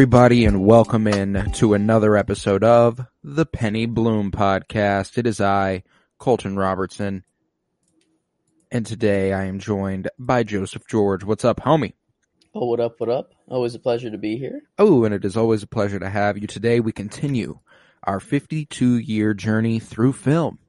everybody 0.00 0.46
and 0.46 0.64
welcome 0.64 1.06
in 1.06 1.52
to 1.52 1.74
another 1.74 2.16
episode 2.16 2.64
of 2.64 3.06
the 3.22 3.44
Penny 3.44 3.84
Bloom 3.84 4.30
Podcast. 4.30 5.18
It 5.18 5.26
is 5.26 5.42
I, 5.42 5.82
Colton 6.16 6.56
Robertson, 6.56 7.22
and 8.72 8.86
today 8.86 9.34
I 9.34 9.44
am 9.44 9.58
joined 9.58 10.08
by 10.18 10.42
Joseph 10.42 10.86
George. 10.86 11.22
What's 11.22 11.44
up, 11.44 11.60
homie? 11.60 11.92
Oh, 12.54 12.64
what 12.64 12.80
up, 12.80 12.98
what 12.98 13.10
up? 13.10 13.34
Always 13.46 13.74
a 13.74 13.78
pleasure 13.78 14.10
to 14.10 14.16
be 14.16 14.38
here. 14.38 14.62
Oh, 14.78 15.04
and 15.04 15.12
it 15.12 15.22
is 15.26 15.36
always 15.36 15.62
a 15.62 15.66
pleasure 15.66 15.98
to 15.98 16.08
have 16.08 16.38
you. 16.38 16.46
Today 16.46 16.80
we 16.80 16.92
continue 16.92 17.58
our 18.02 18.20
52 18.20 18.96
year 18.96 19.34
journey 19.34 19.80
through 19.80 20.14
film. 20.14 20.60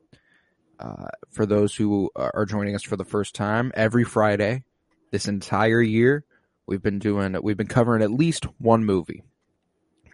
Uh, 0.77 1.07
for 1.29 1.45
those 1.45 1.73
who 1.73 2.11
are 2.17 2.45
joining 2.45 2.75
us 2.75 2.83
for 2.83 2.97
the 2.97 3.05
first 3.05 3.33
time, 3.33 3.71
every 3.75 4.03
Friday, 4.03 4.65
this 5.11 5.29
entire 5.29 5.81
year, 5.81 6.25
we've 6.65 6.81
been 6.81 6.99
doing, 6.99 7.35
we've 7.41 7.57
been 7.57 7.67
covering 7.67 8.03
at 8.03 8.11
least 8.11 8.45
one 8.59 8.85
movie 8.85 9.23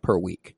per 0.04 0.18
week. 0.18 0.56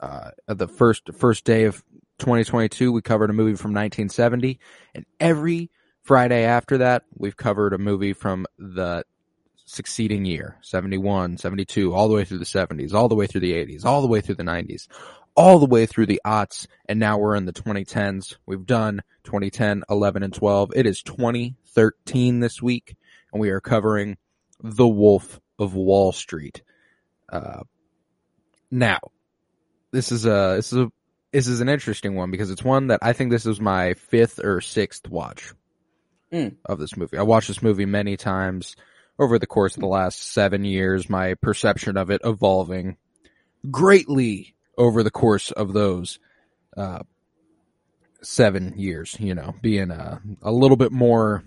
Uh, 0.00 0.30
the 0.46 0.68
first, 0.68 1.12
first 1.14 1.44
day 1.44 1.64
of 1.64 1.82
2022, 2.18 2.92
we 2.92 3.02
covered 3.02 3.30
a 3.30 3.32
movie 3.32 3.56
from 3.56 3.72
1970, 3.72 4.58
and 4.94 5.04
every 5.18 5.70
Friday 6.02 6.44
after 6.44 6.78
that, 6.78 7.04
we've 7.16 7.36
covered 7.36 7.72
a 7.72 7.78
movie 7.78 8.12
from 8.12 8.46
the 8.58 9.04
succeeding 9.68 10.24
year 10.24 10.56
71 10.62 11.36
72 11.36 11.94
all 11.94 12.08
the 12.08 12.14
way 12.14 12.24
through 12.24 12.38
the 12.38 12.44
70s 12.46 12.94
all 12.94 13.06
the 13.06 13.14
way 13.14 13.26
through 13.26 13.42
the 13.42 13.52
80s 13.52 13.84
all 13.84 14.00
the 14.00 14.08
way 14.08 14.22
through 14.22 14.36
the 14.36 14.42
90s 14.42 14.88
all 15.34 15.58
the 15.58 15.66
way 15.66 15.84
through 15.84 16.06
the 16.06 16.22
aughts 16.24 16.66
and 16.88 16.98
now 16.98 17.18
we're 17.18 17.34
in 17.34 17.44
the 17.44 17.52
2010s 17.52 18.36
we've 18.46 18.64
done 18.64 19.02
2010 19.24 19.82
11 19.90 20.22
and 20.22 20.32
12 20.32 20.72
it 20.74 20.86
is 20.86 21.02
2013 21.02 22.40
this 22.40 22.62
week 22.62 22.96
and 23.30 23.42
we 23.42 23.50
are 23.50 23.60
covering 23.60 24.16
the 24.62 24.86
wolf 24.88 25.40
of 25.58 25.74
wall 25.74 26.12
street 26.12 26.62
uh, 27.30 27.62
now 28.70 28.98
this 29.90 30.12
is 30.12 30.24
a 30.26 30.54
this 30.56 30.72
is 30.72 30.78
a 30.78 30.92
this 31.32 31.46
is 31.46 31.60
an 31.60 31.68
interesting 31.68 32.14
one 32.14 32.30
because 32.30 32.50
it's 32.50 32.64
one 32.64 32.88
that 32.88 33.00
i 33.02 33.12
think 33.12 33.30
this 33.30 33.46
is 33.46 33.60
my 33.60 33.94
fifth 33.94 34.38
or 34.42 34.60
sixth 34.60 35.08
watch 35.08 35.52
Mm. 36.30 36.56
of 36.66 36.78
this 36.78 36.94
movie 36.94 37.16
i 37.16 37.22
watched 37.22 37.48
this 37.48 37.62
movie 37.62 37.86
many 37.86 38.18
times 38.18 38.76
over 39.18 39.38
the 39.38 39.46
course 39.46 39.74
of 39.74 39.80
the 39.80 39.88
last 39.88 40.32
seven 40.32 40.64
years, 40.64 41.10
my 41.10 41.34
perception 41.34 41.96
of 41.96 42.10
it 42.10 42.20
evolving 42.24 42.96
greatly 43.70 44.54
over 44.76 45.02
the 45.02 45.10
course 45.10 45.50
of 45.50 45.72
those 45.72 46.20
uh, 46.76 47.00
seven 48.22 48.74
years. 48.76 49.16
You 49.18 49.34
know, 49.34 49.54
being 49.60 49.90
a 49.90 50.20
a 50.42 50.52
little 50.52 50.76
bit 50.76 50.92
more 50.92 51.42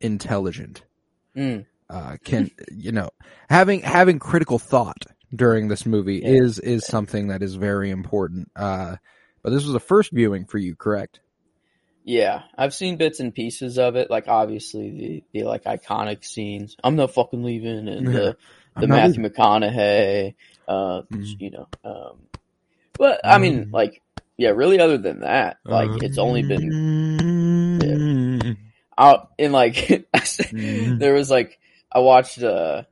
intelligent. 0.00 0.82
Mm. 1.36 1.66
Uh, 1.90 2.16
can 2.24 2.50
you 2.70 2.92
know 2.92 3.10
having 3.48 3.80
having 3.80 4.18
critical 4.20 4.58
thought 4.58 5.04
during 5.34 5.68
this 5.68 5.84
movie 5.84 6.20
Yeah. 6.22 6.42
is 6.42 6.58
is 6.60 6.86
something 6.86 7.28
that 7.28 7.42
is 7.42 7.56
very 7.56 7.90
important. 7.90 8.50
Uh, 8.54 8.96
but 9.42 9.50
this 9.50 9.64
was 9.64 9.74
a 9.74 9.80
first 9.80 10.12
viewing 10.12 10.44
for 10.44 10.58
you, 10.58 10.76
correct? 10.76 11.20
Yeah, 12.04 12.42
I've 12.56 12.74
seen 12.74 12.96
bits 12.96 13.20
and 13.20 13.34
pieces 13.34 13.78
of 13.78 13.96
it. 13.96 14.10
Like 14.10 14.28
obviously 14.28 14.90
the 15.32 15.40
the 15.40 15.44
like 15.46 15.64
iconic 15.64 16.24
scenes. 16.24 16.76
I'm 16.82 16.96
not 16.96 17.12
fucking 17.12 17.42
leaving, 17.42 17.88
and 17.88 18.06
the 18.06 18.36
the 18.76 18.86
Matthew 18.86 19.22
McConaughey. 19.22 20.34
Uh, 20.68 21.02
Mhm. 21.12 21.40
you 21.40 21.50
know. 21.50 21.68
Um, 21.84 22.18
but 22.96 23.20
I 23.24 23.38
mean, 23.38 23.64
Mhm. 23.66 23.72
like, 23.72 24.00
yeah. 24.36 24.50
Really, 24.50 24.78
other 24.78 24.98
than 24.98 25.20
that, 25.20 25.58
like, 25.64 26.02
it's 26.02 26.18
only 26.18 26.42
been 26.42 26.72
out 28.96 29.30
in 29.38 29.52
like 29.52 30.04
there 30.52 31.14
was 31.14 31.30
like 31.30 31.58
I 31.92 32.00
watched 32.00 32.42
uh 32.42 32.82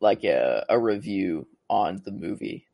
like 0.00 0.24
a, 0.24 0.66
a 0.68 0.78
review 0.78 1.46
on 1.68 2.02
the 2.04 2.12
movie 2.12 2.66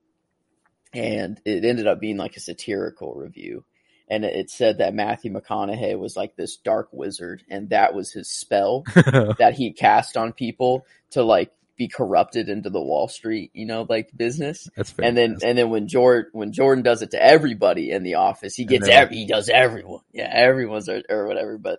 and 0.93 1.41
it 1.45 1.65
ended 1.65 1.87
up 1.87 2.01
being 2.01 2.17
like 2.17 2.37
a 2.37 2.41
satirical 2.41 3.15
review 3.15 3.65
and 4.09 4.25
it- 4.25 4.51
said 4.51 4.79
that 4.79 4.95
Matthew 4.95 5.33
McConaughey 5.33 5.97
was 5.99 6.17
like 6.17 6.35
this 6.35 6.57
dark 6.57 6.89
wizard 6.93 7.45
and 7.49 7.71
that 7.71 7.95
was 7.95 8.13
his 8.13 8.29
spell 8.29 8.83
that 9.39 9.55
he 9.57 9.73
cast 9.73 10.17
on 10.17 10.33
people 10.33 10.85
to 11.11 11.23
like 11.23 11.53
be 11.77 11.89
corrupted 11.89 12.51
into 12.51 12.69
the 12.69 12.81
Wall 12.81 13.09
Street, 13.09 13.53
you 13.55 13.65
know, 13.65 13.87
like 13.89 14.11
business. 14.15 14.69
That's 14.77 14.93
And 14.99 15.17
then 15.17 15.39
and 15.43 15.57
then 15.57 15.71
when 15.71 15.89
Jordan 15.89 16.31
when 16.35 16.53
Jordan 16.53 16.83
does 16.85 17.01
it 17.01 17.12
to 17.12 17.23
everybody 17.23 17.91
in 17.91 18.03
the 18.03 18.17
office, 18.17 18.55
he 18.55 18.67
gets 18.67 18.87
every 18.87 19.17
he 19.17 19.27
does 19.27 19.49
everyone. 19.49 20.03
Yeah, 20.12 20.29
everyone's 20.31 20.91
or, 20.91 21.03
or 21.09 21.27
whatever. 21.27 21.57
But 21.57 21.79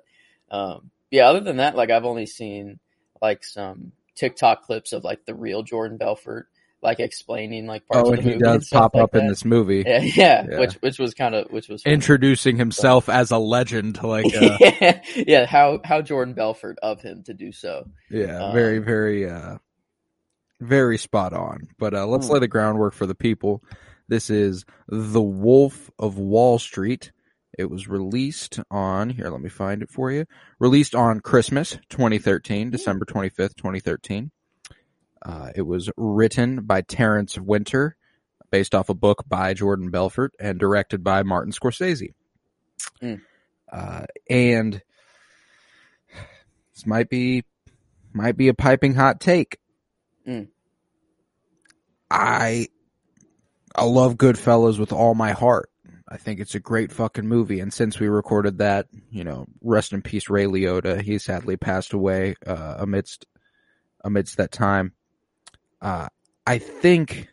um 0.49 0.89
yeah, 1.11 1.25
other 1.27 1.41
than 1.41 1.57
that, 1.57 1.75
like 1.75 1.91
I've 1.91 2.05
only 2.05 2.25
seen 2.25 2.79
like 3.21 3.43
some 3.43 3.91
TikTok 4.15 4.63
clips 4.63 4.93
of 4.93 5.03
like 5.03 5.25
the 5.25 5.33
real 5.35 5.63
Jordan 5.63 5.97
Belfort, 5.97 6.47
like 6.81 6.99
explaining 6.99 7.67
like 7.67 7.87
parts 7.87 8.09
oh, 8.09 8.13
of 8.13 8.17
the 8.17 8.21
he 8.23 8.29
movie 8.29 8.45
and 8.45 8.59
does 8.59 8.69
pop 8.69 8.95
like 8.95 9.03
up 9.03 9.15
in 9.15 9.27
this 9.27 9.45
movie. 9.45 9.83
Yeah, 9.85 9.99
yeah, 10.01 10.45
Yeah. 10.49 10.59
which 10.59 10.73
which 10.75 10.99
was 10.99 11.13
kind 11.13 11.35
of 11.35 11.51
which 11.51 11.69
was 11.69 11.83
fun. 11.83 11.93
introducing 11.93 12.57
himself 12.57 13.07
as 13.09 13.31
a 13.31 13.37
legend 13.37 13.95
to 13.95 14.07
like 14.07 14.25
uh, 14.35 14.57
yeah, 15.15 15.45
how 15.45 15.79
how 15.83 16.01
Jordan 16.01 16.33
Belfort 16.33 16.77
of 16.81 17.01
him 17.01 17.23
to 17.23 17.33
do 17.33 17.51
so. 17.51 17.85
yeah 18.09 18.45
Um, 18.45 18.53
very 18.53 18.79
very 18.79 19.29
uh 19.29 19.57
very 20.59 20.97
spot 20.97 21.33
on 21.33 21.67
but 21.79 21.93
uh 21.93 22.05
let's 22.05 22.27
Hmm. 22.27 22.33
lay 22.33 22.39
the 22.39 22.47
groundwork 22.47 22.93
for 22.93 23.05
the 23.07 23.15
people 23.15 23.63
this 24.07 24.29
is 24.29 24.63
the 24.87 25.21
wolf 25.21 25.89
of 25.97 26.17
wall 26.19 26.59
street 26.59 27.11
it 27.57 27.69
was 27.69 27.87
released 27.87 28.59
on 28.69 29.09
here 29.09 29.29
let 29.29 29.41
me 29.41 29.49
find 29.49 29.81
it 29.81 29.89
for 29.89 30.11
you 30.11 30.25
released 30.59 30.95
on 30.95 31.19
christmas 31.19 31.77
2013 31.89 32.69
december 32.69 33.05
25th 33.05 33.55
2013 33.55 34.31
uh, 35.23 35.51
it 35.55 35.61
was 35.61 35.89
written 35.97 36.61
by 36.63 36.81
terence 36.81 37.37
winter 37.37 37.95
based 38.51 38.73
off 38.75 38.89
a 38.89 38.93
book 38.93 39.23
by 39.27 39.53
jordan 39.53 39.89
belfort 39.89 40.33
and 40.39 40.59
directed 40.59 41.03
by 41.03 41.23
martin 41.23 41.51
scorsese 41.51 42.13
Hmm. 42.99 43.15
uh, 43.71 44.05
and 44.29 44.81
this 46.73 46.85
might 46.85 47.09
be 47.09 47.43
might 48.13 48.37
be 48.37 48.47
a 48.47 48.53
piping 48.53 48.95
hot 48.95 49.19
take. 49.19 49.57
Mm. 50.27 50.47
I 52.09 52.67
I 53.75 53.85
love 53.85 54.15
Goodfellas 54.15 54.79
with 54.79 54.91
all 54.91 55.15
my 55.15 55.31
heart. 55.31 55.70
I 56.11 56.17
think 56.17 56.41
it's 56.41 56.55
a 56.55 56.59
great 56.59 56.91
fucking 56.91 57.27
movie. 57.27 57.61
And 57.61 57.73
since 57.73 57.97
we 57.97 58.09
recorded 58.09 58.57
that, 58.57 58.87
you 59.09 59.23
know, 59.23 59.47
rest 59.61 59.93
in 59.93 60.01
peace, 60.01 60.29
Ray 60.29 60.45
Liotta. 60.45 61.01
He 61.01 61.17
sadly 61.19 61.55
passed 61.55 61.93
away 61.93 62.35
uh, 62.45 62.75
amidst 62.79 63.25
amidst 64.03 64.37
that 64.37 64.51
time. 64.51 64.91
Uh, 65.81 66.09
I 66.45 66.57
think 66.57 67.29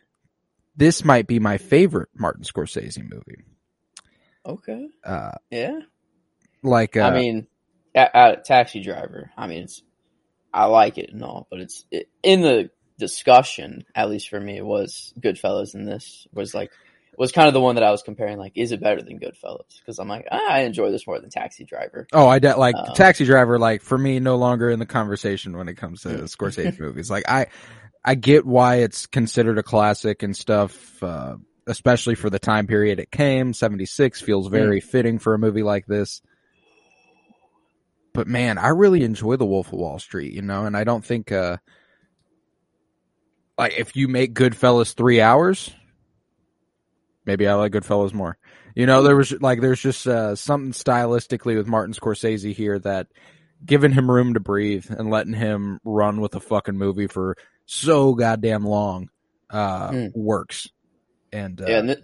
this 0.77 1.03
might 1.03 1.27
be 1.27 1.39
my 1.39 1.57
favorite 1.57 2.07
Martin 2.15 2.43
Scorsese 2.43 3.03
movie. 3.03 3.43
Okay. 4.45 4.87
Uh, 5.03 5.33
Yeah. 5.51 5.79
like, 6.63 6.95
uh, 6.95 7.01
I 7.01 7.11
mean, 7.11 7.47
a, 7.93 8.09
a 8.13 8.37
taxi 8.37 8.81
driver. 8.81 9.29
I 9.35 9.47
mean, 9.47 9.63
it's 9.63 9.83
I 10.53 10.65
like 10.65 10.97
it 10.97 11.11
and 11.11 11.21
all, 11.23 11.47
but 11.51 11.59
it's 11.59 11.85
it, 11.91 12.07
in 12.23 12.41
the 12.41 12.69
discussion. 12.97 13.83
At 13.93 14.09
least 14.09 14.29
for 14.29 14.39
me, 14.39 14.57
it 14.57 14.65
was 14.65 15.13
Goodfellas, 15.19 15.73
and 15.73 15.85
this 15.85 16.27
was 16.33 16.53
like 16.53 16.71
was 17.19 17.31
kind 17.33 17.47
of 17.49 17.53
the 17.53 17.59
one 17.59 17.75
that 17.75 17.83
I 17.83 17.91
was 17.91 18.01
comparing. 18.01 18.37
Like, 18.39 18.53
is 18.55 18.71
it 18.71 18.79
better 18.81 19.01
than 19.03 19.19
Goodfellas? 19.19 19.77
Because 19.79 19.99
I'm 19.99 20.07
like, 20.07 20.25
ah, 20.31 20.49
I 20.49 20.61
enjoy 20.61 20.89
this 20.89 21.05
more 21.05 21.19
than 21.19 21.29
Taxi 21.29 21.65
Driver. 21.65 22.07
Oh, 22.13 22.27
I 22.27 22.39
de- 22.39 22.55
like 22.57 22.75
Um, 22.75 22.95
Taxi 22.95 23.25
Driver. 23.25 23.59
Like 23.59 23.81
for 23.81 23.97
me, 23.97 24.19
no 24.19 24.37
longer 24.37 24.69
in 24.69 24.79
the 24.79 24.85
conversation 24.85 25.55
when 25.57 25.67
it 25.67 25.75
comes 25.75 26.01
to. 26.03 26.09
Scorsese 26.23 26.79
movies. 26.79 27.11
Like 27.11 27.25
I, 27.29 27.47
I 28.05 28.15
get 28.15 28.45
why 28.45 28.77
it's 28.77 29.05
considered 29.05 29.57
a 29.57 29.63
classic 29.63 30.23
and 30.23 30.35
stuff, 30.35 31.03
uh, 31.03 31.35
especially 31.67 32.15
for 32.15 32.29
the 32.29 32.39
time 32.39 32.65
period 32.67 32.99
it 32.99 33.11
came. 33.11 33.51
Seventy 33.53 33.85
six 33.85 34.21
feels 34.21 34.47
Mm. 34.47 34.51
very 34.51 34.79
fitting 34.79 35.19
for 35.19 35.33
a 35.33 35.37
movie 35.39 35.61
like 35.63 35.85
this. 35.85 36.21
But 38.13 38.27
man, 38.27 38.57
I 38.57 38.69
really 38.69 39.03
enjoy 39.03 39.35
The 39.35 39.45
Wolf 39.45 39.67
of 39.67 39.73
Wall 39.73 39.99
Street. 39.99 40.31
You 40.33 40.41
know, 40.41 40.65
and 40.65 40.75
I 40.77 40.83
don't 40.85 41.03
think, 41.03 41.31
uh, 41.33 41.57
like 43.57 43.77
if 43.77 43.95
you 43.97 44.07
make 44.07 44.33
Goodfellas 44.33 44.93
three 44.93 45.19
hours, 45.21 45.69
Maybe 47.29 47.47
I 47.47 47.53
like 47.53 47.73
Goodfellas 47.73 48.11
more. 48.11 48.39
You 48.73 48.87
know, 48.87 49.03
there 49.03 49.15
was 49.15 49.31
like 49.39 49.61
there's 49.61 49.79
just 49.79 50.07
uh, 50.07 50.35
something 50.35 50.71
stylistically 50.71 51.55
with 51.55 51.67
Martin 51.67 51.93
Scorsese 51.93 52.55
here 52.55 52.79
that 52.79 53.05
giving 53.63 53.91
him 53.91 54.09
room 54.09 54.33
to 54.33 54.39
breathe 54.39 54.87
and 54.89 55.11
letting 55.11 55.35
him 55.35 55.79
run 55.83 56.21
with 56.21 56.33
a 56.33 56.39
fucking 56.39 56.75
movie 56.75 57.05
for 57.05 57.37
so 57.67 58.15
goddamn 58.15 58.63
long 58.65 59.09
uh, 59.51 59.91
Mm. 59.91 60.11
works. 60.15 60.69
And 61.31 61.61
uh, 61.61 61.65
Yeah, 61.67 61.77
and 61.77 61.87
th- 61.89 62.03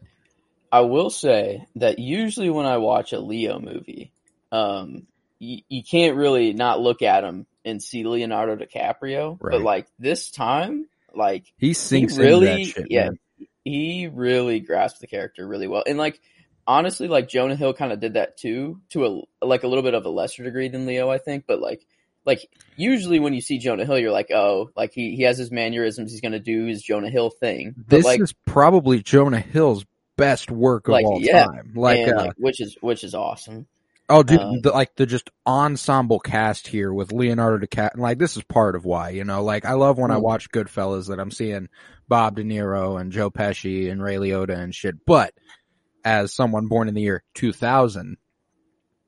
I 0.72 0.81
will 0.81 1.10
say 1.10 1.66
that 1.77 1.98
usually 1.98 2.51
when 2.51 2.68
I 2.68 2.77
watch 2.77 3.12
a 3.12 3.19
Leo 3.19 3.57
movie, 3.60 4.12
um, 4.51 5.07
you, 5.39 5.62
you 5.69 5.81
can't 5.83 6.18
really 6.18 6.54
not 6.54 6.81
look 6.81 7.01
at 7.01 7.24
him 7.24 7.48
and 7.66 7.81
see 7.81 8.04
Leonardo 8.04 8.57
DiCaprio. 8.63 9.39
Right. 9.42 9.54
But 9.54 9.62
like 9.63 9.88
this 9.98 10.30
time, 10.30 10.86
like 11.16 11.45
he 11.57 11.74
sinks 11.74 12.16
really- 12.16 12.51
into 12.51 12.66
that 12.74 12.81
shit. 12.81 12.88
yeah. 12.92 13.06
man. 13.06 13.18
He 13.66 14.08
really 14.08 14.62
grasped 14.62 15.02
the 15.02 15.08
character 15.08 15.46
really 15.46 15.68
well. 15.68 15.84
And 15.86 15.98
like 15.98 16.22
honestly, 16.66 17.08
like 17.08 17.28
Jonah 17.28 17.56
Hill 17.56 17.74
kind 17.74 17.92
of 17.92 18.00
did 18.00 18.14
that 18.14 18.38
too, 18.38 18.80
to 18.92 19.06
a 19.06 19.46
like 19.46 19.64
a 19.64 19.68
little 19.68 19.84
bit 19.84 19.96
of 19.96 20.06
a 20.06 20.10
lesser 20.10 20.44
degree 20.44 20.70
than 20.70 20.86
Leo, 20.86 21.10
I 21.10 21.18
think. 21.18 21.46
But 21.48 21.60
like 21.60 21.86
like 22.26 22.48
usually 22.78 23.20
when 23.20 23.34
you 23.34 23.42
see 23.42 23.58
Jonah 23.58 23.86
Hill, 23.86 24.00
you're 24.00 24.12
like, 24.12 24.32
oh, 24.32 24.70
like 24.78 24.94
he, 24.94 25.16
he 25.16 25.24
has 25.24 25.38
his 25.38 25.52
mannerisms, 25.52 26.12
he's 26.12 26.22
gonna 26.22 26.40
do 26.40 26.66
his 26.66 26.82
Jonah 26.82 27.10
Hill 27.10 27.32
thing. 27.32 27.74
But 27.76 27.90
This 27.90 28.06
like 28.06 28.22
is 28.22 28.34
probably 28.46 29.02
Jonah 29.02 29.40
Hill's 29.40 29.84
best 30.16 30.52
work 30.52 30.88
of 30.88 30.94
Like, 30.94 31.06
all 31.06 31.20
yeah. 31.20 31.46
time. 31.46 31.74
Like, 31.76 32.00
and, 32.00 32.14
uh, 32.14 32.24
like 32.26 32.34
which 32.38 32.62
is 32.62 32.78
which 32.82 33.04
is 33.04 33.16
awesome. 33.16 33.68
Oh, 34.07 34.22
dude, 34.22 34.40
um, 34.40 34.62
the, 34.62 34.72
like 34.72 34.96
the 34.96 35.06
just 35.07 35.31
ensemble 35.48 36.19
cast 36.19 36.68
here 36.68 36.94
with 36.94 37.12
Leonardo 37.12 37.66
DiCaprio. 37.66 37.94
And 37.94 38.02
like, 38.02 38.19
this 38.19 38.38
is 38.38 38.44
part 38.44 38.75
of 38.75 38.86
why, 38.86 39.10
you 39.10 39.24
know, 39.24 39.44
like 39.44 39.66
I 39.66 39.74
love 39.74 39.98
when 39.98 40.12
I 40.12 40.16
Mm. 40.18 40.22
watch 40.22 40.50
Goodfellas 40.52 41.07
that 41.07 41.19
I'm 41.19 41.31
seeing 41.31 41.69
Bob 42.07 42.36
De 42.36 42.44
Niro 42.44 43.02
and 43.02 43.12
Joe 43.12 43.31
Pesci 43.31 43.92
and 43.92 44.04
Ray 44.04 44.18
Liotta 44.18 44.56
and 44.57 44.75
shit. 44.75 45.04
But 45.07 45.34
as 46.04 46.34
someone 46.34 46.68
born 46.68 46.88
in 46.88 46.94
the 46.94 47.02
year 47.02 47.24
2000, 47.34 48.18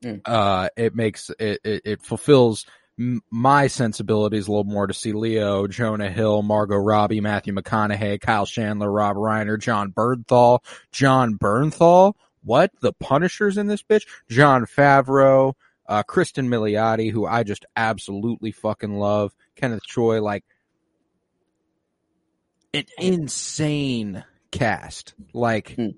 Mm. 0.04 0.20
uh, 0.24 0.68
it 0.76 0.94
makes 0.94 1.28
it, 1.40 1.60
it, 1.64 1.82
it 1.84 2.02
fulfills 2.02 2.64
m- 2.98 3.20
my 3.30 3.66
sensibilities 3.66 4.46
a 4.46 4.50
little 4.52 4.62
more 4.64 4.86
to 4.86 4.94
see 4.94 5.12
Leo, 5.12 5.66
Jonah 5.66 6.10
Hill, 6.10 6.42
Margot 6.42 6.76
Robbie, 6.76 7.20
Matthew 7.20 7.52
McConaughey, 7.52 8.20
Kyle 8.20 8.46
Chandler, 8.46 8.90
Rob 8.90 9.16
Reiner, 9.16 9.60
Jon 9.60 9.90
Bernthal, 9.92 10.60
Jon 10.92 11.34
Bernthal. 11.36 12.14
What? 12.44 12.70
The 12.80 12.92
Punisher's 12.92 13.58
in 13.58 13.66
this 13.66 13.82
bitch? 13.82 14.06
Jon 14.28 14.64
Favreau, 14.66 15.54
uh, 15.86 16.02
Kristen 16.02 16.48
Milioti, 16.48 17.10
who 17.10 17.26
I 17.26 17.42
just 17.42 17.64
absolutely 17.76 18.52
fucking 18.52 18.94
love. 18.98 19.34
Kenneth 19.56 19.82
Choi, 19.84 20.20
like, 20.22 20.44
an 22.74 22.84
insane 22.98 24.24
cast. 24.50 25.14
Like, 25.32 25.74
Hmm. 25.74 25.88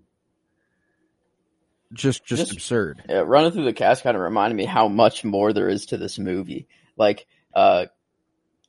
just, 1.93 2.25
just, 2.25 2.43
Just- 2.43 2.53
absurd. 2.53 3.03
Yeah, 3.09 3.23
running 3.27 3.51
through 3.53 3.65
the 3.65 3.73
cast 3.73 4.03
kind 4.03 4.17
of 4.17 4.23
reminded 4.23 4.57
me 4.57 4.65
how 4.65 4.89
much 4.89 5.25
more 5.25 5.53
there 5.53 5.69
is 5.69 5.87
to 5.87 5.97
this 5.99 6.19
movie. 6.19 6.69
Like, 6.97 7.27
uh, 7.55 7.87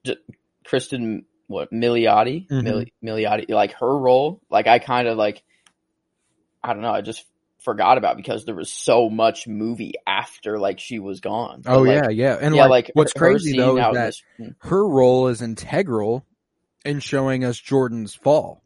J- 0.03 0.17
Kristen, 0.65 1.25
what 1.47 1.71
Milioti, 1.71 2.47
Mhm. 2.47 2.63
Mili- 2.63 2.93
Milioti, 3.03 3.49
like 3.49 3.73
her 3.73 3.97
role, 3.97 4.41
like 4.49 4.67
I 4.67 4.79
kind 4.79 5.07
of 5.07 5.17
like, 5.17 5.43
I 6.63 6.73
don't 6.73 6.81
know, 6.81 6.91
I 6.91 7.01
just 7.01 7.25
forgot 7.63 7.97
about 7.97 8.17
because 8.17 8.45
there 8.45 8.55
was 8.55 8.71
so 8.71 9.09
much 9.09 9.47
movie 9.47 9.93
after 10.07 10.57
like 10.59 10.79
she 10.79 10.99
was 10.99 11.19
gone. 11.19 11.61
But, 11.61 11.73
Oh 11.73 11.81
like, 11.83 12.03
yeah, 12.03 12.09
yeah. 12.09 12.37
And 12.41 12.55
yeah, 12.55 12.63
like, 12.65 12.87
like 12.87 12.91
what's 12.93 13.13
her 13.15 13.19
crazy 13.19 13.51
scene 13.51 13.59
though 13.59 13.77
is 13.77 13.93
that 13.95 14.05
this- 14.05 14.23
mm, 14.39 14.55
her 14.59 14.87
role 14.87 15.27
is 15.27 15.41
integral 15.41 16.25
in 16.85 16.99
showing 16.99 17.43
us 17.45 17.57
Jordan's 17.59 18.13
fall. 18.15 18.63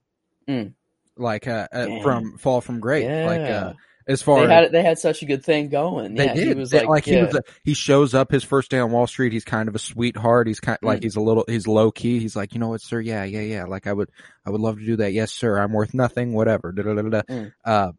Mm. 0.47 0.73
Like 1.17 1.47
uh, 1.47 1.67
uh, 1.71 2.01
from 2.01 2.37
fall 2.37 2.61
from 2.61 2.79
grace. 2.79 3.05
yeah, 3.05 3.25
Like 3.25 3.41
uh, 3.41 3.73
as 4.07 4.21
far 4.21 4.39
they 4.47 4.53
as 4.53 4.63
had 4.65 4.71
they 4.71 4.83
had 4.83 4.99
such 4.99 5.21
a 5.23 5.25
good 5.25 5.43
thing 5.43 5.69
going. 5.69 6.13
they 6.15 6.25
yeah, 6.25 6.33
did, 6.33 6.47
he 6.49 6.53
was 6.53 6.69
They- 6.69 6.85
like, 6.85 7.05
he 7.05 7.13
yeah. 7.15 7.25
was 7.25 7.35
a, 7.35 7.41
he 7.63 7.73
shows 7.73 8.13
up 8.13 8.31
his 8.31 8.43
first 8.43 8.69
day 8.69 8.79
on 8.79 8.91
Wall 8.91 9.07
Street. 9.07 9.33
He's 9.33 9.45
kind 9.45 9.67
of 9.67 9.75
a 9.75 9.79
sweetheart. 9.79 10.47
He's 10.47 10.59
kind 10.59 10.77
like 10.81 10.99
Mm. 10.99 11.03
he's 11.03 11.15
a 11.15 11.21
little 11.21 11.43
he's 11.47 11.67
low 11.67 11.89
key. 11.91 12.19
He's 12.19 12.35
like, 12.35 12.53
you 12.53 12.59
know 12.59 12.67
what, 12.69 12.81
sir? 12.81 12.99
Yeah, 13.01 13.23
yeah, 13.23 13.41
yeah. 13.41 13.63
Like 13.65 13.87
I 13.87 13.93
would 13.93 14.09
I 14.45 14.49
would 14.51 14.61
love 14.61 14.77
to 14.79 14.85
do 14.85 14.97
that. 14.97 15.13
Yes, 15.13 15.31
sir. 15.31 15.57
I'm 15.57 15.73
worth 15.73 15.93
nothing. 15.93 16.33
Whatever. 16.33 16.71
Da, 16.71 16.83
da, 16.83 16.93
da, 16.93 17.01
da, 17.01 17.09
da. 17.09 17.21
Mm. 17.23 17.53
Uh, 17.63 17.91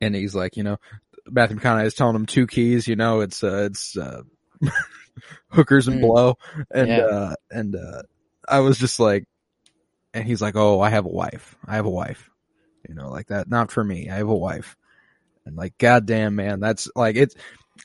and 0.00 0.14
he's 0.14 0.34
like, 0.34 0.56
you 0.56 0.62
know, 0.62 0.78
Matthew 1.26 1.56
McConaughey 1.58 1.86
is 1.86 1.94
telling 1.94 2.16
him 2.16 2.26
two 2.26 2.46
keys. 2.46 2.86
You 2.88 2.96
know, 2.96 3.20
it's 3.20 3.42
uh, 3.42 3.68
it's 3.70 3.96
uh, 3.96 4.22
hookers 5.48 5.88
and 5.88 5.98
Mm. 5.98 6.00
blow, 6.00 6.38
and 6.70 6.88
Yeah. 6.88 7.04
uh, 7.06 7.34
and 7.50 7.76
uh, 7.76 8.02
I 8.48 8.60
was 8.60 8.78
just 8.78 9.00
like, 9.00 9.24
and 10.12 10.24
he's 10.26 10.42
like, 10.42 10.56
oh, 10.56 10.80
I 10.80 10.90
have 10.90 11.06
a 11.06 11.10
wife. 11.10 11.56
I 11.66 11.76
have 11.76 11.86
a 11.86 11.90
wife. 11.90 12.30
You 12.88 12.94
know, 12.94 13.08
like 13.10 13.28
that. 13.28 13.48
Not 13.48 13.70
for 13.70 13.82
me. 13.82 14.10
I 14.10 14.16
have 14.16 14.28
a 14.28 14.34
wife. 14.34 14.76
And 15.46 15.56
like, 15.56 15.76
goddamn, 15.78 16.36
man, 16.36 16.60
that's 16.60 16.88
like 16.94 17.16
it's 17.16 17.34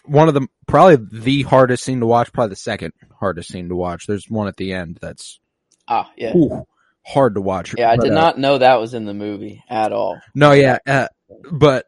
one 0.06 0.28
of 0.28 0.34
the 0.34 0.48
probably 0.68 0.98
the 1.20 1.44
hardest 1.44 1.84
scene 1.84 2.00
to 2.02 2.06
watch. 2.06 2.32
Probably 2.34 2.50
the 2.52 2.56
second 2.58 2.94
hardest 3.20 3.50
scene 3.50 3.70
to 3.70 3.76
watch. 3.76 4.08
There's 4.08 4.30
one 4.30 4.48
at 4.48 4.58
the 4.58 4.74
end 4.74 4.98
that's 5.02 5.40
ah, 5.88 6.10
yeah, 6.18 6.34
ooh, 6.36 6.66
hard 7.06 7.36
to 7.36 7.42
watch. 7.42 7.76
yeah. 7.78 7.90
I 7.92 7.96
But, 7.98 8.04
did 8.04 8.14
uh, 8.14 8.16
not 8.16 8.38
know 8.40 8.58
that 8.58 8.80
was 8.80 8.94
in 8.94 9.06
the 9.06 9.14
movie 9.14 9.64
at 9.70 9.92
all. 9.92 10.22
no, 10.36 10.52
yeah, 10.54 10.78
uh, 10.88 11.08
but 11.52 11.86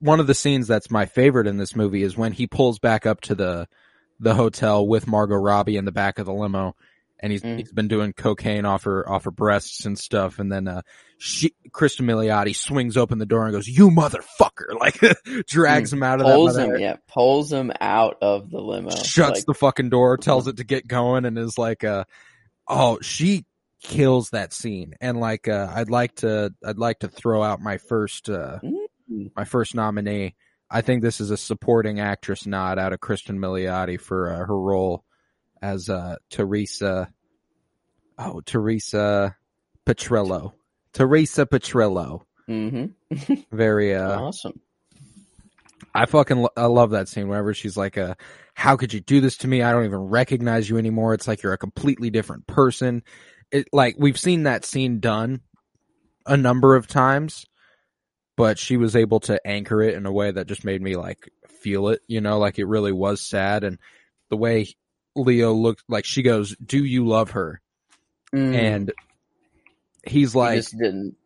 one 0.00 0.20
of 0.20 0.26
the 0.26 0.34
scenes 0.34 0.66
that's 0.66 0.90
my 0.90 1.06
favorite 1.06 1.46
in 1.46 1.56
this 1.56 1.76
movie 1.76 2.02
is 2.02 2.16
when 2.16 2.32
he 2.32 2.46
pulls 2.46 2.78
back 2.78 3.06
up 3.06 3.20
to 3.22 3.34
the 3.34 3.68
the 4.20 4.34
hotel 4.34 4.86
with 4.86 5.06
Margot 5.06 5.34
Robbie 5.36 5.76
in 5.76 5.84
the 5.84 5.92
back 5.92 6.18
of 6.18 6.26
the 6.26 6.32
limo, 6.32 6.76
and 7.20 7.32
he's 7.32 7.42
Mm. 7.42 7.58
he's 7.58 7.72
been 7.72 7.88
doing 7.88 8.12
cocaine 8.12 8.64
off 8.64 8.84
her 8.84 9.08
off 9.10 9.24
her 9.24 9.30
breasts 9.30 9.86
and 9.86 9.98
stuff, 9.98 10.38
and 10.38 10.50
then 10.52 10.68
uh, 10.68 10.82
she 11.18 11.54
Kristen 11.72 12.06
Milioti 12.06 12.54
swings 12.54 12.96
open 12.96 13.18
the 13.18 13.26
door 13.26 13.44
and 13.44 13.52
goes, 13.52 13.66
"You 13.68 13.90
motherfucker!" 13.90 14.74
Like 14.80 15.00
drags 15.46 15.92
him 15.92 16.02
out 16.02 16.20
of 16.20 16.26
that. 16.26 16.32
Mm. 16.32 16.36
Pulls 16.36 16.56
mother- 16.56 16.74
him, 16.76 16.80
yeah, 16.80 16.96
pulls 17.08 17.52
him 17.52 17.72
out 17.80 18.18
of 18.22 18.50
the 18.50 18.60
limo. 18.60 18.90
shuts 18.90 19.38
Like, 19.40 19.46
the 19.46 19.54
fucking 19.54 19.88
door, 19.90 20.16
tells 20.16 20.46
it 20.48 20.58
to 20.58 20.64
get 20.64 20.86
going, 20.86 21.24
and 21.24 21.36
is 21.38 21.58
like, 21.58 21.82
uh, 21.84 22.04
"Oh, 22.68 23.00
she 23.00 23.44
kills 23.82 24.30
that 24.30 24.52
scene." 24.52 24.94
And 25.00 25.18
like, 25.18 25.48
uh, 25.48 25.70
I'd 25.74 25.90
like 25.90 26.14
to, 26.16 26.54
I'd 26.64 26.78
like 26.78 27.00
to 27.00 27.08
throw 27.08 27.42
out 27.42 27.60
my 27.60 27.78
first, 27.78 28.30
uh, 28.30 28.58
Mm. 28.62 28.73
My 29.36 29.44
first 29.44 29.74
nominee. 29.74 30.34
I 30.70 30.80
think 30.80 31.02
this 31.02 31.20
is 31.20 31.30
a 31.30 31.36
supporting 31.36 32.00
actress 32.00 32.46
nod 32.46 32.78
out 32.78 32.92
of 32.92 33.00
Kristen 33.00 33.38
Milioti 33.38 34.00
for 34.00 34.30
uh, 34.32 34.46
her 34.46 34.58
role 34.58 35.04
as 35.62 35.88
uh, 35.88 36.16
Teresa. 36.30 37.12
Oh, 38.18 38.40
Teresa 38.40 39.36
Petrillo. 39.86 40.52
Teresa 40.92 41.46
Petrillo. 41.46 42.22
hmm 42.46 42.86
Very 43.52 43.94
uh, 43.94 44.20
awesome. 44.20 44.60
I 45.94 46.06
fucking 46.06 46.38
lo- 46.38 46.48
I 46.56 46.66
love 46.66 46.90
that 46.90 47.08
scene 47.08 47.28
whenever 47.28 47.54
she's 47.54 47.76
like, 47.76 47.96
uh, 47.96 48.14
"How 48.54 48.76
could 48.76 48.92
you 48.92 49.00
do 49.00 49.20
this 49.20 49.36
to 49.38 49.48
me? 49.48 49.62
I 49.62 49.72
don't 49.72 49.84
even 49.84 50.00
recognize 50.00 50.68
you 50.68 50.76
anymore. 50.78 51.14
It's 51.14 51.28
like 51.28 51.42
you're 51.42 51.52
a 51.52 51.58
completely 51.58 52.10
different 52.10 52.46
person." 52.46 53.02
It 53.50 53.68
like 53.72 53.96
we've 53.98 54.18
seen 54.18 54.44
that 54.44 54.64
scene 54.64 54.98
done 54.98 55.40
a 56.26 56.36
number 56.36 56.74
of 56.74 56.86
times, 56.86 57.46
but 58.36 58.58
she 58.58 58.76
was 58.76 58.96
able 58.96 59.20
to 59.20 59.44
anchor 59.46 59.82
it 59.82 59.94
in 59.94 60.06
a 60.06 60.12
way 60.12 60.30
that 60.30 60.46
just 60.46 60.64
made 60.64 60.82
me 60.82 60.96
like 60.96 61.30
feel 61.60 61.88
it. 61.88 62.00
You 62.06 62.20
know, 62.20 62.38
like 62.38 62.58
it 62.58 62.66
really 62.66 62.92
was 62.92 63.20
sad, 63.20 63.64
and 63.64 63.78
the 64.30 64.36
way 64.36 64.68
Leo 65.16 65.52
looked 65.52 65.84
like 65.88 66.04
she 66.04 66.22
goes, 66.22 66.56
"Do 66.56 66.84
you 66.84 67.06
love 67.06 67.30
her?" 67.32 67.60
Mm. 68.34 68.54
and 68.54 68.92
he's 70.04 70.32
he 70.32 70.38
like, 70.38 70.56
just 70.56 70.76
didn't. 70.76 71.16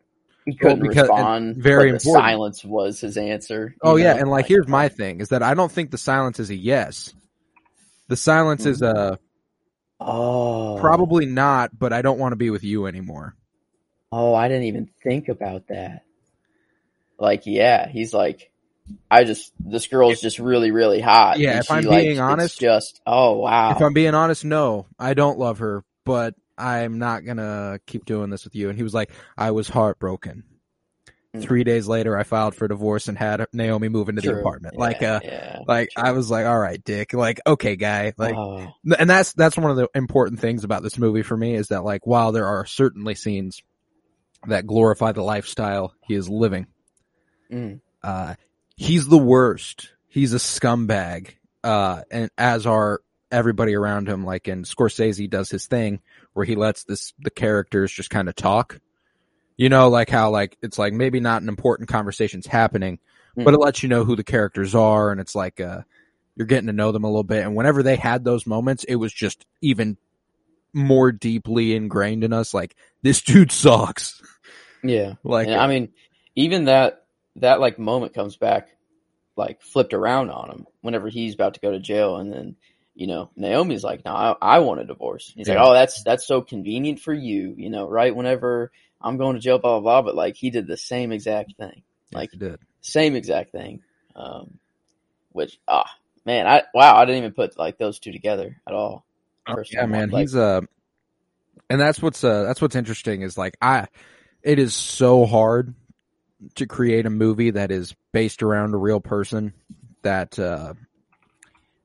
He 0.45 0.55
couldn't 0.55 0.81
because- 0.81 1.09
respond. 1.09 1.57
very 1.57 1.89
important. 1.89 2.23
silence 2.23 2.63
was 2.65 2.99
his 3.01 3.17
answer. 3.17 3.75
Oh 3.81 3.95
yeah, 3.95 4.13
know? 4.13 4.19
and 4.21 4.29
like 4.29 4.45
here's 4.47 4.67
my 4.67 4.89
thing 4.89 5.19
is 5.21 5.29
that 5.29 5.43
I 5.43 5.53
don't 5.53 5.71
think 5.71 5.91
the 5.91 5.97
silence 5.97 6.39
is 6.39 6.49
a 6.49 6.55
yes. 6.55 7.13
The 8.07 8.15
silence 8.15 8.65
is 8.65 8.81
a 8.81 9.19
oh 9.99 10.77
probably 10.79 11.25
not, 11.25 11.77
but 11.77 11.93
I 11.93 12.01
don't 12.01 12.19
want 12.19 12.31
to 12.31 12.35
be 12.37 12.49
with 12.49 12.63
you 12.63 12.87
anymore. 12.87 13.35
Oh, 14.11 14.33
I 14.33 14.47
didn't 14.47 14.63
even 14.63 14.89
think 15.03 15.29
about 15.29 15.67
that. 15.67 16.03
Like, 17.19 17.43
yeah, 17.45 17.87
he's 17.87 18.13
like, 18.13 18.49
I 19.09 19.23
just 19.23 19.51
this 19.59 19.87
girl's 19.87 20.21
just 20.21 20.39
really 20.39 20.71
really 20.71 21.01
hot. 21.01 21.39
Yeah, 21.39 21.51
and 21.51 21.59
if 21.59 21.65
she, 21.65 21.73
I'm 21.73 21.83
like, 21.83 22.03
being 22.03 22.19
honest- 22.19 22.59
just 22.59 23.01
oh 23.05 23.37
wow. 23.37 23.71
If 23.71 23.81
I'm 23.81 23.93
being 23.93 24.15
honest, 24.15 24.45
no, 24.45 24.87
I 24.97 25.13
don't 25.13 25.39
love 25.39 25.59
her, 25.59 25.83
but 26.05 26.35
I'm 26.57 26.97
not 26.99 27.25
gonna 27.25 27.79
keep 27.85 28.05
doing 28.05 28.29
this 28.29 28.43
with 28.43 28.55
you. 28.55 28.69
And 28.69 28.77
he 28.77 28.83
was 28.83 28.93
like, 28.93 29.11
I 29.37 29.51
was 29.51 29.69
heartbroken. 29.69 30.43
Mm. 31.35 31.43
Three 31.43 31.63
days 31.63 31.87
later, 31.87 32.17
I 32.17 32.23
filed 32.23 32.55
for 32.55 32.67
divorce 32.67 33.07
and 33.07 33.15
had 33.15 33.45
Naomi 33.53 33.87
move 33.87 34.09
into 34.09 34.21
the 34.21 34.39
apartment. 34.39 34.73
Yeah, 34.75 34.79
like, 34.79 35.03
uh, 35.03 35.19
yeah. 35.23 35.59
like 35.67 35.89
I 35.95 36.11
was 36.13 36.31
like, 36.31 36.47
all 36.47 36.57
right, 36.57 36.83
dick. 36.83 37.13
Like, 37.13 37.39
okay, 37.45 37.75
guy. 37.75 38.13
Like, 38.17 38.35
oh, 38.35 38.67
and 38.97 39.07
that's 39.07 39.33
that's 39.33 39.55
one 39.55 39.69
of 39.69 39.77
the 39.77 39.89
important 39.93 40.39
things 40.39 40.63
about 40.63 40.81
this 40.81 40.97
movie 40.97 41.21
for 41.21 41.37
me 41.37 41.53
is 41.53 41.67
that 41.67 41.83
like 41.83 42.07
while 42.07 42.31
there 42.31 42.47
are 42.47 42.65
certainly 42.65 43.13
scenes 43.13 43.61
that 44.47 44.65
glorify 44.65 45.11
the 45.11 45.21
lifestyle 45.21 45.93
he 46.07 46.15
is 46.15 46.29
living 46.29 46.65
mm, 47.51 47.79
uh 48.03 48.35
he's 48.75 49.07
the 49.07 49.17
worst 49.17 49.89
he's 50.07 50.33
a 50.33 50.37
scumbag 50.37 51.35
uh 51.63 52.01
and 52.11 52.29
as 52.37 52.65
are 52.65 53.01
everybody 53.31 53.75
around 53.75 54.07
him 54.07 54.25
like 54.25 54.47
and 54.47 54.65
Scorsese 54.65 55.29
does 55.29 55.49
his 55.49 55.67
thing 55.67 56.01
where 56.33 56.45
he 56.45 56.55
lets 56.55 56.83
this 56.85 57.13
the 57.19 57.29
characters 57.29 57.91
just 57.91 58.09
kind 58.09 58.27
of 58.29 58.35
talk 58.35 58.79
You 59.57 59.67
know, 59.69 59.89
like 59.89 60.09
how 60.09 60.29
like 60.31 60.57
it's 60.61 60.79
like 60.79 60.93
maybe 60.93 61.19
not 61.19 61.41
an 61.41 61.49
important 61.49 61.89
conversation's 61.89 62.47
happening, 62.47 62.97
Hmm. 63.35 63.43
but 63.43 63.53
it 63.53 63.59
lets 63.59 63.83
you 63.83 63.89
know 63.89 64.05
who 64.05 64.15
the 64.15 64.23
characters 64.23 64.73
are, 64.73 65.11
and 65.11 65.19
it's 65.19 65.35
like 65.35 65.59
uh, 65.59 65.81
you're 66.35 66.47
getting 66.47 66.67
to 66.67 66.73
know 66.73 66.91
them 66.93 67.03
a 67.03 67.07
little 67.07 67.23
bit. 67.25 67.43
And 67.43 67.55
whenever 67.55 67.83
they 67.83 67.97
had 67.97 68.23
those 68.23 68.47
moments, 68.47 68.85
it 68.85 68.95
was 68.95 69.11
just 69.13 69.45
even 69.61 69.97
more 70.73 71.11
deeply 71.11 71.75
ingrained 71.75 72.23
in 72.23 72.31
us. 72.31 72.53
Like 72.53 72.75
this 73.03 73.21
dude 73.21 73.51
sucks. 73.51 74.21
Yeah. 74.81 75.15
Like 75.23 75.47
And 75.47 75.59
I 75.59 75.67
mean, 75.67 75.89
even 76.35 76.65
that 76.65 77.03
that 77.41 77.59
like 77.59 77.79
moment 77.79 78.13
comes 78.13 78.37
back 78.37 78.69
like 79.35 79.61
flipped 79.61 79.93
around 79.93 80.29
on 80.29 80.49
him 80.51 80.67
whenever 80.81 81.09
he's 81.09 81.33
about 81.33 81.53
to 81.55 81.59
go 81.59 81.71
to 81.71 81.79
jail 81.79 82.17
and 82.17 82.31
then 82.33 82.55
you 82.95 83.07
know 83.07 83.29
Naomi's 83.35 83.83
like 83.83 84.03
no 84.05 84.11
I, 84.11 84.35
I 84.41 84.59
want 84.59 84.81
a 84.81 84.85
divorce 84.85 85.31
he's 85.35 85.47
Yeah. 85.47 85.55
like 85.55 85.63
oh 85.69 85.73
that's 85.73 86.03
that's 86.03 86.25
so 86.27 86.41
convenient 86.41 86.99
for 86.99 87.13
you 87.13 87.53
you 87.57 87.69
know 87.69 87.87
right 87.87 88.15
whenever 88.15 88.71
I'm 89.01 89.17
going 89.17 89.35
to 89.35 89.41
jail 89.41 89.59
blah 89.59 89.79
blah 89.79 90.01
blah 90.01 90.01
but 90.01 90.15
like 90.15 90.35
he 90.35 90.49
did 90.49 90.67
the 90.67 90.77
same 90.77 91.11
exact 91.11 91.55
thing 91.57 91.83
like 92.11 92.31
he 92.31 92.37
did. 92.37 92.59
same 92.81 93.15
exact 93.15 93.51
thing 93.51 93.81
um 94.15 94.59
which 95.31 95.59
ah 95.67 95.89
man 96.25 96.47
I 96.47 96.63
wow 96.73 96.95
I 96.97 97.05
didn't 97.05 97.19
even 97.19 97.33
put 97.33 97.57
like 97.57 97.77
those 97.77 97.99
two 97.99 98.11
together 98.11 98.57
at 98.67 98.73
all 98.73 99.05
First 99.55 99.73
yeah, 99.73 99.85
man, 99.87 100.09
like- 100.09 100.21
he's 100.21 100.35
uh, 100.35 100.61
and 101.69 101.79
that's 101.81 102.01
what's 102.01 102.23
uh, 102.23 102.43
that's 102.43 102.61
what's 102.61 102.75
interesting 102.75 103.21
is 103.21 103.37
like 103.37 103.55
I, 103.61 103.87
it 104.43 104.59
is 104.59 104.73
so 104.75 105.25
hard 105.25 105.73
to 106.55 106.65
create 106.65 107.05
a 107.05 107.09
movie 107.09 107.51
that 107.51 107.71
is 107.71 107.95
based 108.11 108.43
around 108.43 108.73
a 108.73 108.77
real 108.77 108.99
person 108.99 109.53
that 110.03 110.39
uh, 110.39 110.73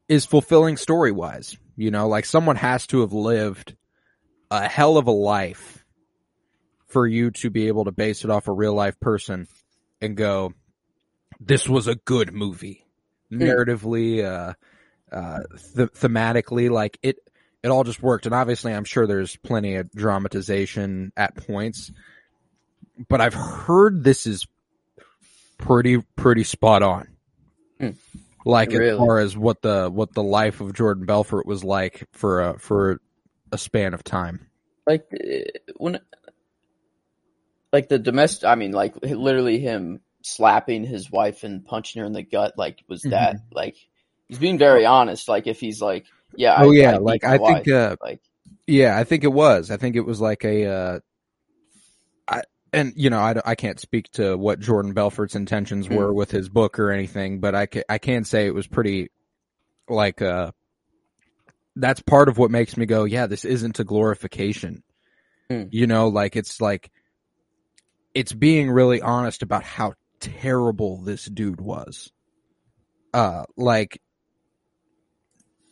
is 0.09 0.25
fulfilling 0.25 0.77
story 0.77 1.13
wise. 1.13 1.57
You 1.77 1.91
know, 1.91 2.09
like 2.09 2.25
someone 2.25 2.57
has 2.57 2.87
to 2.89 3.01
have 3.01 3.13
lived 3.13 3.75
a 4.51 4.69
hell 4.69 4.97
of 4.97 5.07
a 5.07 5.13
life 5.13 5.85
for 6.87 7.07
you 7.07 7.33
to 7.33 7.51
be 7.51 7.67
able 7.67 7.87
to 7.87 7.93
base 7.93 8.23
it 8.23 8.31
off 8.31 8.47
a 8.47 8.53
real 8.53 8.75
life 8.75 9.01
person 9.01 9.49
and 10.01 10.17
go, 10.17 10.53
this 11.41 11.69
was 11.69 11.89
a 11.89 11.97
good 11.97 12.33
movie. 12.33 12.87
Narratively, 13.33 14.25
uh, 14.25 14.55
uh, 15.11 15.41
th- 15.75 15.89
thematically, 15.89 16.71
like 16.71 16.99
it, 17.03 17.17
it 17.65 17.69
all 17.69 17.83
just 17.83 18.01
worked. 18.01 18.27
And 18.27 18.35
obviously, 18.35 18.73
I'm 18.73 18.85
sure 18.85 19.07
there's 19.07 19.35
plenty 19.37 19.75
of 19.75 19.91
dramatization 19.91 21.13
at 21.17 21.35
points, 21.35 21.91
but 23.09 23.21
I've 23.21 23.35
heard 23.35 24.05
this 24.05 24.27
is 24.27 24.47
pretty, 25.59 26.03
pretty 26.17 26.45
spot 26.45 26.83
on. 26.83 27.09
Hmm. 27.81 27.91
Like 28.45 28.73
as 28.73 28.99
far 28.99 29.19
as 29.21 29.37
what 29.37 29.63
the 29.63 29.89
what 29.91 30.13
the 30.13 30.23
life 30.23 30.61
of 30.61 30.75
Jordan 30.75 31.07
Belfort 31.07 31.47
was 31.47 31.65
like 31.65 32.07
for 32.13 32.43
a 32.43 32.59
for 32.59 33.01
a 33.51 33.57
span 33.59 33.95
of 33.95 34.05
time. 34.05 34.49
like 34.87 35.07
uh, 35.13 35.39
when 35.77 35.99
like 37.73 37.89
the 37.89 37.99
domestic 37.99 38.45
i 38.47 38.55
mean 38.55 38.71
like 38.73 38.95
literally 39.03 39.59
him 39.59 40.01
slapping 40.23 40.85
his 40.85 41.11
wife 41.11 41.43
and 41.43 41.65
punching 41.65 42.01
her 42.01 42.07
in 42.07 42.13
the 42.13 42.23
gut 42.23 42.55
like 42.57 42.83
was 42.89 43.03
that 43.03 43.37
like 43.53 43.77
he's 44.29 44.39
being 44.39 44.59
very 44.59 44.87
honest 44.87 45.29
like 45.29 45.47
if 45.47 45.59
he's 45.61 45.81
like 45.83 46.07
yeah 46.37 46.55
Oh, 46.59 46.71
I, 46.71 46.75
yeah, 46.75 46.93
I 46.93 46.97
like, 46.99 47.25
I 47.25 47.39
think, 47.39 47.69
uh, 47.69 47.97
like 48.01 48.21
Yeah, 48.67 48.97
I 48.97 49.05
think 49.05 49.25
it 49.25 49.33
was. 49.33 49.71
I 49.71 49.77
think 49.77 49.97
it 49.97 50.01
was 50.01 50.21
like 50.21 50.45
a. 50.45 50.67
Uh, 50.67 51.01
and 52.75 52.93
you 52.97 53.11
know 53.11 53.19
I, 53.21 53.35
I 53.45 53.55
can't 53.55 53.81
speak 53.81 54.11
to 54.13 54.37
what 54.37 54.61
Jordan 54.61 54.93
Belfort's 54.93 55.35
intentions 55.37 55.87
Hmm. 55.87 55.95
were 55.95 56.13
with 56.13 56.31
his 56.31 56.49
book 56.49 56.79
or 56.79 56.91
anything, 56.91 57.41
but 57.41 57.55
I 57.55 57.67
can 57.67 57.85
I 57.89 57.99
can 57.99 58.25
say 58.25 58.47
it 58.47 58.55
was 58.55 58.67
pretty 58.67 59.11
like 59.89 60.21
uh 60.23 60.53
that's 61.77 62.01
part 62.01 62.29
of 62.29 62.39
what 62.39 62.51
makes 62.51 62.77
me 62.77 62.87
go 62.87 63.05
yeah 63.05 63.27
this 63.27 63.45
isn't 63.45 63.81
a 63.81 63.85
glorification. 63.85 64.83
Hmm. 65.51 65.65
You 65.71 65.87
know, 65.87 66.09
like 66.09 66.37
it's 66.37 66.61
like 66.61 66.91
it's 68.15 68.33
being 68.33 68.71
really 68.71 69.01
honest 69.03 69.43
about 69.43 69.65
how 69.65 69.95
terrible 70.21 71.03
this 71.03 71.25
dude 71.25 71.61
was. 71.61 72.13
Uh, 73.13 73.45
like 73.57 74.01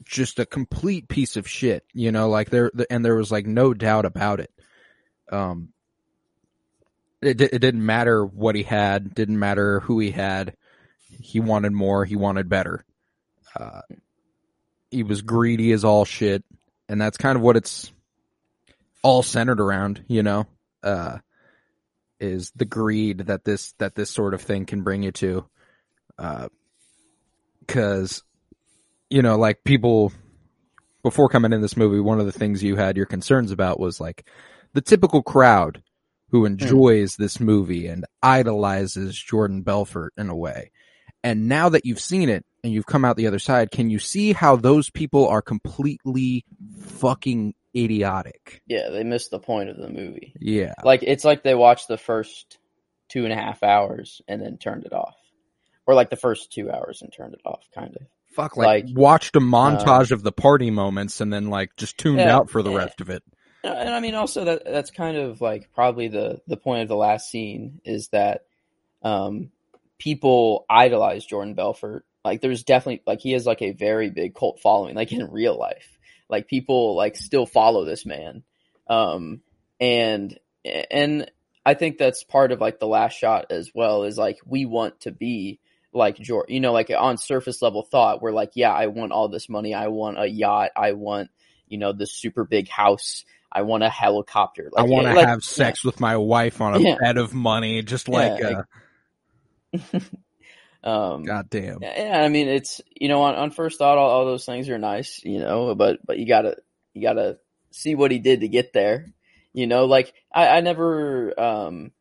just 0.05 0.39
a 0.39 0.47
complete 0.47 1.09
piece 1.09 1.37
of 1.37 1.49
shit, 1.49 1.85
you 1.93 2.13
know, 2.13 2.29
like 2.29 2.51
there, 2.51 2.71
and 2.91 3.05
there 3.05 3.17
was 3.17 3.33
like 3.33 3.47
no 3.47 3.73
doubt 3.75 4.05
about 4.05 4.41
it. 4.41 4.51
Um, 5.31 5.72
it, 7.23 7.41
it 7.41 7.59
didn't 7.61 7.85
matter 7.85 8.25
what 8.25 8.55
he 8.55 8.63
had, 8.63 9.15
didn't 9.15 9.39
matter 9.39 9.81
who 9.81 9.99
he 10.01 10.11
had. 10.11 10.57
He 11.21 11.41
wanted 11.41 11.73
more, 11.73 12.05
he 12.05 12.17
wanted 12.17 12.49
better. 12.49 12.85
Uh, 13.59 13.83
he 14.91 15.03
was 15.03 15.23
greedy 15.23 15.73
as 15.73 15.85
all 15.85 16.05
shit, 16.05 16.45
and 16.89 17.01
that's 17.01 17.17
kind 17.17 17.37
of 17.37 17.43
what 17.43 17.57
it's 17.57 17.93
all 19.03 19.23
centered 19.23 19.61
around, 19.61 20.05
you 20.09 20.23
know, 20.23 20.47
uh, 20.83 21.19
is 22.21 22.51
the 22.57 22.65
greed 22.65 23.19
that 23.27 23.45
this, 23.45 23.73
that 23.79 23.95
this 23.95 24.11
sort 24.11 24.35
of 24.35 24.43
thing 24.43 24.67
can 24.67 24.83
bring 24.83 25.03
you 25.03 25.13
to. 25.13 25.45
Uh, 26.19 26.49
cause 27.67 28.23
you 29.13 29.21
know, 29.21 29.37
like 29.37 29.63
people 29.63 30.11
before 31.03 31.29
coming 31.29 31.53
in 31.53 31.61
this 31.61 31.77
movie, 31.77 32.01
one 32.01 32.19
of 32.19 32.25
the 32.25 32.33
things 32.33 32.63
you 32.63 32.77
had 32.77 32.97
your 32.97 33.05
concerns 33.05 33.51
about 33.51 33.79
was 33.79 34.01
like 34.01 34.25
the 34.73 34.81
typical 34.81 35.23
crowd 35.23 35.83
who 36.33 36.41
hmm. 36.41 36.47
enjoys 36.47 37.17
this 37.17 37.39
movie 37.39 37.87
and 37.87 38.05
idolizes 38.23 39.17
Jordan 39.17 39.63
Belfort 39.63 40.13
in 40.17 40.29
a 40.29 40.37
way. 40.37 40.73
And 41.23 41.49
now 41.49 41.69
that 41.69 41.87
you've 41.87 42.01
seen 42.01 42.29
it 42.29 42.45
and 42.65 42.73
you've 42.73 42.87
come 42.87 43.05
out 43.05 43.17
the 43.17 43.29
other 43.29 43.39
side, 43.39 43.71
can 43.71 43.91
you 43.91 44.01
see 44.01 44.33
how 44.33 44.57
those 44.57 44.91
people 44.91 45.29
are 45.29 45.43
completely 45.43 46.45
fucking 46.81 47.55
idiotic? 47.77 48.61
yeah 48.67 48.91
they 48.91 49.03
missed 49.03 49.31
the 49.31 49.39
point 49.39 49.71
of 49.71 49.79
the 49.79 49.89
movie 49.89 50.35
Yeah. 50.39 50.75
like 50.85 51.03
it's 51.03 51.25
like 51.25 51.43
they 51.43 51.55
watched 51.55 51.89
the 51.89 51.97
first 51.97 52.59
two 53.09 53.25
and 53.25 53.33
a 53.33 53.37
half 53.37 53.63
hours 53.63 54.21
and 54.29 54.43
then 54.43 54.59
turned 54.59 54.85
it 54.85 54.93
off 54.93 55.17
or 55.87 55.95
like 55.95 56.11
the 56.11 56.17
first 56.17 56.53
two 56.53 56.71
hours 56.71 57.01
and 57.01 57.11
turned 57.11 57.33
it 57.33 57.41
off 57.47 57.67
kind 57.75 57.97
of 57.97 58.03
Fuck, 58.33 58.57
like, 58.57 58.85
Like, 58.85 58.97
watched 58.97 59.37
a 59.37 59.41
montage 59.41 60.11
um, 60.11 60.17
of 60.17 60.23
the 60.23 60.33
party 60.33 60.71
moments 60.71 61.21
and 61.21 61.33
then 61.33 61.49
like 61.51 61.77
just 61.77 61.99
tuned 61.99 62.19
Yeah, 62.19 62.37
out 62.37 62.51
for 62.51 62.63
the 62.63 62.71
yeah. 62.71 62.79
rest 62.79 63.01
of 63.01 63.11
it. 63.11 63.23
And 63.65 63.91
I 63.91 64.01
mean, 64.01 64.15
also 64.15 64.45
that 64.45 64.65
that's 64.65 64.91
kind 64.91 65.17
of 65.17 65.41
like 65.41 65.73
probably 65.73 66.09
the 66.09 66.41
the 66.47 66.57
point 66.57 66.83
of 66.83 66.89
the 66.89 66.97
last 66.97 67.31
scene 67.31 67.81
is 67.85 68.09
that 68.09 68.45
um, 69.03 69.51
people 69.99 70.65
idolize 70.69 71.25
Jordan 71.25 71.55
Belfort. 71.55 72.05
Like, 72.25 72.41
there's 72.41 72.65
definitely 72.65 73.03
like 73.07 73.21
he 73.21 73.33
has 73.33 73.47
like 73.47 73.63
a 73.63 73.73
very 73.73 74.11
big 74.11 74.35
cult 74.35 74.61
following, 74.61 74.95
like 74.95 75.13
in 75.13 75.31
real 75.31 75.59
life. 75.59 75.99
Like 76.29 76.49
people 76.49 76.97
like 76.97 77.17
still 77.17 77.47
follow 77.47 77.85
this 77.85 78.07
man, 78.07 78.43
um, 78.89 79.43
and 79.81 80.39
and 80.65 81.31
I 81.65 81.75
think 81.75 81.99
that's 81.99 82.25
part 82.25 82.53
of 82.53 82.61
like 82.61 82.81
the 82.81 82.87
last 82.87 83.19
shot 83.19 83.47
as 83.51 83.71
well. 83.75 84.05
Is 84.05 84.19
like 84.19 84.39
we 84.47 84.65
want 84.65 85.01
to 85.03 85.11
be 85.13 85.61
like 85.93 86.17
Jordan, 86.17 86.55
you 86.55 86.61
know, 86.61 86.73
like 86.73 86.91
on 86.97 87.19
surface 87.19 87.61
level 87.61 87.83
thought, 87.83 88.23
we're 88.23 88.33
like, 88.33 88.53
yeah, 88.55 88.73
I 88.73 88.87
want 88.87 89.13
all 89.13 89.29
this 89.29 89.49
money, 89.49 89.75
I 89.75 89.89
want 89.89 90.19
a 90.19 90.27
yacht, 90.27 90.71
I 90.75 90.93
want 90.93 91.31
you 91.69 91.79
know 91.79 91.93
this 91.93 92.13
super 92.13 92.45
big 92.45 92.69
house. 92.69 93.25
I 93.53 93.63
want 93.63 93.83
a 93.83 93.89
helicopter. 93.89 94.71
I 94.77 94.83
want 94.83 95.07
to 95.07 95.15
like, 95.15 95.27
have 95.27 95.45
sex 95.45 95.85
with 95.85 96.01
my 96.01 96.17
wife 96.17 96.61
on 96.61 96.75
a 96.75 96.81
Yeah. 96.81 96.97
bed 96.99 97.19
of 97.19 97.35
money, 97.35 97.83
just 97.83 98.09
like, 98.09 98.41
Yeah, 98.41 98.63
uh, 99.75 99.99
Um, 100.85 101.23
goddamn. 101.25 101.79
yeah, 101.81 102.21
I 102.25 102.29
mean, 102.29 102.49
it's 102.49 102.81
you 102.95 103.09
know, 103.09 103.23
on, 103.23 103.35
on 103.37 103.51
first 103.51 103.79
thought, 103.79 103.99
all, 103.99 104.11
all 104.11 104.25
those 104.25 104.45
things 104.45 104.69
are 104.69 104.79
nice, 104.79 105.23
you 105.25 105.39
know, 105.39 105.75
but 105.75 106.05
but 106.05 106.19
you 106.19 106.27
gotta 106.27 106.57
you 106.93 107.03
gotta 107.03 107.39
see 107.71 107.95
what 107.95 108.11
he 108.11 108.19
did 108.19 108.41
to 108.41 108.49
get 108.49 108.73
there, 108.73 109.07
you 109.53 109.67
know. 109.67 109.85
Like 109.85 110.13
I, 110.35 110.49
I 110.49 110.61
never, 110.61 111.39
um, 111.39 111.93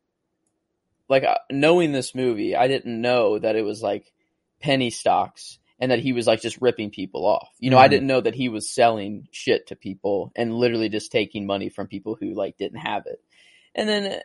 like 1.08 1.22
uh, 1.22 1.38
knowing 1.50 1.92
this 1.92 2.14
movie, 2.14 2.56
I 2.56 2.66
didn't 2.66 3.00
know 3.00 3.38
that 3.38 3.54
it 3.54 3.62
was 3.62 3.82
like 3.82 4.12
penny 4.60 4.90
stocks 4.90 5.58
and 5.82 5.90
that 5.90 5.98
he 5.98 6.12
was 6.12 6.28
like 6.28 6.40
just 6.40 6.62
ripping 6.62 6.90
people 6.90 7.26
off. 7.26 7.48
You 7.58 7.70
know, 7.70 7.78
I 7.78 7.88
Mhm. 7.88 7.90
didn't 7.90 8.06
know 8.06 8.20
that 8.20 8.36
he 8.36 8.48
was 8.48 8.70
selling 8.70 9.26
shit 9.32 9.66
to 9.66 9.76
people 9.76 10.30
and 10.36 10.54
literally 10.54 10.88
just 10.88 11.10
taking 11.10 11.44
money 11.44 11.70
from 11.70 11.88
people 11.88 12.16
who 12.20 12.34
like 12.34 12.56
didn't 12.56 12.78
have 12.78 13.06
it. 13.06 13.20
And 13.74 13.88
then 13.88 14.20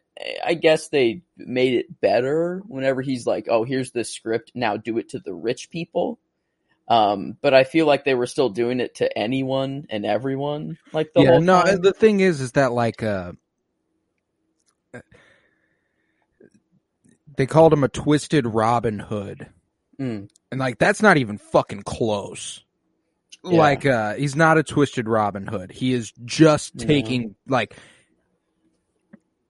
I 0.46 0.54
guess 0.54 0.90
they 0.90 1.24
made 1.36 1.74
it 1.74 2.00
better 2.00 2.62
whenever 2.68 3.02
he's 3.02 3.26
like, 3.26 3.48
"Oh, 3.50 3.64
here's 3.64 3.90
the 3.92 4.04
script. 4.04 4.52
Now 4.54 4.78
do 4.78 5.00
it 5.00 5.10
to 5.10 5.20
the 5.20 5.34
rich 5.34 5.72
people." 5.72 6.20
Um, 6.88 7.38
but 7.42 7.56
I 7.56 7.64
feel 7.64 7.88
like 7.88 8.06
they 8.06 8.14
were 8.14 8.28
still 8.28 8.50
doing 8.50 8.80
it 8.80 8.96
to 8.98 9.18
anyone 9.18 9.88
and 9.90 10.06
everyone. 10.06 10.78
Like 10.94 11.12
the 11.14 11.24
yeah, 11.24 11.32
whole 11.32 11.42
no, 11.42 11.64
time. 11.64 11.82
the 11.82 11.94
thing 11.94 12.20
is, 12.20 12.40
is 12.40 12.52
that 12.52 12.72
like, 12.72 13.02
uh, 13.02 13.32
they 17.36 17.48
called 17.48 17.74
him 17.74 17.84
a 17.84 17.90
twisted 17.90 18.46
Robin 18.46 19.00
Hood. 19.00 19.48
Mm. 20.00 20.30
And 20.52 20.60
like, 20.60 20.78
that's 20.78 21.02
not 21.02 21.18
even 21.18 21.38
fucking 21.38 21.84
close. 21.84 22.64
Yeah. 23.44 23.58
Like, 23.58 23.86
uh, 23.86 24.16
he's 24.16 24.36
not 24.36 24.58
a 24.58 24.64
twisted 24.64 25.08
Robin 25.08 25.46
Hood. 25.48 25.72
He 25.72 25.94
is 25.94 26.12
just 26.26 26.76
No. 26.76 26.86
taking, 26.86 27.36
like, 27.48 27.76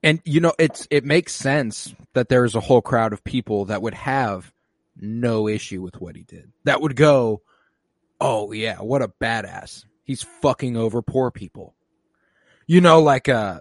and 0.02 0.20
you 0.24 0.40
know, 0.40 0.52
it's, 0.58 0.86
it 0.90 1.04
makes 1.04 1.34
sense 1.34 1.94
that 2.14 2.28
there's 2.28 2.54
a 2.54 2.60
whole 2.60 2.82
crowd 2.82 3.12
of 3.12 3.24
people 3.24 3.66
that 3.66 3.82
would 3.82 3.94
have 3.94 4.52
no 4.96 5.48
issue 5.48 5.82
with 5.82 6.00
what 6.00 6.16
he 6.16 6.22
did. 6.22 6.52
That 6.64 6.80
would 6.80 6.96
go, 6.96 7.42
oh 8.20 8.52
yeah, 8.52 8.78
what 8.78 9.02
a 9.02 9.08
badass. 9.08 9.84
He's 10.04 10.22
fucking 10.22 10.76
over 10.76 11.02
poor 11.02 11.30
people. 11.30 11.74
You 12.66 12.80
know, 12.80 13.00
like, 13.00 13.28
uh, 13.28 13.60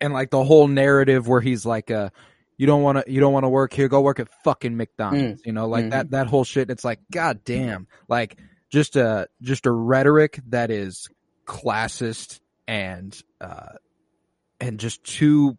and 0.00 0.12
like 0.12 0.30
the 0.30 0.42
whole 0.44 0.68
narrative 0.68 1.28
where 1.28 1.40
he's 1.40 1.64
like, 1.64 1.90
uh, 1.90 2.10
you 2.56 2.66
don't 2.66 2.82
want 2.82 3.04
to, 3.04 3.12
you 3.12 3.20
don't 3.20 3.32
want 3.32 3.44
to 3.44 3.48
work 3.48 3.72
here, 3.72 3.88
go 3.88 4.00
work 4.00 4.20
at 4.20 4.28
fucking 4.44 4.76
McDonald's, 4.76 5.42
you 5.44 5.52
know, 5.52 5.66
like 5.66 5.90
that, 5.90 6.10
that 6.10 6.26
whole 6.28 6.44
shit. 6.44 6.70
It's 6.70 6.84
like, 6.84 7.00
god 7.10 7.44
damn, 7.44 7.86
like 8.08 8.38
just 8.70 8.96
a, 8.96 9.28
just 9.42 9.66
a 9.66 9.72
rhetoric 9.72 10.40
that 10.48 10.70
is 10.70 11.08
classist 11.46 12.40
and, 12.68 13.20
uh, 13.40 13.72
and 14.60 14.78
just 14.78 15.02
too, 15.04 15.58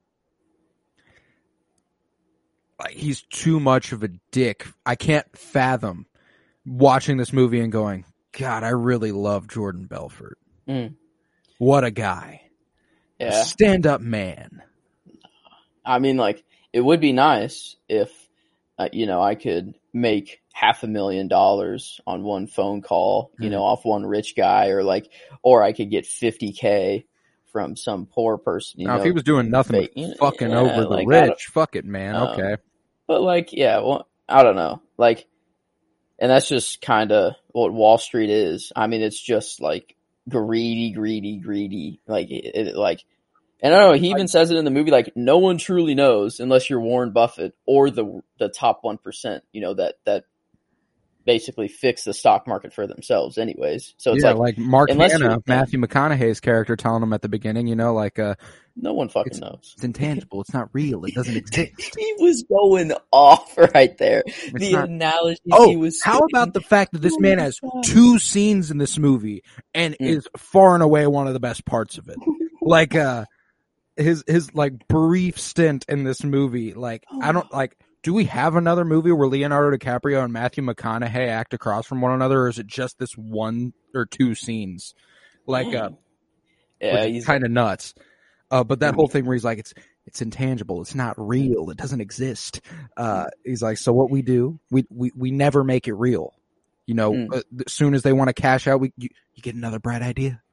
like 2.80 2.94
he's 2.94 3.22
too 3.24 3.60
much 3.60 3.92
of 3.92 4.04
a 4.04 4.10
dick. 4.32 4.68
I 4.86 4.96
can't 4.96 5.26
fathom 5.38 6.06
watching 6.66 7.18
this 7.18 7.34
movie 7.34 7.60
and 7.60 7.72
going, 7.72 8.06
God, 8.32 8.64
I 8.64 8.70
really 8.70 9.12
love 9.12 9.48
Jordan 9.48 9.86
Belfort. 9.86 10.38
Mm. 10.68 10.96
What 11.58 11.84
a 11.84 11.92
guy. 11.92 12.42
Yeah. 13.20 13.44
Stand 13.44 13.88
up 13.88 14.02
man. 14.02 14.62
I 15.86 16.00
mean, 16.00 16.18
like, 16.18 16.44
it 16.76 16.82
would 16.84 17.00
be 17.00 17.14
nice 17.14 17.78
if, 17.88 18.12
uh, 18.78 18.90
you 18.92 19.06
know, 19.06 19.22
I 19.22 19.36
could 19.36 19.76
make 19.94 20.42
half 20.52 20.84
a 20.84 20.88
million 20.88 21.30
dollars 21.30 22.02
on 22.06 22.22
one 22.22 22.48
phone 22.48 22.82
call, 22.82 23.32
you 23.40 23.48
Mhm. 23.48 23.52
know, 23.52 23.64
off 23.64 23.86
one 23.86 24.06
rich 24.06 24.36
guy, 24.36 24.68
or 24.68 24.84
like, 24.84 25.10
or 25.42 25.64
I 25.64 25.72
could 25.72 25.90
get 25.90 26.06
50K 26.06 27.06
from 27.46 27.78
some 27.78 28.06
poor 28.08 28.38
person, 28.38 28.82
you 28.82 28.88
now, 28.88 28.96
know. 28.96 29.00
if 29.00 29.06
he 29.06 29.12
was 29.14 29.24
doing 29.24 29.50
nothing 29.50 29.84
fake- 29.84 29.94
but 29.96 30.18
fucking 30.18 30.50
yeah, 30.52 30.60
over 30.60 30.82
the 30.82 30.90
like, 30.90 31.08
rich, 31.08 31.46
fuck 31.54 31.78
it, 31.78 31.86
man. 31.86 32.16
Um, 32.18 32.28
okay. 32.28 32.58
But 33.08 33.22
like, 33.22 33.54
yeah, 33.54 33.78
well, 33.80 34.08
I 34.28 34.44
don't 34.44 34.58
know. 34.58 34.82
Like, 34.98 35.28
and 36.20 36.30
that's 36.30 36.50
just 36.50 36.82
kind 36.82 37.14
of 37.14 37.36
what 37.54 37.72
Wall 37.72 37.98
Street 37.98 38.30
is. 38.30 38.74
I 38.76 38.88
mean, 38.88 39.02
it's 39.02 39.22
just 39.22 39.62
like 39.62 39.96
greedy, 40.28 40.92
greedy, 40.92 41.38
greedy. 41.38 42.02
Like, 42.06 42.30
it, 42.32 42.54
it 42.54 42.76
like, 42.76 43.06
and 43.66 43.74
I 43.74 43.80
don't 43.80 43.92
know. 43.94 43.98
He 44.00 44.12
even 44.12 44.28
says 44.28 44.52
it 44.52 44.58
in 44.58 44.64
the 44.66 44.72
movie. 44.72 44.92
Like, 44.92 45.12
no 45.16 45.40
one 45.40 45.58
truly 45.58 45.96
knows 45.96 46.40
unless 46.40 46.70
you're 46.70 46.80
Warren 46.80 47.12
Buffett 47.12 47.54
or 47.66 47.90
the 47.90 48.22
the 48.40 48.48
top 48.50 48.80
one 48.84 48.98
percent. 49.00 49.44
You 49.52 49.62
know 49.62 49.74
that 49.74 49.96
that 50.06 50.24
basically 51.26 51.68
fix 51.68 52.04
the 52.04 52.14
stock 52.14 52.48
market 52.48 52.72
for 52.72 52.86
themselves, 52.86 53.40
anyways. 53.40 53.96
So 53.98 54.14
it's 54.14 54.24
yeah, 54.24 54.34
like, 54.34 54.58
like, 54.58 54.58
Mark 54.60 54.92
Hanna, 54.92 55.40
Matthew 55.48 55.80
McConaughey's 55.80 56.40
character 56.40 56.76
telling 56.76 57.02
him 57.02 57.14
at 57.14 57.24
the 57.24 57.30
beginning, 57.30 57.66
you 57.66 57.76
know, 57.76 57.96
like, 57.96 58.20
uh, 58.20 58.36
no 58.76 58.94
one 58.94 59.10
fucking 59.10 59.32
it's- 59.34 59.42
knows. 59.42 59.72
it's 59.74 59.84
intangible. 59.84 60.42
It's 60.42 60.54
not 60.54 60.70
real. 60.74 61.04
It 61.06 61.16
doesn't 61.16 61.36
exist. 61.38 61.96
He 61.98 62.16
was 62.20 62.44
going 62.44 62.94
off 63.12 63.58
right 63.74 63.98
there. 63.98 64.22
It's 64.28 64.52
the 64.54 64.74
not- 64.74 64.90
analogy 64.90 65.40
he 65.46 65.52
Oh, 65.52 65.76
was. 65.80 66.00
how 66.04 66.20
about 66.20 66.54
the 66.54 66.62
fact 66.62 66.92
that 66.94 67.02
this 67.02 67.16
Oh 67.18 67.20
man 67.22 67.40
has 67.40 67.60
God. 67.60 67.84
two 67.84 68.20
scenes 68.20 68.70
in 68.70 68.78
this 68.78 69.00
movie 69.00 69.42
and 69.74 69.96
Mm. 70.00 70.06
is 70.08 70.28
far 70.38 70.76
and 70.76 70.84
away 70.84 71.08
one 71.08 71.26
of 71.26 71.34
the 71.34 71.40
best 71.40 71.66
parts 71.66 71.98
of 71.98 72.08
it? 72.08 72.18
like, 72.62 72.94
uh, 72.94 73.26
his, 73.98 74.24
his 74.28 74.54
like 74.54 74.88
brief 74.88 75.40
stint 75.40 75.86
in 75.88 76.04
this 76.04 76.24
movie, 76.24 76.74
like, 76.74 77.06
I 77.22 77.32
don't, 77.32 77.52
like, 77.54 77.78
do 78.04 78.14
we 78.14 78.26
have 78.26 78.56
another 78.56 78.86
movie 78.86 79.12
where 79.12 79.28
Leonardo 79.28 79.76
DiCaprio 79.76 80.24
and 80.24 80.32
Matthew 80.32 80.64
McConaughey 80.64 81.28
act 81.28 81.54
across 81.54 81.88
from 81.88 82.02
one 82.02 82.12
another 82.12 82.42
or 82.42 82.50
is 82.50 82.60
it 82.60 82.68
just 82.68 83.00
this 83.00 83.14
one 83.14 83.74
or 83.96 84.06
two 84.06 84.36
scenes? 84.36 84.94
Like, 85.48 85.74
uh, 85.74 85.90
yeah, 86.80 87.06
he's 87.06 87.26
kind 87.26 87.44
of 87.44 87.52
nuts. 87.52 87.94
Uh, 88.52 88.64
but 88.64 88.82
that 88.82 88.94
whole 88.94 89.08
thing 89.08 89.26
where 89.26 89.34
he's 89.36 89.44
like, 89.44 89.58
it's 89.58 89.74
it's 90.06 90.22
intangible, 90.22 90.82
it's 90.82 90.94
not 90.94 91.16
real, 91.18 91.72
it 91.72 91.78
doesn't 91.78 92.00
exist. 92.02 92.62
Uh, 92.96 93.26
he's 93.44 93.64
like, 93.64 93.78
so 93.78 93.92
what 93.92 94.12
we 94.12 94.22
do, 94.22 94.60
we 94.70 94.86
we 94.92 95.12
we 95.16 95.32
never 95.32 95.64
make 95.64 95.88
it 95.88 95.94
real. 95.96 96.32
You 96.86 96.94
know, 96.94 97.12
Mm. 97.12 97.34
uh, 97.36 97.42
as 97.66 97.74
soon 97.74 97.96
as 97.96 98.04
they 98.04 98.14
want 98.14 98.28
to 98.28 98.34
cash 98.34 98.68
out, 98.68 98.80
we 98.80 98.94
you, 98.98 99.10
you 99.34 99.42
get 99.42 99.56
another 99.56 99.80
bright 99.80 100.04
idea. 100.04 100.44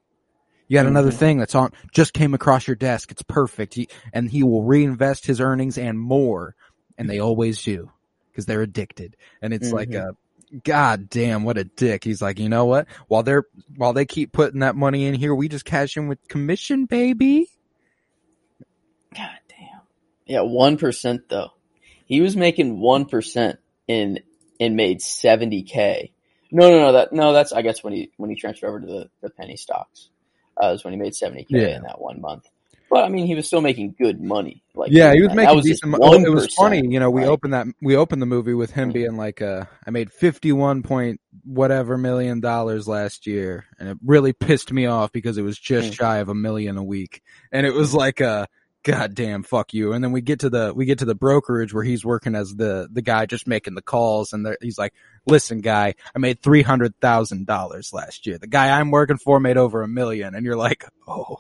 You 0.73 0.79
got 0.79 0.87
another 0.87 1.11
Mhm. 1.11 1.19
thing 1.19 1.39
that's 1.39 1.55
on 1.55 1.71
just 1.93 2.15
came 2.15 2.33
across 2.33 2.67
your 2.67 2.77
desk. 2.77 3.11
It's 3.11 3.23
perfect, 3.23 3.75
he, 3.75 3.89
and 4.15 4.31
he 4.31 4.43
will 4.43 4.63
reinvest 4.63 5.27
his 5.27 5.39
earnings 5.39 5.77
and 5.77 6.01
more, 6.01 6.55
and 6.97 7.11
they 7.11 7.19
always 7.19 7.63
do 7.63 7.91
because 8.31 8.47
they're 8.47 8.63
addicted. 8.63 9.19
And 9.43 9.53
it's 9.53 9.71
like 9.71 9.91
Mhm. 9.91 10.15
a 10.51 10.61
God 10.65 11.11
damn, 11.11 11.45
what 11.45 11.59
a 11.59 11.65
dick. 11.65 12.05
He's 12.05 12.23
like, 12.23 12.39
you 12.39 12.49
know 12.49 12.65
what? 12.65 12.87
While 13.09 13.23
they're 13.23 13.45
while 13.77 13.93
they 13.93 14.07
keep 14.07 14.33
putting 14.33 14.61
that 14.61 14.75
money 14.75 15.05
in 15.05 15.13
here, 15.13 15.35
we 15.35 15.47
just 15.47 15.67
cash 15.67 15.99
in 15.99 16.09
with 16.09 16.27
commission, 16.27 16.87
baby. 16.87 17.49
God 19.15 19.41
damn. 19.51 19.83
Yeah, 20.25 20.41
one 20.41 20.79
percent 20.79 21.29
though. 21.29 21.51
He 22.07 22.23
was 22.23 22.35
making 22.35 22.81
one 22.81 23.05
percent 23.05 23.59
in 23.89 24.21
and 24.59 24.75
made 24.75 25.03
seventy 25.03 25.65
k. 25.65 26.13
No, 26.51 26.71
no, 26.71 26.79
no. 26.79 26.93
That 26.93 27.13
no. 27.13 27.35
That's 27.35 27.53
I 27.53 27.61
guess 27.61 27.85
when 27.85 27.93
he 27.93 28.11
when 28.17 28.31
he 28.31 28.37
transferred 28.37 28.69
over 28.69 28.81
to 28.81 28.87
the, 28.87 29.11
the 29.21 29.29
penny 29.29 29.57
stocks. 29.57 30.09
Uh, 30.61 30.73
is 30.73 30.85
when 30.85 30.93
he 30.93 30.99
made 30.99 31.15
seventy 31.15 31.45
k 31.45 31.61
Yeah. 31.61 31.77
in 31.77 31.83
that 31.83 32.01
one 32.01 32.21
month. 32.21 32.49
But 32.91 33.05
I 33.05 33.09
mean, 33.09 33.27
he 33.27 33.35
was 33.35 33.47
still 33.47 33.63
making 33.63 33.95
good 33.99 34.21
money. 34.21 34.63
Like 34.75 34.91
yeah, 34.93 35.15
he 35.15 35.23
was 35.23 35.33
making 35.33 35.57
was 35.57 35.65
decent. 35.65 35.93
just 35.93 36.01
Mo- 36.03 36.13
it 36.13 36.29
was 36.29 36.53
funny, 36.55 36.83
you 36.87 37.01
know. 37.01 37.11
We 37.11 37.23
like- 37.23 37.31
opened 37.31 37.55
that 37.55 37.67
we 37.81 37.97
opened 37.97 38.21
the 38.21 38.27
movie 38.27 38.53
with 38.53 38.73
him 38.73 38.91
Mhm. 38.91 38.93
being 38.93 39.17
like, 39.17 39.41
uh, 39.41 39.65
"I 39.87 39.91
made 39.91 40.13
fifty 40.13 40.53
one 40.53 40.83
point 40.83 41.19
whatever 41.45 41.97
million 41.97 42.41
dollars 42.41 42.87
last 42.87 43.27
year," 43.27 43.65
and 43.79 43.89
it 43.89 43.97
really 44.05 44.35
pissed 44.35 44.73
me 44.73 44.85
off 44.85 45.11
because 45.11 45.39
it 45.39 45.43
was 45.43 45.59
just 45.59 45.93
Mm. 45.93 45.95
shy 45.95 46.19
of 46.19 46.29
a 46.29 46.35
million 46.35 46.77
a 46.77 46.85
week, 46.85 47.23
and 47.51 47.65
it 47.67 47.73
was 47.73 47.95
like 47.95 48.21
a 48.21 48.47
goddamn 48.83 49.43
fuck 49.43 49.75
you. 49.75 49.93
And 49.93 50.03
then 50.03 50.13
we 50.13 50.21
get 50.21 50.41
to 50.41 50.51
the 50.51 50.73
we 50.75 50.85
get 50.85 50.99
to 50.99 51.05
the 51.05 51.15
brokerage 51.15 51.73
where 51.73 51.85
he's 51.85 52.05
working 52.05 52.35
as 52.35 52.55
the 52.55 52.89
the 52.91 53.03
guy 53.03 53.27
just 53.27 53.47
making 53.47 53.75
the 53.75 53.83
calls, 53.83 54.33
and 54.33 54.57
he's 54.61 54.79
like, 54.79 54.95
"Listen, 55.27 55.61
guy, 55.61 55.95
I 56.15 56.19
made 56.19 56.41
three 56.43 56.63
hundred 56.63 56.99
thousand 57.01 57.47
dollars 57.47 57.93
last 57.93 58.27
year. 58.27 58.39
The 58.39 58.47
guy 58.47 58.79
I'm 58.79 58.91
working 58.91 59.19
for 59.19 59.41
made 59.41 59.57
over 59.57 59.83
a 59.83 59.89
million, 59.89 60.35
and 60.35 60.45
you're 60.45 60.57
like, 60.57 60.85
oh. 61.07 61.39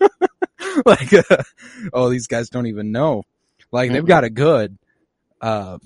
like, 0.86 1.12
uh, 1.12 1.42
oh, 1.92 2.10
these 2.10 2.26
guys 2.26 2.50
don't 2.50 2.66
even 2.66 2.92
know. 2.92 3.24
Like, 3.72 3.90
they've 3.90 4.04
got 4.04 4.24
it 4.24 4.34
good. 4.34 4.78
Uh, 5.40 5.78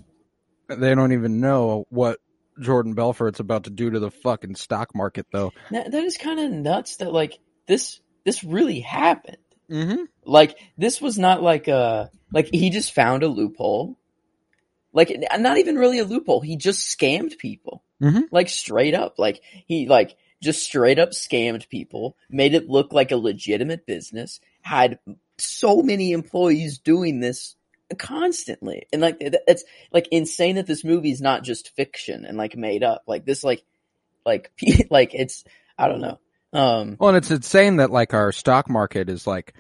they 0.69 0.95
don't 0.95 1.13
even 1.13 1.41
know 1.41 1.87
what 1.91 2.19
Jordan 2.61 2.95
Belfort's 2.95 3.41
about 3.41 3.65
to 3.65 3.71
do 3.71 3.91
to 3.91 3.99
the 3.99 4.11
fucking 4.11 4.57
stock 4.57 4.95
market, 4.95 5.27
though. 5.33 5.53
That, 5.71 5.91
that 5.91 6.05
is 6.05 6.17
kind 6.17 6.41
of 6.41 6.51
nuts. 6.51 6.97
That 6.97 7.13
like 7.13 7.39
this 7.67 8.01
this 8.25 8.45
really 8.45 8.81
happened. 8.81 9.39
Mm-hmm. 9.71 10.05
Like 10.25 10.59
this 10.77 11.01
was 11.01 11.19
not 11.19 11.43
like 11.43 11.69
a 11.69 12.11
like 12.33 12.49
he 12.53 12.71
just 12.71 12.95
found 12.95 13.23
a 13.23 13.29
loophole. 13.29 13.99
Like 14.93 15.15
not 15.39 15.59
even 15.59 15.77
really 15.77 15.99
a 15.99 16.05
loophole. 16.05 16.41
He 16.41 16.57
just 16.57 16.97
scammed 16.99 17.39
people. 17.39 17.83
Mhm. 18.01 18.25
Like 18.31 18.49
straight 18.49 18.95
up. 18.95 19.19
Like 19.19 19.41
he 19.67 19.87
like 19.87 20.17
just 20.43 20.63
straight 20.63 20.99
up 20.99 21.11
scammed 21.11 21.69
people, 21.69 22.17
made 22.31 22.55
it 22.55 22.69
look 22.69 22.93
like 22.93 23.11
a 23.11 23.17
legitimate 23.17 23.87
business, 23.87 24.41
had 24.63 24.99
so 25.37 25.83
many 25.83 26.13
employees 26.13 26.79
doing 26.79 27.21
this 27.21 27.57
constantly. 27.99 28.87
And 28.93 29.03
like 29.03 29.17
it- 29.21 29.37
it's 29.47 29.65
like 29.93 30.09
insane 30.11 30.57
that 30.57 30.67
this 30.67 30.85
movie 30.85 31.11
is 31.11 31.21
not 31.21 31.43
just 31.43 31.75
fiction 31.77 32.25
and 32.25 32.37
like 32.39 32.57
made 32.57 32.83
up. 32.83 33.03
Like 33.07 33.25
this 33.25 33.45
like 33.45 33.65
like 34.25 34.51
like 34.91 35.15
it's 35.15 35.45
I 35.77 35.89
don't 35.89 36.01
know. 36.01 36.19
Um 36.53 36.97
Well, 36.99 37.09
and 37.11 37.17
it's 37.19 37.31
insane 37.31 37.77
that 37.77 37.91
like 37.91 38.15
our 38.15 38.33
stock 38.33 38.69
market 38.71 39.09
is 39.11 39.27
like 39.27 39.55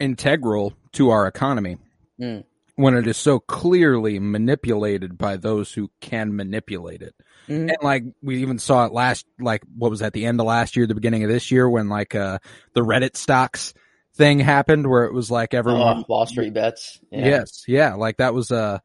integral 0.00 0.74
to 0.92 1.10
our 1.10 1.26
economy 1.26 1.78
Mm. 2.20 2.44
when 2.76 2.94
it 2.94 3.06
is 3.08 3.16
so 3.16 3.40
clearly 3.40 4.18
manipulated 4.20 5.18
by 5.18 5.36
those 5.36 5.72
who 5.72 5.90
can 6.00 6.36
manipulate 6.36 7.02
it. 7.02 7.14
mhm. 7.48 7.68
And 7.68 7.76
like 7.82 8.04
we 8.22 8.42
even 8.42 8.58
saw 8.58 8.86
it 8.86 8.92
last, 8.92 9.26
like 9.40 9.62
what 9.76 9.90
was 9.90 10.00
at 10.02 10.12
the 10.12 10.24
end 10.26 10.38
of 10.40 10.46
last 10.46 10.76
year, 10.76 10.86
the 10.86 10.94
beginning 10.94 11.24
of 11.24 11.30
this 11.30 11.50
year, 11.50 11.68
when 11.68 11.88
like 11.88 12.14
uh 12.14 12.38
the 12.74 12.82
Reddit 12.82 13.16
stocks 13.16 13.74
thing 14.14 14.38
happened, 14.38 14.88
where 14.88 15.04
it 15.04 15.12
was 15.12 15.28
like 15.30 15.54
everyone. 15.54 15.98
Oh, 15.98 16.04
Wall 16.08 16.26
Street 16.26 16.52
bets. 16.54 17.00
Yeah. 17.10 17.26
Yes, 17.26 17.64
yeah, 17.66 17.94
like 17.94 18.18
that 18.18 18.32
was 18.34 18.50
uh 18.52 18.78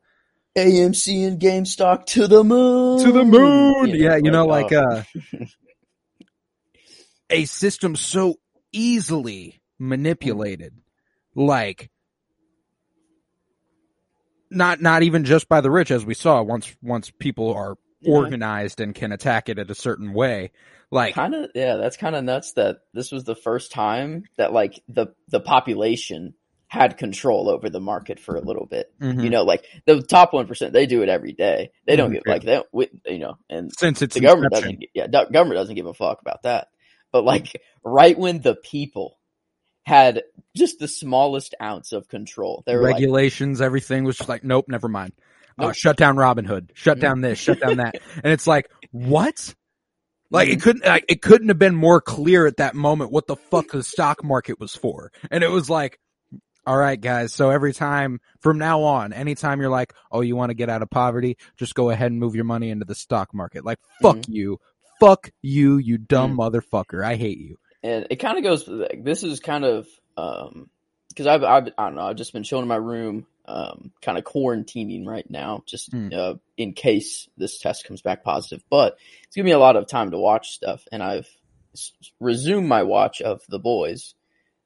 AMC 0.57 1.27
and 1.27 1.39
GameStop 1.39 2.05
to 2.07 2.27
the 2.27 2.43
moon. 2.43 3.03
to 3.05 3.11
the 3.11 3.23
moon. 3.23 3.89
Yeah, 3.89 4.15
you 4.15 4.31
know, 4.31 4.45
like 4.47 4.71
uh 4.73 5.03
a 7.29 7.45
system 7.45 7.95
so 7.95 8.35
easily 8.71 9.61
manipulated, 9.79 10.73
like 11.35 11.89
not 14.51 14.81
not 14.81 15.03
even 15.03 15.25
just 15.25 15.47
by 15.47 15.61
the 15.61 15.71
rich, 15.71 15.91
as 15.91 16.05
we 16.05 16.13
saw 16.13 16.41
once 16.41 16.75
once 16.81 17.11
people 17.11 17.53
are 17.53 17.75
Yeah. 18.01 18.15
organized 18.15 18.81
and 18.81 18.95
can 18.95 19.11
attack 19.11 19.49
it 19.49 19.59
in 19.59 19.69
a 19.69 19.75
certain 19.75 20.13
way. 20.13 20.51
Like 20.91 21.13
kind 21.15 21.35
of 21.35 21.51
yeah, 21.55 21.75
that's 21.75 21.97
kind 21.97 22.15
of 22.15 22.23
nuts 22.23 22.53
that 22.53 22.77
this 22.93 23.11
was 23.11 23.23
the 23.25 23.35
first 23.35 23.71
time 23.71 24.23
that 24.37 24.53
like 24.53 24.81
the 24.87 25.07
the 25.27 25.39
population 25.39 26.33
had 26.67 26.97
control 26.97 27.49
over 27.49 27.69
the 27.69 27.79
market 27.79 28.19
for 28.19 28.35
a 28.35 28.41
little 28.41 28.65
bit. 28.67 28.91
mhm. 29.01 29.23
You 29.23 29.29
know, 29.31 29.43
like 29.43 29.65
the 29.85 30.01
top 30.01 30.33
one 30.33 30.47
percent, 30.47 30.71
they 30.73 30.85
do 30.85 31.01
it 31.01 31.09
every 31.09 31.33
day. 31.33 31.71
They 31.87 31.95
don't 31.95 32.11
Mhm, 32.11 32.13
get 32.15 32.27
like 32.27 32.43
they 32.43 32.53
don't, 32.55 32.67
we- 32.71 32.89
you 33.05 33.19
know, 33.19 33.37
and 33.49 33.71
since 33.77 34.01
it's 34.01 34.15
the 34.15 34.21
government 34.21 34.53
doesn't. 34.53 34.85
Yeah, 34.93 35.07
government 35.07 35.55
doesn't 35.55 35.75
give 35.75 35.87
a 35.87 35.93
fuck 35.93 36.21
about 36.21 36.43
that. 36.43 36.67
But 37.11 37.23
like 37.23 37.61
right 37.83 38.17
when 38.17 38.41
the 38.41 38.55
people 38.55 39.17
had 39.85 40.23
just 40.55 40.79
the 40.79 40.87
smallest 40.87 41.55
ounce 41.61 41.91
of 41.91 42.07
control, 42.07 42.63
they 42.65 42.75
were 42.75 42.83
like, 42.83 42.93
regulations, 42.95 43.61
everything 43.61 44.03
was 44.03 44.17
just 44.17 44.29
like, 44.29 44.43
nope, 44.43 44.65
never 44.67 44.87
mind. 44.87 45.13
Uh, 45.57 45.71
shut 45.73 45.97
down 45.97 46.15
Robinhood. 46.15 46.69
Shut 46.73 46.97
Mhm. 46.97 47.01
down 47.01 47.21
this. 47.21 47.37
Shut 47.39 47.59
down 47.59 47.77
that. 47.77 47.95
And 48.23 48.31
it's 48.31 48.47
like, 48.47 48.69
what? 48.91 49.53
Like 50.31 50.47
it 50.49 50.61
couldn't. 50.61 50.85
Like, 50.85 51.05
it 51.09 51.21
couldn't 51.21 51.47
have 51.49 51.57
been 51.59 51.75
more 51.75 51.99
clear 52.01 52.45
at 52.45 52.57
that 52.57 52.75
moment 52.75 53.11
what 53.11 53.25
the 53.27 53.35
fuck 53.35 53.69
the 53.71 53.83
stock 53.83 54.23
market 54.23 54.59
was 54.59 54.75
for. 54.75 55.11
And 55.31 55.43
it 55.43 55.49
was 55.49 55.69
like, 55.69 55.99
All 56.67 56.77
right, 56.77 57.01
guys. 57.01 57.33
So 57.33 57.49
every 57.49 57.73
time 57.73 58.19
from 58.41 58.59
now 58.59 58.83
on, 58.83 59.11
anytime 59.11 59.59
you're 59.59 59.71
like, 59.71 59.91
oh, 60.11 60.21
you 60.21 60.35
want 60.35 60.51
to 60.51 60.53
get 60.53 60.69
out 60.69 60.83
of 60.83 60.89
poverty, 60.91 61.35
just 61.57 61.73
go 61.73 61.89
ahead 61.89 62.11
and 62.11 62.19
move 62.19 62.35
your 62.35 62.43
money 62.45 62.69
into 62.69 62.85
the 62.85 62.93
stock 62.93 63.33
market. 63.33 63.65
Like, 63.65 63.79
fuck 64.03 64.17
Mm-hmm. 64.17 64.31
you. 64.33 64.59
Fuck 64.99 65.31
you, 65.41 65.77
you 65.77 65.97
dumb 65.97 66.37
motherfucker. 66.37 67.03
I 67.03 67.15
hate 67.15 67.37
you. 67.39 67.57
and 67.83 68.07
it 68.09 68.17
kind 68.17 68.37
of 68.37 68.43
goes. 68.43 68.67
like, 68.67 69.03
This 69.03 69.23
is 69.23 69.39
kind 69.39 69.63
of 69.65 69.87
um 70.17 70.69
because 71.09 71.25
I've, 71.27 71.43
I've 71.43 71.67
I 71.77 71.85
don't 71.85 71.95
know. 71.95 72.01
I've 72.07 72.15
just 72.17 72.33
been 72.33 72.43
chilling 72.43 72.63
in 72.63 72.67
my 72.69 72.75
room, 72.75 73.25
um, 73.45 73.91
kind 74.01 74.17
of 74.17 74.23
quarantining 74.23 75.05
right 75.07 75.27
now, 75.29 75.63
just 75.65 75.91
Hmm. 75.91 76.09
uh, 76.13 76.33
in 76.57 76.73
case 76.73 77.27
this 77.37 77.57
test 77.59 77.85
comes 77.85 78.01
back 78.01 78.23
positive. 78.23 78.63
But 78.69 78.97
it's 79.25 79.35
giving 79.35 79.47
me 79.49 79.53
a 79.53 79.59
lot 79.59 79.75
of 79.75 79.87
time 79.87 80.11
to 80.11 80.17
watch 80.19 80.51
stuff, 80.51 80.83
and 80.91 81.01
I've 81.01 81.27
s- 81.73 81.93
resumed 82.19 82.67
my 82.67 82.83
watch 82.83 83.21
of 83.21 83.41
The 83.49 83.59
Boys. 83.59 84.13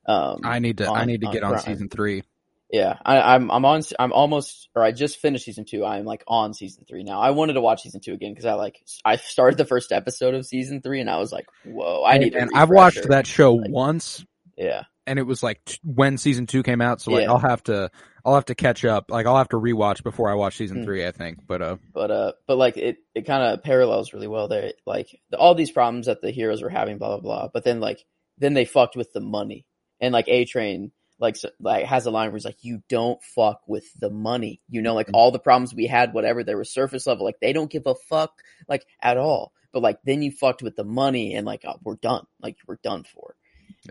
Um, 0.06 0.42
I 0.44 0.60
need 0.60 0.80
to, 0.80 0.92
I 0.92 1.06
need 1.06 1.22
to 1.22 1.28
on 1.28 1.34
get 1.34 1.44
on 1.44 1.60
season 1.60 1.88
three. 1.88 2.24
Yeah, 2.74 2.98
I, 3.06 3.36
I'm 3.36 3.52
I'm 3.52 3.66
on 3.66 3.84
I'm 4.00 4.12
almost 4.12 4.68
or 4.74 4.82
I 4.82 4.92
just 4.92 5.18
finished 5.20 5.46
season 5.46 5.64
two. 5.64 5.86
I'm 5.86 6.06
like 6.06 6.24
on 6.28 6.56
season 6.56 6.86
three 6.90 7.04
now. 7.04 7.22
I 7.22 7.30
wanted 7.30 7.54
to 7.54 7.62
watch 7.62 7.84
season 7.84 8.02
two 8.02 8.14
again 8.14 8.32
because 8.32 8.46
I 8.46 8.54
like 8.54 8.82
I 9.06 9.16
started 9.18 9.60
the 9.60 9.66
first 9.66 9.92
episode 9.92 10.34
of 10.34 10.44
season 10.44 10.82
three 10.82 11.00
and 11.00 11.08
I 11.08 11.18
was 11.20 11.32
like, 11.32 11.46
whoa, 11.64 12.04
I 12.04 12.18
need. 12.18 12.32
To. 12.32 12.40
And 12.40 12.50
I've 12.56 12.72
watched 12.72 13.08
that 13.10 13.28
show 13.28 13.54
Like- 13.54 13.70
once 13.70 14.26
Yeah, 14.58 14.86
and 15.06 15.20
it 15.20 15.22
was 15.28 15.44
like 15.44 15.64
t- 15.66 15.78
when 15.84 16.18
season 16.18 16.48
two 16.48 16.64
came 16.64 16.82
out. 16.82 17.00
So 17.00 17.12
like, 17.12 17.26
Yeah. 17.26 17.32
I'll 17.34 17.38
have 17.38 17.62
to, 17.66 17.92
I'll 18.26 18.34
have 18.34 18.46
to 18.46 18.56
catch 18.56 18.84
up. 18.86 19.12
Like, 19.12 19.28
I'll 19.28 19.38
have 19.38 19.50
to 19.50 19.58
rewatch 19.60 20.02
before 20.02 20.32
I 20.32 20.34
watch 20.34 20.56
season 20.58 20.78
Hmm. 20.80 20.84
three, 20.86 21.06
I 21.06 21.12
think. 21.12 21.46
But, 21.46 21.62
uh, 21.62 21.76
but 21.94 22.10
uh, 22.10 22.32
but 22.48 22.58
like 22.58 22.78
it 22.78 22.98
it 23.14 23.28
kind 23.28 23.44
of 23.44 23.62
parallels 23.62 24.14
really 24.14 24.28
well 24.28 24.48
there. 24.48 24.74
Like 24.88 25.16
the, 25.30 25.38
all 25.38 25.54
these 25.54 25.70
problems 25.70 26.08
that 26.08 26.22
the 26.22 26.32
heroes 26.32 26.64
were 26.64 26.70
having, 26.70 26.98
blah 26.98 27.10
blah 27.10 27.20
blah. 27.20 27.48
But 27.54 27.66
then 27.66 27.80
like 27.82 28.04
then 28.40 28.56
they 28.56 28.66
fucked 28.66 28.96
with 28.96 29.14
the 29.14 29.20
money 29.22 29.68
and 30.02 30.12
like 30.12 30.28
A 30.28 30.46
Train. 30.46 30.92
Like, 31.24 31.38
like 31.60 31.86
has 31.86 32.06
a 32.06 32.12
line 32.12 32.28
where 32.30 32.36
he's 32.38 32.46
like, 32.46 32.64
"You 32.64 32.84
don't 32.90 33.20
fuck 33.24 33.62
with 33.68 33.86
the 34.00 34.12
money." 34.12 34.62
You 34.70 34.82
know, 34.84 34.94
like 34.94 35.08
Mhm. 35.08 35.16
all 35.16 35.32
the 35.32 35.40
problems 35.40 35.74
we 35.74 35.88
had, 35.88 36.14
whatever 36.14 36.44
they 36.44 36.54
were 36.54 36.66
surface 36.66 37.08
level, 37.08 37.26
like 37.26 37.40
they 37.40 37.54
don't 37.54 37.72
give 37.72 37.88
a 37.88 37.96
fuck, 37.96 38.32
like 38.68 38.86
at 39.02 39.18
all. 39.18 39.54
But 39.72 39.82
like 39.82 40.00
then 40.04 40.22
you 40.22 40.32
fucked 40.32 40.62
with 40.62 40.76
the 40.76 40.84
money, 40.84 41.34
and 41.34 41.48
like 41.48 41.64
oh, 41.66 41.80
we're 41.84 41.96
done. 41.96 42.26
Like 42.42 42.58
we're 42.68 42.78
done 42.84 43.06
for. 43.06 43.36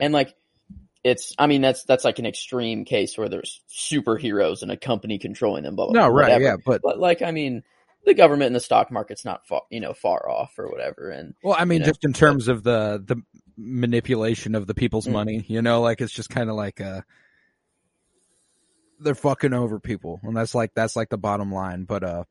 And 0.00 0.12
like 0.14 0.34
it's, 1.04 1.34
I 1.36 1.48
mean, 1.48 1.62
that's 1.62 1.82
that's 1.84 2.04
like 2.04 2.20
an 2.20 2.26
extreme 2.26 2.84
case 2.84 3.18
where 3.18 3.28
there's 3.28 3.60
superheroes 3.68 4.62
and 4.62 4.70
a 4.70 4.76
company 4.76 5.18
controlling 5.18 5.64
them. 5.64 5.74
Blah, 5.74 5.86
blah, 5.88 6.00
no, 6.02 6.08
right. 6.08 6.24
whatever. 6.26 6.44
Yeah. 6.44 6.56
But, 6.64 6.80
But 6.82 7.00
like, 7.00 7.22
I 7.22 7.32
mean, 7.32 7.64
the 8.04 8.14
government 8.14 8.46
and 8.48 8.54
the 8.56 8.60
stock 8.60 8.90
market's 8.92 9.24
not 9.24 9.46
far, 9.48 9.62
you 9.70 9.80
know, 9.80 9.94
far 9.94 10.28
off 10.30 10.52
or 10.58 10.70
whatever. 10.70 11.10
And 11.10 11.34
well, 11.42 11.56
I 11.58 11.64
mean, 11.64 11.80
know, 11.80 11.86
just 11.86 12.04
in 12.04 12.12
terms 12.12 12.46
of 12.48 12.62
the, 12.62 13.02
the 13.04 13.16
manipulation 13.56 14.54
of 14.54 14.66
the 14.66 14.74
people's 14.74 15.06
Mm. 15.06 15.12
money, 15.12 15.44
you 15.48 15.62
know, 15.62 15.80
like 15.80 16.00
it's 16.00 16.12
just 16.12 16.30
kind 16.30 16.48
of 16.50 16.56
like, 16.56 16.80
uh, 16.80 17.00
they're 19.02 19.14
fucking 19.14 19.52
over 19.52 19.78
people. 19.80 20.20
And 20.22 20.36
that's 20.36 20.54
like, 20.54 20.72
that's 20.74 20.96
like 20.96 21.08
the 21.08 21.18
bottom 21.18 21.52
line. 21.52 21.84
But, 21.84 22.04
uh, 22.04 22.24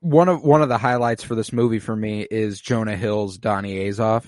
one 0.00 0.28
of, 0.28 0.42
one 0.42 0.62
of 0.62 0.68
the 0.68 0.78
highlights 0.78 1.24
for 1.24 1.34
this 1.34 1.52
movie 1.52 1.80
for 1.80 1.94
me 1.96 2.26
is 2.30 2.60
Jonah 2.60 2.96
Hill's 2.96 3.38
Donnie 3.38 3.76
Azoff. 3.88 4.24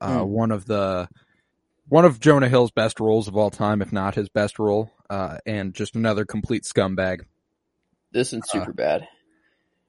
Uh, 0.00 0.20
Mm. 0.20 0.26
one 0.28 0.50
of 0.50 0.64
the, 0.66 1.08
one 1.88 2.04
of 2.04 2.20
Jonah 2.20 2.48
Hill's 2.48 2.70
best 2.70 3.00
roles 3.00 3.28
of 3.28 3.36
all 3.36 3.50
time, 3.50 3.82
if 3.82 3.92
not 3.92 4.14
his 4.14 4.28
best 4.28 4.58
role, 4.58 4.90
uh, 5.10 5.38
and 5.44 5.74
just 5.74 5.94
another 5.96 6.24
complete 6.24 6.62
scumbag. 6.64 7.20
this 8.12 8.32
one's 8.32 8.48
Superbad. 8.50 9.02
Uh, 9.02 9.06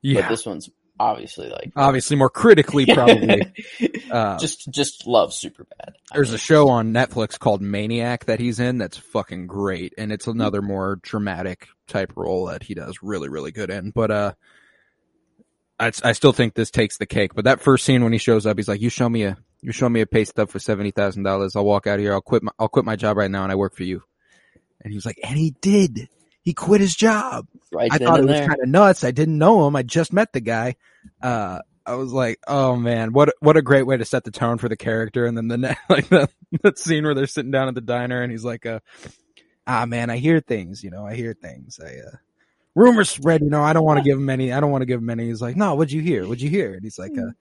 Yeah, 0.02 0.22
But 0.22 0.30
this 0.30 0.46
one's 0.46 0.70
obviously 1.02 1.50
like 1.50 1.72
obviously 1.76 2.16
more 2.16 2.30
critically, 2.30 2.86
probably. 2.86 3.42
Uh, 4.12 4.38
just 4.40 4.70
just 4.70 5.08
love 5.08 5.32
Superbad. 5.32 5.94
I 6.12 6.16
there's 6.16 6.30
mean, 6.30 6.36
a 6.36 6.40
show 6.40 6.68
on 6.68 6.94
Netflix 6.94 7.40
called 7.40 7.62
Maniac 7.62 8.26
that 8.26 8.42
he's 8.42 8.60
in 8.60 8.78
that's 8.78 8.98
fucking 8.98 9.48
great, 9.48 9.94
and 9.98 10.12
it's 10.12 10.28
another 10.28 10.62
more 10.62 10.98
dramatic 11.02 11.70
type 11.88 12.12
role 12.18 12.48
that 12.48 12.62
he 12.62 12.74
does 12.74 13.00
really, 13.02 13.30
really 13.30 13.54
good 13.54 13.70
in. 13.70 13.92
But 13.92 14.12
uh, 14.12 14.34
I, 15.80 15.94
I 16.04 16.12
still 16.12 16.34
think 16.34 16.56
this 16.56 16.72
takes 16.72 16.98
the 16.98 17.06
cake. 17.06 17.34
But 17.34 17.46
that 17.46 17.62
first 17.62 17.86
scene 17.86 18.04
when 18.04 18.12
he 18.12 18.20
shows 18.20 18.46
up, 18.46 18.58
he's 18.58 18.68
like, 18.68 18.82
"You 18.82 18.90
show 18.90 19.08
me 19.08 19.24
a, 19.24 19.38
you 19.62 19.72
show 19.72 19.88
me 19.88 20.02
a 20.02 20.06
pay 20.06 20.26
stub 20.26 20.50
for 20.50 20.60
seventy 20.60 20.92
thousand 20.92 21.24
dollars. 21.24 21.56
I'll 21.56 21.64
walk 21.64 21.88
out 21.88 21.96
of 21.96 22.02
here. 22.02 22.12
I'll 22.12 22.20
quit 22.20 22.44
my, 22.44 22.52
I'll 22.60 22.68
quit 22.68 22.84
my 22.84 22.98
job 22.98 23.16
right 23.16 23.32
now, 23.32 23.44
and 23.44 23.52
I 23.52 23.56
work 23.56 23.74
for 23.74 23.84
you." 23.84 24.04
And 24.82 24.92
he's 24.92 25.06
like, 25.06 25.20
and 25.24 25.38
he 25.38 25.56
did. 25.62 26.10
He 26.44 26.54
quit 26.54 26.82
his 26.82 26.96
job. 26.96 27.48
right 27.72 27.92
I 27.92 27.98
thought 27.98 28.20
it 28.20 28.26
was 28.26 28.40
kind 28.40 28.62
of 28.62 28.68
nuts. 28.68 29.04
I 29.04 29.12
didn't 29.12 29.38
know 29.38 29.68
him. 29.68 29.76
I 29.76 29.84
just 29.84 30.12
met 30.12 30.34
the 30.34 30.42
guy. 30.42 30.76
Uh, 31.22 31.60
I 31.86 31.96
was 31.96 32.12
like, 32.12 32.40
oh 32.48 32.76
man, 32.76 33.14
what 33.14 33.34
what 33.40 33.58
a 33.58 33.62
great 33.62 33.86
way 33.86 33.98
to 33.98 34.06
set 34.06 34.24
the 34.24 34.32
tone 34.32 34.58
for 34.58 34.70
the 34.70 34.78
character. 34.78 35.26
And 35.26 35.38
then 35.38 35.48
the 35.48 35.78
like 35.90 36.10
the 36.10 36.30
that 36.64 36.78
scene 36.78 37.04
where 37.04 37.14
they're 37.14 37.28
sitting 37.28 37.52
down 37.52 37.68
at 37.68 37.76
the 37.76 37.82
diner 37.82 38.22
and 38.22 38.32
he's 38.32 38.46
like, 38.46 38.66
uh, 38.66 38.80
ah 39.68 39.86
man, 39.86 40.10
I 40.10 40.18
hear 40.18 40.40
things. 40.40 40.84
You 40.84 40.92
know, 40.92 41.06
I 41.06 41.16
hear 41.16 41.34
things. 41.34 41.80
I 41.84 41.96
uh, 42.08 42.16
rumors 42.76 43.10
spread. 43.10 43.42
You 43.42 43.50
know, 43.50 43.64
I 43.64 43.74
don't 43.74 43.86
want 43.86 43.98
to 44.00 44.04
give 44.04 44.18
him 44.18 44.30
any. 44.30 44.54
I 44.54 44.60
don't 44.60 44.72
want 44.72 44.84
to 44.84 44.88
give 44.88 45.02
him 45.02 45.10
any. 45.10 45.28
He's 45.28 45.42
like, 45.42 45.56
no, 45.56 45.76
what'd 45.76 45.92
you 45.92 46.02
hear? 46.02 46.24
What'd 46.24 46.42
you 46.42 46.50
hear? 46.50 46.74
And 46.74 46.84
he's 46.84 47.00
like, 47.00 47.18
uh. 47.18 47.32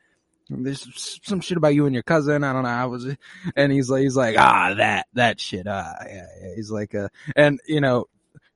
There's 0.53 1.21
some 1.23 1.41
shit 1.41 1.57
about 1.57 1.77
you 1.77 1.87
and 1.87 1.95
your 1.95 2.03
cousin. 2.03 2.43
I 2.43 2.53
don't 2.53 2.65
know. 2.65 2.71
I 2.71 2.87
was, 2.87 3.07
and 3.57 3.71
he's 3.71 3.89
like, 3.89 4.03
he's 4.03 4.17
like, 4.17 4.37
ah, 4.37 4.75
that, 4.79 5.07
that 5.13 5.39
shit. 5.39 5.69
Ah, 5.69 5.95
yeah, 6.05 6.27
yeah. 6.43 6.55
He's 6.57 6.73
like, 6.73 6.93
uh, 6.93 7.09
and 7.37 7.61
you 7.69 7.81
know, 7.81 8.07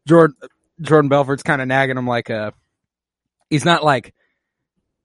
Jordan, 0.06 0.36
Jordan 0.80 1.08
Belfort's 1.08 1.42
kind 1.42 1.62
of 1.62 1.68
nagging 1.68 1.96
him 1.96 2.06
like, 2.06 2.30
uh, 2.30 2.50
he's 3.50 3.64
not 3.64 3.84
like, 3.84 4.14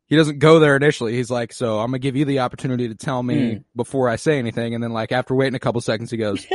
he 0.08 0.16
doesn't 0.16 0.40
go 0.40 0.60
there 0.60 0.76
initially. 0.76 1.16
He's 1.16 1.30
like, 1.30 1.54
so 1.54 1.80
I'm 1.80 1.88
gonna 1.88 2.00
give 2.00 2.16
you 2.16 2.26
the 2.26 2.40
opportunity 2.40 2.88
to 2.90 2.96
tell 2.96 3.22
me 3.22 3.56
Hmm. 3.56 3.58
before 3.76 4.10
I 4.10 4.16
say 4.16 4.40
anything. 4.40 4.74
And 4.74 4.84
then 4.84 4.92
like 4.92 5.12
after 5.12 5.36
waiting 5.36 5.56
a 5.56 5.60
couple 5.60 5.82
seconds, 5.82 6.10
he 6.10 6.18
goes, 6.18 6.46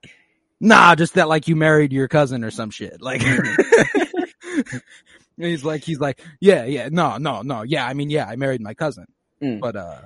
nah, 0.60 0.94
just 0.96 1.14
that 1.14 1.28
like 1.28 1.46
you 1.48 1.54
married 1.56 1.92
your 1.92 2.08
cousin 2.08 2.42
or 2.42 2.50
some 2.50 2.70
shit. 2.70 3.00
Like, 3.00 3.22
he's 5.36 5.64
like, 5.64 5.84
he's 5.84 6.00
like, 6.00 6.20
yeah, 6.40 6.64
yeah, 6.64 6.88
no, 6.90 7.16
no, 7.18 7.42
no. 7.42 7.62
Yeah. 7.62 7.86
I 7.86 7.94
mean, 7.94 8.10
yeah, 8.10 8.26
I 8.26 8.36
married 8.36 8.60
my 8.60 8.74
cousin, 8.74 9.06
Mm. 9.42 9.60
but, 9.60 9.76
uh, 9.76 10.00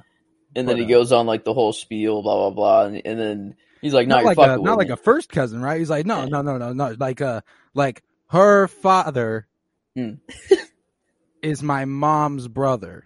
and 0.56 0.68
then 0.68 0.76
but, 0.76 0.80
he 0.80 0.84
uh, 0.92 0.98
goes 0.98 1.12
on 1.12 1.26
like 1.26 1.44
the 1.44 1.54
whole 1.54 1.72
spiel, 1.72 2.22
blah 2.22 2.34
blah 2.34 2.50
blah, 2.50 2.86
and, 2.86 3.00
and 3.04 3.20
then 3.20 3.54
he's 3.82 3.94
like, 3.94 4.08
"No, 4.08 4.16
not 4.16 4.24
like 4.24 4.38
a, 4.38 4.58
not 4.58 4.78
like 4.78 4.88
me." 4.88 4.94
a 4.94 4.96
first 4.96 5.30
cousin, 5.30 5.60
right? 5.62 5.78
He's 5.78 5.90
like, 5.90 6.06
no, 6.06 6.26
no, 6.26 6.42
no, 6.42 6.58
no, 6.58 6.72
no, 6.72 6.96
like, 6.98 7.20
uh, 7.20 7.40
like 7.74 8.02
her 8.28 8.68
father 8.68 9.46
Hmm. 9.96 10.14
is 11.42 11.62
my 11.62 11.84
mom's 11.84 12.46
brother. 12.48 13.04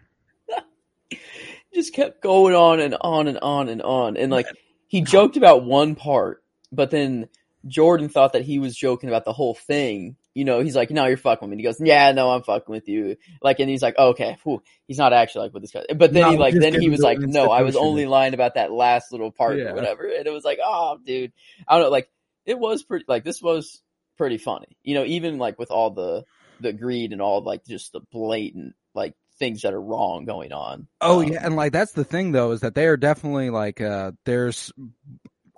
just 1.75 1.95
kept 1.95 2.23
going 2.23 2.55
on 2.55 2.81
and 2.81 2.97
on 3.01 3.27
and 3.29 3.39
on 3.39 3.69
and 3.69 3.83
on. 3.83 4.17
And 4.17 4.31
like 4.31 4.47
he 4.89 5.01
joked 5.03 5.37
about 5.37 5.65
one 5.65 5.95
part, 5.95 6.43
but 6.71 6.91
then 6.91 7.29
Jordan 7.67 8.09
thought 8.09 8.35
that 8.35 8.43
he 8.45 8.59
was 8.59 8.77
joking 8.77 9.09
about 9.09 9.25
the 9.25 9.33
whole 9.33 9.55
thing. 9.55 10.17
You 10.35 10.45
know, 10.45 10.61
he's 10.61 10.75
like, 10.77 10.91
"No, 10.91 11.07
you're 11.07 11.17
fucking 11.17 11.49
with 11.49 11.57
me." 11.57 11.63
He 11.63 11.67
goes, 11.67 11.81
"Yeah, 11.81 12.11
no, 12.13 12.31
I'm 12.31 12.43
fucking 12.43 12.73
with 12.73 12.89
you." 12.89 13.17
Like, 13.41 13.61
and 13.61 13.71
he's 13.71 13.83
like, 13.83 13.97
"Okay, 13.99 14.37
whew, 14.43 14.63
he's 14.89 14.99
not 14.99 15.13
actually 15.13 15.45
like 15.47 15.55
with 15.55 15.63
this 15.63 15.73
guy." 15.73 15.85
But 15.95 16.13
then 16.13 16.23
No, 16.23 16.31
he 16.33 16.37
like, 16.37 16.55
then 16.55 16.81
he 16.81 16.89
was 16.89 17.01
like, 17.01 17.19
"No, 17.21 17.51
I 17.51 17.63
was 17.63 17.77
only 17.77 18.07
lying 18.07 18.35
about 18.35 18.55
that 18.55 18.73
last 18.73 19.13
little 19.13 19.31
part 19.31 19.57
Yeah. 19.59 19.71
or 19.71 19.75
whatever." 19.75 20.07
And 20.07 20.27
it 20.27 20.33
was 20.33 20.45
like, 20.45 20.59
"Oh, 20.65 20.99
dude, 21.05 21.33
I 21.69 21.75
don't 21.75 21.85
know." 21.85 21.91
Like, 21.91 22.11
it 22.47 22.59
was 22.59 22.83
pretty. 22.83 23.05
Like, 23.09 23.23
this 23.25 23.41
was 23.41 23.81
pretty 24.17 24.39
funny. 24.39 24.77
You 24.83 24.95
know, 24.95 25.05
even 25.05 25.39
like 25.39 25.59
with 25.59 25.71
all 25.71 25.91
the 25.91 26.25
the 26.61 26.73
greed 26.73 27.13
and 27.13 27.21
all 27.23 27.43
like 27.43 27.65
just 27.65 27.93
the 27.93 28.01
blatant 28.13 28.75
like 28.95 29.15
things 29.39 29.63
that 29.63 29.75
are 29.75 29.81
wrong 29.81 30.25
going 30.25 30.53
on. 30.53 30.87
Oh 31.01 31.21
Um, 31.23 31.29
yeah, 31.33 31.45
and 31.45 31.57
like 31.57 31.73
that's 31.73 31.93
the 31.93 32.05
thing 32.05 32.31
though 32.33 32.53
is 32.53 32.61
that 32.61 32.75
they 32.77 32.87
are 32.87 32.97
definitely 32.97 33.51
like 33.51 33.81
uh 33.81 34.13
there's 34.25 34.73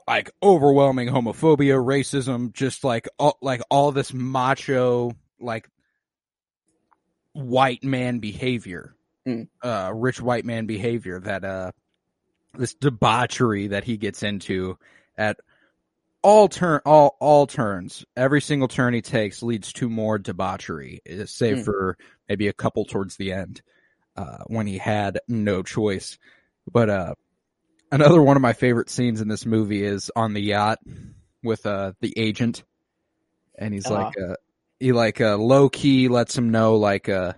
like 0.06 0.30
overwhelming 0.42 1.08
homophobia, 1.08 1.82
racism, 1.84 2.52
just 2.52 2.84
like 2.84 3.08
all, 3.18 3.38
like 3.42 3.60
all 3.70 3.92
this 3.92 4.12
macho 4.12 5.12
like 5.40 5.68
white 7.32 7.84
man 7.84 8.18
behavior, 8.18 8.92
Mm. 9.26 9.48
uh 9.60 9.90
rich 9.92 10.20
white 10.20 10.44
man 10.44 10.66
behavior 10.66 11.18
that 11.18 11.44
uh 11.44 11.72
this 12.54 12.74
debauchery 12.74 13.66
that 13.66 13.82
he 13.82 13.96
gets 13.96 14.22
into 14.22 14.78
at 15.18 15.36
all 16.22 16.46
turn 16.48 16.80
all 16.86 17.16
all 17.20 17.48
turns 17.48 18.04
every 18.16 18.40
single 18.40 18.68
turn 18.68 18.94
he 18.94 19.02
takes 19.02 19.42
leads 19.42 19.72
to 19.72 19.90
more 19.90 20.16
debauchery 20.18 21.00
eh, 21.04 21.24
save 21.26 21.56
Mm. 21.58 21.64
for 21.64 21.98
maybe 22.28 22.46
a 22.46 22.52
couple 22.52 22.84
towards 22.84 23.16
the 23.16 23.32
end 23.32 23.62
uh 24.16 24.44
when 24.46 24.68
he 24.68 24.78
had 24.78 25.18
no 25.26 25.64
choice 25.64 26.18
but 26.72 26.88
uh 26.88 27.14
another 27.92 28.22
one 28.22 28.36
of 28.36 28.42
my 28.42 28.52
favorite 28.52 28.90
scenes 28.90 29.20
in 29.20 29.28
this 29.28 29.46
movie 29.46 29.82
is 29.84 30.10
on 30.16 30.32
the 30.34 30.40
yacht 30.40 30.78
with 31.42 31.64
uh 31.66 31.92
the 32.00 32.12
agent 32.16 32.64
and 33.58 33.72
he's 33.74 33.86
Uh-huh. 33.86 34.04
like 34.04 34.14
uh 34.18 34.34
he 34.80 34.92
like 34.92 35.20
uh 35.20 35.36
low 35.36 35.68
key 35.68 36.08
lets 36.08 36.36
him 36.36 36.50
know 36.50 36.76
like 36.76 37.08
uh 37.08 37.32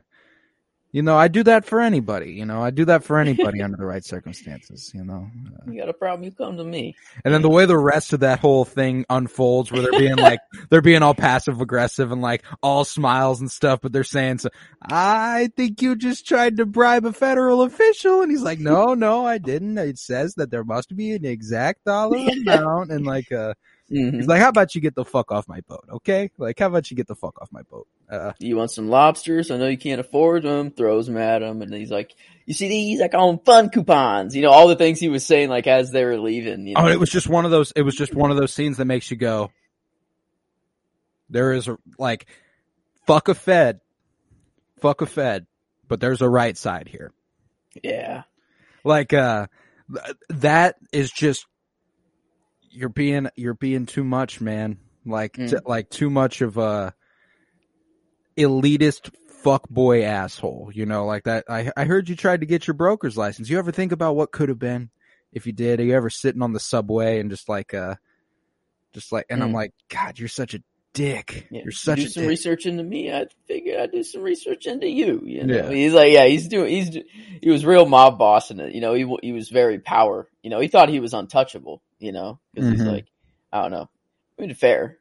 You 0.99 1.03
know, 1.05 1.17
I 1.17 1.29
do 1.29 1.45
that 1.45 1.65
for 1.65 1.81
anybody. 1.81 2.33
You 2.33 2.45
know, 2.45 2.61
I 2.61 2.71
do 2.73 2.85
that 2.87 3.05
for 3.05 3.21
anybody 3.21 3.63
under 3.63 3.77
the 3.77 3.87
right 3.87 4.05
circumstances. 4.05 4.91
You 4.93 5.05
know, 5.05 5.31
uh, 5.55 5.71
You 5.71 5.79
got 5.79 5.89
a 5.89 5.93
problem? 5.93 6.25
You 6.25 6.33
come 6.33 6.57
to 6.57 6.65
me. 6.65 6.97
and 7.25 7.33
then 7.33 7.41
the 7.41 7.49
way 7.49 7.67
the 7.67 7.79
rest 7.79 8.13
of 8.15 8.19
that 8.21 8.41
whole 8.41 8.65
thing 8.65 9.07
unfolds, 9.09 9.71
where 9.71 9.81
they're 9.81 9.93
being 9.93 10.17
like, 10.17 10.41
they're 10.71 10.83
being 10.83 11.05
all 11.05 11.15
passive 11.15 11.61
aggressive 11.61 12.11
and 12.11 12.21
like 12.21 12.43
all 12.65 12.85
smiles 12.85 13.41
and 13.41 13.49
stuff, 13.49 13.79
but 13.81 13.93
they're 13.93 14.03
saying, 14.03 14.39
so, 14.39 14.49
"I 14.83 15.51
think 15.57 15.83
you 15.83 15.95
just 15.95 16.27
tried 16.27 16.57
to 16.57 16.67
bribe 16.67 17.07
a 17.07 17.13
federal 17.13 17.63
official," 17.63 18.23
and 18.23 18.29
he's 18.33 18.43
like, 18.43 18.59
"No, 18.59 18.95
no, 18.95 19.25
I 19.25 19.39
didn't. 19.39 19.79
It 19.79 19.99
says 20.01 20.35
that 20.35 20.51
there 20.51 20.65
must 20.65 20.97
be 20.97 21.13
an 21.13 21.25
exact 21.25 21.85
dollar 21.85 22.19
amount," 22.33 22.91
and 22.91 23.07
like, 23.07 23.31
uh, 23.31 23.55
Mhm. 23.90 24.14
he's 24.16 24.27
like, 24.27 24.40
"How 24.40 24.51
about 24.51 24.74
you 24.74 24.81
get 24.83 24.94
the 24.94 25.05
fuck 25.05 25.33
off 25.33 25.48
my 25.48 25.61
boat, 25.62 25.85
okay? 25.90 26.31
Like, 26.37 26.59
how 26.59 26.66
about 26.66 26.90
you 26.90 26.96
get 26.96 27.07
the 27.07 27.14
fuck 27.14 27.40
off 27.40 27.51
my 27.53 27.62
boat?" 27.62 27.87
Uh, 28.11 28.33
You 28.38 28.57
want 28.57 28.70
some 28.70 28.88
lobsters? 28.88 29.51
I 29.51 29.57
know 29.57 29.66
you 29.66 29.79
can't 29.79 30.01
afford 30.01 30.42
them. 30.42 30.70
Throws 30.70 31.07
them 31.07 31.16
at 31.16 31.42
him, 31.42 31.62
and 31.62 31.72
he's 31.72 31.90
like, 31.90 32.14
"You 32.46 32.53
see 32.55 32.68
these? 32.68 33.01
I 33.01 33.09
call 33.09 33.31
them 33.33 33.40
fun 33.44 33.70
coupons." 33.70 34.37
You 34.37 34.42
know 34.42 34.51
all 34.51 34.68
the 34.68 34.77
things 34.77 35.01
he 35.01 35.09
was 35.09 35.24
saying, 35.24 35.48
like 35.48 35.66
as 35.66 35.90
they 35.90 36.05
were 36.05 36.18
leaving. 36.18 36.66
You 36.66 36.74
know? 36.74 36.83
Oh, 36.83 36.88
it 36.88 37.01
was 37.01 37.11
just 37.11 37.29
one 37.29 37.44
of 37.46 37.51
those. 37.51 37.72
It 37.77 37.83
was 37.83 37.94
just 37.94 38.14
one 38.14 38.31
of 38.31 38.37
those 38.37 38.53
scenes 38.53 38.77
that 38.77 38.85
makes 38.85 39.11
you 39.11 39.16
go. 39.16 39.51
There 41.31 41.53
is 41.53 41.68
a 41.68 41.79
like, 41.98 42.27
fuck 43.07 43.29
a 43.29 43.35
Fed, 43.35 43.81
fuck 44.81 45.01
a 45.03 45.07
Fed, 45.07 45.46
but 45.87 46.01
there's 46.01 46.22
a 46.22 46.29
right 46.29 46.57
side 46.57 46.88
here. 46.88 47.12
yeah, 47.83 48.22
Like, 48.85 49.12
uh, 49.12 49.46
that 50.31 50.77
is 50.92 51.11
just 51.11 51.46
you're 52.79 52.88
being 52.88 53.29
you're 53.35 53.55
being 53.55 53.87
too 53.87 54.05
much, 54.05 54.41
man. 54.41 54.79
Like, 55.05 55.33
Mm. 55.35 55.51
t- 55.51 55.57
like 55.67 55.91
too 55.91 56.11
much 56.11 56.41
of 56.41 56.57
a 56.59 56.95
elitist 58.37 59.11
fuck 59.43 59.69
boy 59.69 60.05
asshole. 60.05 60.71
You 60.73 60.87
know, 60.87 61.07
like 61.07 61.25
that. 61.25 61.45
I 61.49 61.71
I 61.77 61.85
heard 61.85 62.09
you 62.09 62.17
tried 62.17 62.41
to 62.41 62.47
get 62.47 62.67
your 62.67 62.75
broker's 62.75 63.17
license. 63.17 63.49
You 63.51 63.59
ever 63.59 63.73
think 63.73 63.93
about 63.93 64.17
what 64.17 64.33
could 64.33 64.49
have 64.49 64.59
been 64.59 64.91
if 65.33 65.47
you 65.47 65.53
did? 65.53 65.81
Are 65.81 65.85
you 65.85 65.95
ever 65.95 66.11
sitting 66.11 66.43
on 66.43 66.53
the 66.53 66.61
subway 66.61 67.21
and 67.21 67.31
just 67.31 67.49
like 67.49 67.75
uh, 67.75 67.97
just 68.93 69.12
like, 69.12 69.27
and 69.29 69.43
I'm 69.43 69.51
Mm. 69.51 69.55
like, 69.55 69.73
God, 69.88 70.19
you're 70.19 70.29
such 70.29 70.55
a 70.55 70.62
dick. 70.99 71.47
yeah. 71.51 71.63
You're 71.63 71.73
such 71.73 71.99
do 72.01 72.05
a 72.07 72.09
some 72.09 72.23
dick. 72.25 72.29
research 72.31 72.67
into 72.67 72.83
me. 72.83 73.13
I 73.13 73.27
figured 73.47 73.79
I'd 73.81 73.93
do 73.93 74.03
some 74.03 74.23
research 74.23 74.67
into 74.67 74.89
you. 74.89 75.23
You 75.25 75.45
know, 75.47 75.55
Yeah. 75.55 75.71
he's 75.71 75.93
like, 75.93 76.13
yeah, 76.13 76.27
he's 76.27 76.49
doing. 76.49 76.71
He's 76.73 76.91
do- 76.91 77.05
he 77.43 77.51
was 77.51 77.65
real 77.65 77.87
mob 77.87 78.19
boss 78.19 78.51
it. 78.61 78.75
You 78.75 78.81
know, 78.81 78.95
he 78.95 79.07
he 79.23 79.33
was 79.33 79.49
very 79.49 79.79
power. 79.79 80.29
You 80.43 80.51
know, 80.51 80.61
he 80.61 80.69
thought 80.69 80.89
he 80.89 81.01
was 81.01 81.15
untouchable. 81.15 81.83
You 81.99 82.13
know, 82.13 82.39
because 82.55 82.71
he's 82.71 82.81
Mhm. 82.83 82.93
like, 82.93 83.07
I 83.53 83.63
don't 83.63 83.71
know. 83.73 83.89
I 84.39 84.43
mean, 84.43 84.55
fair. 84.55 84.99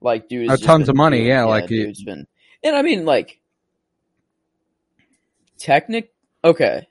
Like, 0.00 0.28
dude, 0.28 0.48
tons 0.62 0.84
been 0.86 0.90
of 0.90 0.96
money, 0.96 1.18
doing- 1.18 1.28
yeah, 1.28 1.44
like 1.44 1.66
dude's 1.66 2.02
been, 2.02 2.26
and 2.64 2.74
I 2.74 2.82
mean, 2.82 3.04
like, 3.04 3.38
technic. 5.58 6.12
Okay, 6.44 6.86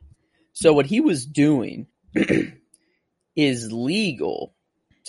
so 0.53 0.73
what 0.73 0.85
he 0.85 1.01
was 1.01 1.25
doing 1.25 1.87
is 3.35 3.71
legal 3.71 4.53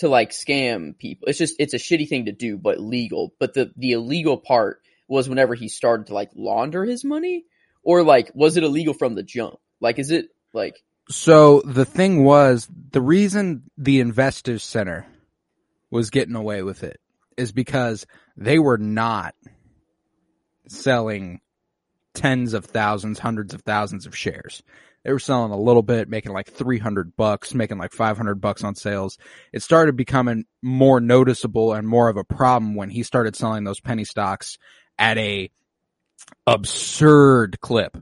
to 0.01 0.09
like 0.09 0.31
scam 0.31 0.97
people. 0.97 1.27
It's 1.27 1.37
just 1.37 1.55
it's 1.59 1.73
a 1.73 1.77
shitty 1.77 2.07
thing 2.07 2.25
to 2.25 2.31
do, 2.31 2.57
but 2.57 2.79
legal. 2.79 3.33
But 3.39 3.53
the 3.53 3.71
the 3.77 3.93
illegal 3.93 4.37
part 4.37 4.81
was 5.07 5.29
whenever 5.29 5.55
he 5.55 5.67
started 5.69 6.07
to 6.07 6.13
like 6.13 6.31
launder 6.35 6.83
his 6.83 7.03
money, 7.03 7.45
or 7.83 8.03
like 8.03 8.31
was 8.33 8.57
it 8.57 8.63
illegal 8.63 8.93
from 8.93 9.15
the 9.15 9.23
jump? 9.23 9.57
Like, 9.79 9.97
is 9.97 10.11
it 10.11 10.29
like 10.53 10.75
So 11.09 11.61
the 11.61 11.85
thing 11.85 12.23
was, 12.23 12.67
the 12.91 13.01
reason 13.01 13.63
the 13.77 13.99
Investors 13.99 14.63
Center 14.63 15.05
was 15.89 16.09
getting 16.09 16.35
away 16.35 16.61
with 16.61 16.83
it 16.83 16.99
is 17.37 17.51
because 17.51 18.05
they 18.37 18.59
were 18.59 18.77
not 18.77 19.35
selling 20.67 21.41
tens 22.13 22.53
of 22.53 22.65
thousands, 22.65 23.19
hundreds 23.19 23.53
of 23.53 23.61
thousands 23.61 24.05
of 24.05 24.15
shares. 24.15 24.63
They 25.03 25.11
were 25.11 25.19
selling 25.19 25.51
a 25.51 25.59
little 25.59 25.81
bit, 25.81 26.09
making 26.09 26.31
like 26.31 26.51
300 26.51 27.15
bucks, 27.15 27.53
making 27.53 27.79
like 27.79 27.91
500 27.91 28.35
bucks 28.35 28.63
on 28.63 28.75
sales. 28.75 29.17
It 29.51 29.63
started 29.63 29.95
becoming 29.95 30.45
more 30.61 30.99
noticeable 30.99 31.73
and 31.73 31.87
more 31.87 32.09
of 32.09 32.17
a 32.17 32.23
problem 32.23 32.75
when 32.75 32.89
he 32.89 33.03
started 33.03 33.35
selling 33.35 33.63
those 33.63 33.79
penny 33.79 34.05
stocks 34.05 34.57
at 34.99 35.17
a 35.17 35.49
absurd 36.45 37.59
clip. 37.61 37.97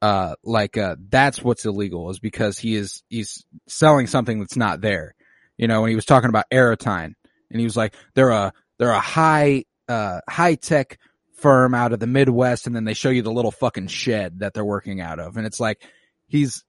Uh 0.00 0.36
like 0.44 0.76
uh 0.76 0.94
that's 1.08 1.42
what's 1.42 1.66
illegal 1.66 2.08
is 2.10 2.20
because 2.20 2.56
he 2.56 2.76
is 2.76 3.02
he's 3.08 3.44
selling 3.66 4.06
something 4.06 4.38
that's 4.38 4.56
not 4.56 4.80
there. 4.80 5.16
You 5.56 5.66
know 5.66 5.80
when 5.80 5.90
he 5.90 5.96
was 5.96 6.04
talking 6.04 6.28
about 6.28 6.44
aerotyne 6.52 7.14
and 7.50 7.58
he 7.58 7.64
was 7.64 7.76
like 7.76 7.94
they're 8.14 8.30
a 8.30 8.52
they're 8.78 8.90
a 8.90 9.00
high 9.00 9.64
uh 9.88 10.20
high 10.28 10.54
tech 10.54 11.00
firm 11.38 11.74
out 11.74 11.92
of 11.92 11.98
the 11.98 12.06
midwest 12.06 12.68
and 12.68 12.76
then 12.76 12.84
they 12.84 12.94
show 12.94 13.10
you 13.10 13.22
the 13.22 13.32
little 13.32 13.50
fucking 13.50 13.88
shed 13.88 14.40
that 14.40 14.54
they're 14.54 14.64
working 14.64 15.00
out 15.00 15.18
of. 15.18 15.36
And 15.36 15.46
it's 15.46 15.60
like 15.60 15.82
he's 16.28 16.64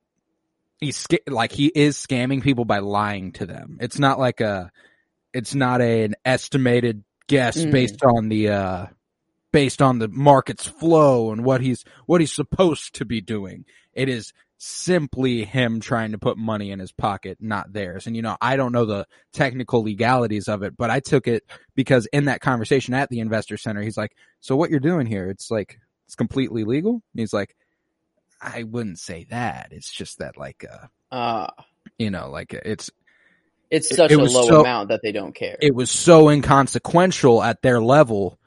he's 0.79 1.05
like 1.27 1.51
he 1.51 1.67
is 1.67 1.97
scamming 1.97 2.41
people 2.41 2.65
by 2.65 2.79
lying 2.79 3.31
to 3.33 3.45
them 3.45 3.77
it's 3.81 3.99
not 3.99 4.17
like 4.19 4.41
a 4.41 4.71
it's 5.33 5.53
not 5.53 5.81
a, 5.81 6.03
an 6.05 6.15
estimated 6.25 7.03
guess 7.27 7.57
Mhm. 7.57 7.71
based 7.71 8.03
on 8.03 8.29
the 8.29 8.49
uh 8.49 8.85
based 9.51 9.81
on 9.81 9.99
the 9.99 10.07
market's 10.07 10.65
flow 10.65 11.31
and 11.31 11.43
what 11.43 11.61
he's 11.61 11.83
what 12.05 12.21
he's 12.21 12.33
supposed 12.33 12.95
to 12.95 13.05
be 13.05 13.21
doing. 13.21 13.65
It 13.93 14.09
is 14.09 14.31
simply 14.57 15.43
him 15.45 15.79
trying 15.79 16.11
to 16.11 16.17
put 16.17 16.37
money 16.37 16.69
in 16.71 16.79
his 16.79 16.91
pocket, 16.91 17.37
not 17.39 17.71
theirs. 17.73 18.05
And 18.07 18.15
you 18.15 18.21
know, 18.21 18.37
I 18.41 18.57
don't 18.57 18.71
know 18.71 18.85
the 18.85 19.07
technical 19.33 19.83
legalities 19.83 20.47
of 20.47 20.63
it, 20.63 20.75
but 20.77 20.89
I 20.89 20.99
took 20.99 21.27
it 21.27 21.43
because 21.75 22.07
in 22.07 22.25
that 22.25 22.41
conversation 22.41 22.93
at 22.93 23.09
the 23.09 23.19
investor 23.21 23.57
center, 23.57 23.81
he's 23.81 23.97
like, 23.97 24.15
"So 24.39 24.55
what 24.55 24.69
you're 24.69 24.79
doing 24.79 25.07
here? 25.07 25.29
It's 25.29 25.49
like 25.49 25.79
it's 26.05 26.15
completely 26.15 26.63
legal." 26.63 26.93
And 27.13 27.19
he's 27.19 27.33
like, 27.33 27.55
"I 28.41 28.63
wouldn't 28.63 28.99
say 28.99 29.25
that. 29.30 29.69
It's 29.71 29.91
just 29.91 30.19
that 30.19 30.38
like 30.38 30.65
uh, 30.69 30.88
ah, 31.12 31.49
you 31.97 32.10
know, 32.10 32.30
like 32.30 32.54
it's 32.54 32.89
it's 33.69 33.95
such 33.95 34.12
it 34.12 34.19
a 34.19 34.23
low 34.23 34.47
so- 34.47 34.62
amount 34.62 34.89
that 34.89 35.02
they 35.04 35.12
don't 35.12 35.34
care. 35.36 35.58
it 35.62 35.75
was 35.75 35.91
so 35.91 36.30
inconsequential 36.30 37.43
at 37.43 37.62
their 37.62 37.82
level 37.82 38.39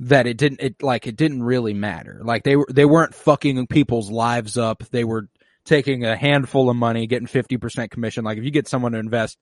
that 0.00 0.26
it 0.26 0.36
didn't 0.36 0.60
it 0.60 0.82
like 0.82 1.06
it 1.06 1.16
didn't 1.16 1.42
really 1.42 1.74
matter. 1.74 2.20
Like 2.24 2.42
they 2.42 2.56
were 2.56 2.66
they 2.70 2.84
weren't 2.84 3.14
fucking 3.14 3.66
people's 3.68 4.10
lives 4.10 4.58
up. 4.58 4.82
They 4.90 5.04
were 5.04 5.28
taking 5.64 6.04
a 6.04 6.16
handful 6.16 6.68
of 6.68 6.76
money, 6.76 7.06
getting 7.06 7.26
50% 7.26 7.90
commission. 7.90 8.22
Like 8.22 8.36
if 8.36 8.44
you 8.44 8.50
get 8.50 8.68
someone 8.68 8.92
to 8.92 8.98
invest 8.98 9.38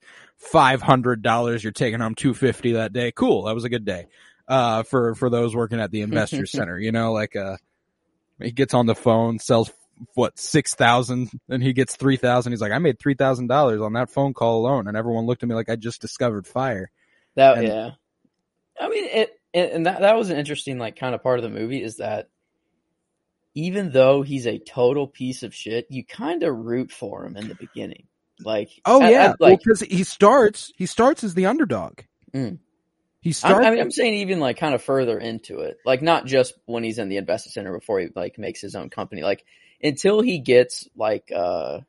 $500, 0.52 1.62
you're 1.64 1.72
taking 1.72 1.98
home 1.98 2.14
250 2.14 2.74
that 2.74 2.92
day. 2.92 3.10
Cool. 3.10 3.44
That 3.44 3.54
was 3.56 3.64
a 3.64 3.68
good 3.68 3.84
day. 3.84 4.06
Uh 4.46 4.82
for 4.82 5.14
for 5.14 5.30
those 5.30 5.54
working 5.56 5.80
at 5.80 5.90
the 5.90 6.02
investor 6.02 6.46
center, 6.46 6.78
you 6.78 6.92
know, 6.92 7.12
like 7.12 7.34
uh 7.34 7.56
he 8.40 8.52
gets 8.52 8.74
on 8.74 8.86
the 8.86 8.94
phone, 8.94 9.38
sells 9.38 9.70
what, 10.14 10.38
6,000 10.38 11.30
and 11.48 11.62
he 11.62 11.72
gets 11.72 11.96
3,000. 11.96 12.52
He's 12.52 12.60
like, 12.60 12.72
I 12.72 12.78
made 12.78 12.98
$3,000 12.98 13.84
on 13.84 13.92
that 13.92 14.10
phone 14.10 14.34
call 14.34 14.60
alone. 14.60 14.88
And 14.88 14.96
everyone 14.96 15.26
looked 15.26 15.42
at 15.42 15.48
me 15.48 15.54
like 15.54 15.68
I 15.68 15.76
just 15.76 16.00
discovered 16.00 16.46
fire. 16.46 16.90
That 17.36 17.58
And- 17.58 17.66
yeah. 17.66 17.90
I 18.80 18.88
mean 18.88 19.04
it 19.04 19.38
and, 19.54 19.84
that 19.86 20.00
that 20.00 20.16
was 20.16 20.30
an 20.30 20.38
interesting 20.38 20.78
like 20.78 20.96
kind 20.96 21.14
of 21.14 21.22
part 21.22 21.38
of 21.38 21.42
the 21.42 21.50
movie 21.50 21.82
is 21.82 21.98
that 21.98 22.30
even 23.54 23.90
though 23.90 24.22
he's 24.22 24.46
a 24.46 24.58
total 24.58 25.06
piece 25.06 25.42
of 25.42 25.54
shit, 25.54 25.86
you 25.90 26.04
kind 26.04 26.42
of 26.42 26.56
root 26.56 26.90
for 26.90 27.26
him 27.26 27.36
in 27.36 27.48
the 27.48 27.54
beginning. 27.54 28.06
Like 28.40 28.70
Oh 28.86 29.06
yeah, 29.06 29.34
like 29.38 29.58
because 29.58 29.80
he 29.80 30.04
starts 30.04 30.72
he 30.76 30.86
starts 30.86 31.22
as 31.22 31.34
the 31.34 31.46
underdog. 31.46 32.00
Mm. 32.34 32.58
He. 33.22 33.34
I 33.44 33.70
mean, 33.70 33.80
I'm 33.80 33.90
saying 33.90 34.14
even 34.14 34.40
like 34.40 34.58
kind 34.58 34.74
of 34.74 34.82
further 34.82 35.18
into 35.18 35.60
it, 35.60 35.78
like 35.86 36.02
not 36.02 36.26
just 36.26 36.54
when 36.66 36.82
he's 36.84 36.98
in 36.98 37.08
the 37.08 37.16
investor 37.16 37.50
center 37.50 37.72
before 37.72 38.00
he 38.00 38.08
like 38.14 38.36
makes 38.38 38.60
his 38.60 38.74
own 38.74 38.90
company, 38.90 39.22
like 39.22 39.44
until 39.82 40.20
he 40.20 40.38
gets 40.40 40.88
like, 40.96 41.30
uh, 41.34 41.80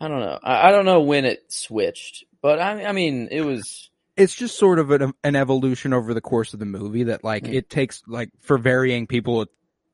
I 0.00 0.08
don't 0.08 0.20
know. 0.20 0.38
I, 0.42 0.68
I 0.68 0.70
don't 0.72 0.86
know 0.86 1.02
when 1.02 1.24
it 1.24 1.44
switched, 1.52 2.24
but 2.40 2.58
I, 2.58 2.84
I 2.86 2.92
mean, 2.92 3.28
it 3.30 3.42
was, 3.42 3.90
it's 4.16 4.34
just 4.34 4.58
sort 4.58 4.78
of 4.78 4.90
an, 4.90 5.12
an 5.22 5.36
evolution 5.36 5.92
over 5.92 6.14
the 6.14 6.20
course 6.22 6.54
of 6.54 6.58
the 6.60 6.66
movie 6.66 7.04
that 7.04 7.22
like 7.22 7.44
Mm. 7.44 7.54
it 7.54 7.70
takes 7.70 8.02
like 8.06 8.30
for 8.40 8.56
varying 8.58 9.06
people. 9.06 9.42
it- 9.42 9.48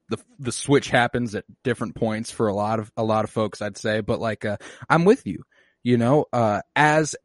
The 0.08 0.18
the 0.38 0.52
switch 0.52 0.88
happens 0.90 1.34
at 1.34 1.44
different 1.64 1.96
points 1.96 2.30
for 2.30 2.46
a 2.46 2.54
lot 2.54 2.78
of 2.78 2.92
a 2.96 3.02
lot 3.02 3.24
of 3.24 3.30
folks, 3.30 3.60
I'd 3.60 3.76
say. 3.76 4.00
But 4.00 4.20
like, 4.20 4.44
uh, 4.44 4.56
I'm 4.88 5.04
with 5.04 5.26
you. 5.26 5.42
You 5.82 5.96
know, 5.96 6.26
uh, 6.32 6.60
as 6.76 7.16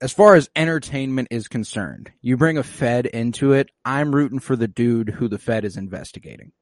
as 0.00 0.12
far 0.12 0.34
as 0.34 0.48
entertainment 0.56 1.28
is 1.30 1.48
concerned, 1.48 2.10
you 2.22 2.36
bring 2.36 2.58
a 2.58 2.62
Fed 2.62 3.06
into 3.06 3.52
it. 3.52 3.70
I'm 3.84 4.14
rooting 4.14 4.38
for 4.40 4.56
the 4.56 4.68
dude 4.68 5.10
who 5.10 5.28
the 5.28 5.38
Fed 5.38 5.64
is 5.64 5.76
investigating. 5.76 6.52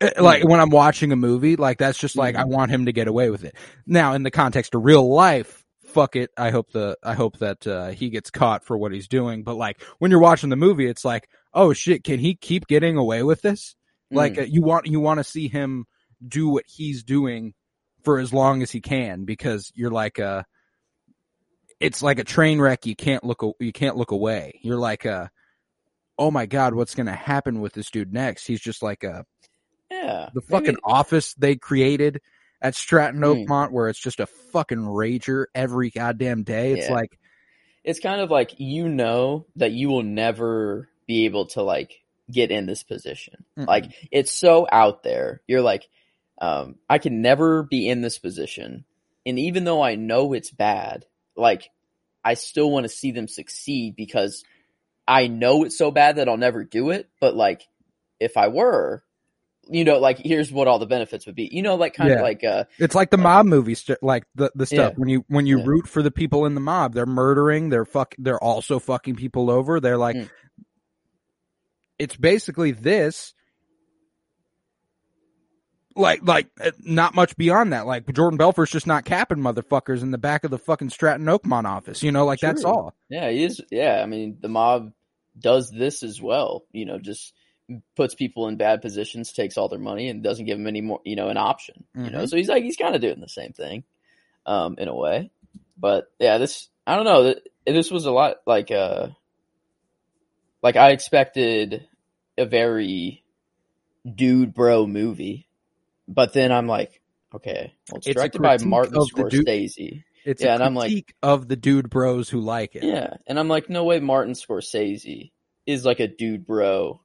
Uh, 0.00 0.10
Like 0.18 0.44
when 0.44 0.60
I'm 0.60 0.70
watching 0.70 1.12
a 1.12 1.16
movie, 1.16 1.56
like 1.56 1.78
that's 1.78 1.98
just 1.98 2.16
like 2.16 2.36
I 2.36 2.44
want 2.44 2.70
him 2.70 2.86
to 2.86 2.92
get 2.92 3.08
away 3.08 3.30
with 3.30 3.44
it. 3.44 3.54
Now, 3.86 4.14
in 4.14 4.22
the 4.22 4.30
context 4.30 4.74
of 4.74 4.84
real 4.84 5.08
life, 5.12 5.64
fuck 5.86 6.16
it. 6.16 6.30
I 6.36 6.50
hope 6.50 6.72
the 6.72 6.96
I 7.02 7.14
hope 7.14 7.38
that 7.38 7.66
uh, 7.66 7.88
he 7.88 8.10
gets 8.10 8.30
caught 8.30 8.64
for 8.64 8.78
what 8.78 8.92
he's 8.92 9.08
doing. 9.08 9.42
But 9.42 9.56
like 9.56 9.82
when 9.98 10.10
you're 10.10 10.20
watching 10.20 10.50
the 10.50 10.56
movie, 10.56 10.86
it's 10.86 11.04
like, 11.04 11.28
oh 11.52 11.72
shit, 11.72 12.02
can 12.04 12.18
he 12.18 12.34
keep 12.34 12.66
getting 12.66 12.96
away 12.96 13.22
with 13.22 13.42
this? 13.42 13.76
Like 14.10 14.34
Mm. 14.34 14.38
uh, 14.38 14.46
you 14.46 14.62
want 14.62 14.86
you 14.86 15.00
want 15.00 15.18
to 15.18 15.24
see 15.24 15.48
him 15.48 15.84
do 16.26 16.48
what 16.48 16.64
he's 16.66 17.02
doing 17.04 17.54
for 18.02 18.18
as 18.18 18.32
long 18.32 18.62
as 18.62 18.70
he 18.70 18.80
can 18.80 19.24
because 19.24 19.70
you're 19.74 19.90
like 19.90 20.18
uh 20.18 20.42
it's 21.80 22.02
like 22.02 22.18
a 22.18 22.24
train 22.24 22.60
wreck 22.60 22.86
you 22.86 22.94
can't 22.94 23.24
look 23.24 23.42
you 23.58 23.72
can't 23.72 23.96
look 23.96 24.10
away. 24.10 24.60
You're 24.62 24.76
like 24.78 25.06
uh 25.06 25.28
oh 26.18 26.30
my 26.30 26.44
god, 26.46 26.74
what's 26.74 26.94
going 26.94 27.06
to 27.06 27.12
happen 27.14 27.60
with 27.62 27.72
this 27.72 27.90
dude 27.90 28.12
next? 28.12 28.46
He's 28.46 28.60
just 28.60 28.82
like 28.82 29.04
a 29.04 29.24
Yeah. 29.90 30.28
The 30.34 30.42
fucking 30.42 30.66
maybe- 30.66 30.80
office 30.84 31.32
they 31.34 31.56
created 31.56 32.20
at 32.60 32.74
Stratton 32.74 33.20
Mm. 33.20 33.46
Oakmont, 33.46 33.70
where 33.72 33.88
it's 33.88 33.98
just 33.98 34.20
a 34.20 34.26
fucking 34.26 34.78
rager 34.80 35.46
every 35.54 35.88
goddamn 35.88 36.42
day. 36.42 36.72
It's 36.72 36.88
Yeah. 36.88 36.94
like, 36.94 37.18
it's 37.84 38.00
kind 38.00 38.20
of 38.20 38.30
like 38.30 38.60
you 38.60 38.86
know 38.90 39.46
that 39.56 39.72
you 39.72 39.88
will 39.88 40.02
never 40.02 40.90
be 41.06 41.24
able 41.24 41.46
to 41.46 41.62
like 41.62 42.02
get 42.30 42.50
in 42.50 42.66
this 42.66 42.82
position. 42.82 43.44
Mm-mm. 43.58 43.66
Like 43.66 43.86
it's 44.12 44.30
so 44.30 44.66
out 44.70 45.02
there. 45.02 45.40
You're 45.48 45.62
like, 45.62 45.88
um, 46.38 46.76
I 46.88 46.98
can 46.98 47.22
never 47.22 47.62
be 47.62 47.88
in 47.88 48.02
this 48.02 48.18
position. 48.18 48.84
And 49.24 49.38
even 49.38 49.64
though 49.64 49.80
I 49.82 49.94
know 49.94 50.34
it's 50.34 50.50
bad, 50.50 51.06
like 51.40 51.70
I 52.24 52.34
still 52.34 52.70
want 52.70 52.84
to 52.84 52.88
see 52.88 53.10
them 53.12 53.26
succeed 53.28 53.96
because 53.96 54.44
I 55.08 55.26
know 55.26 55.64
it's 55.64 55.76
so 55.78 55.90
bad 55.90 56.16
that 56.16 56.28
I'll 56.28 56.36
never 56.36 56.64
do 56.64 56.90
it. 56.90 57.08
But 57.20 57.34
like 57.34 57.62
if 58.20 58.36
I 58.36 58.48
were, 58.48 59.02
you 59.68 59.84
know, 59.84 59.98
like 59.98 60.18
here's 60.18 60.52
what 60.52 60.68
all 60.68 60.78
the 60.78 60.86
benefits 60.86 61.26
would 61.26 61.34
be. 61.34 61.48
You 61.50 61.62
know, 61.62 61.76
like 61.76 61.94
kind 61.94 62.10
Yeah. 62.10 62.16
of 62.16 62.22
like 62.22 62.44
uh 62.44 62.64
it's 62.78 62.94
like 62.94 63.10
the 63.10 63.16
Like- 63.16 63.24
mob 63.24 63.46
movies, 63.46 63.88
like 64.02 64.24
the 64.34 64.50
the 64.54 64.66
stuff 64.66 64.92
Yeah. 64.92 64.96
when 64.98 65.08
you 65.08 65.24
when 65.28 65.46
you 65.46 65.58
Yeah. 65.58 65.64
root 65.66 65.88
for 65.88 66.02
the 66.02 66.10
people 66.10 66.44
in 66.46 66.54
the 66.54 66.60
mob, 66.60 66.94
they're 66.94 67.06
murdering, 67.06 67.68
they're 67.70 67.84
fuck, 67.84 68.14
they're 68.18 68.42
also 68.42 68.78
fucking 68.78 69.16
people 69.16 69.50
over. 69.50 69.80
They're 69.80 69.96
like, 69.98 70.16
Mm. 70.16 70.30
it's 71.98 72.16
basically 72.16 72.72
this. 72.72 73.34
Like, 76.00 76.20
like, 76.26 76.48
uh, 76.62 76.70
not 76.80 77.14
much 77.14 77.36
beyond 77.36 77.72
that. 77.72 77.86
Like, 77.86 78.12
Jordan 78.12 78.38
Belfort's 78.38 78.72
just 78.72 78.86
not 78.86 79.04
capping 79.04 79.38
motherfuckers 79.38 80.02
in 80.02 80.10
the 80.10 80.18
back 80.18 80.44
of 80.44 80.50
the 80.50 80.58
fucking 80.58 80.90
Stratton 80.90 81.26
Oakmont 81.26 81.64
office. 81.66 82.02
You 82.02 82.12
know, 82.12 82.24
like 82.24 82.40
that's 82.40 82.64
all. 82.64 82.94
Yeah, 83.08 83.30
he 83.30 83.44
is. 83.44 83.60
Yeah, 83.70 84.00
I 84.02 84.06
mean, 84.06 84.38
the 84.40 84.48
mob 84.48 84.92
does 85.38 85.70
this 85.70 86.02
as 86.02 86.20
well. 86.20 86.64
You 86.72 86.86
know, 86.86 86.98
just 86.98 87.32
puts 87.96 88.14
people 88.16 88.48
in 88.48 88.56
bad 88.56 88.82
positions, 88.82 89.32
takes 89.32 89.56
all 89.56 89.68
their 89.68 89.78
money, 89.78 90.08
and 90.08 90.22
doesn't 90.24 90.44
give 90.46 90.58
them 90.58 90.66
any 90.66 90.80
more. 90.80 91.00
You 91.04 91.16
know, 91.16 91.28
an 91.28 91.36
option. 91.36 91.84
You 91.94 92.10
know, 92.10 92.22
Mhm. 92.24 92.28
so 92.28 92.36
he's 92.36 92.48
like 92.48 92.64
he's 92.64 92.76
kind 92.76 92.94
of 92.94 93.00
doing 93.00 93.20
the 93.20 93.28
same 93.28 93.52
thing, 93.52 93.84
um, 94.46 94.74
in 94.78 94.88
a 94.88 94.94
way. 94.94 95.30
But 95.78 96.10
yeah, 96.18 96.38
this 96.38 96.68
I 96.86 96.96
don't 96.96 97.04
know. 97.04 97.34
This 97.66 97.90
was 97.90 98.06
a 98.06 98.10
lot 98.10 98.38
like 98.46 98.70
uh, 98.70 99.08
like 100.62 100.76
I 100.76 100.90
expected 100.90 101.86
a 102.36 102.44
very 102.46 103.22
dude 104.12 104.52
bro 104.54 104.86
movie, 104.86 105.46
but 106.14 106.32
then 106.32 106.52
I'm 106.52 106.66
like, 106.66 107.00
okay, 107.34 107.72
well, 107.90 107.98
it's, 107.98 108.06
It's 108.08 108.14
directed 108.16 108.42
by 108.42 108.58
Martin 108.58 108.96
of 108.96 109.08
the 109.14 109.28
dude- 109.28 109.46
Scorsese. 109.46 110.04
It's 110.24 110.42
Yeah, 110.42 110.50
a 110.50 110.54
and 110.54 110.62
I'm 110.62 110.74
like- 110.74 111.14
of 111.22 111.48
the 111.48 111.56
dude 111.56 111.88
bros 111.88 112.28
who 112.28 112.40
like 112.40 112.76
it. 112.76 112.82
Yeah, 112.84 113.14
and 113.26 113.38
I'm 113.38 113.48
like, 113.48 113.70
no 113.70 113.84
way, 113.84 114.00
Martin 114.00 114.34
Scorsese 114.34 115.30
is 115.66 115.84
like 115.86 116.00
a 116.00 116.08
dude, 116.08 116.44
bro. 116.46 117.00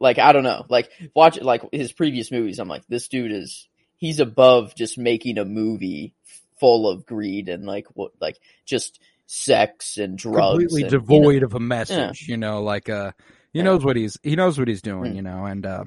Like 0.00 0.18
I 0.18 0.32
don't 0.32 0.42
know, 0.42 0.66
like 0.68 0.90
watch 1.14 1.40
like 1.40 1.62
his 1.70 1.92
previous 1.92 2.32
movies. 2.32 2.58
I'm 2.58 2.68
like, 2.68 2.82
this 2.88 3.06
dude 3.08 3.30
is 3.30 3.68
he's 3.96 4.18
above 4.18 4.74
just 4.74 4.98
making 4.98 5.38
a 5.38 5.44
movie 5.44 6.12
full 6.58 6.88
of 6.88 7.06
greed 7.06 7.48
and 7.48 7.64
like 7.64 7.86
what 7.94 8.10
like 8.20 8.38
just 8.64 8.98
sex 9.26 9.96
and 9.96 10.18
drugs, 10.18 10.58
completely 10.64 10.82
and, 10.82 10.90
you 10.92 10.98
know, 10.98 11.00
devoid 11.00 11.42
of 11.44 11.54
a 11.54 11.60
message. 11.60 12.26
You 12.28 12.36
know, 12.36 12.62
like 12.62 12.88
uh, 12.88 13.12
he 13.52 13.60
Yeah. 13.60 13.66
knows 13.66 13.84
what 13.84 13.94
he's 13.96 14.18
he 14.24 14.34
knows 14.34 14.58
what 14.58 14.66
he's 14.66 14.82
doing. 14.82 15.12
Mm. 15.12 15.16
You 15.16 15.22
know, 15.22 15.44
and 15.46 15.64
uh, 15.64 15.84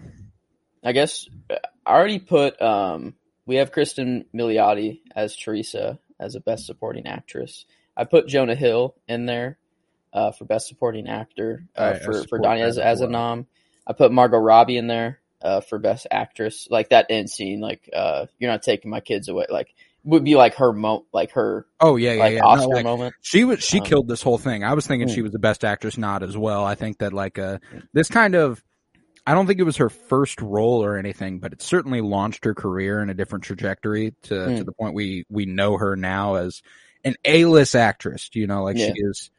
I 0.84 0.94
guess 0.94 1.28
I 1.88 1.94
already 1.96 2.20
put 2.20 2.62
um 2.62 3.16
we 3.46 3.56
have 3.58 3.72
Kristen 3.72 4.26
Milioti 4.36 5.00
as 5.16 5.36
Teresa 5.36 6.00
as 6.20 6.36
a 6.36 6.42
best 6.42 6.66
supporting 6.66 7.08
actress. 7.08 7.66
I 7.96 8.04
put 8.04 8.28
Jonah 8.28 8.56
Hill 8.56 8.96
in 9.08 9.26
there 9.26 9.58
uh, 10.14 10.32
for 10.32 10.46
best 10.46 10.68
supporting 10.68 11.08
actor 11.08 11.64
uh, 11.76 11.96
I 11.96 12.00
for 12.00 12.24
for 12.28 12.40
Donnie 12.40 12.62
as 12.62 12.78
as 12.78 13.02
a 13.02 13.08
nom. 13.08 13.48
I 13.86 13.94
put 13.94 14.12
Margot 14.12 14.38
Robbie 14.38 14.78
in 14.78 14.88
there 14.88 15.20
uh, 15.42 15.62
for 15.62 15.80
best 15.80 16.08
actress. 16.12 16.68
Like 16.70 16.90
that 16.90 17.08
end 17.10 17.30
scene, 17.30 17.62
like 17.62 17.90
uh, 17.94 18.26
you're 18.38 18.52
not 18.52 18.64
taking 18.64 18.92
my 18.92 19.00
kids 19.00 19.30
away. 19.30 19.46
Like 19.50 19.74
would 20.04 20.24
be 20.24 20.36
like 20.36 20.56
her 20.56 20.74
mo 20.74 21.06
like 21.14 21.32
her 21.32 21.66
oh 21.80 21.96
yeah, 21.96 22.14
yeah, 22.14 22.20
like 22.20 22.34
yeah. 22.34 22.56
No, 22.56 22.68
like, 22.68 22.84
moment. 22.84 23.16
she 23.22 23.44
was 23.44 23.64
she 23.64 23.80
Um, 23.80 23.86
killed 23.86 24.08
this 24.08 24.22
whole 24.22 24.38
thing. 24.38 24.64
I 24.64 24.74
was 24.74 24.86
thinking 24.88 25.08
Mm. 25.08 25.16
she 25.16 25.22
was 25.22 25.32
the 25.32 25.40
best 25.40 25.64
actress 25.64 25.98
nod 25.98 26.24
as 26.24 26.38
well. 26.38 26.66
I 26.66 26.76
think 26.76 27.00
that 27.00 27.14
like 27.14 27.40
uh 27.40 27.60
this 27.94 28.10
kind 28.10 28.36
of 28.36 28.62
I 29.28 29.34
don't 29.34 29.46
think 29.46 29.60
it 29.60 29.64
was 29.64 29.78
her 29.78 29.90
first 29.90 30.42
role 30.42 30.82
or 30.84 30.98
anything, 30.98 31.40
but 31.40 31.52
it 31.52 31.62
certainly 31.62 32.00
launched 32.02 32.46
her 32.46 32.54
career 32.56 33.02
in 33.02 33.10
a 33.10 33.14
different 33.14 33.44
trajectory 33.44 34.12
to 34.24 34.30
to 34.30 34.36
Mm. 34.64 34.66
the 34.66 34.72
point 34.72 34.96
we 34.96 35.26
we 35.30 35.46
know 35.46 35.78
her 35.78 35.96
now 35.98 36.36
as 36.36 36.62
an 37.04 37.16
A-list 37.26 37.76
actress. 37.76 38.30
You 38.34 38.48
know, 38.48 38.64
like 38.64 38.78
Yeah. 38.78 38.94
she 38.94 39.02
is 39.04 39.32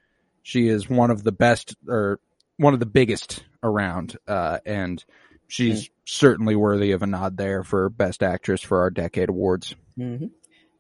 she 0.43 0.69
is 0.69 0.89
one 0.91 1.11
of 1.11 1.25
the 1.25 1.33
best 1.33 1.75
or 1.89 2.21
one 2.59 2.75
of 2.75 2.81
the 2.81 2.87
biggest 2.87 3.43
around, 3.63 4.17
uh, 4.29 4.59
and 4.67 5.03
she's 5.47 5.85
Mm. 5.85 5.91
certainly 6.05 6.55
worthy 6.55 6.93
of 6.93 7.03
a 7.03 7.07
nod 7.07 7.37
there 7.39 7.65
for 7.65 7.89
best 7.89 8.23
actress 8.23 8.61
for 8.63 8.81
our 8.81 8.91
decade 8.91 9.31
awards. 9.31 9.75
hmm 9.97 10.27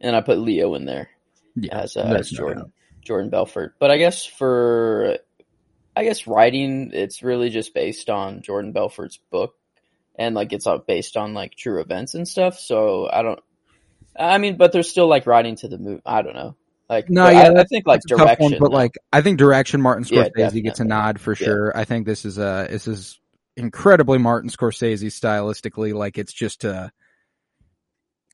And 0.01 0.14
I 0.16 0.21
put 0.21 0.38
Leo 0.38 0.75
in 0.75 0.85
there. 0.85 1.09
Yeah, 1.57 1.81
as, 1.81 1.97
uh, 1.97 2.03
as 2.03 2.31
Jordan 2.31 2.59
doubt. 2.64 2.71
Jordan 3.03 3.31
Belfort. 3.31 3.75
But 3.81 3.90
I 3.90 3.97
guess 3.97 4.25
for 4.25 5.18
I 5.99 6.05
guess 6.05 6.29
writing, 6.29 6.93
it's 6.93 7.25
really 7.25 7.51
just 7.51 7.75
based 7.75 8.09
on 8.09 8.41
Jordan 8.43 8.71
Belfort's 8.71 9.19
book, 9.33 9.57
and 10.17 10.33
like 10.33 10.53
it's 10.53 10.65
all 10.65 10.79
based 10.79 11.17
on 11.17 11.35
like 11.35 11.57
true 11.57 11.81
events 11.81 12.15
and 12.15 12.27
stuff. 12.27 12.57
So 12.57 13.11
I 13.13 13.23
don't. 13.23 13.41
I 14.17 14.39
mean, 14.39 14.57
but 14.57 14.71
there's 14.71 14.89
still 14.89 15.09
like 15.09 15.27
writing 15.27 15.57
to 15.57 15.67
the 15.67 15.77
movie. 15.77 16.03
I 16.07 16.23
don't 16.23 16.37
know. 16.37 16.55
Like 16.89 17.11
No, 17.11 17.29
yeah, 17.29 17.51
I, 17.51 17.63
I 17.63 17.65
think 17.65 17.89
like 17.89 18.03
a 18.05 18.09
direction, 18.09 18.53
one, 18.53 18.61
but 18.61 18.71
like 18.71 18.93
I 19.13 19.23
think 19.23 19.39
direction 19.39 19.83
Martin 19.83 20.07
Yeah, 20.09 20.29
Scorsese 20.29 20.63
gets 20.63 20.79
a 20.79 20.85
nod 20.85 21.21
for 21.21 21.33
Yeah. 21.33 21.47
sure. 21.47 21.77
I 21.77 21.85
think 21.85 22.07
this 22.07 22.25
is 22.25 22.39
uh 22.39 22.69
this 22.71 22.87
is 22.87 23.19
incredibly 23.57 24.19
Martin 24.19 24.51
Scorsese 24.51 25.07
stylistically. 25.07 25.95
Like 25.95 26.17
it's 26.17 26.33
just 26.33 26.63
a, 26.63 26.93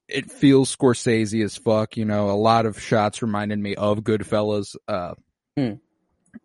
it 0.07 0.31
feels 0.31 0.77
Scorsese 0.77 1.43
as 1.43 1.57
fuck. 1.57 1.97
You 1.97 2.05
know, 2.05 2.29
a 2.29 2.37
lot 2.37 2.67
of 2.67 2.79
shots 2.79 3.23
reminded 3.23 3.59
me 3.59 3.75
of 3.75 4.01
Goodfellas. 4.01 4.77
Uh, 4.87 5.15
Hmm. 5.57 5.75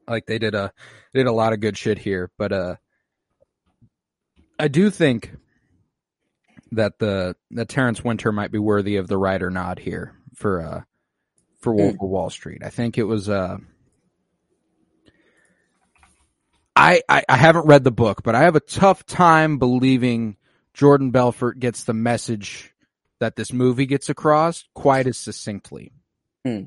Like 0.07 0.25
they 0.25 0.39
did 0.39 0.55
a 0.55 0.71
they 1.13 1.21
did 1.21 1.27
a 1.27 1.31
lot 1.33 1.53
of 1.53 1.59
good 1.59 1.77
shit 1.77 1.97
here, 1.97 2.31
but 2.37 2.51
uh, 2.51 2.75
I 4.57 4.67
do 4.67 4.89
think 4.89 5.35
that 6.71 6.99
the 6.99 7.35
that 7.51 7.69
Terence 7.69 8.03
Winter 8.03 8.31
might 8.31 8.51
be 8.51 8.59
worthy 8.59 8.97
of 8.97 9.07
the 9.07 9.17
writer 9.17 9.49
nod 9.49 9.79
here 9.79 10.15
for 10.35 10.61
uh 10.61 10.81
for 11.59 11.73
Wolf 11.73 11.95
of 11.95 12.09
Wall 12.09 12.29
Street. 12.29 12.61
I 12.63 12.69
think 12.69 12.97
it 12.97 13.03
was 13.03 13.29
uh 13.29 13.57
I, 16.75 17.01
I 17.09 17.23
I 17.27 17.35
haven't 17.37 17.65
read 17.65 17.83
the 17.83 17.91
book, 17.91 18.23
but 18.23 18.35
I 18.35 18.41
have 18.41 18.55
a 18.55 18.61
tough 18.61 19.05
time 19.05 19.57
believing 19.57 20.37
Jordan 20.73 21.11
Belfort 21.11 21.59
gets 21.59 21.83
the 21.83 21.93
message 21.93 22.73
that 23.19 23.35
this 23.35 23.51
movie 23.51 23.85
gets 23.85 24.09
across 24.09 24.65
quite 24.73 25.07
as 25.07 25.17
succinctly. 25.17 25.91
Hmm. 26.45 26.63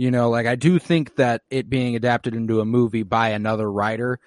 You 0.00 0.10
know, 0.10 0.30
like 0.30 0.46
I 0.46 0.54
do 0.54 0.78
think 0.78 1.16
that 1.16 1.42
it 1.50 1.68
being 1.68 1.94
adapted 1.94 2.34
into 2.34 2.62
a 2.62 2.64
movie 2.64 3.02
by 3.02 3.28
another 3.28 3.70
writer 3.70 4.18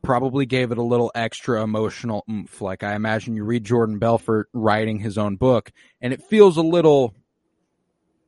probably 0.00 0.46
gave 0.46 0.72
it 0.72 0.78
a 0.78 0.82
little 0.82 1.12
extra 1.14 1.62
emotional 1.62 2.24
oomph. 2.30 2.62
Like 2.62 2.82
I 2.82 2.94
imagine 2.94 3.36
you 3.36 3.44
read 3.44 3.62
Jordan 3.62 3.98
Belfort 3.98 4.48
writing 4.54 4.98
his 5.00 5.18
own 5.18 5.36
book 5.36 5.70
and 6.00 6.14
it 6.14 6.22
feels 6.22 6.56
a 6.56 6.62
little 6.62 7.14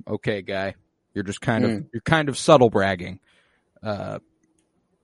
okay, 0.06 0.42
guy. 0.42 0.74
You're 1.14 1.24
just 1.24 1.40
kind 1.40 1.64
of 1.64 1.70
Hmm. 1.70 1.78
you're 1.90 2.02
kind 2.02 2.28
of 2.28 2.36
subtle 2.36 2.68
bragging. 2.68 3.18
Uh 3.82 4.18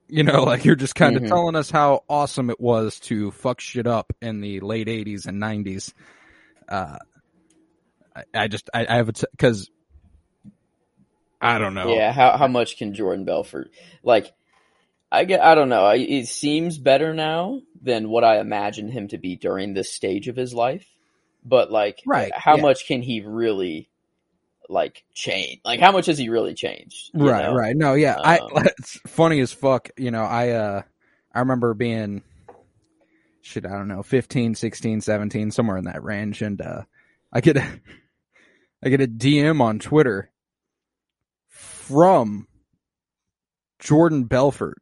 you 0.06 0.22
know, 0.22 0.44
like 0.44 0.66
you're 0.66 0.76
just 0.76 0.96
kind 0.96 1.16
of 1.16 1.22
Mhm. 1.22 1.28
telling 1.28 1.56
us 1.56 1.70
how 1.70 2.04
awesome 2.10 2.50
it 2.50 2.60
was 2.60 3.00
to 3.00 3.30
fuck 3.30 3.58
shit 3.58 3.86
up 3.86 4.12
in 4.20 4.42
the 4.42 4.60
late 4.60 4.88
80s 4.88 5.24
and 5.24 5.40
90s. 5.40 5.94
Uh 6.68 6.98
I, 8.14 8.24
I 8.34 8.48
just 8.48 8.68
I, 8.74 8.84
I 8.86 8.96
have 8.96 9.08
a 9.08 9.14
because 9.30 9.70
I 11.40 11.58
don't 11.58 11.74
know. 11.74 11.94
yeah, 11.94 12.12
how 12.12 12.36
how 12.36 12.48
much 12.48 12.78
can 12.78 12.94
Jordan 12.94 13.24
Belfort 13.24 13.70
like? 14.02 14.32
I 15.12 15.24
get. 15.24 15.40
I 15.40 15.54
don't 15.54 15.68
know. 15.68 15.88
It 15.90 16.26
seems 16.26 16.78
better 16.78 17.14
now 17.14 17.60
than 17.80 18.08
what 18.08 18.24
I 18.24 18.40
imagined 18.40 18.92
him 18.92 19.08
to 19.08 19.18
be 19.18 19.36
during 19.36 19.72
this 19.72 19.92
stage 19.92 20.26
of 20.28 20.36
his 20.36 20.52
life. 20.52 20.84
But 21.44 21.70
like, 21.70 22.02
Right, 22.04 22.32
How 22.34 22.56
yeah. 22.56 22.62
much 22.62 22.86
can 22.86 23.02
he 23.02 23.20
really 23.20 23.88
like 24.68 25.04
change? 25.14 25.60
Like, 25.64 25.80
how 25.80 25.92
much 25.92 26.06
has 26.06 26.18
he 26.18 26.28
really 26.28 26.54
changed? 26.54 27.10
Right, 27.14 27.44
know? 27.44 27.54
right. 27.54 27.76
No, 27.76 27.94
yeah. 27.94 28.16
I 28.18 28.38
Um, 28.38 28.50
it's 28.78 28.98
funny 29.06 29.40
as 29.40 29.52
fuck, 29.52 29.90
you 29.96 30.10
know, 30.10 30.24
I 30.24 30.50
uh 30.50 30.82
I 31.32 31.38
remember 31.38 31.74
being 31.74 32.22
shit, 33.42 33.64
I 33.64 33.70
don't 33.70 33.88
know, 33.88 34.02
15, 34.02 34.56
16, 34.56 35.00
17, 35.02 35.50
somewhere 35.52 35.76
in 35.76 35.84
that 35.84 36.02
range 36.02 36.42
and 36.42 36.60
uh 36.60 36.82
I 37.32 37.40
get 37.40 37.56
a 37.56 37.80
I 38.82 38.88
get 38.88 39.00
a 39.00 39.06
DM 39.06 39.60
on 39.60 39.78
Twitter 39.78 40.30
from 41.86 42.46
Jordan 43.78 44.24
Belfort. 44.24 44.78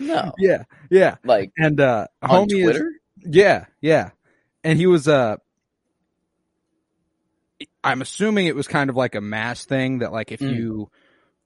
No, 0.00 0.32
Yeah, 0.38 0.64
yeah. 0.90 1.16
like 1.24 1.50
And 1.58 1.80
uh 1.80 2.06
on 2.22 2.48
homie 2.48 2.58
is 2.58 2.62
Twitter. 2.64 2.90
Yeah, 3.24 3.64
yeah. 3.80 4.10
And 4.62 4.78
he 4.78 4.86
was 4.86 5.08
uh 5.08 5.36
I'm 7.82 8.00
assuming 8.00 8.46
it 8.46 8.54
was 8.54 8.68
kind 8.68 8.90
of 8.90 8.96
like 8.96 9.14
a 9.16 9.20
mass 9.20 9.64
thing 9.64 9.98
that 9.98 10.12
like 10.12 10.30
if 10.30 10.40
Mm. 10.40 10.54
you 10.54 10.90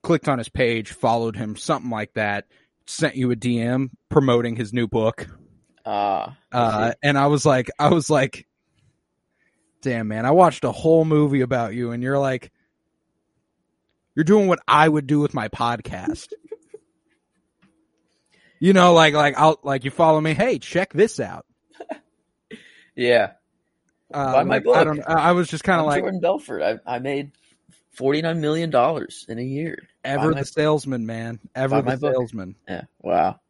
clicked 0.03 0.29
on 0.29 0.39
his 0.39 0.49
page, 0.49 0.93
followed 0.93 1.37
him, 1.37 1.57
something 1.57 1.91
like 1.91 2.13
that, 2.15 2.47
sent 2.87 3.17
you 3.17 3.31
a 3.31 3.37
DM 3.37 3.91
promoting 4.11 4.57
his 4.57 4.73
new 4.73 4.87
book. 4.87 5.27
Ah, 5.87 6.37
I 6.53 6.59
Uh, 6.59 6.93
and 7.03 7.17
I 7.17 7.29
was 7.29 7.47
like, 7.47 7.71
I 7.79 7.89
was 7.89 8.11
like, 8.11 8.47
damn, 9.83 10.09
man, 10.09 10.25
I 10.25 10.31
watched 10.31 10.65
a 10.65 10.73
whole 10.73 11.05
movie 11.05 11.41
about 11.43 11.75
you 11.75 11.91
and 11.91 12.03
you're 12.03 12.19
like, 12.19 12.51
you're 14.15 14.25
doing 14.25 14.47
what 14.49 14.61
I 14.67 14.89
would 14.89 15.07
do 15.07 15.21
with 15.21 15.35
my 15.35 15.49
podcast. 15.49 16.29
you 18.61 18.73
know, 18.73 18.95
like, 18.95 19.15
like, 19.15 19.39
I'll, 19.39 19.59
like, 19.63 19.85
you 19.85 19.91
follow 19.91 20.21
me. 20.21 20.35
Hey, 20.35 20.59
check 20.59 20.93
this 20.93 21.19
out. 21.21 21.47
yeah. 22.95 23.33
Uh, 24.13 24.33
Buy 24.35 24.45
my 24.45 24.59
like, 24.59 24.77
I 24.77 24.85
don't, 24.85 25.03
I 25.09 25.33
was 25.33 25.49
just 25.49 25.65
kind 25.65 25.81
of 25.81 25.87
like, 25.87 26.03
Jordan 26.03 26.21
Belfort. 26.21 26.63
I, 26.63 26.79
I 26.87 26.99
made 26.99 27.33
forty 27.93 28.21
nine 28.21 28.43
million 28.43 28.69
dollars 28.69 29.25
in 29.27 29.39
a 29.39 29.43
year. 29.43 29.89
ever 30.05 30.33
buy 30.33 30.41
the 30.41 30.47
salesman, 30.47 31.07
man. 31.07 31.41
Ever 31.55 31.81
buy 31.83 31.95
the 31.95 32.01
book. 32.03 32.15
salesman. 32.15 32.57
Yeah. 32.69 32.83
Wow. 33.01 33.41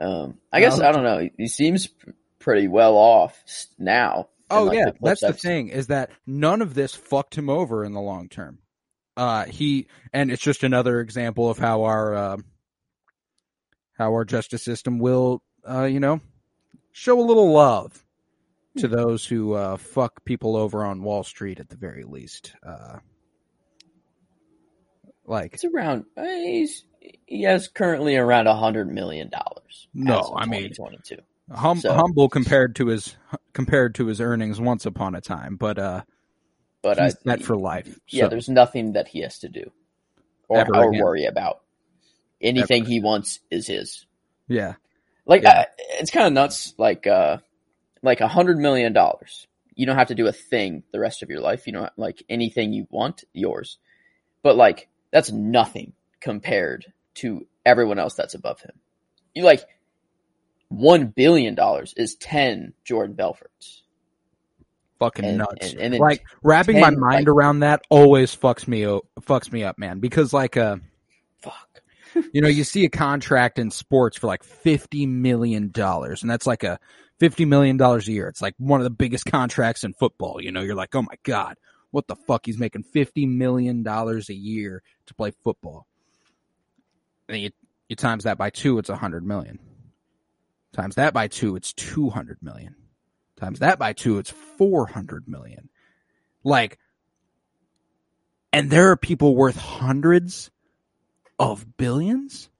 Um, 0.00 0.38
I 0.52 0.58
guess 0.60 0.80
I 0.80 0.90
don't 0.90 1.04
know. 1.04 1.18
He- 1.20 1.32
He 1.38 1.46
seems 1.46 1.88
pretty 2.40 2.66
well 2.66 2.96
off 2.96 3.40
now. 3.78 4.28
Oh 4.58 4.64
like, 4.64 4.78
yeah, 4.78 4.90
that's 5.00 5.20
the 5.20 5.32
thing 5.32 5.68
is 5.68 5.88
that 5.88 6.10
none 6.26 6.62
of 6.62 6.74
this 6.74 6.94
fucked 6.94 7.36
him 7.36 7.48
over 7.48 7.84
in 7.84 7.92
the 7.92 8.00
long 8.00 8.28
term. 8.28 8.58
Uh, 9.16 9.44
he 9.44 9.86
and 10.12 10.30
it's 10.30 10.42
just 10.42 10.64
another 10.64 11.00
example 11.00 11.48
of 11.48 11.58
how 11.58 11.84
our 11.84 12.14
uh, 12.14 12.36
how 13.96 14.10
our 14.12 14.24
justice 14.24 14.64
system 14.64 14.98
will, 14.98 15.42
uh, 15.68 15.84
you 15.84 16.00
know, 16.00 16.20
show 16.92 17.20
a 17.20 17.22
little 17.22 17.52
love 17.52 18.04
to 18.78 18.88
those 18.88 19.24
who 19.24 19.52
uh, 19.54 19.76
fuck 19.76 20.24
people 20.24 20.56
over 20.56 20.84
on 20.84 21.02
Wall 21.04 21.22
Street 21.22 21.60
at 21.60 21.68
the 21.68 21.76
very 21.76 22.02
least. 22.02 22.54
Uh, 22.66 22.98
like 25.24 25.54
It's 25.54 25.64
around. 25.64 26.04
uh, 26.16 26.24
He's 26.24 26.84
he 27.26 27.42
has 27.42 27.68
currently 27.68 28.16
around 28.16 28.46
a 28.46 28.56
hundred 28.56 28.90
million 28.90 29.30
dollars. 29.30 29.88
No, 29.94 30.34
I 30.36 30.46
mean- 30.46 30.72
twenty 30.74 30.98
two. 31.04 31.18
Hum- 31.52 31.80
So- 31.80 31.92
humble 31.94 32.28
compared 32.28 32.76
to 32.76 32.86
his 32.88 33.16
compared 33.52 33.94
to 33.96 34.06
his 34.06 34.20
earnings 34.20 34.60
once 34.60 34.86
upon 34.86 35.14
a 35.14 35.20
time, 35.20 35.56
but 35.56 35.78
uh, 35.78 36.02
But 36.82 36.98
I, 37.00 37.04
he's 37.04 37.16
set 37.26 37.42
for 37.42 37.56
life. 37.56 37.98
yeah, 38.08 38.24
so- 38.24 38.28
there's 38.30 38.48
nothing 38.48 38.92
that 38.92 39.08
he 39.08 39.20
has 39.20 39.38
to 39.40 39.48
do 39.48 39.70
or, 40.48 40.64
or 40.76 40.92
worry 40.92 41.24
about. 41.26 41.60
Anything 42.40 42.84
he 42.84 43.00
wants 43.00 43.40
is 43.50 43.66
his. 43.66 44.04
yeah, 44.48 44.74
Like 45.24 45.42
Yeah. 45.44 45.60
I, 45.60 45.66
it's 46.00 46.10
kind 46.10 46.26
of 46.26 46.32
nuts. 46.34 46.74
Like 46.76 47.06
uh, 47.06 47.38
like 48.02 48.20
a 48.20 48.28
hundred 48.28 48.58
million 48.58 48.92
dollars. 48.92 49.46
You 49.74 49.86
don't 49.86 49.96
have 49.96 50.08
to 50.08 50.14
do 50.14 50.26
a 50.26 50.32
thing 50.32 50.82
the 50.92 51.00
rest 51.00 51.22
of 51.22 51.30
your 51.30 51.40
life. 51.40 51.66
You 51.66 51.72
don't 51.72 51.92
like 51.96 52.22
anything 52.28 52.72
you 52.72 52.86
want 52.90 53.24
yours, 53.32 53.78
but 54.42 54.56
like 54.56 54.88
that's 55.10 55.32
nothing 55.32 55.94
compared 56.20 56.92
to 57.14 57.46
everyone 57.64 57.98
else 57.98 58.14
that's 58.14 58.34
above 58.34 58.60
him. 58.60 58.72
You 59.34 59.42
like 59.44 59.64
one 60.68 61.06
billion 61.08 61.54
dollars 61.54 61.94
is 61.96 62.14
ten 62.16 62.72
Jordan 62.84 63.14
Belforts. 63.16 63.82
fucking 65.00 65.24
And- 65.24 65.38
nuts. 65.38 65.72
and- 65.72 65.80
and 65.80 65.98
like 65.98 66.24
wrapping 66.42 66.80
my 66.80 66.90
mind 66.90 67.26
like- 67.26 67.28
around 67.28 67.60
that 67.60 67.82
always 67.90 68.34
fucks 68.34 68.66
me 68.68 68.86
o- 68.86 69.02
fucks 69.20 69.52
me 69.52 69.62
up, 69.64 69.76
man. 69.78 69.98
Because 70.00 70.32
like 70.32 70.56
uh, 70.56 70.76
Fuck. 71.42 71.82
you 72.32 72.40
know, 72.40 72.48
you 72.48 72.64
see 72.64 72.84
a 72.84 72.88
contract 72.90 73.58
in 73.58 73.70
sports 73.70 74.16
for 74.16 74.28
like 74.28 74.44
fifty 74.44 75.04
million 75.04 75.70
dollars, 75.72 76.22
and 76.22 76.30
that's 76.30 76.46
like 76.46 76.62
a 76.62 76.78
fifty 77.18 77.44
million 77.44 77.76
dollars 77.76 78.08
a 78.08 78.12
year. 78.12 78.28
It's 78.28 78.40
like 78.40 78.54
one 78.56 78.80
of 78.80 78.84
the 78.84 78.90
biggest 78.90 79.26
contracts 79.26 79.82
in 79.84 79.92
football. 79.94 80.40
You 80.40 80.52
know, 80.52 80.60
you're 80.62 80.76
like, 80.76 80.94
oh 80.94 81.02
my 81.02 81.16
god, 81.24 81.56
what 81.90 82.06
the 82.06 82.16
fuck? 82.16 82.46
He's 82.46 82.58
making 82.58 82.84
fifty 82.84 83.26
million 83.26 83.82
dollars 83.82 84.30
a 84.30 84.34
year 84.34 84.82
to 85.06 85.14
play 85.14 85.32
football. 85.42 85.86
And 87.28 87.38
you 87.40 87.50
you 87.88 87.96
times 87.96 88.24
that 88.24 88.38
by 88.38 88.50
two, 88.50 88.78
it's 88.78 88.88
a 88.88 88.96
hundred 88.96 89.26
million. 89.26 89.58
Times 90.74 90.96
that 90.96 91.14
by 91.14 91.28
two, 91.28 91.54
it's 91.54 91.72
two 91.72 92.10
hundred 92.10 92.38
million. 92.42 92.74
Times 93.36 93.60
that 93.60 93.78
by 93.78 93.92
two, 93.92 94.18
it's 94.18 94.30
four 94.30 94.86
hundred 94.86 95.28
million. 95.28 95.70
Like, 96.42 96.78
and 98.52 98.70
there 98.70 98.90
are 98.90 98.96
people 98.96 99.36
worth 99.36 99.56
hundreds 99.56 100.50
of 101.38 101.76
billions. 101.76 102.50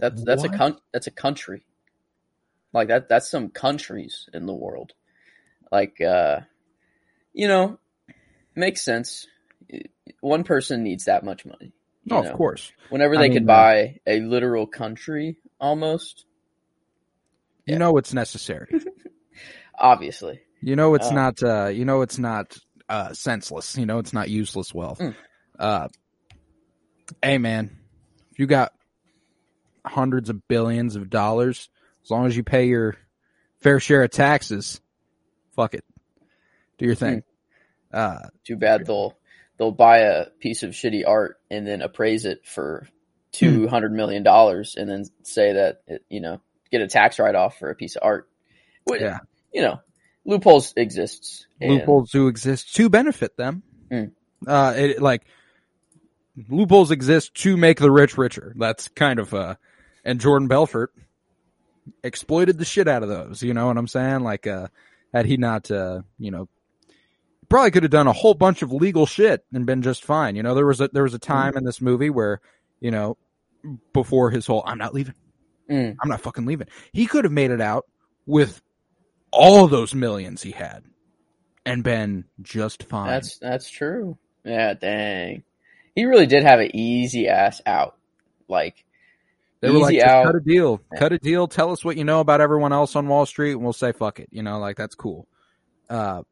That's 0.00 0.24
that's 0.24 0.44
a 0.44 0.48
con- 0.48 0.78
that's 0.92 1.06
a 1.06 1.12
country. 1.12 1.62
Like 2.72 2.88
that 2.88 3.08
that's 3.08 3.30
some 3.30 3.48
countries 3.48 4.28
in 4.34 4.46
the 4.46 4.54
world. 4.54 4.92
Like 5.70 6.00
uh 6.00 6.40
you 7.32 7.46
know, 7.46 7.78
makes 8.56 8.84
sense. 8.84 9.26
One 10.20 10.42
person 10.42 10.82
needs 10.82 11.04
that 11.04 11.24
much 11.24 11.46
money. 11.46 11.72
Oh, 12.12 12.22
know? 12.22 12.30
of 12.30 12.36
course. 12.36 12.72
Whenever 12.90 13.14
I 13.16 13.18
they 13.22 13.28
mean, 13.28 13.38
could 13.38 13.42
uh, 13.44 13.46
buy 13.46 14.00
a 14.06 14.20
literal 14.20 14.66
country 14.66 15.36
almost, 15.60 16.24
You 17.66 17.72
Yeah. 17.74 17.78
know 17.78 17.96
it's 17.98 18.12
necessary. 18.14 18.68
obviously. 19.78 20.40
You 20.60 20.74
know 20.76 20.94
it's 20.94 21.08
Oh. 21.10 21.14
not. 21.14 21.42
Uh, 21.42 21.66
you 21.66 21.84
know 21.84 22.02
it's 22.02 22.18
not 22.18 22.56
uh, 22.88 23.12
senseless. 23.12 23.76
You 23.76 23.86
know 23.86 23.98
it's 23.98 24.12
not 24.12 24.28
useless 24.28 24.72
wealth. 24.74 24.98
Mm. 24.98 25.14
Uh, 25.58 25.88
hey 27.22 27.38
man, 27.38 27.76
if 28.32 28.38
you 28.38 28.46
got 28.46 28.72
hundreds 29.84 30.30
of 30.30 30.46
billions 30.48 30.96
of 30.96 31.10
dollars, 31.10 31.68
as 32.04 32.10
long 32.10 32.26
as 32.26 32.36
you 32.36 32.42
pay 32.44 32.66
your 32.66 32.96
fair 33.60 33.80
share 33.80 34.02
of 34.04 34.10
taxes, 34.10 34.80
fuck 35.56 35.74
it, 35.74 35.84
do 36.78 36.86
your 36.86 36.94
thing. 36.94 37.22
Uh, 37.92 38.28
Too 38.44 38.56
bad 38.56 38.86
they'll 38.86 39.17
they'll 39.58 39.72
buy 39.72 39.98
a 39.98 40.26
piece 40.40 40.62
of 40.62 40.70
shitty 40.70 41.02
art 41.06 41.36
and 41.50 41.66
then 41.66 41.82
appraise 41.82 42.24
it 42.24 42.46
for 42.46 42.88
two 43.32 43.68
hundred 43.68 43.92
million 43.92 44.22
dollars 44.22 44.74
and 44.76 44.88
then 44.88 45.04
say 45.22 45.52
that 45.52 45.82
it, 45.86 46.04
you 46.08 46.20
know 46.20 46.40
get 46.70 46.80
a 46.80 46.86
tax 46.88 47.18
write 47.18 47.34
off 47.34 47.58
for 47.58 47.70
a 47.70 47.74
piece 47.74 47.96
of 47.96 48.02
art. 48.04 48.28
Well, 48.86 49.00
Yeah. 49.00 49.18
you 49.52 49.62
know 49.62 49.80
loopholes 50.24 50.72
exists. 50.76 51.46
and- 51.60 51.74
loopholes 51.74 52.10
do 52.10 52.28
exist 52.28 52.74
to 52.76 52.88
benefit 52.88 53.36
them. 53.36 53.62
Mm. 53.90 54.12
Uh, 54.46 54.74
it 54.76 55.02
like 55.02 55.22
loopholes 56.48 56.90
exist 56.90 57.34
to 57.34 57.56
make 57.56 57.78
the 57.80 57.90
rich 57.90 58.16
richer. 58.16 58.54
That's 58.56 58.88
kind 58.88 59.18
of 59.18 59.34
uh, 59.34 59.56
and 60.04 60.20
Jordan 60.20 60.48
Belfort 60.48 60.92
exploited 62.04 62.58
the 62.58 62.64
shit 62.64 62.88
out 62.88 63.02
of 63.02 63.08
those. 63.08 63.42
You 63.42 63.54
know 63.54 63.66
what 63.66 63.76
I'm 63.78 63.88
saying? 63.88 64.20
Like, 64.20 64.46
uh, 64.46 64.68
had 65.12 65.26
he 65.26 65.36
not, 65.36 65.70
uh, 65.70 66.02
you 66.18 66.30
know, 66.30 66.48
probably 67.48 67.70
could 67.70 67.82
have 67.82 67.90
done 67.92 68.06
a 68.06 68.12
whole 68.12 68.34
bunch 68.34 68.62
of 68.62 68.72
legal 68.72 69.06
shit 69.06 69.44
and 69.52 69.66
been 69.66 69.82
just 69.82 70.04
fine. 70.04 70.36
You 70.36 70.42
know, 70.42 70.54
there 70.54 70.66
was 70.66 70.80
a 70.80 70.88
there 70.88 71.02
was 71.02 71.14
a 71.14 71.18
time 71.18 71.56
in 71.56 71.64
this 71.64 71.80
movie 71.80 72.10
where, 72.10 72.40
you 72.80 72.90
know, 72.90 73.16
before 73.92 74.30
his 74.30 74.46
whole 74.46 74.62
"I'm 74.66 74.78
not 74.78 74.94
leaving, 74.94 75.14
Mm. 75.70 75.96
I'm 76.00 76.08
not 76.08 76.20
fucking 76.20 76.46
leaving," 76.46 76.68
he 76.92 77.06
could 77.06 77.24
have 77.24 77.32
made 77.32 77.50
it 77.50 77.60
out 77.60 77.86
with 78.26 78.62
all 79.30 79.66
those 79.68 79.94
millions 79.94 80.42
he 80.42 80.50
had 80.52 80.82
and 81.66 81.84
been 81.84 82.24
just 82.40 82.84
fine. 82.84 83.08
That's 83.08 83.38
that's 83.38 83.68
true. 83.68 84.16
Yeah, 84.44 84.74
dang. 84.74 85.42
He 85.94 86.04
really 86.06 86.26
did 86.26 86.44
have 86.44 86.60
an 86.60 86.70
easy 86.74 87.28
ass 87.28 87.60
out. 87.66 87.96
Like 88.48 88.84
They 89.60 89.68
were 89.70 89.78
like, 89.78 89.98
out. 90.00 90.24
cut 90.24 90.36
a 90.36 90.40
deal, 90.40 90.80
cut 90.96 91.12
a 91.12 91.18
deal. 91.18 91.48
Tell 91.48 91.72
us 91.72 91.84
what 91.84 91.96
you 91.96 92.04
know 92.04 92.20
about 92.20 92.40
everyone 92.40 92.72
else 92.72 92.96
on 92.96 93.08
Wall 93.08 93.26
Street, 93.26 93.52
and 93.52 93.62
we'll 93.62 93.72
say 93.74 93.92
fuck 93.92 94.20
it. 94.20 94.28
You 94.30 94.42
know, 94.42 94.58
like 94.58 94.76
that's 94.76 94.94
cool. 94.94 95.26
Uh, 95.90 96.22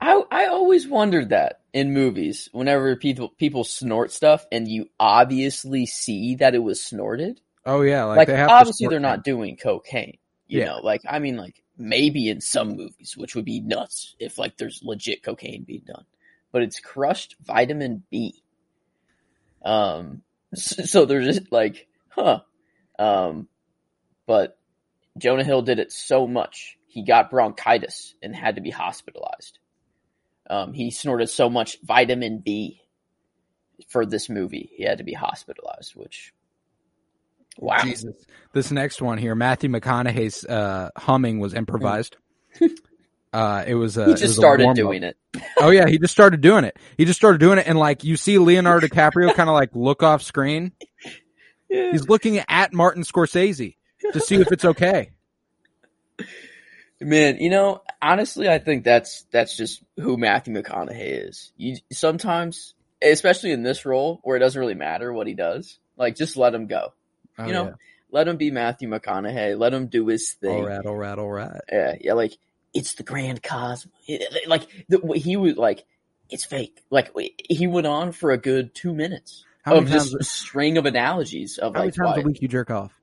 I 0.00 0.22
I 0.30 0.46
always 0.46 0.86
wondered 0.88 1.30
that 1.30 1.60
in 1.72 1.92
movies, 1.92 2.48
whenever 2.52 2.96
people 2.96 3.30
people 3.30 3.64
snort 3.64 4.12
stuff 4.12 4.46
and 4.52 4.68
you 4.68 4.88
obviously 5.00 5.86
see 5.86 6.36
that 6.36 6.54
it 6.54 6.60
was 6.62 6.80
snorted. 6.84 7.40
oh 7.66 7.82
yeah, 7.82 8.04
like, 8.04 8.24
Like, 8.24 8.26
they 8.26 8.36
have 8.36 8.52
obviously 8.52 8.88
they're 8.88 9.00
not 9.00 9.24
doing 9.24 9.56
cocaine. 9.56 10.18
You 10.48 10.60
Yeah. 10.60 10.64
know, 10.64 10.78
like 10.78 11.02
I 11.08 11.18
mean 11.20 11.36
like 11.36 11.62
maybe 11.78 12.28
in 12.28 12.40
some 12.40 12.76
movies, 12.76 13.16
which 13.16 13.34
would 13.34 13.44
be 13.46 13.60
nuts 13.60 14.16
if 14.20 14.38
like 14.38 14.56
there's 14.58 14.82
legit 14.84 15.22
cocaine 15.22 15.64
being 15.64 15.84
done. 15.86 16.06
But 16.52 16.62
it's 16.62 16.80
crushed 16.80 17.36
vitamin 17.42 18.04
B. 18.10 18.42
Um 19.64 20.22
so, 20.54 20.82
so 20.84 21.04
there's 21.04 21.26
just 21.38 21.52
like, 21.52 21.86
huh. 22.08 22.40
Um 22.98 23.48
but 24.26 24.58
Jonah 25.18 25.44
Hill 25.44 25.62
did 25.62 25.78
it 25.80 25.92
so 25.92 26.26
much. 26.26 26.78
He 26.94 27.02
got 27.02 27.28
bronchitis 27.28 28.14
and 28.22 28.36
had 28.36 28.54
to 28.54 28.60
be 28.60 28.70
hospitalized. 28.70 29.58
Um, 30.48 30.72
he 30.72 30.92
snorted 30.92 31.28
so 31.28 31.50
much 31.50 31.76
vitamin 31.82 32.38
B 32.38 32.82
for 33.88 34.06
this 34.06 34.28
movie. 34.28 34.70
He 34.76 34.84
had 34.84 34.98
to 34.98 35.04
be 35.04 35.12
hospitalized, 35.12 35.96
which 35.96 36.32
wow. 37.58 37.82
Jesus. 37.82 38.14
This 38.52 38.70
next 38.70 39.02
one 39.02 39.18
here, 39.18 39.34
Matthew 39.34 39.70
McConaughey's 39.70 40.44
uh, 40.44 40.90
humming 40.96 41.40
was 41.40 41.52
improvised. 41.52 42.16
uh, 43.32 43.64
it 43.66 43.74
was. 43.74 43.98
Uh, 43.98 44.04
He 44.04 44.10
it 44.10 44.12
was 44.12 44.20
just 44.20 44.32
a 44.34 44.40
started 44.40 44.74
doing 44.76 45.02
it. 45.02 45.16
oh 45.58 45.70
yeah, 45.70 45.88
he 45.88 45.98
just 45.98 46.12
started 46.12 46.40
doing 46.42 46.62
it. 46.62 46.76
He 46.96 47.06
just 47.06 47.18
started 47.18 47.40
doing 47.40 47.58
it, 47.58 47.66
and 47.66 47.76
like 47.76 48.04
you 48.04 48.16
see 48.16 48.38
Leonardo 48.38 48.86
DiCaprio 48.86 49.34
kind 49.34 49.50
of 49.50 49.54
like 49.54 49.70
look 49.74 50.04
off 50.04 50.22
screen. 50.22 50.70
He's 51.68 52.08
looking 52.08 52.38
at 52.38 52.72
Martin 52.72 53.02
Scorsese 53.02 53.74
to 54.12 54.20
see 54.20 54.36
if 54.36 54.52
it's 54.52 54.64
okay. 54.64 55.10
Man, 57.04 57.36
you 57.38 57.50
know, 57.50 57.82
honestly, 58.00 58.48
I 58.48 58.58
think 58.58 58.82
that's 58.84 59.26
that's 59.30 59.56
just 59.56 59.82
who 59.98 60.16
Matthew 60.16 60.54
McConaughey 60.54 61.28
is. 61.28 61.52
You 61.56 61.76
sometimes 61.92 62.74
especially 63.02 63.52
in 63.52 63.62
this 63.62 63.84
role 63.84 64.20
where 64.22 64.36
it 64.36 64.40
doesn't 64.40 64.58
really 64.58 64.74
matter 64.74 65.12
what 65.12 65.26
he 65.26 65.34
does. 65.34 65.78
Like, 65.96 66.16
just 66.16 66.36
let 66.36 66.54
him 66.54 66.66
go. 66.66 66.94
Oh, 67.38 67.46
you 67.46 67.52
know, 67.52 67.74
let 68.10 68.28
him 68.28 68.36
be 68.36 68.50
Matthew 68.50 68.88
McConaughey. 68.88 69.58
Let 69.58 69.74
him 69.74 69.88
do 69.88 70.06
his 70.06 70.32
thing. 70.32 70.50
all 70.50 70.64
right, 70.64 70.86
all 70.86 70.96
right, 70.96 71.18
all 71.18 71.30
right. 71.30 71.60
Yeah, 71.70 71.94
yeah, 72.00 72.12
like 72.14 72.36
it's 72.72 72.94
the 72.94 73.02
Grand 73.02 73.42
cosmos. 73.42 73.92
Like 74.46 74.66
the, 74.88 75.00
he 75.16 75.36
was 75.36 75.56
like, 75.56 75.84
it's 76.30 76.44
fake. 76.44 76.82
Like 76.90 77.12
he 77.48 77.66
went 77.66 77.86
on 77.86 78.12
for 78.12 78.30
a 78.30 78.38
good 78.38 78.74
two 78.74 78.94
minutes 78.94 79.44
How 79.62 79.76
of 79.76 79.84
many 79.84 79.94
just 79.94 80.12
times? 80.12 80.20
a 80.20 80.24
string 80.24 80.78
of 80.78 80.86
analogies 80.86 81.58
of 81.58 81.74
How 81.74 81.80
many 81.80 81.92
times 81.92 82.16
why. 82.16 82.20
a 82.20 82.24
week 82.24 82.40
you 82.40 82.48
jerk 82.48 82.70
off? 82.70 82.98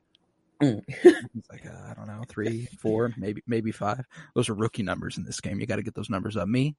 Mm. 0.61 0.83
It's 1.33 1.49
like 1.49 1.65
uh, 1.65 1.89
I 1.89 1.93
don't 1.93 2.07
know, 2.07 2.23
three, 2.27 2.67
four, 2.79 3.13
maybe 3.17 3.41
maybe 3.47 3.71
five. 3.71 4.05
Those 4.35 4.49
are 4.49 4.53
rookie 4.53 4.83
numbers 4.83 5.17
in 5.17 5.23
this 5.23 5.39
game. 5.39 5.59
You 5.59 5.65
got 5.65 5.77
to 5.77 5.83
get 5.83 5.95
those 5.95 6.09
numbers 6.09 6.37
up. 6.37 6.47
Me, 6.47 6.75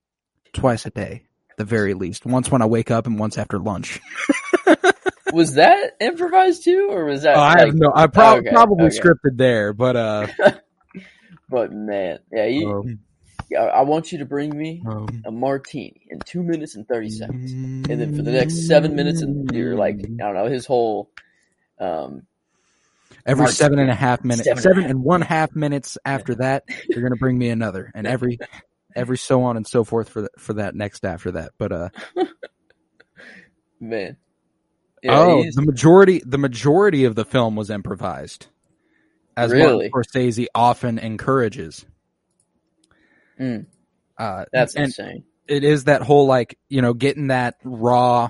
twice 0.53 0.85
a 0.85 0.89
day, 0.89 1.23
at 1.49 1.57
the 1.57 1.65
very 1.65 1.93
least. 1.93 2.25
Once 2.25 2.49
when 2.49 2.61
I 2.61 2.65
wake 2.65 2.91
up, 2.91 3.07
and 3.07 3.19
once 3.19 3.37
after 3.37 3.59
lunch. 3.59 3.99
was 5.33 5.55
that 5.55 5.97
improvised 5.99 6.63
too, 6.63 6.89
or 6.91 7.05
was 7.05 7.23
that? 7.23 7.35
Oh, 7.35 7.41
I 7.41 7.59
have 7.59 7.73
no. 7.73 7.91
I 7.93 8.07
prob- 8.07 8.39
okay, 8.39 8.51
probably 8.51 8.85
okay. 8.85 8.99
scripted 8.99 9.37
there, 9.37 9.73
but 9.73 9.95
uh, 9.95 10.27
But 11.53 11.71
man, 11.71 12.17
yeah, 12.31 12.47
he, 12.47 12.65
um, 12.65 12.97
I, 13.55 13.61
I 13.61 13.81
want 13.81 14.11
you 14.11 14.17
to 14.17 14.25
bring 14.25 14.57
me 14.57 14.81
um, 14.87 15.21
a 15.23 15.31
martini 15.31 16.01
in 16.09 16.19
two 16.19 16.41
minutes 16.41 16.75
and 16.75 16.87
thirty 16.87 17.11
seconds, 17.11 17.51
and 17.51 17.85
then 17.85 18.15
for 18.15 18.23
the 18.23 18.31
next 18.31 18.67
seven 18.67 18.95
minutes, 18.95 19.21
and 19.21 19.51
you're 19.51 19.75
like, 19.75 19.97
I 19.99 20.23
don't 20.23 20.33
know, 20.33 20.47
his 20.47 20.65
whole. 20.65 21.11
Um, 21.79 22.23
every 23.25 23.43
Mark- 23.43 23.53
seven 23.53 23.79
and 23.79 23.89
a 23.89 23.95
half 23.95 24.23
minutes, 24.23 24.43
seven 24.45 24.57
and 24.57 24.61
seven 24.61 24.83
and 24.83 25.03
one 25.03 25.21
half 25.21 25.55
minutes 25.55 25.97
after 26.05 26.35
that, 26.35 26.63
you're 26.89 27.01
gonna 27.03 27.15
bring 27.15 27.37
me 27.37 27.49
another, 27.49 27.91
and 27.93 28.07
every 28.07 28.39
every 28.95 29.17
so 29.17 29.43
on 29.43 29.57
and 29.57 29.67
so 29.67 29.83
forth 29.83 30.09
for 30.09 30.21
th- 30.21 30.31
for 30.37 30.53
that 30.53 30.75
next 30.75 31.05
after 31.05 31.31
that. 31.31 31.51
But 31.57 31.71
uh, 31.71 31.89
man, 33.79 34.17
yeah, 35.01 35.19
oh, 35.19 35.43
the 35.43 35.61
majority 35.61 36.21
the 36.25 36.37
majority 36.37 37.05
of 37.05 37.15
the 37.15 37.25
film 37.25 37.55
was 37.55 37.69
improvised, 37.69 38.47
as 39.35 39.51
Really? 39.51 39.89
Martin 39.89 39.91
Scorsese 39.91 40.47
often 40.53 40.99
encourages. 40.99 41.85
Mm. 43.39 43.65
Uh, 44.17 44.45
that's 44.53 44.75
and 44.75 44.85
insane. 44.85 45.23
it 45.47 45.63
is 45.63 45.85
that 45.85 46.03
whole 46.03 46.27
like 46.27 46.57
you 46.69 46.81
know 46.81 46.93
getting 46.93 47.27
that 47.27 47.55
raw 47.63 48.29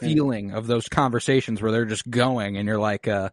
feeling 0.00 0.52
of 0.52 0.66
those 0.66 0.88
conversations 0.88 1.60
where 1.60 1.72
they're 1.72 1.84
just 1.84 2.08
going 2.08 2.56
and 2.56 2.68
you're 2.68 2.78
like 2.78 3.08
uh 3.08 3.28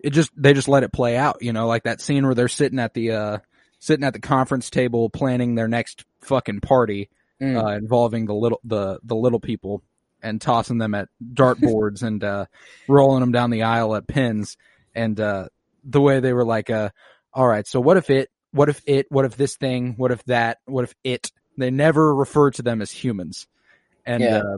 it 0.00 0.10
just 0.10 0.30
they 0.36 0.52
just 0.54 0.68
let 0.68 0.82
it 0.82 0.92
play 0.92 1.16
out 1.16 1.38
you 1.40 1.52
know 1.52 1.66
like 1.66 1.84
that 1.84 2.00
scene 2.00 2.24
where 2.24 2.34
they're 2.34 2.48
sitting 2.48 2.78
at 2.78 2.94
the 2.94 3.10
uh 3.12 3.38
sitting 3.78 4.04
at 4.04 4.12
the 4.12 4.18
conference 4.20 4.70
table 4.70 5.10
planning 5.10 5.54
their 5.54 5.68
next 5.68 6.04
fucking 6.20 6.60
party 6.60 7.08
Mm. 7.38 7.62
uh 7.62 7.76
involving 7.76 8.24
the 8.24 8.32
little 8.34 8.60
the 8.64 8.98
the 9.04 9.14
little 9.14 9.40
people 9.40 9.82
and 10.22 10.40
tossing 10.40 10.78
them 10.78 10.94
at 10.94 11.08
dartboards 11.34 12.02
and 12.06 12.24
uh 12.24 12.46
rolling 12.88 13.20
them 13.20 13.30
down 13.30 13.50
the 13.50 13.64
aisle 13.64 13.94
at 13.94 14.06
pins 14.06 14.56
and 14.94 15.20
uh 15.20 15.46
the 15.84 16.00
way 16.00 16.20
they 16.20 16.32
were 16.32 16.46
like 16.46 16.70
uh 16.70 16.88
all 17.34 17.46
right 17.46 17.66
so 17.66 17.78
what 17.78 17.98
if 17.98 18.08
it 18.08 18.30
what 18.52 18.70
if 18.70 18.80
it 18.86 19.04
what 19.10 19.26
if 19.26 19.36
this 19.36 19.56
thing 19.58 19.92
what 19.98 20.12
if 20.12 20.24
that 20.24 20.56
what 20.64 20.84
if 20.84 20.94
it 21.04 21.30
they 21.58 21.70
never 21.70 22.14
refer 22.14 22.50
to 22.50 22.62
them 22.62 22.80
as 22.80 22.90
humans 22.90 23.46
and 24.06 24.22
Yeah. 24.22 24.38
uh 24.38 24.56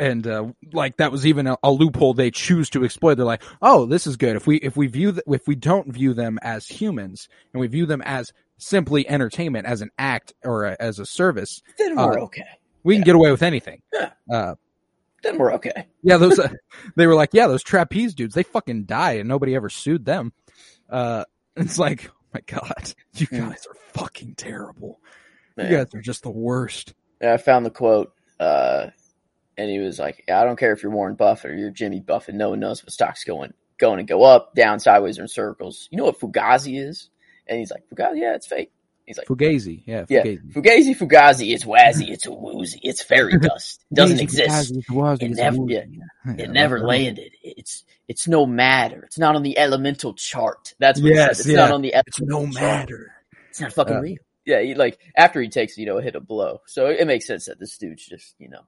and 0.00 0.26
uh, 0.26 0.46
like 0.72 0.96
that 0.96 1.12
was 1.12 1.24
even 1.26 1.46
a, 1.46 1.56
a 1.62 1.70
loophole 1.70 2.14
they 2.14 2.30
choose 2.32 2.70
to 2.70 2.84
exploit. 2.84 3.14
They're 3.14 3.24
like, 3.26 3.42
"Oh, 3.62 3.86
this 3.86 4.06
is 4.06 4.16
good. 4.16 4.34
If 4.34 4.46
we 4.46 4.56
if 4.56 4.76
we 4.76 4.86
view 4.88 5.12
th- 5.12 5.22
if 5.28 5.46
we 5.46 5.54
don't 5.54 5.92
view 5.92 6.14
them 6.14 6.38
as 6.42 6.66
humans 6.66 7.28
and 7.52 7.60
we 7.60 7.66
view 7.68 7.86
them 7.86 8.02
as 8.04 8.32
simply 8.58 9.08
entertainment, 9.08 9.66
as 9.66 9.80
an 9.82 9.90
act 9.98 10.32
or 10.44 10.64
a, 10.64 10.76
as 10.80 10.98
a 10.98 11.06
service, 11.06 11.62
then 11.78 11.94
we're 11.96 12.18
uh, 12.18 12.22
okay. 12.24 12.42
we 12.82 12.94
can 12.94 13.02
Yeah. 13.02 13.04
get 13.06 13.14
away 13.14 13.30
with 13.30 13.42
anything." 13.42 13.82
Yeah. 13.92 14.10
Uh, 14.32 14.54
Then 15.22 15.36
we're 15.38 15.52
okay. 15.54 15.86
yeah, 16.02 16.16
those 16.16 16.38
uh, 16.38 16.48
they 16.96 17.06
were 17.06 17.14
like, 17.14 17.30
"Yeah, 17.32 17.46
those 17.46 17.62
trapeze 17.62 18.14
dudes, 18.14 18.34
they 18.34 18.42
fucking 18.42 18.84
die, 18.84 19.12
and 19.12 19.28
nobody 19.28 19.54
ever 19.54 19.68
sued 19.68 20.04
them." 20.06 20.32
Uh, 20.88 21.24
it's 21.56 21.78
like, 21.78 22.10
oh 22.10 22.14
my 22.34 22.40
god, 22.46 22.94
you 23.14 23.26
Mm. 23.26 23.50
guys 23.50 23.66
are 23.68 23.76
fucking 23.92 24.34
terrible. 24.36 24.98
Man. 25.56 25.70
You 25.70 25.76
guys 25.76 25.94
are 25.94 26.00
just 26.00 26.22
the 26.22 26.30
worst. 26.30 26.94
Yeah, 27.20 27.34
I 27.34 27.36
found 27.36 27.66
the 27.66 27.70
quote, 27.70 28.12
uh, 28.38 28.86
and 29.60 29.70
he 29.70 29.78
was 29.78 29.98
like, 29.98 30.24
yeah, 30.28 30.40
"I 30.40 30.44
don't 30.44 30.58
care 30.58 30.72
if 30.72 30.82
you're 30.82 30.92
Warren 30.92 31.14
Buffett 31.16 31.50
or 31.52 31.56
you're 31.56 31.70
Jimmy 31.70 32.00
Buffett. 32.00 32.34
No 32.34 32.50
one 32.50 32.60
knows 32.60 32.82
what 32.82 32.92
stocks 32.92 33.24
going 33.24 33.52
going 33.78 33.98
to 33.98 34.04
go 34.04 34.22
up, 34.24 34.54
down, 34.54 34.78
sideways, 34.80 35.18
or 35.18 35.22
in 35.22 35.28
circles. 35.28 35.88
You 35.90 35.98
know 35.98 36.04
what 36.04 36.18
Fugazi 36.20 36.80
is?" 36.82 37.10
And 37.46 37.58
he's 37.58 37.70
like, 37.70 37.82
"Fugazi, 37.92 38.18
yeah, 38.20 38.34
it's 38.34 38.46
fake." 38.46 38.72
He's 39.06 39.18
like, 39.18 39.26
Fugazi, 39.26 39.82
yeah, 39.86 40.04
"Yeah, 40.08 40.22
Fugazi. 40.22 40.52
Fugazi, 40.52 40.96
Fugazi, 40.96 41.52
it's 41.52 41.64
wazzy, 41.64 42.10
it's 42.10 42.26
a 42.26 42.30
woozy, 42.32 42.78
it's 42.84 43.02
fairy 43.02 43.36
dust. 43.40 43.84
It 43.90 43.94
doesn't 43.96 44.18
Fugazi, 44.18 44.22
exist. 44.22 44.74
Fugazi, 44.74 44.84
Fugazi, 44.86 45.22
It 45.22 45.30
never- 45.32 45.56
yeah, 45.66 45.84
Yeah, 46.26 46.44
It 46.44 46.50
never 46.50 46.78
that. 46.78 46.86
landed. 46.86 47.32
It's 47.42 47.84
it's 48.06 48.28
no 48.28 48.46
matter. 48.46 49.02
It's 49.04 49.18
not 49.18 49.34
on 49.36 49.42
the 49.42 49.58
elemental 49.58 50.14
chart. 50.14 50.74
That's 50.78 51.00
what 51.00 51.10
he 51.10 51.14
Yes, 51.16 51.38
said. 51.38 51.46
It's 51.46 51.56
not 51.56 51.72
on 51.72 51.82
the 51.82 51.92
It's 52.06 52.20
no 52.20 52.42
chart. 52.50 52.54
matter. 52.54 53.12
It's 53.48 53.60
not 53.60 53.72
fucking 53.72 53.96
Uh, 53.96 54.00
real. 54.00 54.16
Yeah, 54.46 54.60
he, 54.62 54.74
like 54.74 54.98
after 55.16 55.40
he 55.40 55.48
takes 55.48 55.76
you 55.76 55.86
know 55.86 55.98
a 55.98 56.02
hit 56.02 56.14
a 56.14 56.20
blow, 56.20 56.60
so 56.66 56.86
it 56.86 57.04
makes 57.06 57.26
sense 57.26 57.46
that 57.46 57.58
this 57.58 57.76
dude's 57.78 58.06
just 58.06 58.34
you 58.38 58.48
know 58.48 58.62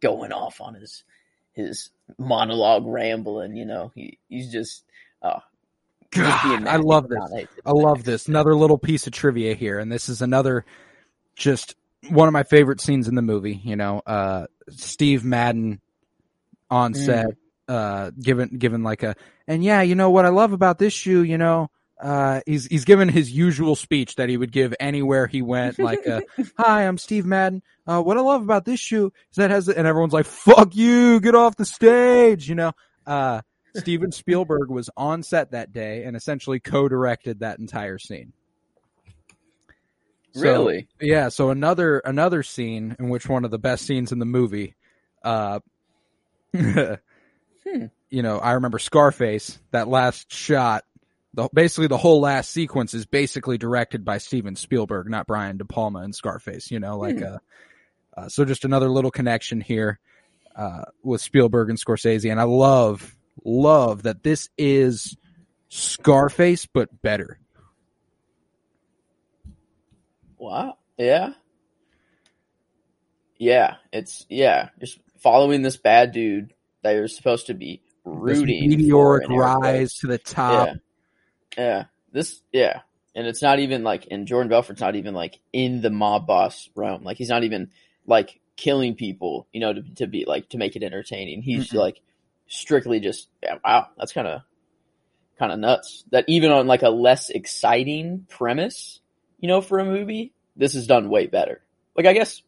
going 0.00 0.32
off 0.32 0.60
on 0.60 0.74
his 0.74 1.04
his 1.52 1.90
monologue 2.18 2.86
rambling. 2.86 3.56
You 3.56 3.64
know, 3.64 3.92
he 3.94 4.18
he's 4.28 4.52
just 4.52 4.84
uh, 5.22 5.40
God, 6.10 6.66
I 6.66 6.76
love 6.76 7.08
this. 7.08 7.48
I 7.66 7.72
love 7.72 8.04
this. 8.04 8.28
Another 8.28 8.54
little 8.54 8.78
piece 8.78 9.06
of 9.06 9.12
trivia 9.12 9.54
here, 9.54 9.78
and 9.78 9.90
this 9.92 10.08
is 10.08 10.22
another 10.22 10.64
just 11.36 11.74
one 12.08 12.28
of 12.28 12.32
my 12.32 12.44
favorite 12.44 12.80
scenes 12.80 13.08
in 13.08 13.14
the 13.14 13.22
movie. 13.22 13.60
You 13.62 13.76
know, 13.76 14.02
uh, 14.06 14.46
Steve 14.70 15.24
Madden 15.24 15.80
on 16.70 16.92
Mm. 16.92 16.96
set, 16.96 17.26
uh, 17.68 18.10
given 18.20 18.56
given 18.56 18.82
like 18.82 19.02
a, 19.02 19.16
and 19.46 19.62
yeah, 19.62 19.82
you 19.82 19.94
know 19.94 20.10
what 20.10 20.24
I 20.24 20.30
love 20.30 20.52
about 20.52 20.78
this 20.78 20.92
shoe, 20.92 21.22
you 21.22 21.38
know. 21.38 21.70
Uh, 22.00 22.40
he's 22.46 22.66
he's 22.66 22.84
given 22.84 23.08
his 23.08 23.30
usual 23.30 23.74
speech 23.74 24.14
that 24.16 24.28
he 24.28 24.36
would 24.36 24.52
give 24.52 24.74
anywhere 24.78 25.26
he 25.26 25.42
went, 25.42 25.78
like, 25.80 26.06
uh, 26.06 26.20
"Hi, 26.56 26.86
I'm 26.86 26.96
Steve 26.98 27.26
Madden. 27.26 27.62
Uh, 27.86 28.00
what 28.02 28.16
I 28.16 28.20
love 28.20 28.42
about 28.42 28.64
this 28.64 28.78
shoe 28.80 29.12
is 29.30 29.36
that 29.36 29.50
it 29.50 29.54
has," 29.54 29.68
and 29.68 29.86
everyone's 29.86 30.12
like, 30.12 30.26
"Fuck 30.26 30.76
you, 30.76 31.20
get 31.20 31.34
off 31.34 31.56
the 31.56 31.64
stage," 31.64 32.48
you 32.48 32.54
know. 32.54 32.72
Uh, 33.06 33.40
Steven 33.76 34.12
Spielberg 34.12 34.70
was 34.70 34.90
on 34.96 35.22
set 35.22 35.50
that 35.52 35.72
day 35.72 36.04
and 36.04 36.16
essentially 36.16 36.60
co-directed 36.60 37.40
that 37.40 37.58
entire 37.58 37.98
scene. 37.98 38.32
So- 40.32 40.42
Really? 40.42 40.88
Yeah, 41.00 41.28
so 41.30 41.50
another 41.50 41.98
another 41.98 42.42
scene 42.42 42.94
in 42.98 43.08
which 43.08 43.28
one 43.28 43.44
of 43.44 43.50
the 43.50 43.58
best 43.58 43.86
scenes 43.86 44.12
in 44.12 44.18
the 44.18 44.26
movie, 44.26 44.74
uh, 45.24 45.60
you 46.52 46.98
know, 48.10 48.38
I 48.38 48.52
remember 48.52 48.78
Scarface. 48.78 49.58
That 49.70 49.88
last 49.88 50.32
shot, 50.32 50.84
the 51.38 51.48
basically 51.52 51.86
the 51.86 51.96
whole 51.96 52.20
last 52.20 52.50
sequence 52.50 52.94
is 52.94 53.06
basically 53.06 53.58
directed 53.58 54.04
by 54.04 54.18
Steven 54.18 54.56
Spielberg, 54.56 55.08
not 55.08 55.26
Brian 55.26 55.56
De 55.56 55.64
Palma 55.64 56.00
and 56.00 56.14
Scarface. 56.14 56.70
You 56.70 56.80
know, 56.80 56.98
like 56.98 57.18
Hmm. 57.18 57.24
uh, 57.24 57.38
uh, 58.16 58.28
so 58.28 58.44
just 58.44 58.64
another 58.64 58.88
little 58.88 59.10
connection 59.12 59.60
here 59.60 60.00
uh, 60.56 60.82
with 61.04 61.20
Spielberg 61.20 61.70
and 61.70 61.78
Scorsese, 61.78 62.30
and 62.30 62.40
I 62.40 62.44
love 62.44 63.14
love 63.44 64.02
that 64.02 64.22
this 64.24 64.48
is 64.58 65.16
Scarface 65.68 66.66
but 66.66 66.88
better. 67.02 67.38
Wow. 70.38 70.78
Yeah. 70.96 71.34
Yeah. 73.38 73.76
It's 73.92 74.26
yeah. 74.28 74.70
Just 74.80 74.98
following 75.18 75.62
this 75.62 75.76
bad 75.76 76.12
dude 76.12 76.54
that 76.82 76.92
you're 76.92 77.08
supposed 77.08 77.46
to 77.48 77.54
be 77.54 77.82
This 78.04 78.38
rooting. 78.38 78.68
meteoric 78.68 79.26
in 79.26 79.32
air 79.32 79.38
rise 79.40 79.94
to 79.96 80.06
the 80.06 80.18
top. 80.18 80.68
Yeah. 80.68 80.74
Yeah. 81.58 81.84
This 82.12 82.40
yeah. 82.52 82.80
And 83.14 83.26
it's 83.26 83.42
not 83.42 83.58
even 83.58 83.82
like 83.82 84.06
and 84.10 84.26
Jordan 84.26 84.48
Belfort's 84.48 84.80
not 84.80 84.94
even 84.94 85.12
like 85.12 85.40
in 85.52 85.80
the 85.80 85.90
mob 85.90 86.26
boss 86.26 86.70
realm. 86.74 87.02
Like 87.02 87.16
he's 87.18 87.28
not 87.28 87.44
even 87.44 87.70
like 88.06 88.40
killing 88.56 88.94
people, 88.94 89.46
you 89.52 89.60
know, 89.60 89.74
to 89.74 89.82
to 89.96 90.06
be 90.06 90.24
like 90.26 90.48
to 90.50 90.58
make 90.58 90.76
it 90.76 90.82
entertaining. 90.82 91.42
He's 91.42 91.70
Mm-mm. 91.70 91.78
like 91.78 92.00
strictly 92.46 93.00
just 93.00 93.28
yeah, 93.42 93.56
wow, 93.64 93.88
that's 93.98 94.12
kinda 94.12 94.44
kinda 95.38 95.56
nuts. 95.56 96.04
That 96.12 96.24
even 96.28 96.52
on 96.52 96.68
like 96.68 96.82
a 96.82 96.90
less 96.90 97.28
exciting 97.28 98.26
premise, 98.28 99.00
you 99.38 99.48
know, 99.48 99.60
for 99.60 99.80
a 99.80 99.84
movie, 99.84 100.32
this 100.56 100.74
is 100.76 100.86
done 100.86 101.10
way 101.10 101.26
better. 101.26 101.60
Like 101.96 102.06
I 102.06 102.12
guess 102.12 102.42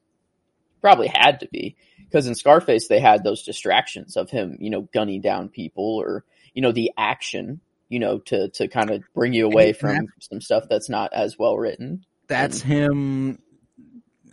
probably 0.80 1.08
had 1.08 1.40
to 1.40 1.48
be. 1.48 1.76
Because 1.98 2.26
in 2.26 2.34
Scarface 2.34 2.88
they 2.88 3.00
had 3.00 3.24
those 3.24 3.42
distractions 3.42 4.16
of 4.16 4.30
him, 4.30 4.56
you 4.60 4.70
know, 4.70 4.82
gunning 4.82 5.20
down 5.20 5.48
people 5.48 5.96
or, 5.96 6.24
you 6.54 6.62
know, 6.62 6.72
the 6.72 6.92
action 6.96 7.60
you 7.90 7.98
know, 7.98 8.18
to 8.20 8.48
to 8.50 8.68
kind 8.68 8.90
of 8.90 9.02
bring 9.14 9.34
you 9.34 9.44
away 9.44 9.68
And 9.68 9.76
from 9.76 10.08
some 10.20 10.40
stuff 10.40 10.64
that's 10.70 10.88
not 10.88 11.12
as 11.12 11.38
well 11.38 11.58
written. 11.58 12.06
That's 12.28 12.62
him 12.62 13.38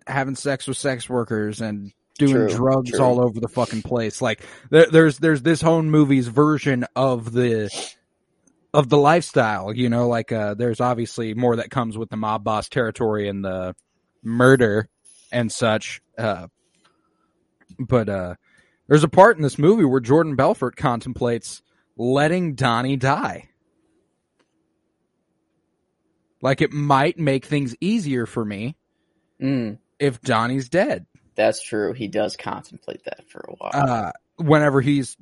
having 0.08 0.36
sex 0.36 0.68
with 0.68 0.78
sex 0.78 1.10
workers 1.10 1.60
and 1.60 1.92
doing 2.18 2.34
True, 2.34 2.48
drugs 2.48 2.92
true. 2.92 3.02
all 3.02 3.20
over 3.20 3.40
the 3.40 3.50
fucking 3.50 3.82
place. 3.82 4.22
Like 4.22 4.42
there, 4.70 4.86
there's 4.90 5.18
there's 5.18 5.42
this 5.42 5.60
whole 5.62 5.82
movie's 5.82 6.28
version 6.28 6.86
of 6.96 7.32
the 7.34 7.70
of 8.74 8.90
the 8.90 8.98
lifestyle. 8.98 9.74
You 9.74 9.90
know, 9.90 10.08
like 10.08 10.32
uh, 10.32 10.54
there's 10.54 10.80
obviously 10.80 11.34
more 11.34 11.58
that 11.58 11.70
comes 11.72 11.98
with 11.98 12.10
the 12.10 12.18
mob 12.18 12.44
boss 12.44 12.70
territory 12.70 13.28
and 13.28 13.44
the 13.44 13.76
murder 14.24 14.88
and 15.32 15.52
such. 15.52 16.02
Uh, 16.18 16.48
but 17.80 18.10
uh, 18.10 18.36
There's 18.88 19.04
a 19.04 19.10
part 19.10 19.38
in 19.38 19.44
this 19.44 19.58
movie 19.58 19.84
where 19.86 20.00
Jordan 20.00 20.36
Belfort 20.36 20.76
contemplates 20.76 21.62
letting 21.98 22.56
Donnie 22.56 22.96
die. 22.98 23.50
Like 26.42 26.62
it 26.62 26.72
might 26.72 27.18
make 27.18 27.46
things 27.46 27.76
easier 27.82 28.26
for 28.26 28.44
me 28.46 28.76
Mm, 29.42 29.78
if 30.00 30.20
Donnie's 30.22 30.68
dead. 30.70 31.06
that's 31.36 31.62
true. 31.62 31.94
He 31.94 32.08
does 32.08 32.36
contemplate 32.36 33.04
that 33.06 33.30
for 33.30 33.40
a 33.48 33.52
while. 33.54 33.72
Uh, 33.74 34.12
whenever 34.38 34.82
he's 34.82 35.16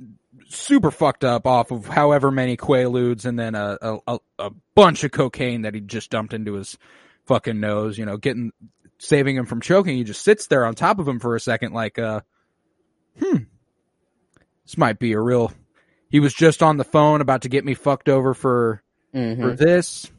super 0.48 0.90
fucked 0.92 1.26
up 1.26 1.46
off 1.46 1.72
of 1.72 1.86
however 1.86 2.32
many 2.32 2.56
quaaludes 2.56 3.26
and 3.26 3.38
then 3.38 3.56
a, 3.56 3.78
a, 3.82 3.98
a, 4.08 4.20
a 4.40 4.52
bunch 4.74 5.04
of 5.04 5.12
cocaine 5.12 5.64
that 5.64 5.74
he 5.74 5.82
just 5.82 6.10
dumped 6.12 6.34
into 6.34 6.54
his 6.54 6.78
fucking 7.26 7.60
nose, 7.60 7.98
you 7.98 8.06
know, 8.06 8.16
getting, 8.16 8.52
saving 9.00 9.36
him 9.36 9.46
from 9.46 9.60
choking. 9.60 9.98
He 9.98 10.04
just 10.06 10.24
sits 10.24 10.48
there 10.48 10.66
on 10.66 10.74
top 10.76 11.00
of 11.00 11.08
him 11.08 11.20
for 11.20 11.36
a 11.36 11.40
second 11.42 11.74
like, 11.74 12.00
uh, 12.00 12.22
hmm, 13.22 13.38
this 14.66 14.78
might 14.78 14.98
be 15.00 15.12
a 15.14 15.20
real, 15.20 15.52
he 16.16 16.22
was 16.22 16.34
just 16.34 16.64
on 16.64 16.78
the 16.78 16.86
phone 16.86 17.20
about 17.20 17.42
to 17.42 17.50
get 17.50 17.66
me 17.66 17.74
fucked 17.74 18.08
over 18.08 18.34
for, 18.34 18.82
Mhm. 19.14 19.42
for 19.42 19.52
this. 19.54 20.10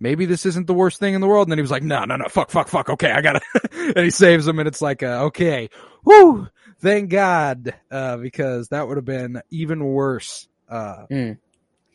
Maybe 0.00 0.26
this 0.26 0.44
isn't 0.44 0.66
the 0.66 0.74
worst 0.74 0.98
thing 0.98 1.14
in 1.14 1.20
the 1.20 1.28
world. 1.28 1.46
And 1.46 1.52
then 1.52 1.58
he 1.58 1.62
was 1.62 1.70
like, 1.70 1.84
no, 1.84 2.04
no, 2.04 2.16
no, 2.16 2.26
fuck, 2.28 2.50
fuck, 2.50 2.66
fuck. 2.66 2.90
Okay, 2.90 3.12
I 3.12 3.20
gotta, 3.20 3.40
and 3.94 3.98
he 4.04 4.10
saves 4.10 4.46
him 4.48 4.58
and 4.58 4.66
it's 4.66 4.82
like, 4.82 5.04
uh, 5.04 5.26
okay, 5.26 5.70
whoo, 6.04 6.48
thank 6.80 7.10
God, 7.10 7.74
uh, 7.92 8.16
because 8.16 8.68
that 8.70 8.88
would 8.88 8.96
have 8.96 9.04
been 9.04 9.40
even 9.50 9.84
worse, 9.84 10.48
uh, 10.68 11.06
Mm. 11.08 11.38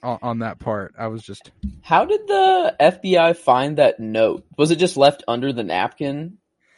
on, 0.01 0.19
on 0.21 0.39
that 0.39 0.59
part. 0.59 0.95
I 0.97 1.07
was 1.07 1.21
just, 1.23 1.51
How 1.81 2.05
did 2.05 2.21
the 2.25 2.73
FBI 2.79 3.35
find 3.35 3.77
that 3.79 3.99
note? 3.99 4.45
Was 4.57 4.71
it 4.71 4.77
just 4.77 4.95
left 4.95 5.23
under 5.27 5.51
the 5.51 5.63
napkin 5.65 6.37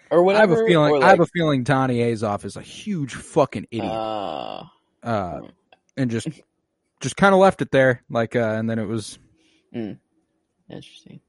or 0.10 0.24
whatever? 0.24 0.54
I 0.54 0.58
have 0.58 0.66
a 0.66 0.68
feeling, 0.68 0.92
Or 0.96 1.04
I 1.04 1.10
have 1.10 1.20
a 1.20 1.22
like, 1.22 1.32
feeling 1.36 1.64
Donnie 1.64 2.00
Azoff 2.00 2.46
is 2.46 2.56
a 2.56 2.62
huge 2.64 3.14
fucking 3.14 3.68
idiot. 3.70 3.86
uh, 3.94 4.64
Uh, 5.04 5.42
and 5.98 6.12
just, 6.12 6.28
just 7.02 7.18
kind 7.18 7.34
of 7.34 7.40
left 7.40 7.62
it 7.62 7.72
there. 7.72 8.04
Like, 8.10 8.36
uh, 8.36 8.56
and 8.58 8.70
then 8.70 8.80
it 8.80 8.88
was, 8.88 9.20
Interesting. 10.70 11.20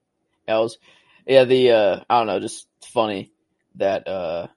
Yeah, 0.46 0.58
it 0.58 0.62
was, 0.62 0.78
yeah, 1.26 1.44
the 1.44 1.70
uh 1.70 2.00
I 2.08 2.18
don't 2.18 2.26
know, 2.26 2.40
just 2.40 2.66
funny 2.92 3.32
that 3.76 4.06
uh 4.06 4.48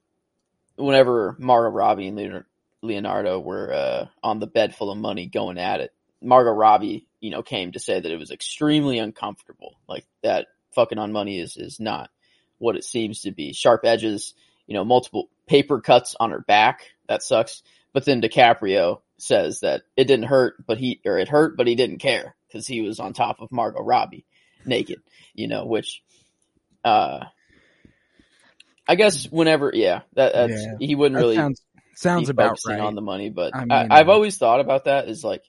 whenever 0.76 1.36
Margot 1.40 1.76
Robbie 1.76 2.08
and 2.08 2.18
Leonardo, 2.18 2.46
Leonardo 2.82 3.40
were 3.40 3.74
uh 3.74 4.06
on 4.24 4.40
the 4.40 4.48
bed 4.48 4.76
full 4.76 4.92
of 4.92 4.98
money 4.98 5.28
going 5.28 5.58
at 5.58 5.80
it, 5.80 5.94
Margot 6.22 6.52
Robbie, 6.52 7.08
you 7.20 7.32
know, 7.32 7.44
came 7.44 7.72
to 7.72 7.80
say 7.80 8.00
that 8.00 8.12
it 8.12 8.20
was 8.20 8.32
extremely 8.32 9.00
uncomfortable. 9.00 9.76
Like 9.88 10.06
that 10.24 10.48
fucking 10.74 10.98
on 10.98 11.12
money 11.12 11.40
is 11.40 11.58
is 11.58 11.80
not 11.80 12.10
what 12.58 12.76
it 12.76 12.84
seems 12.84 13.22
to 13.22 13.32
be. 13.32 13.54
Sharp 13.54 13.82
edges, 13.86 14.34
you 14.68 14.74
know, 14.74 14.86
multiple 14.86 15.30
paper 15.48 15.82
cuts 15.82 16.16
on 16.20 16.32
her 16.32 16.42
back. 16.42 16.92
That 17.08 17.24
sucks. 17.24 17.64
But 17.94 18.06
then 18.06 18.22
DiCaprio 18.22 19.02
says 19.18 19.62
that 19.62 19.84
it 19.96 20.06
didn't 20.06 20.26
hurt, 20.26 20.66
but 20.66 20.78
he 20.78 21.00
or 21.06 21.18
it 21.18 21.30
hurt, 21.30 21.58
but 21.58 21.68
he 21.68 21.76
didn't 21.76 22.00
care 22.00 22.36
because 22.48 22.68
he 22.68 22.82
was 22.82 23.00
on 23.00 23.14
top 23.14 23.42
of 23.42 23.52
Margot 23.52 23.82
Robbie 23.82 24.26
naked, 24.66 25.02
you 25.34 25.48
know, 25.48 25.66
which, 25.66 26.02
uh, 26.84 27.26
I 28.88 28.96
guess 28.96 29.26
whenever, 29.26 29.72
yeah, 29.74 30.02
that, 30.14 30.34
that's, 30.34 30.54
Yeah. 30.54 30.76
he 30.80 30.96
wouldn't 30.96 31.16
that 31.16 31.22
really 31.22 31.36
sounds, 31.36 31.62
sounds 31.96 32.30
about 32.30 32.60
right. 32.68 32.80
on 32.80 32.96
the 32.96 33.02
money, 33.02 33.30
but 33.30 33.56
I 33.56 33.60
I 33.60 33.62
mean, 33.62 33.92
I, 33.92 33.98
have 33.98 34.10
uh, 34.10 34.14
always 34.14 34.38
thought 34.38 34.60
about 34.60 34.86
that 34.86 35.08
is 35.08 35.24
like, 35.24 35.44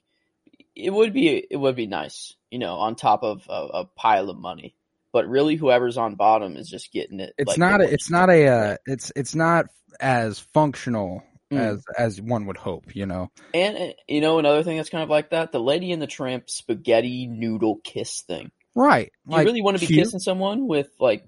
it 0.75 0.91
would 0.91 1.13
be, 1.13 1.45
it 1.49 1.57
would 1.57 1.75
be 1.75 1.87
nice, 1.87 2.35
you 2.51 2.59
know, 2.59 2.75
on 2.75 2.95
top 2.95 3.23
of 3.23 3.43
a, 3.49 3.79
a 3.79 3.85
pile 3.85 4.29
of 4.29 4.37
money, 4.37 4.75
but 5.11 5.27
really 5.27 5.55
whoever's 5.55 5.97
on 5.97 6.15
bottom 6.15 6.57
is 6.57 6.69
just 6.69 6.91
getting 6.91 7.19
it. 7.19 7.33
it's 7.37 7.49
like, 7.49 7.57
not 7.57 7.81
a, 7.81 7.91
it's 7.91 8.09
not 8.09 8.29
a 8.29 8.47
uh, 8.47 8.77
it's 8.85 9.11
it's 9.15 9.33
not 9.33 9.65
as 9.99 10.39
functional 10.39 11.23
Mm. 11.51 11.59
as 11.59 11.83
as 11.97 12.21
one 12.21 12.45
would 12.47 12.57
hope 12.57 12.95
you 12.95 13.05
know 13.05 13.29
And 13.53 13.77
uh, 13.77 13.93
you 14.07 14.21
know 14.21 14.39
another 14.39 14.63
thing 14.63 14.77
that's 14.77 14.89
kind 14.89 15.03
of 15.03 15.09
like 15.09 15.29
that, 15.29 15.51
the 15.51 15.59
Lady 15.59 15.91
and 15.91 16.01
the 16.01 16.07
Tramp 16.07 16.49
spaghetti 16.49 17.27
noodle 17.27 17.79
kiss 17.83 18.21
thing. 18.21 18.51
right 18.75 19.11
you 19.29 19.43
really 19.43 19.61
want 19.61 19.75
to 19.75 19.79
be 19.79 19.87
cute. 19.87 20.03
kissing 20.03 20.19
someone 20.19 20.67
with 20.67 20.89
like 20.99 21.23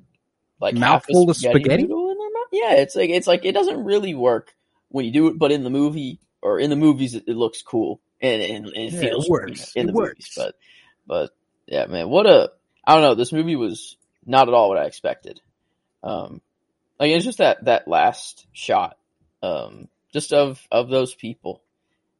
like 0.60 0.78
half 0.78 1.04
a 1.10 1.14
Mouthful 1.14 1.30
of 1.30 1.38
spaghetti? 1.38 1.84
noodle 1.84 2.12
in 2.12 2.18
their 2.18 2.30
mouth? 2.32 2.48
Yeah, 2.52 2.74
it's 2.82 2.96
like 2.96 3.10
it's 3.10 3.28
like 3.28 3.46
it 3.46 3.54
doesn't 3.54 3.84
really 3.84 4.14
work 4.14 4.54
when 4.90 5.06
you 5.06 5.12
do 5.12 5.28
it, 5.28 5.40
but 5.40 5.52
in 5.52 5.64
the 5.64 5.70
movie 5.70 6.20
or 6.42 6.60
in 6.60 6.70
the 6.70 6.76
movies 6.76 7.16
it, 7.16 7.24
it 7.28 7.36
looks 7.36 7.62
cool 7.62 8.02
and, 8.22 8.42
and, 8.42 8.66
and 8.66 8.76
it 8.76 8.94
Yeah, 8.94 9.00
feels 9.02 9.26
you 9.28 9.32
works. 9.32 9.72
in 9.76 9.84
It 9.84 9.88
the 9.88 9.94
movies. 9.94 10.16
works. 10.26 10.34
But 10.36 10.56
but 11.08 11.32
yeah, 11.68 11.86
man, 11.86 12.10
what 12.10 12.26
a 12.26 12.52
I 12.86 12.94
don't 12.94 13.04
know. 13.04 13.16
This 13.16 13.32
movie 13.32 13.56
was 13.56 13.98
not 14.26 14.48
at 14.48 14.54
all 14.54 14.70
what 14.70 14.78
I 14.78 14.86
expected. 14.86 15.40
Um, 16.04 16.42
like 17.00 17.12
it's 17.12 17.26
just 17.26 17.38
that 17.40 17.66
that 17.66 17.88
last 17.88 18.46
shot, 18.54 18.98
um, 19.42 19.88
just 20.14 20.34
of 20.34 20.66
of 20.72 20.90
those 20.90 21.14
people, 21.14 21.62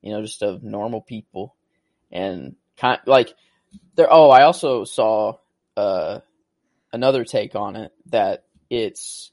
you 0.02 0.12
know, 0.12 0.22
just 0.22 0.42
of 0.44 0.64
normal 0.64 1.02
people, 1.02 1.56
and 2.12 2.56
kind 2.78 3.00
like 3.06 3.34
there. 3.96 4.08
Oh, 4.12 4.30
I 4.30 4.44
also 4.44 4.84
saw 4.86 5.38
uh 5.78 6.20
another 6.92 7.24
take 7.24 7.56
on 7.56 7.76
it 7.76 7.92
that 8.08 8.46
it's 8.70 9.32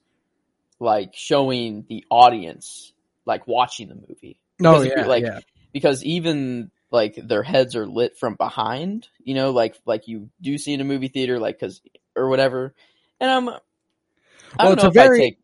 like 0.78 1.12
showing 1.14 1.84
the 1.88 2.04
audience 2.10 2.92
like 3.24 3.46
watching 3.46 3.88
the 3.88 3.94
movie 3.94 4.38
no 4.60 4.82
Because 4.82 4.86
yeah 4.86 5.06
like, 5.06 5.24
yeah 5.24 5.40
because 5.72 6.04
even 6.04 6.70
like 6.90 7.16
their 7.16 7.42
heads 7.42 7.74
are 7.76 7.86
lit 7.86 8.16
from 8.18 8.34
behind, 8.36 9.08
you 9.22 9.34
know, 9.34 9.50
like 9.50 9.76
like 9.86 10.06
you 10.08 10.30
do 10.40 10.56
see 10.58 10.72
in 10.72 10.80
a 10.80 10.84
movie 10.84 11.08
theater, 11.08 11.38
like 11.38 11.58
because 11.58 11.80
or 12.14 12.28
whatever. 12.28 12.74
And 13.20 13.30
I'm, 13.30 13.48
I 13.48 13.54
Well, 14.58 14.68
don't 14.68 14.74
it's 14.74 14.82
know 14.82 14.88
a 14.88 14.90
if 14.90 14.94
very- 14.94 15.18
I 15.18 15.20
take 15.22 15.38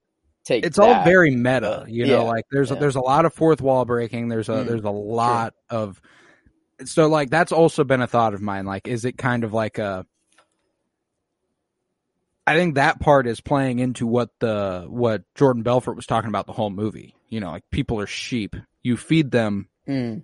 take. 0.45 0.65
it's 0.67 0.79
all 0.79 1.05
very 1.05 1.31
meta 1.31 1.85
you 1.89 2.07
know 2.07 2.23
yeah, 2.23 2.29
like 2.31 2.45
there's 2.51 2.71
yeah. 2.71 2.77
there's 2.77 2.97
a 2.97 3.01
lot 3.01 3.25
of 3.25 3.33
fourth 3.33 3.61
wall 3.61 3.85
breaking 3.85 4.29
there's 4.29 4.49
a 4.49 4.53
Mm, 4.53 4.67
there's 4.67 4.85
a 4.85 4.91
lot 4.91 5.55
of 5.71 6.01
so 6.85 7.07
like 7.09 7.31
that's 7.31 7.53
also 7.53 7.85
been 7.85 8.01
a 8.03 8.07
thought 8.07 8.35
of 8.35 8.41
mine 8.43 8.67
like 8.67 8.89
is 8.89 9.05
it 9.05 9.17
kind 9.17 9.45
of 9.45 9.53
like 9.53 9.79
a 9.79 10.07
I 12.47 12.57
think 12.57 12.75
that 12.75 12.99
part 12.99 13.27
is 13.29 13.41
playing 13.41 13.79
into 13.79 14.07
what 14.07 14.31
the 14.41 14.87
what 14.89 15.23
Jordan 15.37 15.63
Belfort 15.63 15.95
was 15.95 16.07
talking 16.07 16.29
about 16.29 16.47
the 16.47 16.53
whole 16.53 16.71
movie. 16.71 17.15
You 17.29 17.39
know, 17.39 17.53
like 17.53 17.71
people 17.71 18.01
are 18.01 18.07
sheep. 18.07 18.57
You 18.83 18.97
feed 18.97 19.31
them 19.31 19.69
Mm. 19.89 20.23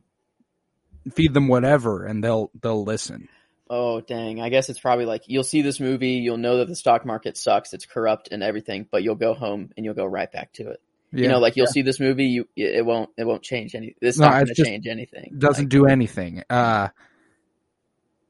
feed 1.14 1.32
them 1.34 1.48
whatever 1.48 2.04
and 2.04 2.22
they'll 2.22 2.50
they'll 2.60 2.84
listen. 2.84 3.28
Oh 3.70 4.00
dang! 4.00 4.40
I 4.40 4.48
guess 4.48 4.68
it's 4.68 4.80
probably 4.80 5.04
like 5.04 5.24
you'll 5.26 5.44
see 5.44 5.62
this 5.62 5.78
movie, 5.80 6.12
you'll 6.12 6.36
know 6.38 6.58
that 6.58 6.68
the 6.68 6.76
stock 6.76 7.04
market 7.04 7.36
sucks, 7.36 7.72
it's 7.74 7.84
corrupt 7.86 8.28
and 8.32 8.42
everything, 8.42 8.86
but 8.90 9.02
you'll 9.02 9.14
go 9.14 9.34
home 9.34 9.70
and 9.76 9.84
you'll 9.84 9.94
go 9.94 10.06
right 10.06 10.30
back 10.30 10.52
to 10.54 10.70
it. 10.70 10.80
Yeah. 11.12 11.22
You 11.22 11.28
know, 11.28 11.38
like 11.38 11.56
you'll 11.56 11.66
see 11.66 11.82
this 11.82 12.00
movie, 12.00 12.26
you 12.26 12.48
it 12.56 12.84
won't 12.84 13.10
it 13.16 13.24
won't 13.24 13.42
change 13.42 13.74
any. 13.74 13.94
It's 14.00 14.18
No, 14.18 14.26
not 14.26 14.34
going 14.44 14.54
to 14.54 14.64
change 14.64 14.86
anything. 14.86 15.34
doesn't 15.38 15.64
Like, 15.64 15.68
do 15.70 15.86
anything. 15.86 16.42
Uh 16.50 16.88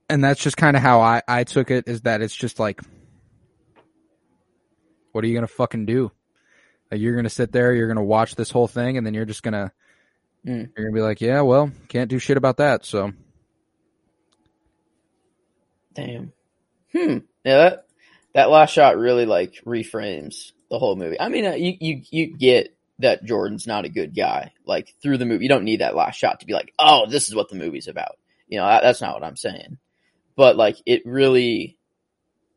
and 0.08 0.22
that's 0.24 0.40
just 0.42 0.56
kind 0.56 0.76
of 0.76 0.82
how 0.82 1.00
I 1.00 1.22
I 1.26 1.44
took 1.44 1.70
it 1.70 1.88
is 1.88 2.02
that 2.02 2.20
it's 2.22 2.34
just 2.34 2.58
like 2.58 2.80
what 5.12 5.24
are 5.24 5.26
you 5.26 5.34
going 5.34 5.46
to 5.46 5.52
fucking 5.52 5.86
do? 5.86 6.12
Like 6.90 7.00
you're 7.00 7.14
going 7.14 7.24
to 7.24 7.30
sit 7.30 7.50
there, 7.52 7.72
you're 7.74 7.88
going 7.88 7.96
to 7.96 8.02
watch 8.02 8.34
this 8.36 8.50
whole 8.50 8.68
thing 8.68 8.96
and 8.96 9.06
then 9.06 9.14
you're 9.14 9.24
just 9.24 9.42
to 9.54 9.72
Mm. 10.46 10.70
you're 10.76 10.84
going 10.86 10.94
to 10.94 10.98
be 10.98 11.00
like, 11.02 11.20
"Yeah, 11.20 11.40
well, 11.40 11.72
can't 11.88 12.08
do 12.08 12.20
shit 12.20 12.36
about 12.36 12.58
that." 12.58 12.84
So, 12.84 13.12
Damn. 15.98 16.32
Hmm. 16.92 17.18
Yeah, 17.44 17.58
that 17.58 17.86
that 18.34 18.50
last 18.50 18.72
shot 18.72 18.96
really 18.96 19.26
like 19.26 19.62
reframes 19.66 20.52
the 20.70 20.78
whole 20.78 20.96
movie. 20.96 21.20
I 21.20 21.28
mean, 21.28 21.46
uh, 21.46 21.54
you 21.54 21.76
you 21.80 22.02
you 22.10 22.36
get 22.36 22.76
that 23.00 23.24
Jordan's 23.24 23.66
not 23.66 23.84
a 23.84 23.90
good 23.90 24.14
guy. 24.14 24.52
Like 24.64 24.94
through 25.02 25.18
the 25.18 25.26
movie, 25.26 25.44
you 25.44 25.48
don't 25.48 25.64
need 25.64 25.80
that 25.80 25.96
last 25.96 26.16
shot 26.18 26.40
to 26.40 26.46
be 26.46 26.52
like, 26.52 26.72
oh, 26.78 27.06
this 27.08 27.28
is 27.28 27.34
what 27.34 27.48
the 27.48 27.56
movie's 27.56 27.88
about. 27.88 28.16
You 28.48 28.58
know, 28.58 28.66
that, 28.66 28.82
that's 28.82 29.00
not 29.00 29.14
what 29.14 29.24
I'm 29.24 29.36
saying. 29.36 29.78
But 30.36 30.56
like, 30.56 30.76
it 30.86 31.02
really 31.04 31.76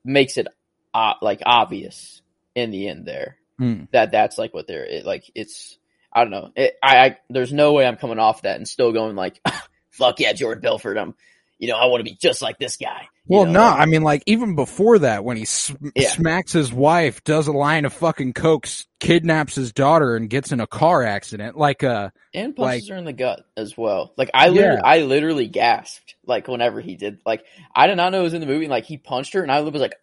makes 0.04 0.38
it 0.38 0.48
uh, 0.94 1.14
like 1.22 1.42
obvious 1.46 2.22
in 2.56 2.72
the 2.72 2.88
end 2.88 3.06
there 3.06 3.38
mm, 3.60 3.88
that 3.92 4.12
that's 4.12 4.38
like 4.38 4.54
what 4.54 4.68
they're 4.68 4.86
it, 4.86 5.06
like. 5.06 5.30
It's 5.36 5.78
I 6.14 6.22
don't 6.22 6.32
know. 6.32 6.52
It, 6.56 6.76
I, 6.84 6.98
I 7.06 7.18
there's 7.30 7.54
no 7.54 7.74
way 7.74 7.86
I'm 7.86 7.98
coming 7.98 8.20
off 8.20 8.44
that 8.44 8.58
and 8.58 8.68
still 8.68 8.92
going 8.92 9.16
like, 9.16 9.40
fuck 9.90 10.20
yeah, 10.20 10.34
Jordan 10.34 10.62
Belfort. 10.62 10.98
I'm, 10.98 11.16
you 11.62 11.68
know, 11.70 11.78
I 11.78 11.86
want 11.86 12.04
to 12.04 12.12
be 12.12 12.18
just 12.20 12.42
like 12.42 12.58
this 12.60 12.76
guy. 12.76 13.08
Well, 13.28 13.46
no, 13.46 13.62
like- 13.62 13.80
I 13.80 13.86
mean 13.86 14.02
like 14.02 14.24
even 14.26 14.56
before 14.56 15.00
that 15.00 15.24
when 15.24 15.38
he 15.38 15.46
sm- 15.46 15.90
Yeah. 15.96 16.10
smacks 16.10 16.52
his 16.52 16.74
wife, 16.74 17.24
does 17.24 17.48
a 17.48 17.52
line 17.54 17.86
of 17.86 17.94
fucking 17.94 18.34
cokes, 18.34 18.88
kidnaps 19.00 19.56
his 19.56 19.72
daughter 19.72 20.16
and 20.16 20.28
gets 20.30 20.52
in 20.52 20.60
a 20.60 20.66
car 20.68 21.04
accident 21.04 21.56
like 21.56 21.84
uh 21.84 22.10
and 22.34 22.58
like- 22.58 22.72
punches 22.80 22.90
her 22.90 22.96
in 22.98 23.06
the 23.06 23.14
gut 23.14 23.46
as 23.56 23.78
well. 23.78 24.12
Like 24.18 24.32
I 24.34 24.50
literally, 24.50 24.76
Yeah. 24.84 24.90
I 24.90 25.00
literally 25.04 25.48
gasped 25.48 26.16
like 26.26 26.48
whenever 26.48 26.82
he 26.82 26.96
did. 26.96 27.20
Like 27.26 27.46
I 27.76 27.86
did 27.88 27.96
not 27.96 28.12
know 28.12 28.22
it 28.22 28.24
was 28.24 28.34
in 28.34 28.42
the 28.42 28.48
movie. 28.48 28.68
Like 28.68 28.86
he 28.86 28.98
punched 28.98 29.34
her, 29.34 29.44
and 29.44 29.52
I 29.52 29.62
was 29.62 29.80
like, 29.80 29.94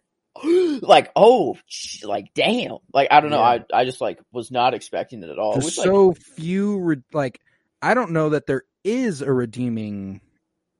like 0.81 1.11
oh, 1.15 1.57
like 2.03 2.33
damn. 2.33 2.77
Like 2.93 3.09
I 3.11 3.19
don't 3.19 3.31
know. 3.31 3.39
Yeah. 3.39 3.63
I 3.73 3.81
I 3.81 3.85
just 3.85 3.99
like 3.99 4.19
was 4.31 4.49
not 4.49 4.73
expecting 4.73 5.21
it 5.23 5.29
at 5.29 5.37
all. 5.39 5.51
there's 5.53 5.65
Which, 5.65 5.77
like, 5.77 5.85
so 5.85 6.13
few 6.13 6.79
re- 6.79 7.03
like 7.11 7.41
I 7.81 7.93
don't 7.93 8.11
know 8.11 8.29
that 8.29 8.47
there 8.47 8.63
is 8.85 9.21
a 9.21 9.31
redeeming 9.31 10.21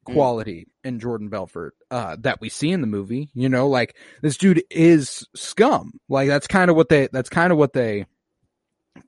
Mm. 0.10 0.14
quality 0.14 0.68
in 0.84 1.00
Jordan 1.00 1.30
Belfort 1.30 1.76
uh 1.92 2.18
that 2.22 2.42
we 2.42 2.50
see 2.50 2.72
in 2.72 2.82
the 2.82 2.88
movie 2.88 3.30
you 3.34 3.50
know 3.50 3.68
like 3.68 3.96
this 4.22 4.38
dude 4.38 4.64
is 4.70 5.28
scum 5.36 6.00
like 6.10 6.28
that's 6.28 6.48
kind 6.48 6.70
of 6.70 6.76
what 6.76 6.90
they 6.90 7.08
that's 7.12 7.30
kind 7.30 7.52
of 7.52 7.58
what 7.58 7.74
they 7.74 8.06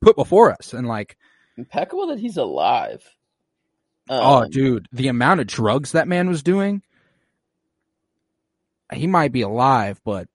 put 0.01 0.15
before 0.15 0.51
us 0.51 0.73
and 0.73 0.87
like 0.87 1.17
impeccable 1.57 2.07
that 2.07 2.19
he's 2.19 2.37
alive. 2.37 3.03
oh, 4.09 4.43
Um, 4.43 4.49
dude, 4.49 4.87
the 4.91 5.09
amount 5.09 5.41
of 5.41 5.47
drugs 5.47 5.91
that 5.91 6.07
man 6.07 6.27
was 6.29 6.43
doing. 6.43 6.81
He 8.93 9.07
might 9.07 9.31
be 9.31 9.41
alive, 9.41 10.01
but 10.03 10.27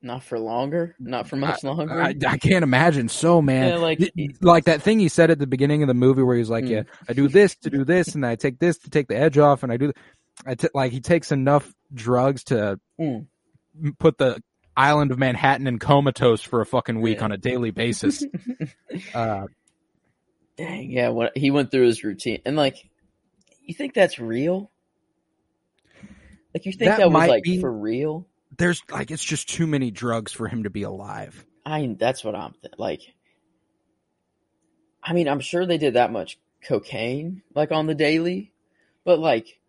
not 0.00 0.22
for 0.22 0.38
longer, 0.38 0.94
not 1.00 1.28
for 1.28 1.36
much 1.36 1.64
longer. 1.64 2.00
I, 2.00 2.14
I 2.26 2.36
can't 2.38 2.62
imagine. 2.62 3.08
So, 3.08 3.42
man, 3.42 3.68
yeah, 3.70 3.76
like 3.76 4.12
like 4.40 4.64
that 4.64 4.82
thing 4.82 5.00
he 5.00 5.08
said 5.08 5.30
at 5.30 5.38
the 5.38 5.46
beginning 5.46 5.82
of 5.82 5.88
the 5.88 5.94
movie 5.94 6.22
where 6.22 6.36
he's 6.36 6.50
like, 6.50 6.64
Mm. 6.64 6.70
"Yeah, 6.70 6.82
I 7.08 7.12
do 7.14 7.28
this 7.28 7.56
to 7.56 7.70
do 7.70 7.84
this, 7.84 8.14
and 8.14 8.24
I 8.24 8.36
take 8.36 8.58
this 8.58 8.78
to 8.78 8.90
take 8.90 9.08
the 9.08 9.16
edge 9.16 9.38
off, 9.38 9.62
and 9.62 9.72
I 9.72 9.76
do." 9.76 9.92
I 10.46 10.54
t- 10.54 10.68
like 10.72 10.92
he 10.92 11.00
takes 11.00 11.32
enough 11.32 11.72
drugs 11.92 12.44
to 12.44 12.78
Mm. 13.00 13.26
put 13.98 14.18
the 14.18 14.40
island 14.76 15.10
of 15.10 15.18
Manhattan 15.18 15.66
in 15.66 15.80
comatose 15.80 16.40
for 16.42 16.60
a 16.60 16.66
fucking 16.66 17.00
week 17.00 17.18
Yeah. 17.18 17.24
on 17.24 17.32
a 17.32 17.36
daily 17.36 17.72
basis. 17.72 18.24
uh, 19.14 19.46
dang, 20.56 20.90
yeah, 20.90 21.08
what 21.08 21.36
he 21.36 21.50
went 21.50 21.72
through 21.72 21.86
his 21.86 22.04
routine, 22.04 22.40
and 22.46 22.54
like, 22.56 22.76
you 23.62 23.74
think 23.74 23.94
that's 23.94 24.20
real? 24.20 24.70
Like, 26.54 26.64
you 26.66 26.72
think 26.72 26.90
That 26.90 26.98
that, 26.98 27.10
was 27.12 27.28
like 27.28 27.42
be- 27.42 27.60
for 27.60 27.70
real? 27.72 28.26
There's 28.58 28.82
like 28.90 29.10
it's 29.10 29.24
just 29.24 29.48
too 29.48 29.66
many 29.66 29.90
drugs 29.90 30.32
for 30.32 30.48
him 30.48 30.64
to 30.64 30.70
be 30.70 30.82
alive. 30.82 31.44
I 31.64 31.96
that's 31.98 32.22
what 32.24 32.34
I'm 32.34 32.54
th- 32.62 32.74
like. 32.78 33.00
I 35.02 35.12
mean, 35.12 35.28
I'm 35.28 35.40
sure 35.40 35.64
they 35.64 35.78
did 35.78 35.94
that 35.94 36.12
much 36.12 36.38
cocaine 36.66 37.42
like 37.54 37.72
on 37.72 37.86
the 37.86 37.94
daily, 37.94 38.52
but 39.04 39.18
like, 39.18 39.60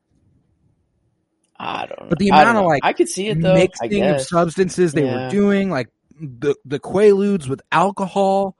I 1.57 1.85
don't 1.85 2.01
know. 2.01 2.09
But 2.09 2.19
the 2.19 2.29
amount 2.29 2.57
of, 2.57 2.65
like, 2.65 2.83
I 2.83 2.93
could 2.93 3.09
see 3.09 3.27
it 3.27 3.41
though. 3.41 3.53
Mixing 3.53 4.03
of 4.03 4.21
substances 4.21 4.93
they 4.93 5.05
Yeah. 5.05 5.25
were 5.25 5.29
doing, 5.29 5.69
like 5.69 5.89
the 6.19 6.55
the 6.65 6.79
quaaludes 6.79 7.47
with 7.47 7.61
alcohol, 7.71 8.57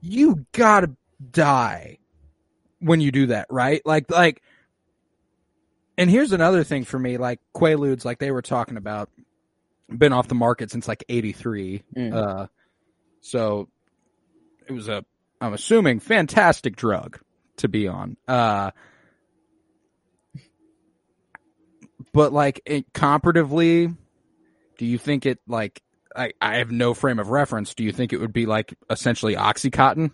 you 0.00 0.44
gotta 0.52 0.90
die 1.30 1.98
when 2.80 3.00
you 3.00 3.12
do 3.12 3.26
that, 3.26 3.46
right? 3.48 3.80
Like 3.86 4.10
like. 4.10 4.42
And 5.98 6.10
here's 6.10 6.32
another 6.32 6.62
thing 6.62 6.84
for 6.84 6.98
me, 6.98 7.16
like 7.16 7.40
quaaludes, 7.54 8.04
like 8.04 8.18
they 8.18 8.30
were 8.30 8.42
talking 8.42 8.76
about, 8.76 9.08
been 9.88 10.12
off 10.12 10.28
the 10.28 10.34
market 10.34 10.70
since 10.70 10.88
like 10.88 11.04
'83. 11.08 11.82
Mm. 11.96 12.14
Uh, 12.14 12.46
so 13.20 13.68
it 14.68 14.72
was 14.72 14.88
a, 14.88 15.04
I'm 15.40 15.52
assuming, 15.52 16.00
fantastic 16.00 16.76
drug 16.76 17.20
to 17.58 17.68
be 17.68 17.88
on. 17.88 18.16
Uh, 18.26 18.70
but 22.12 22.32
like 22.32 22.60
it, 22.66 22.92
comparatively, 22.92 23.88
do 24.78 24.86
you 24.86 24.98
think 24.98 25.26
it 25.26 25.38
like 25.46 25.82
I, 26.14 26.32
I 26.40 26.56
have 26.56 26.70
no 26.70 26.94
frame 26.94 27.18
of 27.18 27.28
reference. 27.28 27.74
Do 27.74 27.84
you 27.84 27.92
think 27.92 28.12
it 28.12 28.18
would 28.20 28.32
be 28.32 28.46
like 28.46 28.74
essentially 28.88 29.36
OxyContin? 29.36 30.10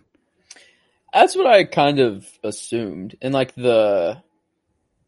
That's 1.13 1.35
what 1.35 1.47
I 1.47 1.63
kind 1.63 1.99
of 1.99 2.27
assumed, 2.43 3.15
and 3.21 3.33
like 3.33 3.55
the 3.55 4.21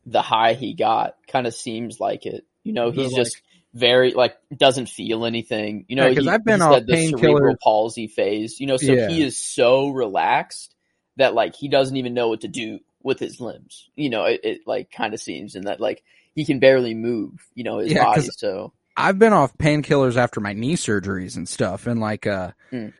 the 0.05 0.22
high 0.22 0.53
he 0.53 0.74
got 0.74 1.16
kind 1.28 1.47
of 1.47 1.53
seems 1.53 1.99
like 1.99 2.26
it. 2.26 2.45
You 2.63 2.74
know, 2.74 2.91
The, 2.91 3.03
he's 3.03 3.11
like- 3.11 3.24
just 3.24 3.41
very 3.76 4.13
like 4.13 4.36
doesn't 4.55 4.88
feel 4.89 5.26
anything. 5.26 5.86
You 5.89 5.97
know, 5.97 6.07
Yeah, 6.07 6.15
'cause 6.15 6.23
he, 6.23 6.30
I've 6.30 6.45
been 6.45 6.59
got 6.59 6.88
the 6.88 6.95
cerebral 7.09 7.57
palsy 7.61 8.07
phase. 8.07 8.59
You 8.59 8.67
know, 8.67 8.78
so 8.78 8.95
Yeah. 8.95 9.07
he 9.09 9.21
is 9.21 9.38
so 9.38 9.89
relaxed 9.89 10.73
that 11.17 11.34
like 11.36 11.55
he 11.55 11.67
doesn't 11.67 11.97
even 11.97 12.13
know 12.13 12.30
what 12.30 12.41
to 12.41 12.47
do 12.47 12.80
with 13.03 13.19
his 13.19 13.39
limbs. 13.39 13.89
You 13.95 14.09
know, 14.09 14.23
it, 14.26 14.41
it 14.43 14.61
like 14.65 14.89
kind 14.91 15.13
of 15.13 15.19
seems, 15.19 15.55
and 15.55 15.67
that 15.67 15.80
like 15.80 16.03
he 16.34 16.45
can 16.45 16.59
barely 16.59 16.95
move. 16.95 17.34
You 17.53 17.65
know, 17.65 17.80
his 17.80 17.93
Yeah, 17.93 18.05
body. 18.05 18.21
So 18.32 18.73
I've 18.97 19.19
been 19.19 19.34
off 19.34 19.57
painkillers 19.57 20.15
after 20.15 20.39
my 20.39 20.53
knee 20.53 20.76
surgeries 20.78 21.36
and 21.36 21.47
stuff, 21.47 21.86
and 21.86 21.99
like 21.99 22.26
uh, 22.26 22.51
Mm. 22.71 22.93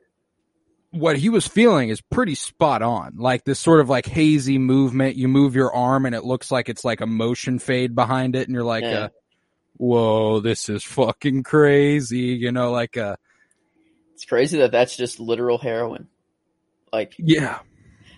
what 0.91 1.17
he 1.17 1.30
was 1.30 1.47
feeling 1.47 1.89
is 1.89 2.01
pretty 2.01 2.36
spot 2.36 2.82
on. 2.82 3.15
Like 3.17 3.45
this 3.45 3.59
sort 3.59 3.80
of 3.80 3.89
like 3.89 4.05
hazy 4.05 4.57
movement. 4.57 5.15
You 5.15 5.28
move 5.30 5.55
your 5.55 5.73
arm, 5.73 6.05
and 6.05 6.13
it 6.13 6.26
looks 6.26 6.51
like 6.51 6.67
it's 6.69 6.84
like 6.84 7.01
a 7.01 7.07
motion 7.07 7.59
fade 7.59 7.95
behind 7.95 8.36
it, 8.36 8.47
and 8.47 8.53
you're 8.53 8.63
like, 8.63 8.84
Yeah. 8.84 9.05
uh, 9.05 9.09
"Whoa, 9.78 10.39
this 10.39 10.69
is 10.69 10.84
fucking 10.84 11.43
crazy." 11.43 12.38
You 12.38 12.51
know, 12.51 12.71
like 12.71 12.97
uh, 12.97 13.15
it's 14.13 14.26
crazy 14.26 14.59
that 14.59 14.71
that's 14.71 14.95
just 14.95 15.19
literal 15.19 15.57
heroin. 15.57 16.07
Like 16.91 17.15
yeah, 17.17 17.59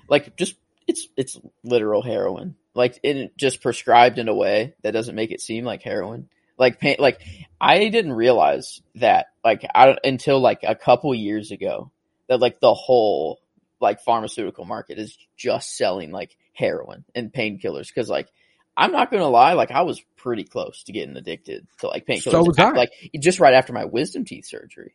like 0.07 0.35
just 0.37 0.55
it's 0.87 1.07
it's 1.17 1.39
literal 1.63 2.01
heroin 2.01 2.55
like 2.73 2.99
it 3.03 3.35
just 3.37 3.61
prescribed 3.61 4.19
in 4.19 4.29
a 4.29 4.33
way 4.33 4.73
that 4.83 4.91
doesn't 4.91 5.15
make 5.15 5.31
it 5.31 5.41
seem 5.41 5.65
like 5.65 5.83
heroin 5.83 6.29
like 6.57 6.79
pain 6.79 6.95
like 6.99 7.21
i 7.59 7.89
didn't 7.89 8.13
realize 8.13 8.81
that 8.95 9.27
like 9.43 9.65
i 9.75 9.97
until 10.03 10.39
like 10.39 10.59
a 10.63 10.75
couple 10.75 11.13
years 11.13 11.51
ago 11.51 11.91
that 12.27 12.39
like 12.39 12.59
the 12.59 12.73
whole 12.73 13.39
like 13.79 14.01
pharmaceutical 14.01 14.65
market 14.65 14.97
is 14.97 15.17
just 15.35 15.75
selling 15.75 16.11
like 16.11 16.37
heroin 16.53 17.03
and 17.13 17.33
painkillers 17.33 17.87
because 17.87 18.09
like 18.09 18.29
i'm 18.75 18.91
not 18.91 19.11
gonna 19.11 19.27
lie 19.27 19.53
like 19.53 19.71
i 19.71 19.81
was 19.81 20.01
pretty 20.27 20.43
close 20.43 20.83
to 20.83 20.91
getting 20.91 21.15
addicted 21.15 21.65
to 21.79 21.87
like 21.87 22.05
painkillers 22.05 22.31
So 22.31 22.43
was 22.43 22.59
I. 22.59 22.73
like 22.75 22.91
just 23.17 23.39
right 23.39 23.53
after 23.53 23.71
my 23.71 23.85
wisdom 23.85 24.25
teeth 24.25 24.45
surgery 24.45 24.93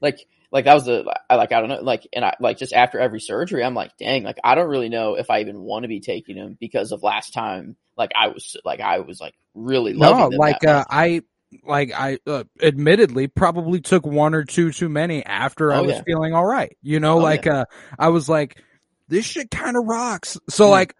like 0.00 0.26
like 0.50 0.64
that 0.64 0.74
was 0.74 0.86
the 0.86 1.04
I 1.30 1.36
like 1.36 1.52
I 1.52 1.60
don't 1.60 1.68
know 1.68 1.80
like 1.82 2.08
and 2.12 2.24
I 2.24 2.34
like 2.40 2.58
just 2.58 2.72
after 2.72 2.98
every 2.98 3.20
surgery 3.20 3.62
I'm 3.62 3.74
like 3.74 3.96
dang 3.96 4.24
like 4.24 4.38
I 4.42 4.56
don't 4.56 4.68
really 4.68 4.88
know 4.88 5.14
if 5.14 5.30
I 5.30 5.40
even 5.40 5.60
want 5.60 5.84
to 5.84 5.88
be 5.88 6.00
taking 6.00 6.34
them 6.34 6.56
because 6.58 6.90
of 6.90 7.04
last 7.04 7.32
time 7.32 7.76
like 7.96 8.10
I 8.18 8.26
was 8.28 8.56
like 8.64 8.80
I 8.80 8.98
was 8.98 9.20
like 9.20 9.34
really 9.54 9.94
loving 9.94 10.26
no, 10.30 10.36
like 10.36 10.64
uh. 10.66 10.84
I. 10.90 11.22
Like 11.64 11.92
I, 11.94 12.18
uh, 12.26 12.44
admittedly, 12.62 13.28
probably 13.28 13.82
took 13.82 14.06
one 14.06 14.34
or 14.34 14.42
two 14.42 14.72
too 14.72 14.88
many 14.88 15.22
after 15.22 15.70
I 15.70 15.80
Oh, 15.80 15.84
was 15.84 15.96
yeah. 15.96 16.02
feeling 16.02 16.32
all 16.32 16.46
right. 16.46 16.74
You 16.80 16.98
know, 16.98 17.18
Oh, 17.18 17.22
like 17.22 17.46
uh, 17.46 17.66
I 17.98 18.08
was 18.08 18.26
like, 18.26 18.56
this 19.08 19.26
shit 19.26 19.50
kind 19.50 19.76
of 19.76 19.84
rocks. 19.84 20.38
So 20.48 20.68
Mm. 20.68 20.70
like, 20.70 20.94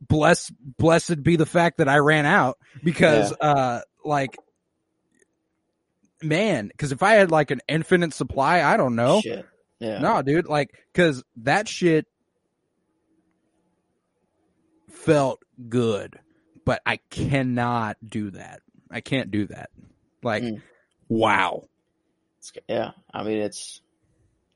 bless, 0.00 0.50
blessed 0.78 1.22
be 1.22 1.36
the 1.36 1.46
fact 1.46 1.78
that 1.78 1.88
I 1.88 1.98
ran 1.98 2.26
out 2.26 2.58
because, 2.82 3.32
uh, 3.40 3.80
like, 4.04 4.36
man, 6.22 6.68
because 6.68 6.92
if 6.92 7.02
I 7.02 7.14
had 7.14 7.30
like 7.30 7.50
an 7.50 7.60
infinite 7.68 8.14
supply, 8.14 8.62
I 8.62 8.76
don't 8.76 8.96
know. 8.96 9.20
shit 9.20 9.44
yeah 9.80 9.98
No, 9.98 10.22
dude, 10.22 10.46
like, 10.46 10.70
cause 10.94 11.22
that 11.38 11.68
shit 11.68 12.06
felt 14.90 15.42
good, 15.68 16.18
but 16.64 16.80
I 16.86 16.98
cannot 17.10 17.96
do 18.06 18.30
that. 18.32 18.60
I 18.90 19.00
can't 19.00 19.30
do 19.30 19.46
that. 19.46 19.70
Like, 20.22 20.42
Mm. 20.44 20.62
wow. 21.08 21.64
It's, 22.38 22.52
yeah 22.68 22.90
I 23.12 23.22
mean 23.22 23.38
it's 23.38 23.80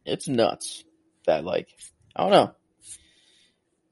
it's 0.04 0.28
nuts 0.28 0.84
that 1.26 1.44
like 1.44 1.68
I 2.14 2.22
don't 2.28 2.30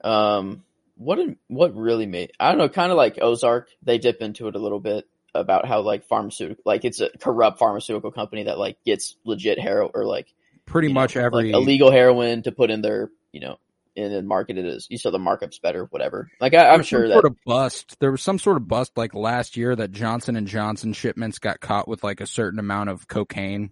know 0.03 0.09
um 0.09 0.64
what 0.95 1.19
what 1.47 1.75
really 1.75 2.05
made 2.05 2.31
I 2.39 2.49
don't 2.49 2.57
know 2.57 2.69
kind 2.69 2.91
of 2.91 2.97
like 2.97 3.19
Ozark 3.21 3.69
they 3.83 3.97
dip 3.97 4.21
into 4.21 4.47
it 4.47 4.55
a 4.55 4.59
little 4.59 4.79
bit 4.79 5.05
about 5.33 5.65
how 5.67 5.81
like 5.81 6.05
pharmaceutical 6.05 6.61
like 6.65 6.85
it's 6.85 7.01
a 7.01 7.09
corrupt 7.19 7.59
pharmaceutical 7.59 8.11
company 8.11 8.43
that 8.43 8.57
like 8.57 8.77
gets 8.85 9.15
legit 9.25 9.59
heroin 9.59 9.91
or 9.93 10.05
like 10.05 10.33
Pretty 10.65 10.87
you 10.87 10.93
know, 10.93 11.01
much 11.01 11.15
every, 11.15 11.51
like 11.51 11.61
illegal 11.61 11.91
heroin 11.91 12.41
to 12.43 12.51
put 12.51 12.71
in 12.71 12.81
their 12.81 13.11
you 13.31 13.41
know 13.41 13.57
and 13.97 14.13
then 14.13 14.25
market 14.25 14.57
it 14.57 14.65
as 14.65 14.87
you 14.89 14.97
saw 14.97 15.11
the 15.11 15.17
markups 15.17 15.61
better 15.61 15.85
whatever 15.85 16.29
like 16.39 16.53
I, 16.53 16.75
some 16.75 16.83
sure 16.83 17.07
that 17.07 17.13
sort 17.13 17.25
of 17.25 17.35
bust. 17.45 17.97
There 17.99 18.11
was 18.11 18.21
some 18.21 18.39
sort 18.39 18.57
of 18.57 18.67
bust 18.67 18.97
like 18.97 19.13
last 19.13 19.57
year 19.57 19.75
that 19.75 19.91
Johnson 19.91 20.35
and 20.35 20.47
Johnson 20.47 20.93
shipments 20.93 21.39
got 21.39 21.59
caught 21.59 21.87
with 21.87 22.03
like 22.03 22.21
a 22.21 22.27
certain 22.27 22.59
amount 22.59 22.89
of 22.89 23.07
cocaine. 23.07 23.71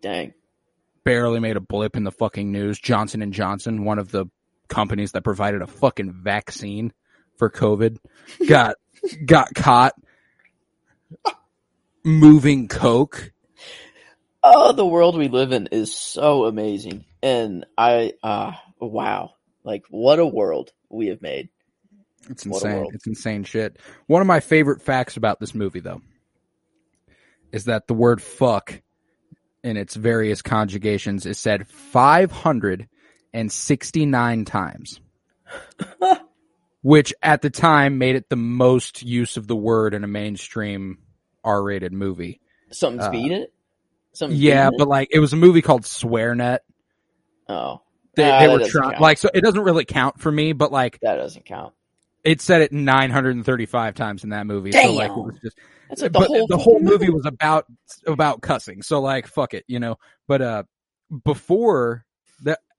dang 0.00 0.32
Barely 1.04 1.40
made 1.40 1.56
a 1.56 1.60
blip 1.60 1.96
in 1.96 2.04
the 2.04 2.12
fucking 2.12 2.52
news. 2.52 2.78
Johnson 2.78 3.22
and 3.22 3.32
Johnson, 3.32 3.84
one 3.84 3.98
of 3.98 4.10
the 4.10 4.26
companies 4.68 5.12
that 5.12 5.24
provided 5.24 5.62
a 5.62 5.66
fucking 5.66 6.12
vaccine 6.12 6.92
for 7.36 7.50
COVID, 7.50 7.98
got 8.48 8.76
got 9.24 9.54
caught 9.54 9.94
moving 12.04 12.68
coke. 12.68 13.32
oh 14.42 14.72
the 14.72 14.86
world 14.86 15.16
we 15.16 15.28
live 15.28 15.52
in 15.52 15.68
is 15.72 15.94
so 15.94 16.46
amazing 16.46 17.04
and 17.22 17.66
I 17.76 18.14
uh 18.22 18.52
wow 18.80 19.34
like 19.64 19.84
what 19.90 20.18
a 20.18 20.26
world 20.26 20.72
we 20.88 21.08
have 21.08 21.20
made 21.20 21.50
It's 22.30 22.46
What 22.46 22.62
insane. 22.62 22.86
It's 22.92 23.06
insane 23.06 23.44
shit. 23.44 23.78
One 24.06 24.20
of 24.20 24.26
my 24.26 24.40
favorite 24.40 24.82
facts 24.82 25.16
about 25.16 25.40
this 25.40 25.54
movie, 25.54 25.80
though, 25.80 26.02
is 27.52 27.64
that 27.64 27.86
the 27.86 27.94
word 27.94 28.22
fuck 28.22 28.80
in 29.62 29.76
its 29.76 29.94
various 29.94 30.42
conjugations 30.42 31.26
is 31.26 31.38
said 31.38 31.66
569 33.32 34.44
times, 34.44 35.00
which 36.82 37.14
at 37.22 37.42
the 37.42 37.50
time 37.50 37.98
made 37.98 38.16
it 38.16 38.28
the 38.28 38.36
most 38.36 39.02
use 39.02 39.36
of 39.36 39.46
the 39.46 39.56
word 39.56 39.94
in 39.94 40.04
a 40.04 40.08
mainstream 40.08 40.98
R 41.44 41.62
rated 41.62 41.92
movie. 41.92 42.40
something's 42.70 43.06
Uh, 43.06 43.10
it 43.12 43.52
something's 44.12 44.40
Yeah, 44.40 44.64
beating 44.64 44.74
it? 44.74 44.78
but 44.78 44.88
like 44.88 45.08
it 45.10 45.18
was 45.20 45.32
a 45.32 45.36
movie 45.36 45.62
called 45.62 45.82
SwearNet. 45.82 46.58
oh 47.48 47.82
They, 48.16 48.22
Ah, 48.24 48.40
they 48.40 48.48
were 48.48 48.60
trying, 48.60 48.92
count. 48.92 49.02
like, 49.02 49.18
so 49.18 49.30
it 49.32 49.42
doesn't 49.42 49.62
really 49.62 49.84
count 49.84 50.20
for 50.20 50.30
me, 50.32 50.52
but 50.52 50.72
like 50.72 50.98
that 51.02 51.16
doesn't 51.16 51.44
count 51.44 51.74
it 52.24 52.40
said 52.40 52.62
it 52.62 52.72
935 52.72 53.94
times 53.94 54.24
in 54.24 54.30
that 54.30 54.46
movie. 54.46 54.72
So 54.72 54.92
like 54.92 55.10
it 55.10 55.24
was 55.24 55.38
just, 55.42 55.56
that's 55.88 56.02
like 56.02 56.12
the 56.12 56.18
but 56.18 56.28
whole 56.28 56.46
the 56.46 56.58
whole 56.58 56.80
movie 56.80 57.10
was 57.10 57.24
about 57.26 57.64
about 58.06 58.42
cussing. 58.42 58.82
So 58.82 59.00
like 59.00 59.26
fuck 59.26 59.54
it, 59.54 59.64
you 59.66 59.80
know. 59.80 59.96
But 60.26 60.42
uh 60.42 60.62
before 61.24 62.04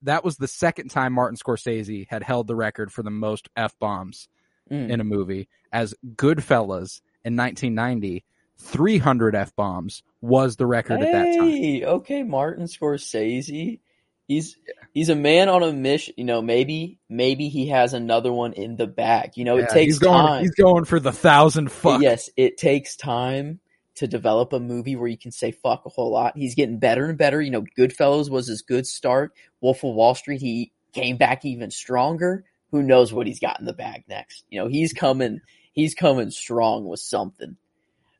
that 0.03 0.23
was 0.23 0.37
the 0.37 0.47
second 0.47 0.89
time 0.89 1.13
Martin 1.13 1.37
Scorsese 1.37 2.07
had 2.09 2.23
held 2.23 2.47
the 2.47 2.55
record 2.55 2.91
for 2.91 3.03
the 3.03 3.11
most 3.11 3.49
f 3.55 3.77
bombs 3.79 4.27
Mm. 4.71 4.89
in 4.91 5.01
a 5.01 5.03
movie. 5.03 5.49
As 5.73 5.95
Goodfellas 6.15 7.01
in 7.25 7.35
1990, 7.35 8.23
300 8.59 9.35
f 9.35 9.55
bombs 9.55 10.03
was 10.21 10.57
the 10.57 10.67
record 10.67 11.01
at 11.01 11.11
that 11.11 11.37
time. 11.37 11.83
Okay, 11.83 12.23
Martin 12.23 12.65
Scorsese. 12.65 13.79
He's 14.27 14.57
he's 14.93 15.09
a 15.09 15.15
man 15.15 15.49
on 15.49 15.63
a 15.63 15.73
mission. 15.73 16.13
You 16.17 16.25
know, 16.25 16.41
maybe 16.43 16.99
maybe 17.09 17.49
he 17.49 17.69
has 17.69 17.93
another 17.95 18.31
one 18.31 18.53
in 18.53 18.75
the 18.75 18.85
back. 18.85 19.37
You 19.37 19.45
know, 19.45 19.57
it 19.57 19.69
takes 19.69 19.93
he's 19.93 19.99
going, 19.99 20.27
time. 20.27 20.41
He's 20.41 20.51
going 20.51 20.85
for 20.85 20.99
the 20.99 21.11
thousand 21.11 21.71
fuck. 21.71 22.01
Yes, 22.01 22.29
it 22.37 22.57
takes 22.57 22.95
time 22.95 23.59
to 23.99 24.07
develop 24.07 24.53
a 24.53 24.59
movie 24.61 24.95
where 24.95 25.09
you 25.09 25.17
can 25.17 25.31
say 25.31 25.51
fuck 25.51 25.85
a 25.85 25.89
whole 25.89 26.11
lot. 26.11 26.37
He's 26.37 26.55
getting 26.55 26.79
better 26.79 27.07
and 27.07 27.17
better. 27.17 27.41
You 27.41 27.51
know, 27.51 27.65
Goodfellas 27.77 28.29
was 28.29 28.47
his 28.47 28.61
good 28.61 28.87
start. 28.87 29.33
Wolf 29.59 29.83
of 29.83 29.93
Wall 29.93 30.15
Street, 30.15 30.39
he 30.39 30.71
came 30.93 31.17
back 31.17 31.43
even 31.43 31.69
stronger. 31.69 32.45
Who 32.71 32.81
knows 32.81 33.11
what 33.11 33.27
he's 33.27 33.41
got 33.41 33.59
in 33.59 33.65
the 33.65 33.73
bag 33.73 34.05
next? 34.07 34.45
You 34.49 34.61
know, 34.61 34.67
he's 34.69 34.93
coming. 34.93 35.41
He's 35.73 35.95
coming 35.95 36.31
strong 36.31 36.85
with 36.85 37.01
something. 37.01 37.57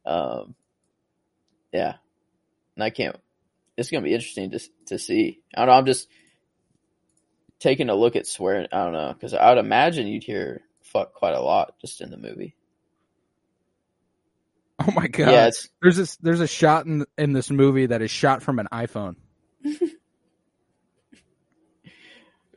Um, 0.05 0.53
yeah, 1.71 1.95
and 2.75 2.84
I 2.84 2.89
can't. 2.89 3.15
It's 3.77 3.89
gonna 3.89 4.03
be 4.03 4.13
interesting 4.13 4.51
to 4.51 4.59
to 4.88 4.99
see. 4.99 5.39
I 5.55 5.61
don't 5.61 5.67
know. 5.67 5.77
I'm 5.77 5.86
just 5.86 6.09
taking 7.59 7.88
a 7.89 7.95
look 7.95 8.17
at 8.17 8.27
swearing. 8.27 8.67
I 8.73 8.84
don't 8.84 8.93
know 8.93 9.13
because 9.13 9.34
I 9.34 9.47
would 9.47 9.59
imagine 9.59 10.07
you'd 10.07 10.25
hear 10.25 10.61
fuck 10.82 11.13
quite 11.13 11.36
a 11.36 11.41
lot 11.41 11.75
just 11.80 12.01
in 12.01 12.09
the 12.09 12.17
movie. 12.17 12.55
Oh 14.88 14.91
my 14.91 15.07
god. 15.07 15.32
Yeah, 15.32 15.49
There's 15.82 15.97
this 15.97 16.15
there's 16.17 16.39
a 16.39 16.47
shot 16.47 16.86
in 16.86 17.05
in 17.17 17.34
this 17.34 17.49
movie 17.49 17.88
that 17.88 18.01
is 18.01 18.11
shot 18.11 18.41
from 18.41 18.59
an 18.59 18.67
iPhone. 18.71 19.15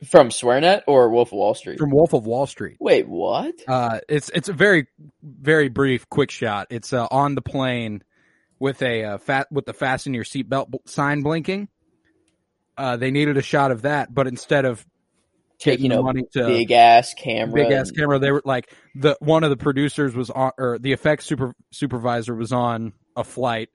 from 0.05 0.29
SwearNet 0.29 0.83
or 0.87 1.09
Wolf 1.09 1.29
of 1.29 1.37
Wall 1.37 1.53
Street. 1.53 1.79
From 1.79 1.91
Wolf 1.91 2.13
of 2.13 2.25
Wall 2.25 2.45
Street. 2.45 2.77
Wait, 2.79 3.07
what? 3.07 3.55
Uh, 3.67 3.99
it's 4.07 4.29
it's 4.29 4.49
a 4.49 4.53
very 4.53 4.87
very 5.21 5.69
brief, 5.69 6.09
quick 6.09 6.31
shot. 6.31 6.67
It's 6.69 6.93
uh, 6.93 7.07
on 7.11 7.35
the 7.35 7.41
plane 7.41 8.03
with 8.59 8.81
a 8.81 9.03
uh, 9.03 9.17
fat 9.17 9.47
with 9.51 9.65
the 9.65 9.73
fasten 9.73 10.13
your 10.13 10.23
seatbelt 10.23 10.67
sign 10.85 11.21
blinking. 11.21 11.67
Uh, 12.77 12.97
they 12.97 13.11
needed 13.11 13.37
a 13.37 13.41
shot 13.41 13.71
of 13.71 13.83
that, 13.83 14.13
but 14.13 14.27
instead 14.27 14.65
of 14.65 14.85
taking 15.63 15.89
the 15.89 15.99
a 15.99 16.03
money 16.03 16.23
to 16.33 16.45
big 16.45 16.71
ass 16.71 17.13
camera. 17.13 17.63
big 17.63 17.71
ass 17.71 17.89
and- 17.89 17.97
camera, 17.97 18.19
they 18.19 18.31
were 18.31 18.41
like 18.45 18.71
the 18.95 19.15
one 19.19 19.43
of 19.43 19.49
the 19.49 19.57
producers 19.57 20.15
was 20.15 20.29
on, 20.29 20.51
or 20.57 20.77
the 20.79 20.91
effects 20.91 21.25
super 21.25 21.53
supervisor 21.71 22.35
was 22.35 22.51
on 22.51 22.93
a 23.15 23.23
flight, 23.23 23.69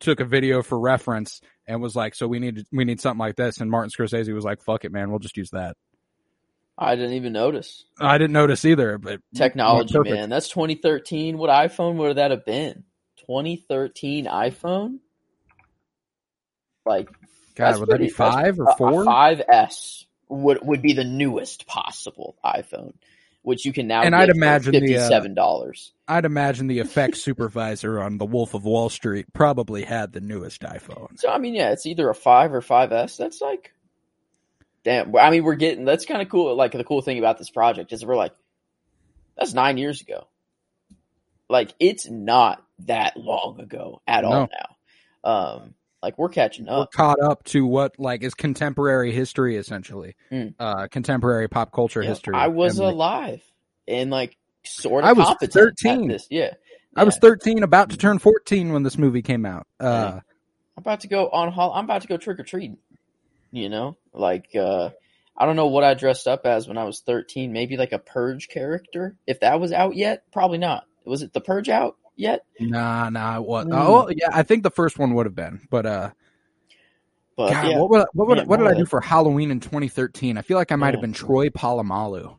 took 0.00 0.20
a 0.20 0.24
video 0.24 0.62
for 0.62 0.78
reference, 0.78 1.40
and 1.66 1.80
was 1.80 1.94
like, 1.96 2.14
"So 2.14 2.26
we 2.26 2.38
need 2.38 2.64
we 2.72 2.84
need 2.84 3.00
something 3.00 3.18
like 3.18 3.36
this." 3.36 3.60
And 3.60 3.70
Martin 3.70 3.90
Scorsese 3.90 4.32
was 4.34 4.44
like, 4.44 4.62
"Fuck 4.62 4.84
it, 4.84 4.92
man, 4.92 5.10
we'll 5.10 5.18
just 5.18 5.36
use 5.36 5.50
that." 5.50 5.76
I 6.80 6.94
didn't 6.94 7.14
even 7.14 7.32
notice. 7.32 7.84
I 8.00 8.18
didn't 8.18 8.34
notice 8.34 8.64
either, 8.64 8.98
but 8.98 9.20
Technology, 9.34 9.98
man. 9.98 10.28
That's 10.28 10.48
2013. 10.48 11.36
What 11.36 11.50
iPhone 11.50 11.96
would 11.96 12.16
that 12.18 12.30
have 12.30 12.44
been? 12.44 12.84
2013 13.26 14.26
iPhone? 14.26 15.00
Like, 16.86 17.08
God, 17.56 17.80
would 17.80 17.88
that 17.88 17.98
be 17.98 18.08
five 18.08 18.60
or 18.60 18.72
four? 18.76 19.04
Five 19.04 19.38
four? 19.38 19.44
5S 20.28 20.36
would 20.40 20.58
would 20.62 20.82
be 20.82 20.92
the 20.92 21.04
newest 21.04 21.66
possible 21.66 22.36
iPhone, 22.44 22.94
which 23.42 23.64
you 23.64 23.72
can 23.72 23.86
now 23.86 24.02
And 24.02 24.12
get 24.12 24.20
I'd 24.20 24.28
for 24.30 24.36
imagine 24.36 24.72
the, 24.72 24.78
uh, 24.78 24.80
fifty-seven 24.80 25.34
dollars. 25.34 25.92
I'd 26.06 26.24
imagine 26.24 26.66
the 26.66 26.80
effects 26.80 27.22
supervisor 27.24 28.00
on 28.00 28.18
The 28.18 28.26
Wolf 28.26 28.54
of 28.54 28.64
Wall 28.64 28.88
Street 28.88 29.26
probably 29.32 29.82
had 29.82 30.12
the 30.12 30.20
newest 30.20 30.62
iPhone. 30.62 31.18
So 31.18 31.30
I 31.30 31.38
mean, 31.38 31.54
yeah, 31.54 31.72
it's 31.72 31.86
either 31.86 32.08
a 32.08 32.14
five 32.14 32.52
or 32.52 32.60
5S. 32.60 33.16
That's 33.16 33.40
like, 33.40 33.72
damn. 34.84 35.14
I 35.16 35.30
mean, 35.30 35.44
we're 35.44 35.56
getting 35.56 35.84
that's 35.84 36.06
kind 36.06 36.22
of 36.22 36.28
cool. 36.28 36.54
Like 36.54 36.72
the 36.72 36.84
cool 36.84 37.02
thing 37.02 37.18
about 37.18 37.38
this 37.38 37.50
project 37.50 37.92
is 37.92 38.04
we're 38.04 38.16
like, 38.16 38.34
that's 39.36 39.54
nine 39.54 39.78
years 39.78 40.00
ago. 40.00 40.26
Like 41.48 41.72
it's 41.80 42.08
not 42.08 42.62
that 42.80 43.16
long 43.16 43.60
ago 43.60 44.02
at 44.06 44.24
all 44.24 44.48
now. 44.52 44.76
Um, 45.24 45.74
like 46.02 46.16
we're 46.18 46.28
catching 46.28 46.68
up. 46.68 46.90
We're 46.92 46.96
caught 46.96 47.20
up 47.20 47.44
to 47.44 47.66
what 47.66 47.98
like 47.98 48.22
is 48.22 48.34
contemporary 48.34 49.12
history 49.12 49.56
essentially, 49.56 50.14
Mm. 50.30 50.54
uh, 50.58 50.86
contemporary 50.88 51.48
pop 51.48 51.72
culture 51.72 52.02
know, 52.02 52.08
history. 52.08 52.34
I 52.34 52.48
was 52.48 52.78
And, 52.78 52.86
like, 52.86 52.94
alive 52.94 53.42
and 53.86 54.10
like 54.10 54.36
sort 54.64 55.04
of 55.04 55.10
I 55.10 55.12
was 55.12 55.34
13. 55.52 56.02
At 56.04 56.08
this. 56.08 56.26
Yeah, 56.30 56.54
I 56.96 57.04
was 57.04 57.16
13, 57.18 57.62
about 57.62 57.90
to 57.90 57.96
turn 57.96 58.18
14 58.18 58.72
when 58.72 58.82
this 58.82 58.98
movie 58.98 59.22
came 59.22 59.44
out. 59.46 59.66
Uh, 59.80 59.84
Yeah. 59.86 60.20
I'm 60.76 60.82
about 60.82 61.00
to 61.00 61.08
go 61.08 61.28
on 61.28 61.50
hall 61.52 61.72
I'm 61.74 61.84
about 61.84 62.02
to 62.02 62.08
go 62.08 62.16
trick 62.16 62.38
or 62.38 62.44
treating. 62.44 62.78
You 63.50 63.68
know, 63.68 63.96
like 64.12 64.54
uh 64.54 64.90
I 65.36 65.46
don't 65.46 65.56
know 65.56 65.68
what 65.68 65.84
I 65.84 65.94
dressed 65.94 66.26
up 66.28 66.46
as 66.46 66.66
when 66.68 66.78
I 66.78 66.84
was 66.84 67.00
13. 67.00 67.52
Maybe 67.52 67.76
like 67.76 67.92
a 67.92 67.98
Purge 67.98 68.48
character. 68.48 69.16
If 69.26 69.40
that 69.40 69.58
was 69.60 69.72
out 69.72 69.94
yet, 69.96 70.24
probably 70.32 70.58
not. 70.58 70.84
Was 71.04 71.22
it 71.22 71.32
the 71.32 71.40
Purge 71.40 71.68
out 71.68 71.96
yet? 72.18 72.44
nah, 72.60 73.08
nah, 73.10 73.40
what? 73.40 73.66
Mm. 73.68 73.74
Oh, 73.74 74.08
yeah, 74.14 74.28
I 74.32 74.42
think 74.42 74.62
the 74.62 74.70
first 74.70 74.98
one 74.98 75.14
would 75.14 75.26
have 75.26 75.34
been, 75.34 75.60
but 75.70 75.86
uh, 75.86 76.10
But 77.36 77.52
God, 77.52 77.66
yeah, 77.68 77.78
what 77.78 77.90
would, 77.90 78.04
what, 78.12 78.28
would, 78.28 78.38
Yeah, 78.38 78.44
what 78.44 78.58
did 78.58 78.66
I 78.66 78.74
do 78.74 78.84
for 78.86 79.00
Halloween 79.00 79.50
in 79.50 79.60
2013? 79.60 80.36
I 80.36 80.42
feel 80.42 80.56
like 80.56 80.72
I 80.72 80.76
might 80.76 80.94
have 80.94 80.98
Oh. 80.98 81.02
been 81.02 81.12
Troy 81.12 81.48
Polamalu. 81.48 82.36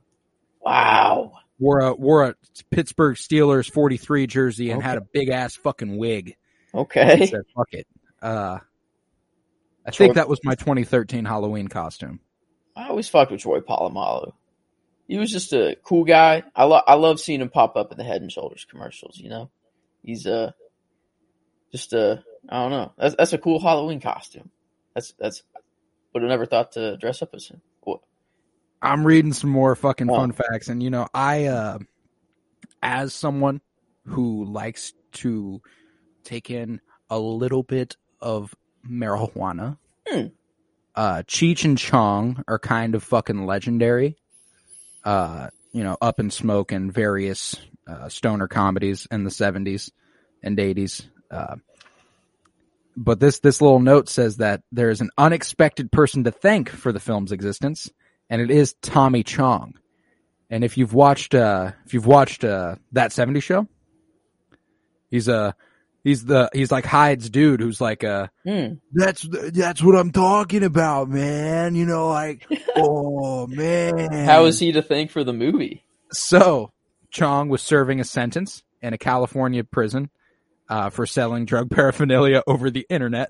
wow. 0.62 1.32
Wore 1.62 1.80
a 1.80 1.94
wore 1.94 2.24
a 2.26 2.36
Pittsburgh 2.72 3.18
Steelers 3.18 3.70
43 3.70 4.28
jersey 4.28 4.72
and 4.72 4.80
Okay. 4.80 4.88
had 4.88 4.98
a 4.98 5.02
big 5.02 5.28
ass 5.30 5.56
fucking 5.58 5.98
wig. 5.98 6.38
Okay. 6.74 7.26
said, 7.26 7.42
fuck 7.56 7.68
it. 7.74 7.86
Uh, 8.22 8.60
I 9.86 9.92
Troy- 9.92 10.06
think 10.06 10.16
that 10.16 10.30
was 10.30 10.40
my 10.46 10.56
2013 10.56 11.26
Halloween 11.26 11.68
costume. 11.68 12.22
I 12.78 12.88
always 12.88 13.10
fucked 13.10 13.32
with 13.32 13.42
Troy 13.42 13.60
Polamalu. 13.60 14.32
He 15.10 15.18
was 15.18 15.32
just 15.32 15.52
a 15.52 15.76
cool 15.84 16.06
guy. 16.06 16.44
I 16.56 16.64
love 16.64 16.84
I 16.88 16.94
love 16.94 17.20
seeing 17.20 17.42
him 17.42 17.50
pop 17.50 17.76
up 17.76 17.92
in 17.92 17.98
the 17.98 18.04
Head 18.06 18.22
and 18.22 18.32
Shoulders 18.32 18.66
commercials. 18.70 19.18
You 19.18 19.28
know, 19.30 19.50
he's 20.04 20.26
uh 20.26 20.52
just 21.72 21.94
uh 21.94 22.18
I 22.50 22.62
don't 22.64 22.72
know. 22.72 22.92
That's 22.98 23.16
that's 23.16 23.34
a 23.34 23.38
cool 23.38 23.60
Halloween 23.60 24.00
costume. 24.00 24.50
That's 24.96 25.14
that's 25.20 25.44
would 26.14 26.24
have 26.24 26.30
never 26.30 26.46
thought 26.46 26.72
to 26.74 26.98
dress 26.98 27.22
up 27.22 27.30
as 27.34 27.48
him. 27.48 27.62
What? 27.82 28.00
I'm 28.82 29.06
reading 29.06 29.34
some 29.34 29.50
more 29.52 29.76
fucking 29.76 30.10
Oh. 30.10 30.16
fun 30.16 30.32
facts, 30.32 30.68
and 30.70 30.82
you 30.82 30.90
know, 30.90 31.08
I, 31.14 31.46
uh, 31.46 31.80
as 32.82 33.14
someone 33.14 33.62
who 34.06 34.46
likes 34.46 34.94
to 35.14 35.62
take 36.24 36.50
in 36.50 36.82
a 37.10 37.20
little 37.20 37.62
bit 37.64 37.98
of 38.22 38.56
marijuana, 38.90 39.78
Hmm. 40.08 40.28
uh, 40.96 41.24
Cheech 41.28 41.66
and 41.66 41.78
Chong 41.78 42.44
are 42.48 42.58
kind 42.58 42.96
of 42.96 43.04
fucking 43.04 43.46
legendary. 43.46 44.18
Uh, 45.04 45.50
you 45.72 45.84
know, 45.84 45.98
Up 46.02 46.20
in 46.20 46.32
Smoke 46.32 46.72
and 46.72 46.92
various 46.92 47.56
uh, 47.90 48.10
stoner 48.10 48.48
comedies 48.48 49.08
in 49.12 49.24
the 49.24 49.30
70s 49.30 49.92
and 50.44 50.58
80s. 50.58 51.06
Uh, 51.32 51.56
but 52.96 53.20
this 53.20 53.40
this 53.40 53.62
little 53.62 53.80
note 53.80 54.10
says 54.10 54.38
that 54.38 54.62
there 54.72 54.90
is 54.90 55.00
an 55.00 55.10
unexpected 55.18 55.92
person 55.92 56.26
to 56.26 56.32
thank 56.32 56.70
for 56.70 56.92
the 56.92 57.00
film's 57.00 57.32
existence, 57.32 57.90
and 58.30 58.42
it 58.42 58.52
is 58.52 58.74
Tommy 58.82 59.24
Chong. 59.24 59.76
And 60.50 60.64
if 60.64 60.78
you've 60.78 60.94
watched 60.94 61.34
uh, 61.34 61.72
if 61.86 61.94
you've 61.94 62.08
watched 62.08 62.44
uh, 62.44 62.76
that 62.92 63.12
70s 63.12 63.44
show, 63.44 63.68
he's 65.10 65.28
a 65.30 65.56
he's 66.04 66.26
the 66.26 66.50
he's 66.52 66.72
like 66.72 66.86
Hyde's 66.86 67.30
dude 67.30 67.62
who's 67.62 67.80
like 67.80 68.04
a 68.04 68.32
Hmm. 68.46 68.74
that's 68.92 69.26
that's 69.54 69.82
what 69.82 69.96
I'm 69.96 70.12
talking 70.12 70.64
about, 70.64 71.08
man. 71.10 71.76
You 71.76 71.86
know, 71.86 72.10
like, 72.10 72.46
oh 72.76 73.48
man. 73.48 74.26
How 74.26 74.46
is 74.46 74.60
he 74.60 74.74
to 74.74 74.82
thank 74.82 75.12
for 75.12 75.24
the 75.24 75.34
movie? 75.34 75.86
So 76.12 76.74
Chong 77.10 77.50
was 77.50 77.62
serving 77.62 78.00
a 78.00 78.04
sentence 78.04 78.64
in 78.82 78.94
a 78.94 78.98
California 78.98 79.64
prison 79.64 80.10
uh, 80.70 80.90
for 80.90 81.06
selling 81.06 81.46
drug 81.46 81.70
paraphernalia 81.72 82.44
over 82.48 82.70
the 82.70 82.86
internet, 82.90 83.30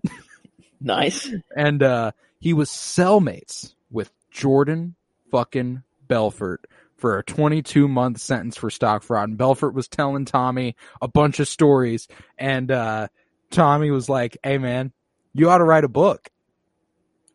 Nice. 0.81 1.29
and 1.55 1.81
uh, 1.83 2.11
he 2.39 2.53
was 2.53 2.69
cellmates 2.69 3.73
with 3.91 4.11
Jordan 4.31 4.95
fucking 5.31 5.83
Belfort 6.07 6.65
for 6.97 7.17
a 7.17 7.23
22 7.23 7.87
month 7.87 8.19
sentence 8.19 8.57
for 8.57 8.69
stock 8.69 9.03
fraud. 9.03 9.29
And 9.29 9.37
Belfort 9.37 9.73
was 9.73 9.87
telling 9.87 10.25
Tommy 10.25 10.75
a 11.01 11.07
bunch 11.07 11.39
of 11.39 11.47
stories, 11.47 12.07
and 12.37 12.69
uh, 12.71 13.07
Tommy 13.51 13.91
was 13.91 14.09
like, 14.09 14.37
"Hey, 14.43 14.57
man." 14.57 14.91
You 15.35 15.51
ought 15.51 15.59
to 15.59 15.63
write 15.63 15.83
a 15.83 15.87
book. 15.89 16.27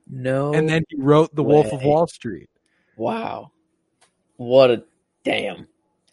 No. 0.07 0.53
and 0.53 0.69
then 0.69 0.83
he 0.89 1.01
wrote 1.01 1.33
The 1.35 1.45
Wolf 1.45 1.73
of. 1.73 1.83
Wall 1.83 2.07
Street. 2.09 2.51
wow. 2.97 3.53
What 4.37 4.71
a 4.73 4.85
damn. 5.25 5.69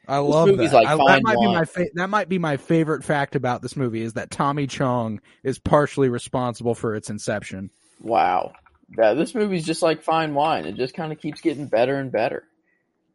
I 0.07 0.17
love 0.17 0.47
that. 0.57 0.73
like 0.73 0.87
I- 0.87 0.95
that 0.97 1.21
might 1.23 1.37
be 1.39 1.47
my 1.47 1.65
fa- 1.65 1.89
that 1.95 2.09
might 2.09 2.29
be 2.29 2.37
my 2.39 2.57
favorite 2.57 3.03
fact 3.03 3.35
about 3.35 3.61
this 3.61 3.75
movie 3.75 4.01
is 4.01 4.13
that 4.13 4.31
Tommy 4.31 4.67
Chong 4.67 5.21
is 5.43 5.59
partially 5.59 6.09
responsible 6.09 6.75
for 6.75 6.95
its 6.95 7.09
inception. 7.09 7.69
Wow. 8.01 8.53
Yeah, 8.97 9.13
this 9.13 9.33
movie's 9.33 9.65
just 9.65 9.81
like 9.81 10.01
fine 10.01 10.33
wine. 10.33 10.65
It 10.65 10.75
just 10.75 10.93
kind 10.93 11.11
of 11.13 11.19
keeps 11.21 11.39
getting 11.41 11.67
better 11.67 11.95
and 11.95 12.11
better 12.11 12.43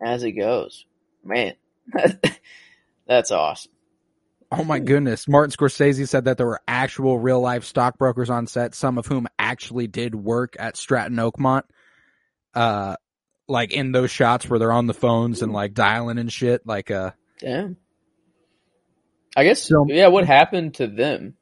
as 0.00 0.22
it 0.22 0.32
goes. 0.32 0.86
Man, 1.24 1.54
that's 3.06 3.30
awesome. 3.30 3.72
Oh 4.52 4.62
my 4.62 4.78
goodness! 4.78 5.26
Martin 5.26 5.50
Scorsese 5.50 6.06
said 6.06 6.26
that 6.26 6.36
there 6.38 6.46
were 6.46 6.60
actual 6.68 7.18
real 7.18 7.40
life 7.40 7.64
stockbrokers 7.64 8.30
on 8.30 8.46
set, 8.46 8.74
some 8.76 8.96
of 8.96 9.06
whom 9.06 9.26
actually 9.40 9.88
did 9.88 10.14
work 10.14 10.54
at 10.58 10.76
Stratton 10.76 11.16
Oakmont. 11.16 11.64
uh, 12.54 12.94
like 13.48 13.72
in 13.72 13.92
those 13.92 14.10
shots 14.10 14.48
where 14.48 14.58
they're 14.58 14.72
on 14.72 14.86
the 14.86 14.94
phones 14.94 15.42
and 15.42 15.52
like 15.52 15.74
dialing 15.74 16.18
and 16.18 16.32
shit. 16.32 16.66
Like, 16.66 16.90
uh, 16.90 17.12
Damn. 17.40 17.76
I 19.36 19.44
guess 19.44 19.62
So- 19.62 19.86
yeah. 19.88 20.08
What 20.08 20.26
happened 20.26 20.74
to 20.74 20.86
them? 20.86 21.34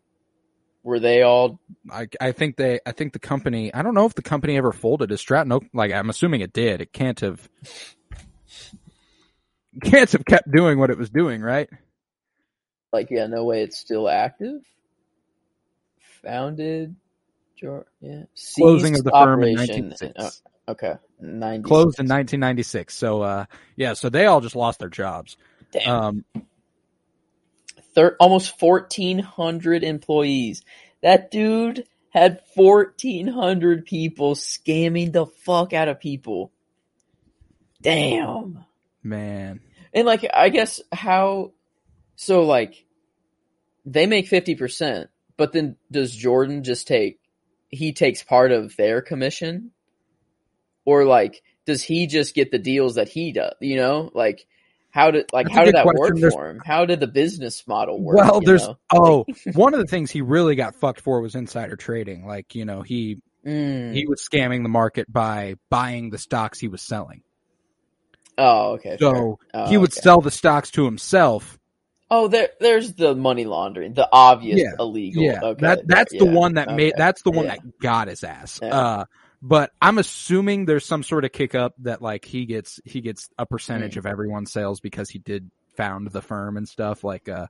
Were 0.82 1.00
they 1.00 1.22
all? 1.22 1.60
I 1.90 2.08
I 2.20 2.32
think 2.32 2.56
they 2.56 2.78
I 2.84 2.92
think 2.92 3.14
the 3.14 3.18
company 3.18 3.72
I 3.72 3.80
don't 3.82 3.94
know 3.94 4.04
if 4.04 4.14
the 4.14 4.20
company 4.22 4.56
ever 4.58 4.70
folded. 4.72 5.10
Is 5.12 5.20
Stratton 5.20 5.50
Oak 5.52 5.64
like 5.72 5.92
I'm 5.92 6.10
assuming 6.10 6.42
it 6.42 6.52
did. 6.52 6.82
It 6.82 6.92
can't 6.92 7.18
have 7.20 7.48
can't 9.82 10.10
have 10.12 10.24
kept 10.26 10.50
doing 10.50 10.78
what 10.78 10.90
it 10.90 10.98
was 10.98 11.08
doing, 11.08 11.40
right? 11.40 11.70
Like 12.92 13.08
yeah, 13.10 13.26
no 13.28 13.44
way. 13.44 13.62
It's 13.62 13.78
still 13.78 14.10
active. 14.10 14.60
Founded. 16.22 16.96
Yeah. 17.62 18.24
Closing 18.56 18.94
of 18.94 19.04
the 19.04 19.10
firm 19.10 19.42
in 19.42 19.54
operation- 19.54 19.88
1996. 19.88 20.12
oh, 20.18 20.30
okay. 20.68 20.94
Ninety. 21.20 21.66
Closed 21.66 21.98
in 21.98 22.06
1996. 22.06 22.94
So 22.94 23.22
uh 23.22 23.44
yeah, 23.76 23.94
so 23.94 24.08
they 24.08 24.26
all 24.26 24.40
just 24.40 24.56
lost 24.56 24.78
their 24.78 24.88
jobs. 24.88 25.36
Damn. 25.72 25.90
Um 25.90 26.24
Thir- 27.94 28.16
almost 28.18 28.60
1,400 28.60 29.84
employees. 29.84 30.64
That 31.02 31.30
dude 31.30 31.86
had 32.10 32.40
1,400 32.54 33.86
people 33.86 34.34
scamming 34.34 35.12
the 35.12 35.26
fuck 35.26 35.72
out 35.72 35.88
of 35.88 36.00
people. 36.00 36.52
Damn. 37.82 38.64
man. 39.02 39.60
And 39.92 40.06
like, 40.06 40.26
I 40.32 40.48
guess 40.48 40.80
how, 40.92 41.52
so 42.16 42.42
like, 42.42 42.84
they 43.84 44.06
make 44.06 44.28
50%, 44.28 45.08
but 45.36 45.52
then 45.52 45.76
does 45.90 46.14
Jordan 46.14 46.64
just 46.64 46.88
take, 46.88 47.20
he 47.68 47.92
takes 47.92 48.22
part 48.22 48.50
of 48.50 48.74
their 48.76 49.02
commission? 49.02 49.70
Or 50.84 51.04
like, 51.04 51.42
does 51.66 51.82
he 51.82 52.06
just 52.06 52.34
get 52.34 52.50
the 52.50 52.58
deals 52.58 52.96
that 52.96 53.08
he 53.08 53.32
does? 53.32 53.54
You 53.60 53.76
know, 53.76 54.10
like, 54.14 54.46
how 54.90 55.10
did, 55.10 55.26
like, 55.32 55.46
That's 55.46 55.56
how 55.56 55.64
did 55.64 55.74
that 55.74 55.84
question. 55.84 56.00
work 56.00 56.16
There's- 56.18 56.34
for 56.34 56.48
him? 56.50 56.62
How 56.64 56.84
did 56.84 57.00
the 57.00 57.06
business 57.08 57.66
model 57.66 58.00
work? 58.00 58.16
Well, 58.16 58.40
there's 58.40 58.68
know? 58.68 58.78
oh, 58.94 59.24
one 59.54 59.74
of 59.74 59.80
the 59.80 59.86
things 59.86 60.10
he 60.10 60.20
really 60.20 60.54
got 60.54 60.76
fucked 60.76 61.00
for 61.00 61.20
was 61.20 61.34
insider 61.34 61.74
trading. 61.76 62.26
Like, 62.26 62.54
you 62.54 62.64
know, 62.64 62.82
he 62.82 63.18
Mm. 63.44 63.92
he 63.92 64.06
was 64.06 64.26
scamming 64.26 64.62
the 64.62 64.70
market 64.70 65.12
by 65.12 65.56
buying 65.68 66.08
the 66.08 66.16
stocks 66.16 66.58
he 66.58 66.68
was 66.68 66.80
selling. 66.80 67.20
Oh, 68.38 68.72
okay. 68.72 68.96
So 68.98 69.38
Oh, 69.52 69.66
he 69.66 69.76
would 69.76 69.92
okay. 69.92 70.00
sell 70.00 70.20
the 70.22 70.30
stocks 70.30 70.70
to 70.72 70.84
himself. 70.86 71.58
Oh, 72.10 72.28
there, 72.28 72.50
there's 72.60 72.94
the 72.94 73.14
money 73.14 73.44
laundering, 73.44 73.94
the 73.94 74.08
obvious 74.10 74.60
Yeah. 74.60 74.72
illegal. 74.78 75.22
Yeah, 75.22 75.40
okay. 75.42 75.60
that 75.60 75.86
that's 75.86 76.12
the 76.12 76.24
yeah, 76.24 76.32
one 76.32 76.54
that 76.54 76.70
made 76.74 76.94
that's 76.96 77.22
the 77.22 77.30
one 77.30 77.46
yeah. 77.46 77.56
that 77.56 77.78
got 77.80 78.08
his 78.08 78.24
ass. 78.24 78.60
Yeah. 78.62 78.68
Uh, 78.74 79.04
but 79.46 79.70
I'm 79.80 79.98
assuming 79.98 80.64
there's 80.64 80.86
some 80.86 81.02
sort 81.02 81.26
of 81.26 81.32
kick 81.32 81.54
up 81.54 81.74
that 81.80 82.00
like 82.00 82.24
he 82.24 82.46
gets 82.46 82.80
he 82.86 83.02
gets 83.02 83.28
a 83.38 83.44
percentage 83.44 83.92
Hmm. 83.92 83.98
of 84.00 84.06
everyone's 84.06 84.50
sales 84.50 84.80
because 84.80 85.10
he 85.10 85.18
did 85.18 85.50
found 85.76 86.10
the 86.10 86.22
firm 86.22 86.56
and 86.56 86.66
stuff. 86.66 87.04
Like, 87.04 87.28
uh, 87.28 87.48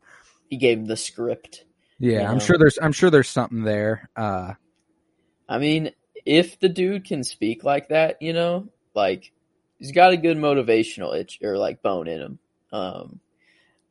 He 0.51 0.57
gave 0.57 0.79
him 0.79 0.87
the 0.87 0.97
script. 0.97 1.65
yeah, 2.01 2.23
You 2.23 2.27
I'm 2.27 2.41
sure 2.41 2.59
there's 2.59 2.79
I'm 2.83 2.93
sure 2.93 3.11
there's 3.11 3.29
something 3.29 3.63
there. 3.63 4.11
Uh, 4.17 4.55
I 5.49 5.59
mean, 5.59 5.93
if 6.27 6.59
the 6.59 6.69
dude 6.69 7.05
can 7.05 7.23
speak 7.23 7.63
like 7.65 7.89
that, 7.91 8.21
you 8.21 8.33
know, 8.33 8.69
like 8.95 9.31
he's 9.79 9.93
got 9.93 10.13
a 10.13 10.17
good 10.17 10.37
motivational 10.37 11.17
itch 11.17 11.39
or 11.43 11.57
like 11.59 11.81
bone 11.83 12.09
in 12.09 12.21
him. 12.21 12.39
Um, 12.73 13.21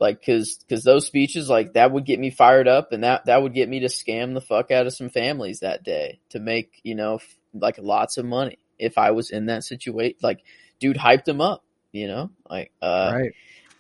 like 0.04 0.24
cause, 0.24 0.60
cause 0.70 0.84
those 0.84 1.08
speeches, 1.08 1.50
like 1.50 1.74
that 1.74 1.92
would 1.92 2.06
get 2.06 2.20
me 2.20 2.30
fired 2.30 2.68
up 2.68 2.92
and 2.92 3.04
that, 3.04 3.26
that 3.26 3.42
would 3.42 3.54
get 3.54 3.70
me 3.70 3.80
to 3.80 3.88
scam 3.88 4.34
the 4.34 4.42
fuck 4.42 4.70
out 4.70 4.86
of 4.86 4.94
some 4.94 5.10
families 5.10 5.62
that 5.62 5.84
day 5.84 6.20
to 6.30 6.40
make, 6.40 6.80
you 6.84 6.94
know, 6.94 7.16
f- 7.16 7.36
like 7.54 7.78
lots 7.80 8.18
of 8.18 8.26
money 8.26 8.60
if 8.78 8.98
I 8.98 9.12
was 9.12 9.32
in 9.32 9.46
that 9.48 9.64
situation. 9.64 10.18
Like 10.22 10.42
dude 10.80 10.98
hyped 10.98 11.28
him 11.28 11.40
up, 11.42 11.64
you 11.92 12.08
know, 12.08 12.30
like, 12.50 12.72
uh, 12.82 13.12
right. 13.16 13.32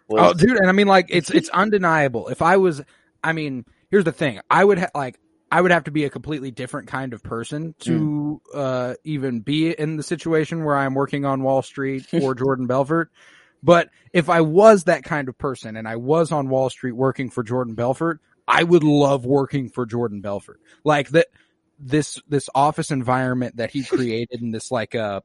was- 0.07 0.21
Oh, 0.21 0.33
dude, 0.33 0.57
and 0.57 0.69
I 0.69 0.71
mean, 0.71 0.87
like, 0.87 1.07
it's 1.09 1.29
it's 1.29 1.49
undeniable. 1.49 2.29
If 2.29 2.41
I 2.41 2.57
was, 2.57 2.81
I 3.23 3.33
mean, 3.33 3.65
here's 3.89 4.03
the 4.05 4.11
thing: 4.11 4.39
I 4.49 4.63
would 4.63 4.77
ha- 4.79 4.89
like, 4.95 5.19
I 5.51 5.59
would 5.61 5.71
have 5.71 5.85
to 5.85 5.91
be 5.91 6.05
a 6.05 6.09
completely 6.09 6.51
different 6.51 6.87
kind 6.87 7.13
of 7.13 7.23
person 7.23 7.75
to 7.81 8.41
uh, 8.53 8.93
even 9.03 9.41
be 9.41 9.71
in 9.71 9.97
the 9.97 10.03
situation 10.03 10.63
where 10.63 10.75
I'm 10.75 10.93
working 10.93 11.25
on 11.25 11.43
Wall 11.43 11.61
Street 11.61 12.05
for 12.09 12.35
Jordan 12.35 12.67
Belfort. 12.67 13.11
But 13.63 13.89
if 14.11 14.29
I 14.29 14.41
was 14.41 14.83
that 14.83 15.03
kind 15.03 15.29
of 15.29 15.37
person 15.37 15.77
and 15.77 15.87
I 15.87 15.95
was 15.95 16.31
on 16.31 16.49
Wall 16.49 16.69
Street 16.69 16.91
working 16.91 17.29
for 17.29 17.43
Jordan 17.43 17.75
Belfort, 17.75 18.19
I 18.47 18.63
would 18.63 18.83
love 18.83 19.25
working 19.25 19.69
for 19.69 19.85
Jordan 19.85 20.19
Belfort. 20.21 20.59
Like 20.83 21.09
that, 21.09 21.27
this 21.79 22.21
this 22.27 22.49
office 22.53 22.91
environment 22.91 23.55
that 23.57 23.71
he 23.71 23.83
created, 23.85 24.41
and 24.41 24.53
this 24.53 24.69
like 24.69 24.95
uh 24.95 25.21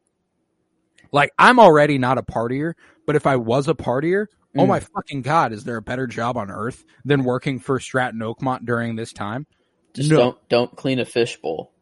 like 1.12 1.32
I'm 1.38 1.58
already 1.58 1.98
not 1.98 2.18
a 2.18 2.22
partier, 2.22 2.74
but 3.06 3.16
if 3.16 3.26
I 3.26 3.36
was 3.36 3.68
a 3.68 3.74
partier, 3.74 4.26
oh 4.56 4.62
Mm. 4.64 4.68
my 4.68 4.80
fucking 4.80 5.22
god, 5.22 5.52
is 5.52 5.64
there 5.64 5.76
a 5.76 5.82
better 5.82 6.06
job 6.06 6.36
on 6.36 6.50
earth 6.50 6.84
than 7.04 7.24
working 7.24 7.58
for 7.58 7.80
Stratton 7.80 8.20
Oakmont 8.20 8.64
during 8.64 8.96
this 8.96 9.12
time? 9.12 9.46
Just 9.94 10.10
No. 10.10 10.16
don't 10.16 10.48
don't 10.48 10.76
clean 10.76 11.00
a 11.00 11.04
fishbowl. 11.04 11.72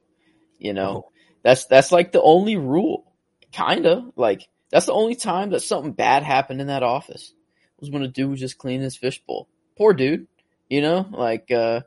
You 0.59 0.73
know, 0.73 0.93
No. 0.93 1.09
that's 1.43 1.67
that's 1.67 1.93
like 1.93 2.13
the 2.13 2.23
only 2.23 2.57
rule. 2.57 3.13
Kinda 3.53 4.11
like 4.17 4.49
that's 4.71 4.87
the 4.87 4.93
only 4.93 5.15
time 5.15 5.51
that 5.51 5.63
something 5.63 5.93
bad 5.93 6.23
happened 6.23 6.61
in 6.61 6.67
that 6.69 6.83
office 6.83 7.33
was 7.81 7.91
when 7.91 8.03
a 8.03 8.09
dude 8.09 8.31
was 8.31 8.41
just 8.41 8.59
cleaning 8.59 8.83
his 8.83 8.97
fishbowl. 8.97 9.49
Poor 9.77 9.93
dude. 9.93 10.27
You 10.69 10.81
know, 10.83 11.07
like 11.11 11.51
uh 11.51 11.81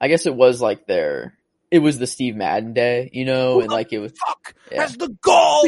I 0.00 0.08
guess 0.08 0.26
it 0.26 0.34
was 0.34 0.60
like 0.60 0.86
their 0.86 1.36
it 1.70 1.78
was 1.80 1.98
the 1.98 2.06
Steve 2.06 2.36
Madden 2.36 2.72
day, 2.74 3.10
you 3.12 3.24
know, 3.24 3.60
and 3.60 3.70
like 3.70 3.92
it 3.92 3.98
was 3.98 4.12
Fuck, 4.12 4.54
Yeah. 4.70 4.78
that's 4.78 4.96
the 4.96 5.08
goal. 5.22 5.62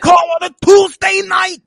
Call 0.00 0.30
on 0.40 0.50
a 0.50 0.54
Tuesday 0.64 1.22
night. 1.26 1.58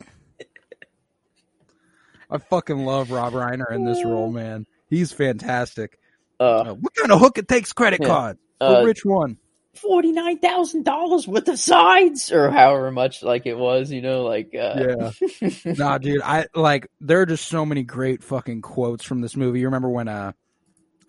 I 2.29 2.37
fucking 2.39 2.83
love 2.85 3.11
Rob 3.11 3.33
Reiner 3.33 3.71
in 3.71 3.85
this 3.85 4.03
role, 4.03 4.31
man. 4.31 4.65
He's 4.89 5.11
fantastic. 5.11 5.99
uh, 6.39 6.43
Uh, 6.43 6.73
what 6.73 6.95
kind 6.95 7.11
of 7.11 7.19
hook 7.19 7.37
it 7.37 7.47
takes 7.47 7.73
credit 7.73 7.99
Yeah. 8.01 8.07
card? 8.07 8.37
uh 8.61 8.81
rich 8.85 9.03
one. 9.03 9.37
Forty 9.73 10.11
nine 10.11 10.37
thousand 10.39 10.83
dollars 10.83 11.27
worth 11.27 11.47
of 11.47 11.59
sides 11.59 12.31
or 12.31 12.51
however 12.51 12.91
much 12.91 13.23
like 13.23 13.45
it 13.45 13.57
was, 13.57 13.91
you 13.91 14.01
know, 14.01 14.23
like 14.23 14.53
uh 14.55 15.11
Yeah. 15.25 15.49
nah, 15.77 15.97
dude, 15.97 16.21
I 16.21 16.47
like 16.53 16.87
there 17.01 17.21
are 17.21 17.25
just 17.25 17.47
so 17.47 17.65
many 17.65 17.83
great 17.83 18.23
fucking 18.23 18.61
quotes 18.61 19.03
from 19.03 19.21
this 19.21 19.35
movie. 19.35 19.59
You 19.59 19.67
remember 19.67 19.89
when 19.89 20.07
uh 20.07 20.33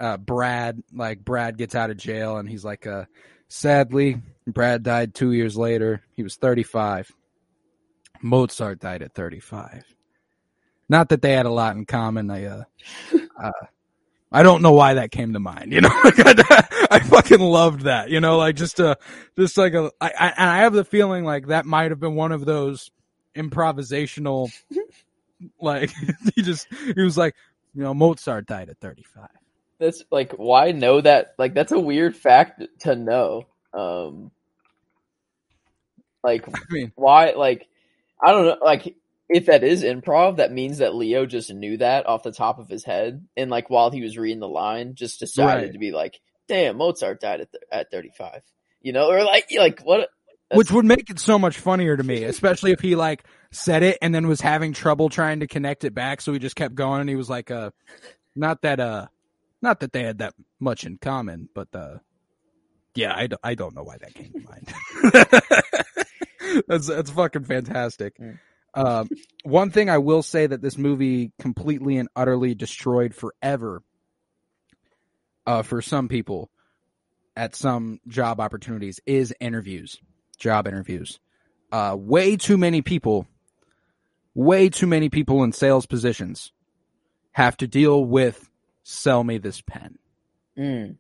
uh 0.00 0.16
Brad 0.16 0.82
like 0.92 1.24
Brad 1.24 1.58
gets 1.58 1.74
out 1.74 1.90
of 1.90 1.96
jail 1.96 2.38
and 2.38 2.48
he's 2.48 2.64
like 2.64 2.86
uh 2.86 3.04
sadly 3.48 4.20
Brad 4.46 4.82
died 4.82 5.14
2 5.14 5.32
years 5.32 5.56
later. 5.56 6.02
He 6.16 6.22
was 6.22 6.36
35. 6.36 7.10
Mozart 8.22 8.80
died 8.80 9.02
at 9.02 9.14
35. 9.14 9.84
Not 10.88 11.10
that 11.10 11.22
they 11.22 11.32
had 11.32 11.46
a 11.46 11.50
lot 11.50 11.76
in 11.76 11.86
common. 11.86 12.30
I 12.30 12.44
uh, 12.44 12.64
uh 13.42 13.50
I 14.34 14.42
don't 14.42 14.62
know 14.62 14.72
why 14.72 14.94
that 14.94 15.12
came 15.12 15.32
to 15.34 15.38
mind, 15.40 15.72
you 15.72 15.80
know. 15.80 15.90
Like, 16.04 16.14
I, 16.18 16.86
I 16.90 16.98
fucking 17.00 17.40
loved 17.40 17.82
that, 17.82 18.10
you 18.10 18.20
know, 18.20 18.36
like 18.36 18.56
just 18.56 18.80
a, 18.80 18.98
just 19.38 19.56
like 19.56 19.74
a. 19.74 19.90
I, 20.00 20.08
I, 20.08 20.28
and 20.36 20.50
I 20.50 20.56
have 20.58 20.72
the 20.72 20.84
feeling 20.84 21.24
like 21.24 21.46
that 21.46 21.64
might 21.66 21.90
have 21.92 22.00
been 22.00 22.16
one 22.16 22.32
of 22.32 22.44
those 22.44 22.90
improvisational, 23.36 24.50
like 25.60 25.90
he 26.34 26.42
just 26.42 26.66
he 26.72 27.00
was 27.00 27.16
like, 27.16 27.34
you 27.74 27.82
know, 27.82 27.94
Mozart 27.94 28.46
died 28.46 28.68
at 28.68 28.78
thirty 28.80 29.04
five. 29.04 29.30
that's 29.78 30.02
like 30.10 30.32
why 30.32 30.72
know 30.72 31.00
that 31.00 31.34
like 31.38 31.54
that's 31.54 31.72
a 31.72 31.78
weird 31.78 32.16
fact 32.16 32.62
to 32.80 32.94
know 32.96 33.46
um 33.72 34.30
like 36.22 36.46
I 36.48 36.60
mean, 36.70 36.92
why 36.94 37.32
like 37.32 37.68
i 38.24 38.30
don't 38.30 38.46
know 38.46 38.56
like 38.64 38.94
if 39.34 39.46
that 39.46 39.64
is 39.64 39.82
improv 39.82 40.36
that 40.36 40.52
means 40.52 40.78
that 40.78 40.94
leo 40.94 41.26
just 41.26 41.52
knew 41.52 41.76
that 41.76 42.06
off 42.06 42.22
the 42.22 42.32
top 42.32 42.58
of 42.58 42.68
his 42.68 42.84
head 42.84 43.26
and 43.36 43.50
like 43.50 43.68
while 43.68 43.90
he 43.90 44.00
was 44.02 44.16
reading 44.16 44.40
the 44.40 44.48
line 44.48 44.94
just 44.94 45.18
decided 45.20 45.62
Right. 45.64 45.72
to 45.72 45.78
be 45.78 45.90
like 45.92 46.20
damn 46.48 46.76
mozart 46.76 47.20
died 47.20 47.40
at, 47.40 47.50
th- 47.52 47.62
at 47.72 47.90
35 47.90 48.42
you 48.80 48.92
know 48.92 49.10
or 49.10 49.24
like 49.24 49.46
like 49.58 49.80
what 49.82 50.08
which 50.52 50.70
would 50.70 50.84
make 50.84 51.10
it 51.10 51.18
so 51.18 51.36
much 51.36 51.58
funnier 51.58 51.96
to 51.96 52.02
me, 52.04 52.22
especially 52.22 52.70
if 52.70 52.78
he 52.78 52.94
like 52.94 53.24
said 53.50 53.82
it 53.82 53.98
and 54.00 54.14
then 54.14 54.28
was 54.28 54.40
having 54.40 54.72
trouble 54.72 55.08
trying 55.08 55.40
to 55.40 55.48
connect 55.48 55.82
it 55.84 55.94
back, 55.94 56.20
so 56.20 56.32
he 56.32 56.38
just 56.38 56.54
kept 56.54 56.76
going 56.76 57.00
and 57.00 57.08
he 57.08 57.16
was 57.16 57.28
like, 57.28 57.50
uh, 57.50 57.70
not 58.36 58.62
that, 58.62 58.78
uh, 58.78 59.06
not 59.62 59.80
that 59.80 59.92
they 59.92 60.04
had 60.04 60.18
that 60.18 60.34
much 60.60 60.84
in 60.84 60.96
common, 60.98 61.48
but 61.56 61.68
uh, 61.74 61.96
yeah, 62.94 63.14
I, 63.16 63.26
don't- 63.26 63.40
I 63.42 63.54
don't 63.56 63.74
know 63.74 63.82
why 63.82 63.96
that 63.98 64.14
came 64.14 64.32
to 64.32 64.40
mind. 64.46 65.64
that's 66.68 66.86
that's 66.86 67.10
fucking 67.10 67.44
fantastic. 67.44 68.16
Mm. 68.18 68.38
Um, 68.74 69.08
one 69.44 69.70
thing 69.70 69.88
I 69.88 69.98
will 69.98 70.22
say 70.22 70.46
that 70.46 70.62
this 70.62 70.76
movie 70.76 71.32
completely 71.38 71.96
and 71.98 72.08
utterly 72.16 72.54
destroyed 72.54 73.14
forever, 73.14 73.82
uh, 75.46 75.62
for 75.62 75.80
some 75.82 76.08
people 76.08 76.50
at 77.36 77.54
some 77.54 78.00
job 78.08 78.40
opportunities 78.40 79.00
is 79.06 79.34
interviews, 79.40 80.00
job 80.38 80.66
interviews. 80.66 81.20
Uh, 81.70 81.96
way 81.98 82.36
too 82.36 82.56
many 82.56 82.82
people, 82.82 83.26
way 84.34 84.68
too 84.68 84.86
many 84.86 85.08
people 85.08 85.42
in 85.44 85.52
sales 85.52 85.86
positions 85.86 86.52
have 87.32 87.56
to 87.56 87.66
deal 87.66 88.04
with 88.04 88.48
sell 88.84 89.24
me 89.24 89.38
this 89.38 89.60
pen. 89.60 89.98
Mm, 90.56 90.98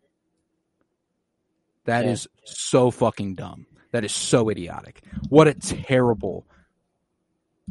That 1.86 2.04
Yeah. 2.06 2.12
is 2.12 2.26
so 2.44 2.90
fucking 2.90 3.34
dumb. 3.34 3.66
That 3.92 4.04
is 4.04 4.12
so 4.12 4.48
idiotic. 4.48 5.02
What 5.28 5.48
a 5.48 5.54
terrible, 5.54 6.46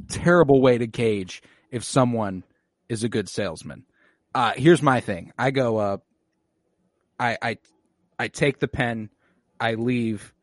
terrible 0.10 0.62
way 0.62 0.78
to 0.78 0.88
gauge 0.88 1.41
if 1.72 1.84
someone 1.84 2.44
is 2.89 3.04
a 3.04 3.10
good 3.10 3.30
salesman. 3.30 3.86
Uh, 4.36 4.54
here's 4.56 4.82
my 4.82 5.00
thing. 5.00 5.32
I 5.38 5.52
go 5.52 5.78
up. 5.78 6.04
I 7.20 7.38
I 7.41 7.58
I 8.20 8.28
take 8.28 8.60
the 8.60 8.68
pen. 8.68 9.10
I 9.60 9.76
leave. 9.76 10.34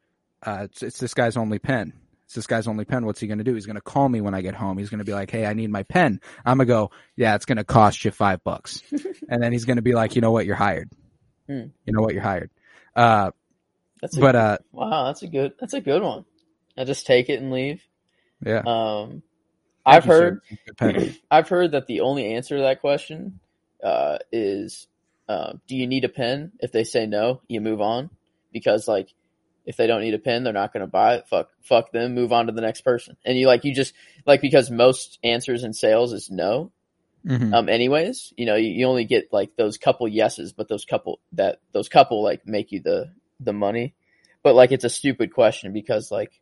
Uh, 0.43 0.61
it's, 0.65 0.83
it's 0.83 0.99
this 0.99 1.15
guy's 1.15 1.37
only 1.37 1.59
pen. 1.59 1.93
It's 2.25 2.35
this 2.35 2.47
guy's 2.47 2.69
only 2.69 2.85
pen. 2.85 3.05
What's 3.05 3.19
he 3.21 3.27
going 3.27 3.39
to 3.39 3.45
do? 3.45 3.55
He's 3.55 3.67
going 3.67 3.75
to 3.77 3.83
call 3.83 4.09
me 4.09 4.21
when 4.21 4.35
I 4.35 4.41
get 4.41 4.55
home. 4.55 4.79
He's 4.79 4.89
going 4.89 5.01
to 5.01 5.05
be 5.05 5.13
like, 5.13 5.31
"Hey, 5.31 5.45
I 5.45 5.53
need 5.53 5.71
my 5.71 5.83
pen." 5.83 6.21
I'm 6.45 6.59
gonna 6.59 6.67
go, 6.67 6.91
"Yeah, 7.17 7.35
it's 7.35 7.45
going 7.45 7.59
to 7.59 7.65
cost 7.65 8.05
you 8.05 8.13
five 8.13 8.43
bucks," 8.45 8.83
and 9.29 9.43
then 9.43 9.53
he's 9.53 9.65
going 9.65 9.77
to 9.77 9.83
be 9.83 9.95
like, 9.95 10.15
"You 10.15 10.21
know 10.23 10.31
what? 10.31 10.47
You're 10.47 10.55
hired. 10.57 10.91
Hmm. 11.49 11.67
You 11.85 11.93
know 11.93 12.01
what? 12.03 12.15
You're 12.15 12.23
hired." 12.23 12.51
Uh, 12.95 13.33
That's 14.01 14.17
but 14.17 14.37
uh, 14.37 14.59
wow, 14.73 15.07
that's 15.07 15.23
a 15.23 15.29
good 15.29 15.55
that's 15.59 15.75
a 15.75 15.81
good 15.81 16.03
one. 16.03 16.25
I 16.79 16.85
just 16.85 17.05
take 17.07 17.29
it 17.29 17.41
and 17.43 17.51
leave. 17.51 17.83
yeah, 18.47 18.63
Um, 18.65 19.23
I've 19.85 20.07
you, 20.07 20.13
heard 20.13 20.41
I've 21.31 21.49
heard 21.49 21.73
that 21.73 21.87
the 21.87 22.01
only 22.01 22.35
answer 22.35 22.57
to 22.57 22.63
that 22.63 22.81
question 22.81 23.41
uh, 23.83 24.19
is, 24.33 24.87
uh, 25.29 25.55
do 25.67 25.77
you 25.77 25.87
need 25.87 26.05
a 26.05 26.09
pen? 26.09 26.53
If 26.61 26.73
they 26.73 26.85
say 26.85 27.07
no, 27.07 27.41
you 27.49 27.61
move 27.61 27.81
on 27.81 28.11
because 28.53 28.89
like 28.89 29.13
if 29.67 29.77
they 29.77 29.87
don't 29.87 30.01
need 30.01 30.15
a 30.15 30.19
pen, 30.19 30.43
they're 30.43 30.53
not 30.53 30.73
going 30.73 30.81
to 30.81 30.91
buy 30.91 31.17
it. 31.17 31.29
Fuck, 31.29 31.51
fuck 31.63 31.93
them. 31.93 32.15
Move 32.15 32.33
on 32.33 32.47
to 32.47 32.53
the 32.53 32.61
next 32.61 32.81
person. 32.83 33.17
And 33.25 33.39
you 33.39 33.47
like 33.47 33.65
you 33.65 33.75
just 33.75 33.95
like 34.27 34.41
because 34.41 34.71
most 34.71 35.19
answers 35.23 35.65
in 35.65 35.73
sales 35.73 36.13
is 36.13 36.31
no. 36.31 36.73
Mhm. 37.27 37.53
Um, 37.53 37.69
anyways, 37.69 38.33
you 38.37 38.47
know 38.47 38.57
you, 38.57 38.71
you 38.71 38.87
only 38.87 39.05
get 39.05 39.33
like 39.33 39.55
those 39.57 39.77
couple 39.77 40.09
yeses, 40.09 40.55
but 40.55 40.69
those 40.69 40.87
couple 40.87 41.21
that 41.33 41.61
those 41.73 41.89
couple 41.89 42.23
like 42.23 42.47
make 42.47 42.73
you 42.73 42.81
the 42.81 43.13
the 43.39 43.53
money. 43.53 43.95
But 44.43 44.55
like 44.55 44.73
it's 44.73 44.85
a 44.85 44.91
stupid 44.91 45.35
question 45.35 45.73
because 45.75 46.11
like 46.11 46.41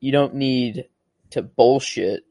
you 0.00 0.10
don't 0.10 0.34
need 0.34 0.88
to 1.30 1.42
bullshit 1.42 2.24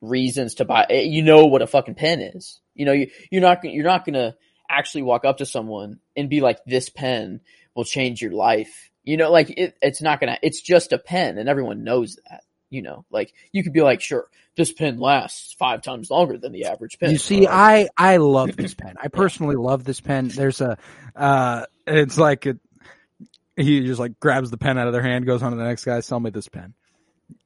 reasons 0.00 0.56
to 0.56 0.64
buy. 0.64 0.86
eh, 0.88 1.02
You 1.02 1.22
know 1.22 1.46
what 1.46 1.62
a 1.62 1.66
fucking 1.66 1.94
pen 1.94 2.20
is. 2.20 2.60
You 2.74 2.86
know 2.86 2.92
you 2.92 3.10
you're 3.30 3.42
not 3.42 3.62
you're 3.64 3.84
not 3.84 4.04
gonna 4.04 4.36
actually 4.68 5.02
walk 5.02 5.24
up 5.24 5.38
to 5.38 5.46
someone 5.46 5.98
and 6.16 6.28
be 6.30 6.40
like, 6.40 6.64
"This 6.64 6.88
pen 6.88 7.40
will 7.74 7.84
change 7.84 8.22
your 8.22 8.32
life." 8.32 8.90
You 9.04 9.16
know, 9.16 9.30
like 9.30 9.50
it, 9.50 9.76
it's 9.82 10.00
not 10.02 10.20
gonna. 10.20 10.38
It's 10.42 10.60
just 10.60 10.92
a 10.92 10.98
pen, 10.98 11.38
and 11.38 11.48
everyone 11.48 11.84
knows 11.84 12.18
that. 12.28 12.42
You 12.72 12.82
know, 12.82 13.04
like 13.10 13.34
you 13.50 13.64
could 13.64 13.72
be 13.72 13.82
like, 13.82 14.00
"Sure, 14.00 14.28
this 14.56 14.72
pen 14.72 14.98
lasts 15.00 15.54
five 15.58 15.82
times 15.82 16.08
longer 16.08 16.38
than 16.38 16.52
the 16.52 16.66
average 16.66 16.98
pen." 17.00 17.10
You 17.10 17.18
see, 17.18 17.48
I 17.48 17.88
I 17.96 18.18
love 18.18 18.56
this 18.56 18.74
pen. 18.74 18.94
I 19.02 19.08
personally 19.12 19.56
love 19.56 19.82
this 19.82 20.00
pen. 20.00 20.28
There's 20.28 20.60
a, 20.60 20.78
uh, 21.16 21.66
it's 21.86 22.16
like 22.16 22.46
a, 22.46 22.56
he 23.56 23.80
just 23.84 23.98
like 23.98 24.20
grabs 24.20 24.50
the 24.50 24.56
pen 24.56 24.78
out 24.78 24.86
of 24.86 24.92
their 24.92 25.02
hand, 25.02 25.26
goes 25.26 25.42
on 25.42 25.50
to 25.50 25.56
the 25.58 25.64
next 25.64 25.84
guy. 25.84 25.98
Sell 26.00 26.20
me 26.20 26.30
this 26.30 26.46
pen. 26.48 26.74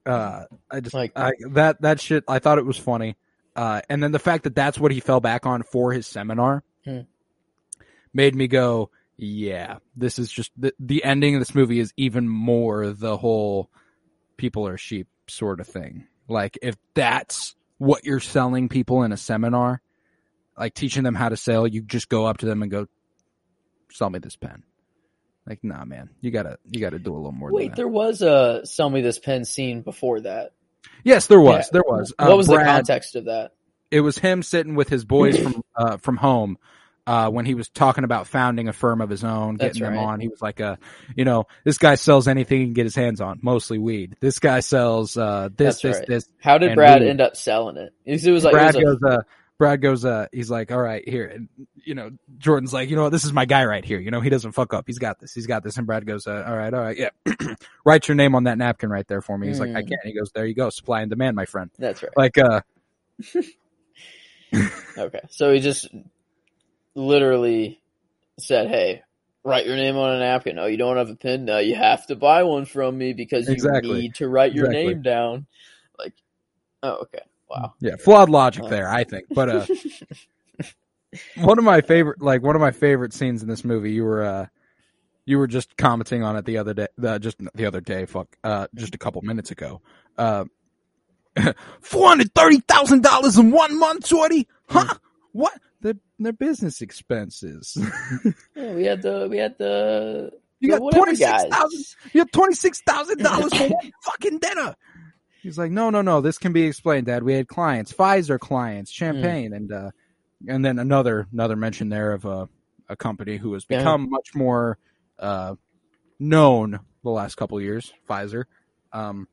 Uh, 0.07 0.45
I 0.71 0.81
just 0.81 0.95
Like- 0.95 1.13
I, 1.17 1.33
that 1.53 1.81
that 1.83 2.01
shit. 2.01 2.25
I 2.29 2.39
thought 2.39 2.59
it 2.59 2.67
was 2.67 2.77
funny. 2.77 3.17
Uh, 3.57 3.81
and 3.89 4.03
then 4.03 4.13
the 4.13 4.19
fact 4.19 4.45
that 4.45 4.55
that's 4.55 4.79
what 4.79 4.91
he 4.93 5.01
fell 5.01 5.21
back 5.21 5.47
on 5.47 5.63
for 5.63 5.93
his 5.93 6.07
seminar 6.07 6.65
Hmm. 6.85 7.01
made 8.13 8.35
me 8.35 8.49
go, 8.49 8.91
yeah, 9.17 9.79
this 9.97 10.19
is 10.19 10.31
just 10.31 10.51
the 10.57 10.75
the 10.81 11.05
ending 11.05 11.35
of 11.37 11.41
this 11.41 11.55
movie 11.55 11.79
is 11.79 11.93
even 11.97 12.29
more 12.29 12.91
the 12.91 13.17
whole 13.17 13.71
people 14.37 14.67
are 14.67 14.77
sheep 14.77 15.07
sort 15.29 15.61
of 15.61 15.67
thing. 15.69 16.07
Like 16.29 16.59
if 16.63 16.77
that's 16.95 17.55
what 17.79 18.05
you're 18.05 18.19
selling 18.21 18.69
people 18.69 19.05
in 19.05 19.13
a 19.13 19.17
seminar, 19.17 19.81
like 20.59 20.75
teaching 20.75 21.05
them 21.05 21.15
how 21.15 21.29
to 21.29 21.37
sell, 21.37 21.67
you 21.67 21.81
just 21.83 22.09
go 22.09 22.27
up 22.27 22.39
to 22.39 22.47
them 22.47 22.63
and 22.63 22.71
go, 22.71 22.87
"Sell 23.93 24.11
me 24.11 24.19
this 24.19 24.37
pen." 24.37 24.65
Like, 25.47 25.63
nah, 25.63 25.85
man, 25.85 26.11
you 26.21 26.31
gotta 26.31 26.59
you 26.71 26.81
gotta 26.81 26.99
do 26.99 27.13
a 27.13 27.17
little 27.17 27.33
more. 27.33 27.51
than 27.51 27.57
Wait, 27.57 27.75
there 27.77 27.89
was 27.89 28.23
a 28.23 28.63
"Sell 28.65 28.89
Me 28.89 29.01
This 29.03 29.19
Pen" 29.19 29.45
scene 29.45 29.83
before 29.83 30.21
that. 30.21 30.53
yes, 31.05 31.27
there 31.27 31.41
was, 31.41 31.67
Yeah. 31.67 31.71
there 31.73 31.83
was. 31.87 32.13
What 32.19 32.31
Uh, 32.33 32.37
was 32.37 32.47
the 32.47 32.57
context 32.57 33.15
of 33.17 33.27
that? 33.27 33.53
It 33.91 34.01
was 34.01 34.17
him 34.19 34.43
sitting 34.43 34.75
with 34.75 34.89
his 34.89 35.05
boys 35.05 35.39
from 35.43 35.63
uh, 35.77 35.97
from 35.99 36.17
home. 36.17 36.59
Uh, 37.07 37.29
when 37.29 37.45
he 37.45 37.55
was 37.55 37.69
talking 37.69 38.03
about 38.03 38.27
founding 38.27 38.67
a 38.67 38.73
firm 38.73 39.03
of 39.03 39.11
his 39.11 39.23
own, 39.23 39.57
getting 39.57 39.83
them 39.83 39.99
on, 39.99 40.21
he 40.21 40.29
was 40.29 40.41
like, 40.41 40.59
a, 40.61 40.79
you 41.15 41.27
know, 41.27 41.45
this 41.63 41.77
guy 41.77 41.97
sells 41.97 42.27
anything 42.27 42.61
he 42.61 42.65
can 42.65 42.73
get 42.73 42.85
his 42.87 42.95
hands 42.95 43.21
on, 43.21 43.39
mostly 43.43 43.77
weed. 43.77 44.17
This 44.21 44.39
guy 44.39 44.61
sells, 44.61 45.15
uh, 45.19 45.51
this, 45.55 45.83
That's 45.83 45.83
this, 45.83 45.99
right. 45.99 46.07
this. 46.09 46.29
How 46.41 46.57
did 46.57 46.75
Brad 46.75 47.03
we- 47.03 47.11
end 47.11 47.21
up 47.21 47.37
selling 47.37 47.77
it? 47.77 47.93
It 48.07 48.31
was, 48.31 48.43
like 48.45 48.53
Brad 48.55 48.75
it 48.75 48.87
was 48.87 48.97
goes, 49.01 49.13
uh, 49.19 49.23
Brad 49.59 49.81
goes, 49.81 50.05
uh, 50.05 50.27
he's 50.33 50.51
like, 50.51 50.73
all 50.73 50.81
right, 50.81 51.07
here. 51.09 51.27
And, 51.27 51.49
you 51.77 51.95
know, 51.95 52.11
Jordan's 52.39 52.73
like, 52.73 52.91
you 52.91 52.97
know 52.97 53.05
what, 53.05 53.13
this 53.13 53.25
is 53.25 53.33
my 53.33 53.45
guy 53.45 53.65
right 53.65 53.85
here. 53.85 54.01
You 54.01 54.11
know, 54.11 54.21
he 54.21 54.29
doesn't 54.31 54.53
fuck 54.53 54.75
up. 54.75 54.85
He's 54.87 54.99
got 54.99 55.21
this. 55.21 55.33
He's 55.33 55.47
got 55.47 55.63
this. 55.63 55.77
And 55.77 55.87
Brad 55.87 56.07
goes, 56.07 56.27
uh, 56.27 56.45
all 56.47 56.57
right, 56.57 56.75
all 56.75 56.81
right, 56.81 56.97
yeah. 56.97 57.11
Write 57.85 58.09
your 58.09 58.17
name 58.17 58.35
on 58.35 58.45
that 58.45 58.59
napkin 58.59 58.91
right 58.91 59.07
there 59.07 59.21
for 59.23 59.39
me. 59.39 59.47
He's 59.49 59.61
like, 59.61 59.71
I 59.77 59.83
Mm. 59.83 59.89
can't. 59.89 60.01
He 60.05 60.13
goes, 60.13 60.31
there 60.35 60.45
you 60.47 60.55
go. 60.55 60.71
Supply 60.71 61.03
and 61.03 61.11
demand, 61.11 61.37
my 61.37 61.45
friend. 61.47 61.71
that's 61.79 62.03
right. 62.03 62.13
Like, 62.17 62.37
uh, 62.39 62.61
Okay, 64.97 65.21
so 65.31 65.53
he 65.53 65.59
just 65.61 65.89
literally 66.95 67.81
said, 68.39 68.69
"Hey, 68.69 69.03
write 69.45 69.67
your 69.67 69.75
name 69.77 69.97
on 69.97 70.15
a 70.15 70.19
napkin. 70.21 70.59
Oh, 70.59 70.67
you 70.67 70.77
don't 70.77 70.97
have 70.97 71.11
a 71.11 71.17
pen? 71.17 71.45
No, 71.45 71.59
you 71.59 71.75
have 71.75 72.07
to 72.07 72.17
buy 72.17 72.45
one 72.45 72.65
from 72.65 72.97
me 72.97 73.13
because 73.13 73.49
you 73.49 73.55
Exactly. 73.55 74.03
need 74.03 74.15
to 74.17 74.29
write 74.29 74.53
your 74.53 74.67
Exactly. 74.67 74.95
name 74.95 75.03
down." 75.03 75.47
Like, 75.99 76.13
oh, 76.85 77.03
okay, 77.03 77.23
wow. 77.55 77.75
yeah, 77.81 77.97
flawed 77.97 78.29
logic 78.31 78.65
Uh. 78.65 78.69
there, 78.69 78.89
I 78.89 79.05
think. 79.05 79.27
But, 79.31 79.49
uh, 79.49 79.67
one 81.37 81.59
of 81.59 81.65
my 81.65 81.81
favorite, 81.81 82.21
like 82.23 82.43
one 82.43 82.55
of 82.57 82.61
my 82.61 82.71
favorite 82.73 83.13
scenes 83.13 83.43
in 83.43 83.49
this 83.49 83.65
movie, 83.65 83.93
you 83.93 84.05
were, 84.05 84.23
uh, 84.25 84.47
you 85.27 85.39
were 85.39 85.47
just 85.47 85.77
commenting 85.77 86.23
on 86.23 86.37
it 86.37 86.45
the 86.45 86.59
other 86.59 86.75
day, 86.75 86.89
uh, 87.03 87.19
just 87.19 87.39
the 87.55 87.67
other 87.67 87.81
day, 87.81 88.05
fuck, 88.07 88.29
uh, 88.45 88.67
just 88.75 88.95
a 88.95 88.99
couple 88.99 89.23
minutes 89.23 89.51
ago. 89.51 89.81
Uh, 90.19 90.45
four 91.81 92.09
hundred 92.09 92.33
thirty 92.35 92.61
thousand 92.61 93.03
dollars 93.03 93.39
in 93.39 93.51
one 93.51 93.79
month, 93.79 94.07
Shorty? 94.07 94.47
Huh? 94.69 94.95
What? 95.33 95.59
Their 95.81 95.95
their 96.19 96.33
business 96.33 96.81
expenses. 96.81 97.77
Yeah, 98.57 98.73
we 98.75 98.85
had 98.85 99.03
the 99.03 99.27
we 99.29 99.39
had 99.39 99.59
the 99.59 100.31
You 100.61 100.71
got 100.71 100.79
twenty 100.93 101.17
six 101.17 101.29
guys. 101.45 101.97
You 102.13 102.21
have 102.21 102.31
twenty 102.31 102.55
six 102.55 102.81
thousand 102.87 103.19
dollars 103.19 103.53
for 103.53 103.67
one 103.69 103.93
fucking 104.03 104.39
dinner. 104.39 104.77
He's 105.45 105.59
like, 105.59 105.71
no, 105.71 105.91
no, 105.91 106.01
no. 106.01 106.23
This 106.23 106.39
can 106.39 106.55
be 106.55 106.63
explained, 106.63 107.05
Dad. 107.05 107.23
We 107.23 107.35
had 107.35 107.49
clients, 107.49 107.93
Pfizer 107.93 108.41
clients, 108.41 108.91
champagne, 108.91 109.53
and 109.53 109.71
uh, 109.71 109.91
and 110.49 110.65
then 110.65 110.79
another 110.79 111.29
another 111.33 111.55
mention 111.55 111.91
there 111.91 112.13
of 112.13 112.25
a 112.25 112.49
a 112.89 112.97
company 112.97 113.37
who 113.37 113.53
has 113.53 113.67
Yeah. 113.69 113.79
become 113.79 114.09
much 114.09 114.31
more 114.35 114.79
uh 115.19 115.55
known 116.19 116.81
the 117.03 117.11
last 117.11 117.35
couple 117.35 117.59
of 117.59 117.63
years, 117.63 117.93
Pfizer. 118.09 118.45
Um, 118.91 119.29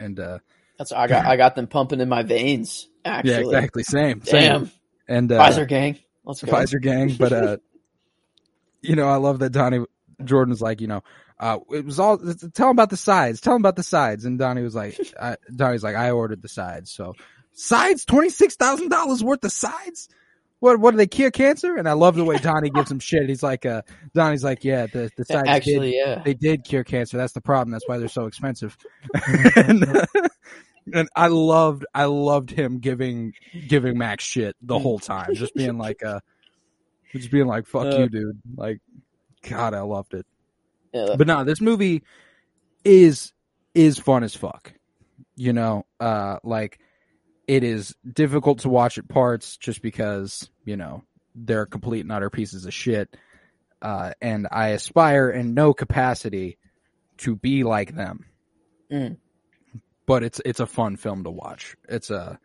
and 0.00 0.18
uh, 0.18 0.40
That's 0.78 0.90
I 0.90 1.06
got 1.06 1.26
I 1.26 1.36
got 1.36 1.54
them 1.54 1.68
pumping 1.68 2.00
in 2.00 2.08
my 2.08 2.24
veins. 2.24 2.88
Actually, 3.04 3.30
yeah, 3.30 3.38
exactly, 3.38 3.82
same, 3.84 4.22
same. 4.24 4.42
Damn, 4.42 4.70
And 5.06 5.30
uh, 5.30 5.38
Pfizer 5.48 5.68
gang, 5.68 5.98
let's 6.24 6.42
go. 6.42 6.50
Pfizer 6.50 6.82
gang, 6.82 7.14
but 7.14 7.32
uh, 7.32 7.56
you 8.82 8.96
know, 8.96 9.08
I 9.08 9.16
love 9.16 9.38
that 9.38 9.50
Donnie 9.50 9.84
Jordan's 10.24 10.60
like, 10.60 10.80
you 10.80 10.88
know, 10.88 11.02
uh, 11.42 11.58
it 11.72 11.84
was 11.84 11.98
all 11.98 12.18
tell 12.18 12.68
him 12.68 12.76
about 12.76 12.90
the 12.90 12.96
sides, 12.96 13.40
tell 13.40 13.56
him 13.56 13.62
about 13.62 13.74
the 13.74 13.82
sides, 13.82 14.24
and 14.24 14.38
Donnie 14.38 14.62
was 14.62 14.76
like, 14.76 14.96
I, 15.20 15.36
Donnie's 15.54 15.82
like, 15.82 15.96
I 15.96 16.12
ordered 16.12 16.40
the 16.40 16.48
sides, 16.48 16.92
so 16.92 17.14
sides, 17.52 18.04
twenty 18.04 18.30
six 18.30 18.54
thousand 18.54 18.90
dollars 18.90 19.24
worth 19.24 19.44
of 19.44 19.50
sides. 19.50 20.08
What 20.60 20.78
what 20.78 20.92
do 20.92 20.98
they 20.98 21.08
cure 21.08 21.32
cancer? 21.32 21.74
And 21.74 21.88
I 21.88 21.94
love 21.94 22.14
the 22.14 22.24
way 22.24 22.36
Donnie 22.36 22.70
gives 22.70 22.88
him 22.88 23.00
shit. 23.00 23.28
He's 23.28 23.42
like, 23.42 23.66
uh, 23.66 23.82
Donnie's 24.14 24.44
like, 24.44 24.62
yeah, 24.62 24.86
the 24.86 25.10
the 25.16 25.24
sides 25.24 25.42
did, 25.42 25.48
Actually, 25.48 25.96
yeah. 25.96 26.22
they 26.24 26.34
did 26.34 26.62
cure 26.62 26.84
cancer. 26.84 27.16
That's 27.16 27.32
the 27.32 27.40
problem. 27.40 27.72
That's 27.72 27.88
why 27.88 27.98
they're 27.98 28.06
so 28.06 28.26
expensive. 28.26 28.78
and, 29.56 29.84
and 30.94 31.08
I 31.16 31.26
loved, 31.26 31.84
I 31.92 32.04
loved 32.04 32.52
him 32.52 32.78
giving, 32.78 33.32
giving 33.66 33.98
Max 33.98 34.22
shit 34.22 34.54
the 34.62 34.78
whole 34.78 35.00
time, 35.00 35.34
just 35.34 35.56
being 35.56 35.76
like, 35.76 36.04
uh, 36.04 36.20
just 37.12 37.32
being 37.32 37.48
like, 37.48 37.66
fuck 37.66 37.86
Uh, 37.86 37.98
you, 37.98 38.08
dude. 38.08 38.40
Like, 38.54 38.78
God, 39.48 39.74
I 39.74 39.80
loved 39.80 40.14
it. 40.14 40.24
Yeah. 40.92 41.14
But 41.16 41.26
no, 41.26 41.44
this 41.44 41.60
movie 41.60 42.02
is, 42.84 43.32
is 43.74 43.98
fun 43.98 44.24
as 44.24 44.34
fuck. 44.34 44.72
You 45.36 45.52
know, 45.52 45.86
uh, 45.98 46.38
like 46.44 46.78
it 47.48 47.64
is 47.64 47.94
difficult 48.10 48.60
to 48.60 48.68
watch 48.68 48.98
at 48.98 49.08
parts 49.08 49.56
just 49.56 49.82
because, 49.82 50.50
you 50.64 50.76
know, 50.76 51.02
they're 51.34 51.66
complete 51.66 52.00
and 52.00 52.12
utter 52.12 52.30
pieces 52.30 52.66
of 52.66 52.74
shit. 52.74 53.16
Uh, 53.80 54.12
and 54.20 54.46
I 54.50 54.68
aspire 54.68 55.30
in 55.30 55.54
no 55.54 55.72
capacity 55.74 56.58
to 57.18 57.34
be 57.34 57.64
like 57.64 57.94
them. 57.96 58.26
Mm. 58.92 59.16
But 60.06 60.22
it's 60.22 60.40
it's 60.44 60.60
a 60.60 60.66
fun 60.66 60.96
film 60.96 61.24
to 61.24 61.30
watch. 61.30 61.76
It's 61.88 62.10
a 62.10 62.38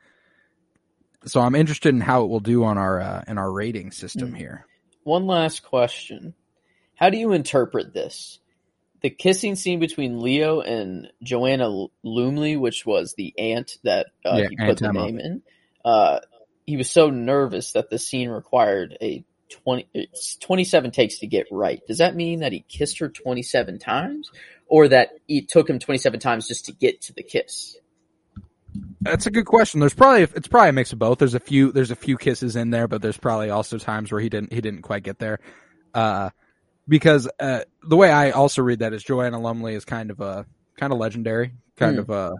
so 1.25 1.41
I'm 1.41 1.55
interested 1.55 1.89
in 1.93 2.01
how 2.01 2.23
it 2.23 2.29
will 2.29 2.39
do 2.39 2.63
on 2.63 2.77
our 2.77 2.99
uh, 3.01 3.23
in 3.27 3.37
our 3.37 3.51
rating 3.51 3.91
system 3.91 4.31
Mm. 4.31 4.37
here. 4.37 4.65
One 5.03 5.27
last 5.27 5.63
question. 5.63 6.33
How 6.97 7.09
do 7.09 7.17
you 7.17 7.31
interpret 7.31 7.93
this? 7.93 8.39
The 9.01 9.09
kissing 9.09 9.55
scene 9.55 9.79
between 9.79 10.19
Leo 10.21 10.59
and 10.61 11.09
Joanna 11.23 11.65
L- 11.65 11.91
Lumley, 12.03 12.57
which 12.57 12.85
was 12.85 13.13
the 13.15 13.33
aunt 13.37 13.77
that 13.83 14.07
uh, 14.25 14.37
Yeah, 14.37 14.47
he 14.49 14.57
Aunt 14.59 14.69
put 14.69 14.79
the 14.79 14.87
Emma. 14.89 15.05
name 15.05 15.19
in, 15.19 15.41
uh, 15.85 16.19
he 16.65 16.75
was 16.77 16.89
so 16.91 17.09
nervous 17.09 17.71
that 17.73 17.89
the 17.89 17.99
scene 17.99 18.29
required 18.29 18.97
a 19.01 19.23
20, 19.63 20.09
27 20.41 20.91
takes 20.91 21.19
to 21.19 21.27
get 21.27 21.47
right. 21.51 21.81
Does 21.87 21.99
that 21.99 22.15
mean 22.15 22.39
that 22.41 22.51
he 22.51 22.65
kissed 22.67 22.99
her 22.99 23.07
27 23.07 23.79
times? 23.79 24.29
or 24.69 24.87
that 24.89 25.11
it 25.29 25.47
took 25.47 25.69
him 25.69 25.79
27 25.79 26.19
times 26.19 26.45
just 26.47 26.65
to 26.65 26.73
get 26.73 26.99
to 26.99 27.13
the 27.13 27.23
kiss? 27.23 27.77
That's 29.01 29.25
a 29.27 29.31
good 29.31 29.45
question. 29.45 29.79
There's 29.79 29.93
probably 29.93 30.23
it's 30.23 30.49
probably 30.49 30.69
a 30.69 30.73
mix 30.73 30.91
of 30.91 30.99
both. 30.99 31.19
There's 31.19 31.35
a 31.35 31.39
few 31.39 31.71
there's 31.71 31.91
a 31.91 31.95
few 31.95 32.17
kisses 32.17 32.55
in 32.57 32.69
there, 32.69 32.87
but 32.87 33.01
there's 33.01 33.17
probably 33.17 33.49
also 33.49 33.77
times 33.77 34.11
where 34.11 34.19
he 34.19 34.27
didn't 34.27 34.51
he 34.51 34.59
didn't 34.59 34.81
quite 34.81 35.03
get 35.03 35.19
there. 35.19 35.39
Uh, 35.93 36.31
because 36.87 37.27
uh, 37.39 37.61
the 37.83 37.95
way 37.97 38.11
I 38.11 38.31
also 38.31 38.61
read 38.61 38.79
that 38.79 38.93
is 38.93 39.03
Joanna 39.03 39.39
Lumley 39.39 39.75
is 39.75 39.85
kind 39.85 40.11
of 40.11 40.19
a 40.19 40.45
kind 40.77 40.93
of 40.93 40.99
legendary, 40.99 41.53
kind 41.75 41.95
Hmm. 41.95 41.99
of 42.01 42.09
a, 42.09 42.33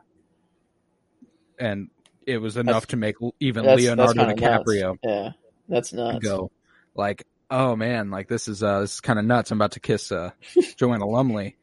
and 1.60 1.90
it 2.26 2.38
was 2.40 2.58
enough 2.58 2.74
That's- 2.84 2.88
to 2.88 2.98
make 2.98 3.16
even 3.40 3.66
That's, 3.66 3.82
Leonardo 3.82 4.14
that's 4.14 4.36
kinda 4.36 4.50
nuts. 4.50 4.64
DiCaprio 4.70 4.98
Yeah, 5.04 5.30
that's 5.68 5.94
nuts. 5.94 6.20
go 6.26 6.52
like, 6.96 7.26
oh 7.50 7.76
man, 7.76 8.10
like 8.12 8.28
this 8.28 8.48
is 8.48 8.62
uh 8.64 8.82
this 8.82 8.96
is 8.96 9.02
kind 9.02 9.18
of 9.20 9.26
nuts. 9.26 9.52
I'm 9.52 9.58
about 9.58 9.72
to 9.74 9.80
kiss 9.80 10.12
uh 10.12 10.32
Joanna 10.78 11.06
Lumley. 11.08 11.58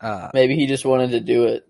Uh, 0.00 0.30
Maybe 0.32 0.54
he 0.54 0.66
just 0.66 0.84
wanted 0.84 1.10
to 1.12 1.20
do 1.20 1.44
it 1.46 1.66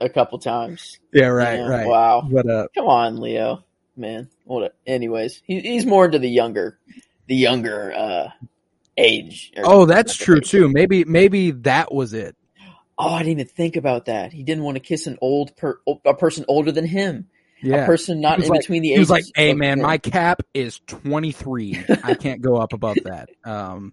a 0.00 0.08
couple 0.08 0.38
times. 0.38 0.98
yeah, 1.12 1.26
right, 1.26 1.58
Yeah, 1.58 1.68
right. 1.68 1.86
Wow. 1.86 2.26
But 2.30 2.48
uh, 2.48 2.66
Come 2.74 2.86
on, 2.88 3.20
Leo. 3.20 3.64
Man. 3.96 4.28
What? 4.44 4.62
A, 4.62 4.72
anyways, 4.90 5.42
he, 5.44 5.60
he's 5.60 5.84
more 5.86 6.06
into 6.06 6.18
the 6.18 6.28
younger, 6.30 6.78
the 7.26 7.36
younger 7.36 7.92
uh 7.92 8.28
age. 9.00 9.52
oh, 9.58 9.86
that's 9.86 10.14
true 10.16 10.38
age. 10.38 10.50
too. 10.50 10.68
Maybe 10.68 11.04
maybe 11.04 11.50
that 11.52 11.92
was 11.92 12.12
it. 12.14 12.36
Oh, 12.98 13.08
I 13.14 13.18
didn't 13.20 13.32
even 13.32 13.46
think 13.46 13.76
about 13.76 14.04
that. 14.06 14.32
He 14.32 14.42
didn't 14.42 14.62
want 14.62 14.76
to 14.76 14.80
kiss 14.80 15.06
an 15.06 15.16
old 15.20 15.56
per 15.56 15.80
a 16.04 16.14
person 16.14 16.44
older 16.48 16.70
than 16.70 16.84
him. 16.86 17.28
Yeah. 17.62 17.84
A 17.84 17.86
person 17.86 18.20
not 18.20 18.42
in 18.42 18.48
like- 18.48 18.60
between 18.60 18.82
the 18.82 18.92
ages. 18.92 18.96
He 18.96 19.00
was 19.00 19.10
like, 19.10 19.24
"Hey 19.34 19.54
man, 19.54 19.78
him." 19.78 19.82
my 19.86 19.98
cap 19.98 20.42
is 20.54 20.80
23. 20.86 21.84
I 22.04 22.14
can't 22.14 22.40
go 22.42 22.56
up 22.56 22.72
above 22.72 22.96
that." 23.04 23.30
Um, 23.44 23.92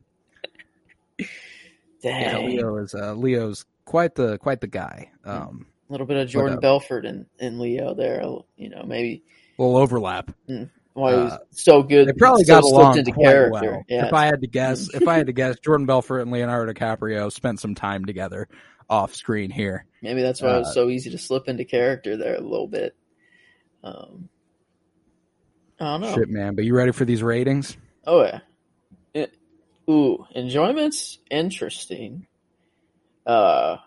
yeah, 2.01 2.37
Leo 2.39 2.77
is 2.77 2.93
uh, 2.93 3.13
Leo's 3.13 3.65
quite 3.85 4.15
the 4.15 4.37
quite 4.37 4.61
the 4.61 4.67
guy. 4.67 5.11
Um, 5.25 5.65
A 5.89 5.91
little 5.91 6.07
bit 6.07 6.17
of 6.17 6.29
Jordan 6.29 6.57
uh, 6.57 6.61
Belfort 6.61 7.05
and, 7.05 7.25
and 7.39 7.59
Leo 7.59 7.93
there. 7.93 8.21
You 8.55 8.69
know, 8.69 8.83
maybe 8.85 9.23
a 9.57 9.61
little 9.61 9.77
overlap. 9.77 10.31
Why 10.97 11.11
he 11.15 11.17
was 11.23 11.31
Uh, 11.33 11.37
so 11.51 11.83
good. 11.83 12.07
They 12.07 12.13
probably 12.13 12.43
got 12.45 12.63
along 12.63 12.97
into 12.97 13.11
character. 13.11 13.51
well. 13.71 13.83
Yeah. 13.87 14.07
If 14.07 14.13
I 14.13 14.25
had 14.25 14.41
to 14.41 14.47
guess, 14.47 14.93
if 14.93 15.07
I 15.07 15.15
had 15.17 15.27
to 15.27 15.33
guess, 15.33 15.59
Jordan 15.59 15.85
Belfort 15.85 16.21
and 16.21 16.31
Leonardo 16.31 16.73
DiCaprio 16.73 17.31
spent 17.31 17.59
some 17.59 17.75
time 17.75 18.05
together 18.05 18.47
off 18.89 19.13
screen 19.15 19.49
here. 19.51 19.85
Maybe 20.01 20.21
that's 20.21 20.41
why 20.41 20.49
it 20.49 20.55
Uh, 20.55 20.59
was 20.59 20.73
so 20.73 20.89
easy 20.89 21.09
to 21.11 21.17
slip 21.17 21.47
into 21.47 21.65
character 21.65 22.17
there 22.17 22.35
a 22.35 22.41
little 22.41 22.67
bit. 22.67 22.95
Um, 23.83 24.29
I 25.79 25.85
don't 25.91 26.01
know. 26.01 26.15
Shit, 26.15 26.29
man. 26.29 26.55
But 26.55 26.65
you 26.65 26.75
ready 26.75 26.91
for 26.91 27.05
these 27.05 27.21
ratings? 27.21 27.77
Oh 28.05 28.23
yeah. 28.23 28.39
It, 29.13 29.33
ooh, 29.89 30.25
enjoyment's 30.33 31.19
interesting. 31.29 32.27
Uh, 33.25 33.77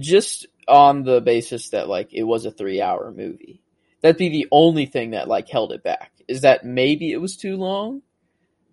just 0.00 0.46
on 0.66 1.02
the 1.04 1.20
basis 1.20 1.68
that 1.70 1.88
like 1.88 2.12
it 2.14 2.22
was 2.22 2.46
a 2.46 2.50
three-hour 2.50 3.12
movie. 3.16 3.60
That'd 4.04 4.18
be 4.18 4.28
the 4.28 4.48
only 4.52 4.84
thing 4.84 5.12
that 5.12 5.28
like 5.28 5.48
held 5.48 5.72
it 5.72 5.82
back. 5.82 6.12
Is 6.28 6.42
that 6.42 6.62
maybe 6.62 7.10
it 7.10 7.16
was 7.22 7.38
too 7.38 7.56
long? 7.56 8.02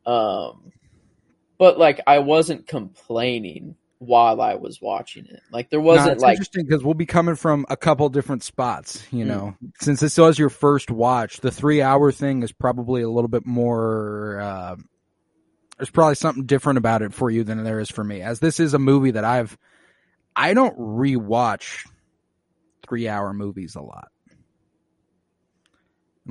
Um, 0.05 0.73
but 1.57 1.79
like 1.79 2.01
I 2.05 2.19
wasn't 2.19 2.67
complaining 2.67 3.77
while 3.99 4.41
I 4.41 4.55
was 4.55 4.81
watching 4.81 5.25
it. 5.27 5.39
Like 5.49 5.69
there 5.69 5.79
wasn't 5.79 6.15
it's 6.15 6.21
like 6.21 6.33
interesting 6.33 6.65
because 6.65 6.83
we'll 6.83 6.95
be 6.95 7.05
coming 7.05 7.35
from 7.35 7.65
a 7.69 7.77
couple 7.77 8.09
different 8.09 8.43
spots. 8.43 9.01
You 9.09 9.23
Mm. 9.23 9.27
know, 9.29 9.55
since 9.79 10.01
this 10.01 10.17
was 10.17 10.37
your 10.37 10.49
first 10.49 10.91
watch, 10.91 11.39
the 11.39 11.49
three-hour 11.49 12.11
thing 12.11 12.43
is 12.43 12.51
probably 12.51 13.01
a 13.01 13.09
little 13.09 13.29
bit 13.29 13.45
more. 13.45 14.37
Uh, 14.41 14.75
there's 15.77 15.89
probably 15.89 16.15
something 16.15 16.45
different 16.45 16.77
about 16.77 17.03
it 17.03 17.13
for 17.13 17.31
you 17.31 17.45
than 17.45 17.63
there 17.63 17.79
is 17.79 17.89
for 17.89 18.03
me, 18.03 18.21
as 18.21 18.41
this 18.41 18.59
is 18.59 18.73
a 18.73 18.79
movie 18.79 19.11
that 19.11 19.23
I've. 19.23 19.57
I 20.35 20.53
don't 20.53 20.77
rewatch 20.77 21.87
three-hour 22.85 23.31
movies 23.33 23.75
a 23.75 23.81
lot. 23.81 24.10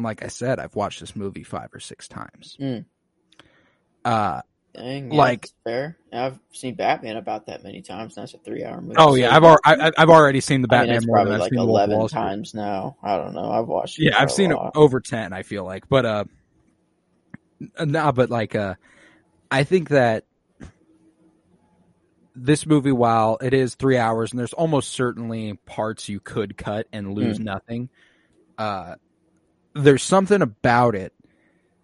And 0.01 0.05
like 0.07 0.25
I 0.25 0.29
said, 0.29 0.59
I've 0.59 0.75
watched 0.75 1.01
this 1.01 1.15
movie 1.15 1.43
five 1.43 1.69
or 1.75 1.79
six 1.81 2.09
times. 2.09 2.57
Mm. 2.59 2.87
Uh, 4.03 4.41
Dang, 4.73 5.11
yeah, 5.13 5.19
Like- 5.19 5.49
fair. 5.65 5.99
I've 6.11 6.39
seen 6.53 6.75
Batman 6.77 7.17
about 7.19 7.47
that 7.47 7.63
many 7.63 7.83
times. 7.83 8.17
and 8.17 8.23
That's 8.23 8.33
a 8.33 8.39
three-hour 8.39 8.81
movie. 8.81 8.95
oh 8.97 9.11
so- 9.11 9.15
yeah, 9.17 9.37
I've 9.37 9.45
al- 9.45 9.59
I, 9.63 9.93
I've 9.99 10.09
already 10.09 10.41
seen 10.41 10.63
the 10.63 10.69
I 10.71 10.79
mean, 10.79 10.81
Batman 10.87 10.97
it's 10.97 11.07
more 11.07 11.19
than 11.19 11.27
probably 11.27 11.35
I've 11.35 11.41
like 11.41 11.51
seen 11.51 11.59
the 11.59 11.67
Wolf 11.67 11.81
of 11.83 11.91
eleven 11.91 12.09
times 12.09 12.55
now. 12.55 12.97
I 13.03 13.17
don't 13.19 13.35
know. 13.35 13.51
I've 13.51 13.67
watched. 13.67 13.99
it 13.99 14.05
Yeah, 14.07 14.15
I've 14.19 14.29
a 14.29 14.33
seen 14.33 14.53
it 14.53 14.59
over 14.75 15.01
10, 15.01 15.33
I 15.35 15.43
feel 15.43 15.65
like. 15.65 15.87
But, 15.89 16.07
uh, 16.07 16.25
n- 17.61 17.91
nah, 17.91 18.13
but 18.13 18.31
like, 18.31 18.55
uh, 18.55 18.77
I 19.51 19.65
think 19.65 19.91
that 19.91 20.25
this 22.37 22.65
movie, 22.65 22.93
while 22.93 23.39
it 23.43 23.53
is 23.53 23.75
three 23.75 23.99
hours 23.99 24.31
and 24.31 24.39
there's 24.39 24.53
almost 24.55 24.91
certainly 24.93 25.55
parts 25.67 26.09
you 26.09 26.21
could 26.21 26.57
cut 26.57 26.87
and 26.93 27.13
lose 27.13 27.37
Hmm. 27.39 27.45
nothing, 27.45 27.89
uh, 28.57 28.95
there's 29.75 30.03
something 30.03 30.43
about 30.43 30.95
it 30.95 31.13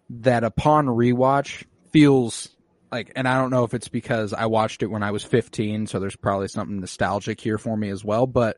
that 0.09 0.43
upon 0.43 0.87
rewatch 0.87 1.65
feels 1.91 2.49
like, 2.91 3.11
and 3.15 3.27
I 3.27 3.37
don't 3.39 3.49
know 3.49 3.63
if 3.63 3.73
it's 3.73 3.89
because 3.89 4.33
I 4.33 4.45
watched 4.45 4.83
it 4.83 4.87
when 4.87 5.03
I 5.03 5.11
was 5.11 5.23
15, 5.23 5.87
so 5.87 5.99
there's 5.99 6.15
probably 6.15 6.47
something 6.47 6.79
nostalgic 6.79 7.41
here 7.41 7.57
for 7.57 7.75
me 7.75 7.89
as 7.89 8.03
well, 8.03 8.27
but, 8.27 8.57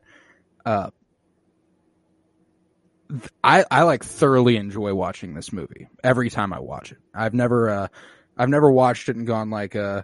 uh, 0.64 0.90
I, 3.42 3.64
I 3.70 3.82
like 3.82 4.04
thoroughly 4.04 4.56
enjoy 4.56 4.94
watching 4.94 5.34
this 5.34 5.52
movie 5.52 5.88
every 6.04 6.30
time 6.30 6.52
I 6.52 6.60
watch 6.60 6.92
it. 6.92 6.98
I've 7.14 7.34
never 7.34 7.68
uh 7.68 7.88
I've 8.36 8.48
never 8.48 8.70
watched 8.70 9.08
it 9.08 9.16
and 9.16 9.26
gone 9.26 9.50
like 9.50 9.74
uh 9.74 10.02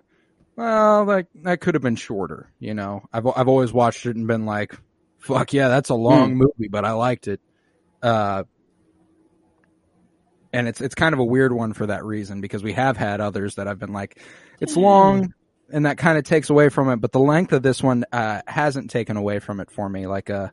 well 0.57 1.07
that 1.07 1.27
that 1.43 1.61
could 1.61 1.75
have 1.75 1.83
been 1.83 1.97
shorter, 1.97 2.51
you 2.59 2.75
know. 2.75 3.05
I've 3.13 3.27
I've 3.27 3.49
always 3.49 3.73
watched 3.73 4.07
it 4.07 4.17
and 4.17 4.27
been 4.27 4.45
like 4.45 4.75
fuck 5.19 5.53
yeah, 5.53 5.69
that's 5.69 5.91
a 5.91 5.95
long 5.95 6.35
movie, 6.37 6.69
but 6.69 6.85
I 6.85 6.93
liked 6.93 7.29
it. 7.29 7.41
Uh 8.03 8.45
and 10.53 10.69
it's 10.69 10.81
it's 10.81 10.95
kind 10.95 11.13
of 11.13 11.19
a 11.19 11.25
weird 11.25 11.53
one 11.53 11.73
for 11.73 11.87
that 11.87 12.05
reason 12.05 12.41
because 12.41 12.63
we 12.63 12.73
have 12.73 12.97
had 12.97 13.21
others 13.21 13.57
that 13.57 13.69
I've 13.69 13.79
been 13.79 13.93
like 13.93 14.21
it's 14.61 14.77
long 14.77 15.33
and 15.73 15.87
that 15.87 15.99
kind 15.99 16.17
of 16.17 16.25
takes 16.25 16.51
away 16.51 16.69
from 16.69 16.89
it, 16.91 16.97
but 16.97 17.13
the 17.13 17.21
length 17.21 17.53
of 17.53 17.63
this 17.63 17.83
one 17.83 18.05
uh 18.13 18.43
hasn't 18.47 18.91
taken 18.91 19.17
away 19.17 19.39
from 19.39 19.61
it 19.61 19.71
for 19.71 19.89
me 19.89 20.07
like 20.07 20.31
uh 20.31 20.49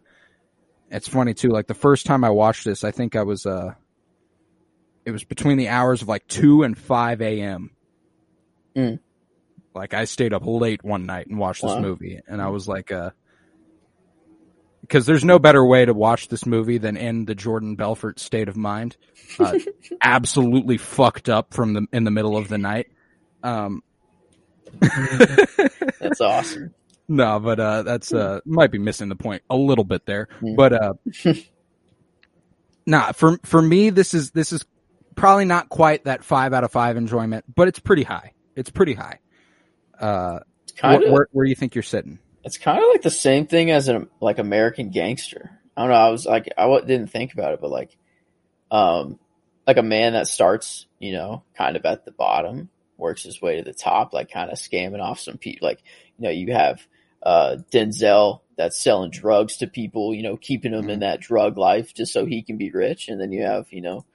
it's 0.93 1.07
funny 1.07 1.33
too. 1.33 1.49
Like 1.49 1.67
the 1.67 1.73
first 1.73 2.05
time 2.05 2.23
I 2.23 2.29
watched 2.29 2.65
this, 2.65 2.83
I 2.83 2.91
think 2.91 3.15
I 3.15 3.23
was 3.23 3.45
uh, 3.45 3.73
it 5.05 5.11
was 5.11 5.23
between 5.23 5.57
the 5.57 5.69
hours 5.69 6.03
of 6.03 6.07
like 6.07 6.27
two 6.27 6.61
and 6.63 6.77
five 6.77 7.19
a.m. 7.21 7.71
Mm. 8.75 8.99
Like 9.73 9.95
I 9.95 10.05
stayed 10.05 10.33
up 10.33 10.43
late 10.45 10.83
one 10.83 11.07
night 11.07 11.27
and 11.27 11.39
watched 11.39 11.63
this 11.63 11.79
movie, 11.79 12.21
and 12.27 12.39
I 12.39 12.49
was 12.49 12.67
like, 12.67 12.91
uh, 12.91 13.09
because 14.83 15.05
there's 15.05 15.23
no 15.23 15.39
better 15.39 15.65
way 15.65 15.85
to 15.85 15.93
watch 15.93 16.27
this 16.27 16.45
movie 16.45 16.77
than 16.77 16.95
in 16.97 17.25
the 17.25 17.33
Jordan 17.35 17.75
Belfort 17.75 18.19
state 18.19 18.47
of 18.47 18.55
mind, 18.55 18.95
uh, 19.39 19.57
absolutely 20.03 20.77
fucked 20.77 21.29
up 21.29 21.53
from 21.53 21.73
the 21.73 21.87
in 21.91 22.03
the 22.03 22.11
middle 22.11 22.37
of 22.37 22.47
the 22.49 22.57
night. 22.57 22.87
Um, 23.41 23.81
That's 24.79 26.21
awesome. 26.21 26.73
No, 27.07 27.39
but 27.39 27.59
uh 27.59 27.83
that's 27.83 28.13
uh 28.13 28.39
might 28.45 28.71
be 28.71 28.77
missing 28.79 29.09
the 29.09 29.15
point 29.15 29.43
a 29.49 29.57
little 29.57 29.83
bit 29.83 30.05
there. 30.05 30.29
Hmm. 30.39 30.55
But 30.55 30.73
uh 30.73 30.93
Nah, 32.85 33.11
for 33.11 33.39
for 33.43 33.61
me 33.61 33.89
this 33.89 34.13
is 34.13 34.31
this 34.31 34.51
is 34.51 34.65
probably 35.15 35.45
not 35.45 35.69
quite 35.69 36.05
that 36.05 36.23
5 36.23 36.53
out 36.53 36.63
of 36.63 36.71
5 36.71 36.97
enjoyment, 36.97 37.45
but 37.53 37.67
it's 37.67 37.79
pretty 37.79 38.03
high. 38.03 38.31
It's 38.55 38.69
pretty 38.69 38.93
high. 38.93 39.19
Uh 39.99 40.39
wh- 40.81 41.11
where 41.11 41.27
where 41.31 41.45
do 41.45 41.49
you 41.49 41.55
think 41.55 41.75
you're 41.75 41.83
sitting? 41.83 42.19
It's 42.43 42.57
kind 42.57 42.79
of 42.79 42.85
like 42.91 43.01
the 43.01 43.09
same 43.09 43.47
thing 43.47 43.71
as 43.71 43.87
an 43.87 44.09
like 44.19 44.39
American 44.39 44.89
Gangster. 44.89 45.59
I 45.75 45.81
don't 45.81 45.91
know. 45.91 45.95
I 45.95 46.09
was 46.09 46.25
like 46.25 46.49
I 46.57 46.67
didn't 46.81 47.07
think 47.07 47.33
about 47.33 47.53
it, 47.53 47.61
but 47.61 47.71
like, 47.71 47.95
um, 48.69 49.19
like 49.65 49.77
a 49.77 49.83
man 49.83 50.13
that 50.13 50.27
starts, 50.27 50.87
you 50.99 51.13
know, 51.13 51.43
kind 51.55 51.75
of 51.75 51.85
at 51.85 52.05
the 52.05 52.11
bottom, 52.11 52.69
works 52.97 53.23
his 53.23 53.41
way 53.41 53.57
to 53.57 53.63
the 53.63 53.73
top, 53.73 54.13
like 54.13 54.31
kind 54.31 54.51
of 54.51 54.57
scamming 54.57 55.01
off 55.01 55.19
some 55.19 55.37
people. 55.37 55.67
Like, 55.67 55.81
you 56.17 56.25
know, 56.25 56.29
you 56.31 56.53
have 56.53 56.85
uh 57.23 57.57
Denzel 57.71 58.41
that's 58.57 58.77
selling 58.77 59.09
drugs 59.09 59.57
to 59.57 59.67
people, 59.67 60.13
you 60.13 60.23
know, 60.23 60.37
keeping 60.37 60.73
them 60.73 60.89
in 60.89 60.99
that 60.99 61.21
drug 61.21 61.57
life 61.57 61.93
just 61.93 62.13
so 62.13 62.25
he 62.25 62.43
can 62.43 62.57
be 62.57 62.71
rich, 62.71 63.07
and 63.07 63.19
then 63.19 63.31
you 63.31 63.43
have, 63.43 63.67
you 63.71 63.81
know, 63.81 64.05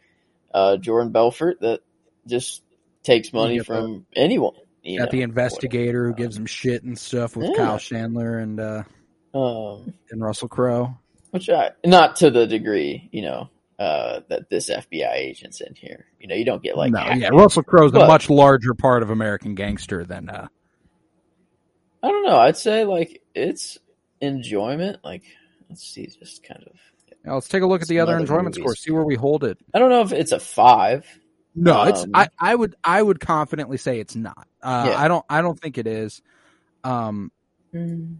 uh 0.52 0.76
Jordan 0.76 1.12
Belfort 1.12 1.60
that 1.60 1.80
just 2.26 2.62
takes 3.02 3.32
money 3.32 3.58
the- 3.58 3.64
from 3.64 4.06
anyone. 4.14 4.54
You 4.88 4.98
Got 4.98 5.06
know, 5.06 5.18
the 5.18 5.22
investigator 5.22 6.06
who 6.06 6.14
gives 6.14 6.36
him 6.36 6.46
shit 6.46 6.82
and 6.82 6.98
stuff 6.98 7.36
with 7.36 7.50
Yeah. 7.50 7.56
Kyle 7.56 7.78
Chandler 7.78 8.38
and 8.38 8.58
uh 8.58 8.82
um. 9.34 9.92
and 10.10 10.22
Russell 10.22 10.48
Crowe. 10.48 10.96
Which 11.30 11.50
I 11.50 11.72
not 11.84 12.16
to 12.16 12.30
the 12.30 12.46
degree, 12.46 13.08
you 13.12 13.22
know, 13.22 13.50
uh, 13.78 14.20
that 14.28 14.48
this 14.48 14.70
FBI 14.70 15.12
agent's 15.14 15.60
in 15.60 15.74
here. 15.74 16.06
You 16.18 16.26
know, 16.28 16.34
you 16.34 16.44
don't 16.44 16.62
get 16.62 16.76
like 16.76 16.90
no, 16.92 17.04
yeah. 17.12 17.28
Russell 17.28 17.62
Crowe's 17.62 17.92
a 17.92 18.06
much 18.06 18.30
larger 18.30 18.72
part 18.72 19.02
of 19.02 19.10
American 19.10 19.54
Gangster 19.54 20.04
than 20.04 20.30
uh 20.30 20.48
I 22.02 22.08
don't 22.08 22.24
know. 22.24 22.38
I'd 22.38 22.56
say 22.56 22.84
like 22.84 23.22
it's 23.34 23.78
enjoyment. 24.20 24.98
Like 25.04 25.24
let's 25.68 25.82
see, 25.86 26.06
just 26.06 26.42
kind 26.42 26.64
of. 26.64 26.76
let's 27.34 27.48
take 27.48 27.62
a 27.62 27.66
look 27.66 27.82
at 27.82 27.88
the 27.88 28.00
other 28.00 28.12
other 28.12 28.20
enjoyment 28.20 28.56
movies. 28.56 28.62
score, 28.62 28.74
see 28.74 28.90
where 28.92 29.04
we 29.04 29.16
hold 29.16 29.44
it. 29.44 29.58
I 29.74 29.78
don't 29.78 29.90
know 29.90 30.00
if 30.00 30.12
it's 30.12 30.32
a 30.32 30.40
five. 30.40 31.06
No, 31.54 31.82
it's 31.84 32.04
um, 32.04 32.10
I, 32.14 32.28
I 32.38 32.54
would 32.54 32.76
I 32.84 33.02
would 33.02 33.20
confidently 33.20 33.78
say 33.78 33.98
it's 33.98 34.14
not. 34.14 34.46
Uh, 34.62 34.88
yeah. 34.90 34.98
I 34.98 35.08
don't 35.08 35.24
I 35.28 35.42
don't 35.42 35.58
think 35.58 35.78
it 35.78 35.86
is. 35.86 36.22
Um, 36.84 37.32
mm. 37.74 38.16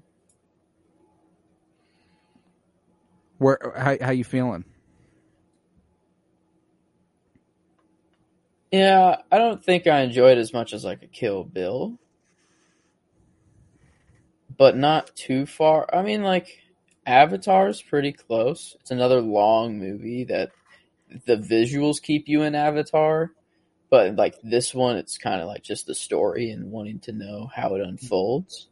Where 3.39 3.75
how 3.77 3.97
how 4.01 4.11
you 4.11 4.25
feeling? 4.25 4.65
Yeah, 8.73 9.17
I 9.33 9.39
don't 9.39 9.65
think 9.65 9.87
I 9.87 10.01
enjoyed 10.01 10.37
as 10.37 10.53
much 10.53 10.73
as 10.73 10.85
like 10.85 11.03
a 11.03 11.07
Kill 11.07 11.45
Bill, 11.45 11.99
but 14.57 14.77
not 14.77 15.15
too 15.17 15.47
far. 15.47 15.89
I 15.95 16.03
mean, 16.03 16.23
like 16.23 16.59
Avatar's 17.07 17.81
pretty 17.81 18.13
close. 18.13 18.77
It's 18.81 18.91
another 18.91 19.23
long 19.23 19.79
movie 19.79 20.25
that 20.25 20.51
the 21.27 21.37
visuals 21.37 22.03
keep 22.03 22.29
you 22.29 22.43
in 22.43 22.55
Avatar, 22.55 23.33
but 23.91 24.17
like 24.17 24.37
this 24.43 24.75
one, 24.75 24.97
it's 24.97 25.19
kind 25.19 25.41
of 25.41 25.47
like 25.49 25.63
just 25.63 25.87
the 25.87 25.95
story 25.95 26.51
and 26.51 26.71
wanting 26.71 27.01
to 27.01 27.13
know 27.13 27.51
how 27.55 27.75
it 27.75 27.81
unfolds. 27.81 28.69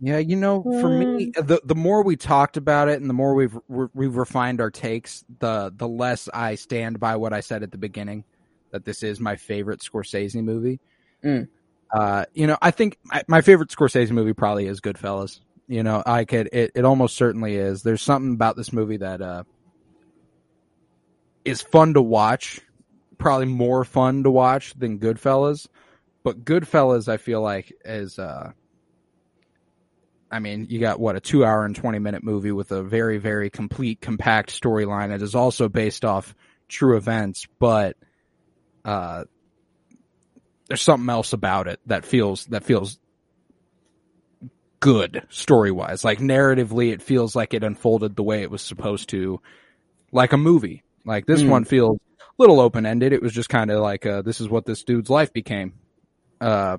Yeah, 0.00 0.18
you 0.18 0.36
know, 0.36 0.62
for 0.62 0.88
me, 0.88 1.32
the 1.34 1.60
the 1.64 1.74
more 1.74 2.04
we 2.04 2.16
talked 2.16 2.56
about 2.56 2.88
it 2.88 3.00
and 3.00 3.10
the 3.10 3.14
more 3.14 3.34
we've 3.34 3.58
we've 3.68 4.16
refined 4.16 4.60
our 4.60 4.70
takes, 4.70 5.24
the 5.40 5.72
the 5.74 5.88
less 5.88 6.28
I 6.32 6.54
stand 6.54 7.00
by 7.00 7.16
what 7.16 7.32
I 7.32 7.40
said 7.40 7.64
at 7.64 7.72
the 7.72 7.78
beginning 7.78 8.24
that 8.70 8.84
this 8.84 9.02
is 9.02 9.18
my 9.18 9.34
favorite 9.34 9.80
Scorsese 9.80 10.42
movie. 10.42 10.78
Mm. 11.24 11.48
Uh, 11.90 12.26
you 12.32 12.46
know, 12.46 12.56
I 12.62 12.70
think 12.70 12.98
my, 13.04 13.22
my 13.26 13.40
favorite 13.40 13.70
Scorsese 13.70 14.10
movie 14.10 14.34
probably 14.34 14.66
is 14.66 14.80
Goodfellas. 14.80 15.40
You 15.66 15.82
know, 15.82 16.02
I 16.06 16.24
could 16.24 16.48
it, 16.52 16.72
it 16.76 16.84
almost 16.84 17.16
certainly 17.16 17.56
is. 17.56 17.82
There's 17.82 18.02
something 18.02 18.34
about 18.34 18.56
this 18.56 18.72
movie 18.72 18.98
that 18.98 19.20
uh 19.20 19.42
is 21.44 21.62
fun 21.62 21.94
to 21.94 22.02
watch, 22.02 22.60
probably 23.18 23.46
more 23.46 23.84
fun 23.84 24.22
to 24.24 24.30
watch 24.30 24.74
than 24.74 24.98
Goodfellas. 24.98 25.66
But 26.22 26.44
Goodfellas, 26.44 27.08
I 27.08 27.16
feel 27.16 27.40
like 27.40 27.72
is 27.84 28.18
uh 28.18 28.52
I 30.30 30.40
mean, 30.40 30.66
you 30.68 30.78
got 30.78 31.00
what 31.00 31.16
a 31.16 31.20
two 31.20 31.44
hour 31.44 31.64
and 31.64 31.74
20 31.74 31.98
minute 31.98 32.22
movie 32.22 32.52
with 32.52 32.70
a 32.72 32.82
very, 32.82 33.18
very 33.18 33.50
complete, 33.50 34.00
compact 34.00 34.50
storyline. 34.50 35.14
It 35.14 35.22
is 35.22 35.34
also 35.34 35.68
based 35.68 36.04
off 36.04 36.34
true 36.68 36.96
events, 36.96 37.46
but, 37.58 37.96
uh, 38.84 39.24
there's 40.68 40.82
something 40.82 41.08
else 41.08 41.32
about 41.32 41.66
it 41.66 41.80
that 41.86 42.04
feels, 42.04 42.44
that 42.46 42.62
feels 42.62 42.98
good 44.80 45.26
story 45.30 45.70
wise. 45.70 46.04
Like 46.04 46.18
narratively, 46.18 46.92
it 46.92 47.00
feels 47.00 47.34
like 47.34 47.54
it 47.54 47.64
unfolded 47.64 48.14
the 48.16 48.22
way 48.22 48.42
it 48.42 48.50
was 48.50 48.60
supposed 48.60 49.08
to, 49.10 49.40
like 50.12 50.34
a 50.34 50.36
movie. 50.36 50.82
Like 51.04 51.26
this 51.26 51.42
Mm. 51.42 51.50
one 51.50 51.64
feels 51.64 51.98
a 52.20 52.24
little 52.38 52.60
open 52.60 52.86
ended. 52.86 53.12
It 53.12 53.22
was 53.22 53.32
just 53.32 53.48
kind 53.48 53.70
of 53.70 53.80
like, 53.80 54.04
uh, 54.06 54.22
this 54.22 54.40
is 54.40 54.48
what 54.48 54.64
this 54.66 54.82
dude's 54.84 55.10
life 55.10 55.32
became. 55.32 55.74
Uh, 56.40 56.78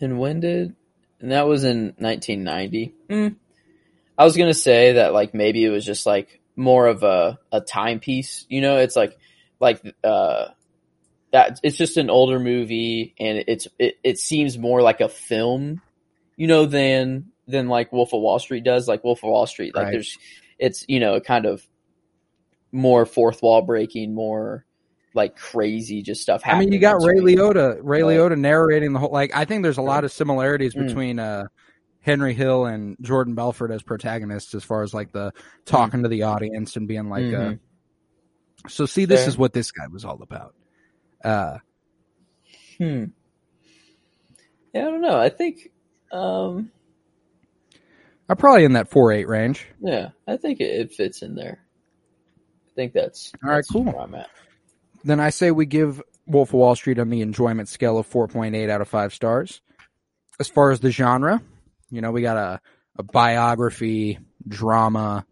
And 0.00 0.18
when 0.18 0.40
did? 0.40 0.74
And 1.20 1.30
that 1.32 1.46
was 1.46 1.64
in 1.64 1.94
1990. 1.98 2.94
Mm. 3.08 3.36
I 4.18 4.24
was 4.24 4.36
gonna 4.36 4.54
say 4.54 4.94
that 4.94 5.12
like 5.12 5.34
maybe 5.34 5.64
it 5.64 5.70
was 5.70 5.84
just 5.84 6.04
like 6.06 6.40
more 6.56 6.86
of 6.86 7.02
a 7.02 7.38
a 7.50 7.60
timepiece. 7.60 8.44
You 8.48 8.60
know, 8.60 8.78
it's 8.78 8.96
like 8.96 9.16
like 9.60 9.80
uh 10.02 10.48
that 11.32 11.58
it's 11.62 11.76
just 11.76 11.96
an 11.96 12.10
older 12.10 12.38
movie, 12.38 13.14
and 13.18 13.44
it's 13.48 13.66
it, 13.78 13.94
it 14.04 14.18
seems 14.18 14.58
more 14.58 14.82
like 14.82 15.00
a 15.00 15.08
film, 15.08 15.80
you 16.36 16.46
know, 16.46 16.66
than 16.66 17.26
than 17.48 17.68
like 17.68 17.92
Wolf 17.92 18.12
of 18.12 18.20
Wall 18.20 18.38
Street 18.38 18.64
does. 18.64 18.86
Like 18.86 19.02
Wolf 19.04 19.22
of 19.24 19.30
Wall 19.30 19.46
Street, 19.46 19.74
like 19.74 19.84
Right. 19.86 19.92
there's 19.92 20.18
it's 20.58 20.84
you 20.88 21.00
know 21.00 21.18
kind 21.20 21.46
of 21.46 21.66
more 22.74 23.06
fourth 23.06 23.40
wall 23.42 23.62
breaking, 23.62 24.14
more 24.14 24.66
like 25.14 25.36
crazy 25.36 26.02
just 26.02 26.20
stuff 26.20 26.42
I 26.44 26.58
mean, 26.58 26.72
you 26.72 26.80
got 26.80 27.00
Ray. 27.02 27.14
Liotta, 27.20 27.78
Ray 27.82 28.02
Right. 28.02 28.18
Liotta 28.18 28.36
narrating 28.36 28.92
the 28.92 28.98
whole. 28.98 29.12
Like, 29.12 29.30
I 29.34 29.44
think 29.44 29.62
there's 29.62 29.78
a 29.78 29.82
lot 29.82 30.04
of 30.04 30.10
similarities 30.12 30.74
Mm. 30.74 30.86
between 30.88 31.18
uh, 31.20 31.44
Henry 32.00 32.34
Hill 32.34 32.66
and 32.66 32.96
Jordan 33.00 33.34
Belfort 33.36 33.70
as 33.70 33.82
protagonists, 33.82 34.54
as 34.54 34.64
far 34.64 34.82
as 34.82 34.92
like 34.92 35.12
the 35.12 35.32
talking 35.64 36.02
to 36.02 36.08
the 36.08 36.24
audience 36.24 36.74
and 36.76 36.88
being 36.88 37.08
like, 37.08 37.24
Mhm. 37.26 37.54
uh, 37.54 38.68
"So, 38.68 38.86
see, 38.86 39.04
this 39.04 39.20
Fair. 39.20 39.28
is 39.28 39.38
what 39.38 39.52
this 39.52 39.70
guy 39.70 39.86
was 39.86 40.04
all 40.04 40.20
about." 40.20 40.54
Uh, 41.24 41.58
Hmm. 42.78 43.04
Yeah, 44.74 44.88
I 44.88 44.90
don't 44.90 45.00
know. 45.00 45.16
I 45.16 45.28
think, 45.28 45.70
um, 46.10 46.72
I'm 48.28 48.36
probably 48.36 48.64
in 48.64 48.72
that 48.72 48.90
four 48.90 49.12
eight 49.12 49.28
range. 49.28 49.64
yeah, 49.80 50.08
I 50.26 50.36
think 50.36 50.60
it, 50.60 50.64
it 50.80 50.92
fits 50.92 51.22
in 51.22 51.36
there. 51.36 51.63
I 52.74 52.76
think 52.76 52.92
that's 52.92 53.32
All 53.42 53.50
right, 53.50 53.56
that's 53.56 53.70
cool. 53.70 53.84
Where 53.84 54.00
I'm 54.00 54.14
at. 54.14 54.28
Then 55.04 55.20
I 55.20 55.30
say 55.30 55.50
we 55.50 55.66
give 55.66 56.02
Wolf 56.26 56.48
of 56.50 56.54
Wall 56.54 56.74
Street 56.74 56.98
on 56.98 57.08
the 57.10 57.20
enjoyment 57.20 57.68
scale 57.68 57.98
of 57.98 58.08
4.8 58.10 58.68
out 58.70 58.80
of 58.80 58.88
five 58.88 59.14
stars. 59.14 59.60
As 60.40 60.48
far 60.48 60.70
as 60.72 60.80
the 60.80 60.90
genre, 60.90 61.40
you 61.90 62.00
know, 62.00 62.10
we 62.10 62.22
got 62.22 62.36
a, 62.36 62.60
a 62.98 63.02
biography, 63.04 64.18
drama, 64.48 65.24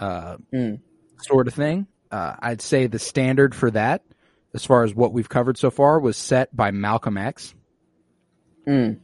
uh, 0.00 0.36
Mm. 0.52 0.80
sort 1.22 1.46
of 1.46 1.54
thing. 1.54 1.86
Uh, 2.10 2.34
I'd 2.40 2.60
say 2.62 2.86
the 2.88 2.98
standard 2.98 3.54
for 3.54 3.70
that, 3.72 4.02
as 4.54 4.64
far 4.64 4.82
as 4.84 4.94
what 4.94 5.12
we've 5.12 5.28
covered 5.28 5.56
so 5.58 5.70
far, 5.70 6.00
was 6.00 6.16
set 6.16 6.54
by 6.56 6.70
Malcolm 6.72 7.16
X. 7.16 7.54
Mm. 8.66 8.98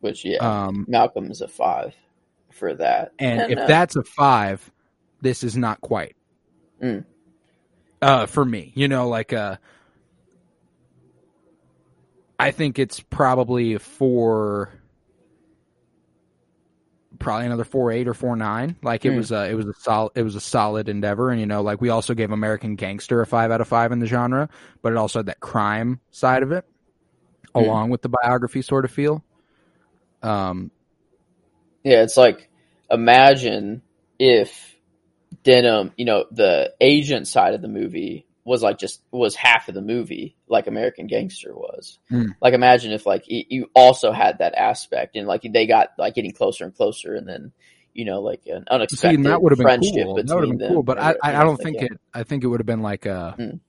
Which, 0.00 0.24
yeah, 0.24 0.38
Um, 0.38 0.86
Malcolm 0.88 1.30
is 1.30 1.40
a 1.42 1.48
five 1.48 1.94
for 2.50 2.74
that. 2.74 3.12
and 3.18 3.52
if 3.52 3.58
uh, 3.58 3.66
that's 3.66 3.96
a 3.96 4.02
five, 4.04 4.70
this 5.20 5.42
is 5.44 5.56
not 5.56 5.80
quite. 5.80 6.16
Mm. 6.82 7.04
Uh, 8.00 8.26
for 8.26 8.44
me, 8.44 8.72
you 8.74 8.88
know, 8.88 9.08
like, 9.08 9.32
uh, 9.32 9.56
I 12.38 12.50
think 12.50 12.80
it's 12.80 12.98
probably 12.98 13.74
a 13.74 13.78
four, 13.78 14.72
probably 17.20 17.46
another 17.46 17.62
four 17.62 17.92
eight 17.92 18.08
or 18.08 18.14
four 18.14 18.34
nine. 18.34 18.74
Like 18.82 19.04
it 19.04 19.12
Mm. 19.12 19.16
was 19.18 19.30
a, 19.30 19.48
it 19.48 19.54
was 19.54 19.66
a 19.66 19.74
solid, 19.74 20.10
it 20.16 20.22
was 20.24 20.34
a 20.34 20.40
solid 20.40 20.88
endeavor. 20.88 21.30
And 21.30 21.38
you 21.38 21.46
know, 21.46 21.62
like 21.62 21.80
we 21.80 21.90
also 21.90 22.14
gave 22.14 22.32
American 22.32 22.74
Gangster 22.74 23.20
a 23.20 23.26
five 23.26 23.52
out 23.52 23.60
of 23.60 23.68
five 23.68 23.92
in 23.92 24.00
the 24.00 24.06
genre, 24.06 24.48
but 24.82 24.92
it 24.92 24.98
also 24.98 25.20
had 25.20 25.26
that 25.26 25.38
crime 25.38 26.00
side 26.10 26.42
of 26.42 26.50
it, 26.50 26.64
Mm. 27.54 27.60
along 27.62 27.90
with 27.90 28.02
the 28.02 28.08
biography 28.08 28.62
sort 28.62 28.84
of 28.84 28.90
feel. 28.90 29.22
Um, 30.22 30.72
yeah, 31.84 32.02
it's 32.02 32.16
like 32.16 32.48
imagine 32.90 33.82
if 34.18 34.71
Denham, 35.42 35.92
you 35.96 36.04
know, 36.04 36.24
the 36.30 36.74
agent 36.80 37.28
side 37.28 37.54
of 37.54 37.62
the 37.62 37.68
movie 37.68 38.26
was 38.44 38.62
like 38.62 38.78
just 38.78 39.00
was 39.10 39.34
half 39.34 39.68
of 39.68 39.74
the 39.74 39.82
movie, 39.82 40.36
like 40.48 40.66
American 40.66 41.06
Gangster 41.06 41.54
was. 41.54 41.98
Mm. 42.10 42.34
Like 42.40 42.54
imagine 42.54 42.92
if 42.92 43.06
like 43.06 43.24
y- 43.30 43.44
you 43.48 43.70
also 43.74 44.12
had 44.12 44.38
that 44.38 44.54
aspect, 44.54 45.16
and 45.16 45.26
like 45.26 45.42
they 45.42 45.66
got 45.66 45.90
like 45.98 46.14
getting 46.14 46.32
closer 46.32 46.64
and 46.64 46.74
closer, 46.74 47.14
and 47.14 47.28
then 47.28 47.52
you 47.92 48.04
know 48.04 48.20
like 48.20 48.42
an 48.46 48.64
unexpected 48.70 49.16
and 49.16 49.26
that 49.26 49.40
would 49.42 49.52
have 49.52 49.58
been 49.58 49.66
friendship 49.66 50.04
cool. 50.04 50.16
That 50.16 50.34
would 50.34 50.48
have 50.48 50.58
been 50.58 50.68
cool, 50.68 50.82
but 50.82 50.98
I, 50.98 51.14
I, 51.22 51.36
I 51.36 51.44
don't 51.44 51.56
think 51.56 51.80
like, 51.80 51.92
it. 51.92 52.00
I 52.12 52.22
think 52.24 52.44
it 52.44 52.48
would 52.48 52.60
have 52.60 52.66
been 52.66 52.82
like 52.82 53.06
a. 53.06 53.36
Mm. 53.38 53.60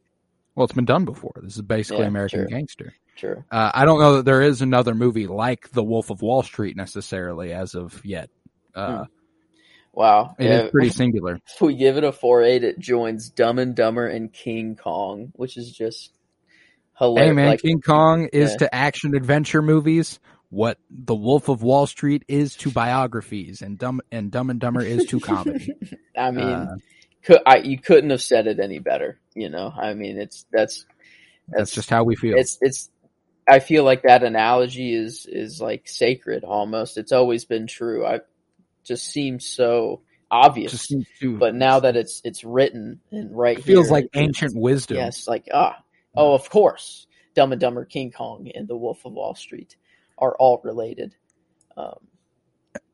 Well, 0.56 0.66
it's 0.66 0.74
been 0.74 0.86
done 0.86 1.06
before. 1.06 1.34
This 1.42 1.56
is 1.56 1.62
basically 1.64 2.04
Yeah, 2.04 2.10
American 2.10 2.42
sure. 2.42 2.48
Gangster. 2.48 2.94
True. 3.16 3.44
Uh, 3.52 3.72
I 3.74 3.86
don't 3.86 4.00
know 4.00 4.18
that 4.18 4.26
there 4.26 4.42
is 4.42 4.62
another 4.62 4.94
movie 4.94 5.26
like 5.26 5.72
The 5.72 5.84
Wolf 5.84 6.12
of 6.12 6.22
Wall 6.22 6.44
Street 6.44 6.76
necessarily 6.76 7.54
as 7.54 7.74
of 7.74 8.04
yet. 8.06 8.30
Uh, 8.76 9.06
Wow. 9.94 10.36
It 10.40 10.50
is 10.50 10.62
Yeah, 10.64 10.68
pretty 10.72 10.90
singular. 10.92 11.40
if 11.48 11.62
we 11.62 11.76
give 11.76 11.98
it 11.98 12.04
a 12.04 12.12
four 12.12 12.44
eight, 12.44 12.64
it 12.64 12.80
joins 12.80 13.30
Dumb 13.30 13.60
and 13.60 13.76
Dumber 13.76 14.08
and 14.08 14.32
King 14.34 14.76
Kong, 14.76 15.32
which 15.36 15.56
is 15.58 15.72
just 15.72 16.12
hilarious. 16.98 17.30
Hey 17.30 17.34
man, 17.34 17.48
like, 17.50 17.62
King 17.62 17.82
Kong 17.82 18.30
is 18.34 18.56
to 18.58 18.74
action 18.74 19.16
adventure 19.16 19.62
movies 19.62 20.20
what 20.50 20.78
The 20.92 21.16
Wolf 21.16 21.50
of 21.50 21.64
Wall 21.64 21.88
Street 21.88 22.24
is 22.28 22.56
to 22.58 22.70
biographies, 22.70 23.64
and 23.64 23.78
Dumb 23.78 24.02
and 24.12 24.32
Dumb 24.32 24.52
and 24.52 24.60
Dumber 24.60 24.82
is 24.82 25.06
to 25.06 25.20
comedy. 25.20 25.74
I 26.18 26.30
mean, 26.30 26.44
Uh, 26.44 26.76
could, 27.24 27.40
I, 27.46 27.58
you 27.58 27.80
couldn't 27.80 28.12
have 28.12 28.22
said 28.22 28.46
it 28.46 28.60
any 28.60 28.78
better. 28.80 29.20
You 29.34 29.50
know, 29.50 29.74
I 29.76 29.96
mean, 29.96 30.20
it's 30.20 30.46
that's 30.52 30.86
that's 31.48 31.72
just 31.72 31.90
how 31.90 32.04
we 32.04 32.16
feel. 32.16 32.38
it's 32.38 32.58
it's. 32.62 32.90
I 33.48 33.60
feel 33.60 33.84
like 33.84 34.04
that 34.04 34.24
analogy 34.24 34.94
is 34.94 35.26
is 35.26 35.60
like 35.60 35.88
sacred 35.88 36.44
almost. 36.44 36.98
It's 36.98 37.12
always 37.12 37.46
been 37.46 37.66
true. 37.68 38.06
I 38.06 38.20
just 38.84 39.06
seems 39.06 39.46
so 39.46 40.02
obvious, 40.32 40.82
seems 40.82 41.06
to- 41.20 41.38
but 41.38 41.56
now 41.56 41.80
that 41.80 41.96
it's 41.96 42.22
it's 42.24 42.44
written 42.44 43.00
and 43.12 43.36
right 43.36 43.58
it 43.60 43.64
feels 43.64 43.88
here, 43.88 43.94
like 43.94 44.08
ancient 44.16 44.54
wisdom. 44.56 44.98
Yes, 44.98 45.28
like 45.28 45.48
ah, 45.54 45.78
oh, 46.16 46.34
of 46.34 46.50
course, 46.50 47.08
Dumb 47.36 47.52
and 47.52 47.62
Dumber, 47.62 47.86
King 47.86 48.12
Kong, 48.12 48.50
and 48.54 48.68
The 48.68 48.76
Wolf 48.78 49.06
of 49.06 49.14
Wall 49.14 49.36
Street 49.36 49.76
are 50.18 50.36
all 50.38 50.62
related. 50.64 51.16
Um, 51.78 51.98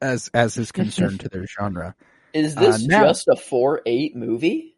as 0.01 0.29
as 0.33 0.57
is 0.57 0.71
concerned 0.71 1.19
to 1.21 1.29
their 1.29 1.45
genre. 1.47 1.95
is 2.33 2.55
Uh, 2.55 2.61
this 2.61 2.85
now- 2.85 3.03
just 3.05 3.27
a 3.27 3.35
four 3.35 3.81
eight 3.85 4.15
movie? 4.15 4.75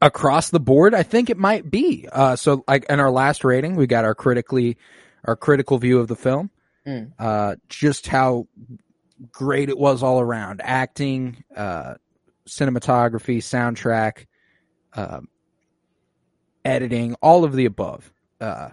across 0.00 0.50
the 0.50 0.58
board 0.58 0.94
i 0.96 1.04
think 1.04 1.30
it 1.30 1.38
might 1.38 1.70
be 1.70 2.08
uh 2.10 2.34
so 2.34 2.64
like 2.66 2.84
in 2.90 2.98
our 2.98 3.12
last 3.12 3.44
rating 3.44 3.76
we 3.76 3.86
got 3.86 4.04
our 4.04 4.16
critically 4.16 4.76
our 5.22 5.36
critical 5.36 5.78
view 5.78 6.00
of 6.00 6.08
the 6.08 6.16
film 6.16 6.50
Mm. 6.84 7.12
uh 7.20 7.54
just 7.68 8.08
how 8.08 8.48
great 9.30 9.68
it 9.68 9.78
was 9.78 10.02
all 10.02 10.20
around 10.20 10.60
acting 10.64 11.44
uh 11.56 11.94
cinematography 12.48 13.38
soundtrack 13.38 14.26
um 14.94 15.28
editing 16.64 17.14
all 17.22 17.44
of 17.44 17.52
the 17.52 17.66
above 17.66 18.12
uh 18.40 18.70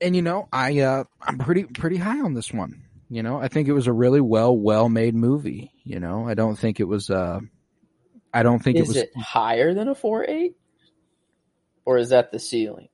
and 0.00 0.14
you 0.14 0.22
know 0.22 0.48
i 0.52 0.80
uh 0.80 1.04
i'm 1.22 1.38
pretty 1.38 1.64
pretty 1.64 1.96
high 1.96 2.20
on 2.20 2.34
this 2.34 2.52
one 2.52 2.82
You 3.08 3.22
know, 3.22 3.38
I 3.38 3.46
think 3.48 3.68
it 3.68 3.72
was 3.72 3.86
a 3.86 3.92
really 3.92 4.20
well, 4.20 4.52
well 4.56 4.88
made 4.88 5.14
movie. 5.14 5.70
You 5.84 6.00
know, 6.00 6.26
I 6.28 6.34
don't 6.34 6.58
think 6.58 6.80
it 6.80 6.88
was. 6.88 7.08
Uh, 7.08 7.38
I 8.34 8.42
don't 8.42 8.58
think 8.60 8.78
Is 8.78 8.82
it 8.82 8.88
was. 8.88 8.96
it 8.96 9.10
higher 9.16 9.74
than 9.74 9.86
a 9.86 9.94
four 9.94 10.24
eight, 10.28 10.56
or 11.84 11.98
is 11.98 12.08
that 12.08 12.32
the 12.32 12.40
ceiling? 12.40 12.88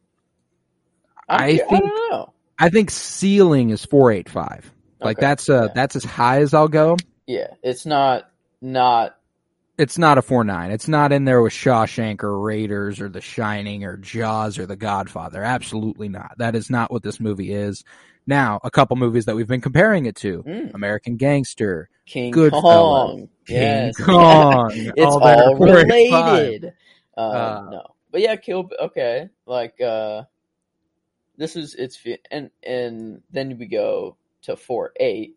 I'm 1.30 1.40
I 1.40 1.56
cu- 1.56 1.64
I 1.64 1.66
think- 1.66 1.84
don't 1.84 2.10
know. 2.12 2.32
I 2.58 2.68
think 2.68 2.90
ceiling 2.90 3.70
is 3.70 3.86
four 3.86 4.12
eight 4.12 4.28
five. 4.28 4.70
Like 5.02 5.18
Okay, 5.18 5.26
that's 5.26 5.48
uh 5.48 5.64
yeah. 5.64 5.72
that's 5.74 5.96
as 5.96 6.04
high 6.04 6.40
as 6.40 6.54
I'll 6.54 6.68
go. 6.68 6.96
Yeah, 7.26 7.48
it's 7.62 7.86
not 7.86 8.30
not 8.60 9.16
It's 9.78 9.98
not 9.98 10.18
a 10.18 10.22
four 10.22 10.44
nine. 10.44 10.70
It's 10.70 10.88
not 10.88 11.12
in 11.12 11.24
there 11.24 11.42
with 11.42 11.52
Shawshank 11.52 12.22
or 12.22 12.38
Raiders 12.40 13.00
or 13.00 13.08
The 13.08 13.20
Shining 13.20 13.84
or 13.84 13.96
Jaws 13.96 14.58
or 14.58 14.66
The 14.66 14.76
Godfather. 14.76 15.42
Absolutely 15.42 16.08
not. 16.08 16.32
That 16.38 16.54
is 16.54 16.70
not 16.70 16.90
what 16.90 17.02
this 17.02 17.20
movie 17.20 17.52
is. 17.52 17.84
Now, 18.26 18.60
a 18.62 18.70
couple 18.70 18.96
movies 18.96 19.24
that 19.24 19.34
we've 19.34 19.48
been 19.48 19.60
comparing 19.60 20.06
it 20.06 20.16
to: 20.16 20.44
mm, 20.44 20.74
American 20.74 21.16
Gangster, 21.16 21.88
King 22.06 22.32
Goodfellas, 22.32 22.60
Kong. 22.62 23.28
King 23.46 23.56
yes. 23.56 23.96
Kong. 24.00 24.70
it's 24.74 25.00
all 25.00 25.14
all, 25.14 25.20
that 25.20 25.38
are 25.40 25.56
485. 25.56 26.32
related. 26.32 26.64
Um, 27.16 27.30
Uh, 27.30 27.70
no, 27.70 27.86
but 28.12 28.20
yeah, 28.20 28.36
Kill. 28.36 28.70
Okay, 28.80 29.28
like 29.46 29.80
uh, 29.80 30.22
this 31.36 31.56
is 31.56 31.74
it's 31.74 31.98
and 32.30 32.50
and 32.62 33.22
then 33.32 33.58
we 33.58 33.66
go 33.66 34.16
to 34.42 34.56
four 34.56 34.92
eight. 34.98 35.36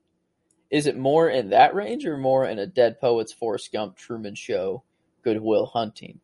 Is 0.71 0.87
it 0.87 0.97
more 0.97 1.29
in 1.29 1.51
that 1.51 1.75
range 1.75 2.05
or 2.05 2.17
more 2.17 2.45
in 2.45 2.59
a 2.59 2.65
Dead 2.65 2.99
Poets, 2.99 3.31
Forrest 3.31 3.71
Gump, 3.71 3.95
Truman 3.95 4.35
Show, 4.35 4.83
Good 5.23 5.41
Will 5.41 5.65
Hunting? 5.65 6.19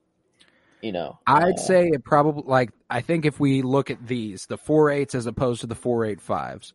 You 0.82 0.91
know, 0.91 1.20
I'd 1.28 1.53
uh, 1.53 1.58
say 1.58 1.88
it 1.88 2.03
probably 2.03 2.44
like 2.45 2.72
I 2.90 3.02
think 3.02 3.26
if 3.26 3.40
we 3.40 3.62
look 3.62 3.91
at 3.91 4.08
these, 4.08 4.48
the 4.48 4.58
four 4.58 4.90
eights 4.90 5.14
as 5.14 5.28
opposed 5.28 5.62
to 5.62 5.68
the 5.68 5.76
four 5.76 6.06
eight 6.06 6.20
fives, 6.20 6.74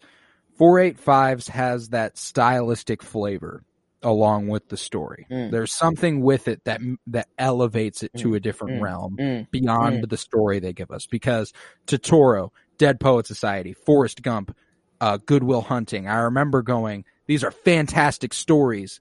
four 0.56 0.78
eight 0.78 0.98
fives 0.98 1.48
has 1.48 1.88
that 1.88 2.16
stylistic 2.16 3.02
flavor 3.02 3.64
along 4.02 4.46
with 4.46 4.68
the 4.68 4.76
story. 4.76 5.26
Mm. 5.28 5.50
There's 5.50 5.72
something 5.72 6.20
with 6.20 6.46
it 6.46 6.62
that 6.64 6.80
that 7.08 7.26
elevates 7.36 8.04
it 8.04 8.12
to 8.18 8.34
a 8.34 8.40
different 8.40 8.78
Mm. 8.78 8.82
realm 8.82 9.16
mm, 9.18 9.50
beyond 9.50 10.08
the 10.08 10.16
story 10.16 10.60
they 10.60 10.72
give 10.72 10.92
us. 10.92 11.06
Because 11.06 11.52
Totoro, 11.88 12.50
Dead 12.78 13.00
Poet 13.00 13.26
Society, 13.26 13.72
Forrest 13.72 14.22
Gump, 14.22 14.56
uh, 15.00 15.18
Good 15.24 15.42
Will 15.42 15.62
Hunting, 15.62 16.08
I 16.08 16.16
remember 16.18 16.62
going, 16.62 17.04
these 17.26 17.44
are 17.44 17.50
fantastic 17.50 18.32
stories. 18.34 19.00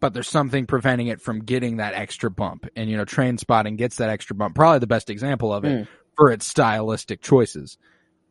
But 0.00 0.14
there's 0.14 0.28
something 0.28 0.66
preventing 0.66 1.06
it 1.06 1.20
from 1.20 1.44
getting 1.44 1.76
that 1.76 1.94
extra 1.94 2.28
bump. 2.28 2.66
And, 2.74 2.90
you 2.90 2.96
know, 2.96 3.04
Trainspotting 3.04 3.76
gets 3.76 3.96
that 3.96 4.08
extra 4.10 4.34
bump. 4.34 4.56
Probably 4.56 4.80
the 4.80 4.88
best 4.88 5.10
example 5.10 5.52
of 5.54 5.64
it 5.64 5.84
Mm. 5.84 5.88
for 6.16 6.32
its 6.32 6.44
stylistic 6.44 7.20
choices. 7.22 7.78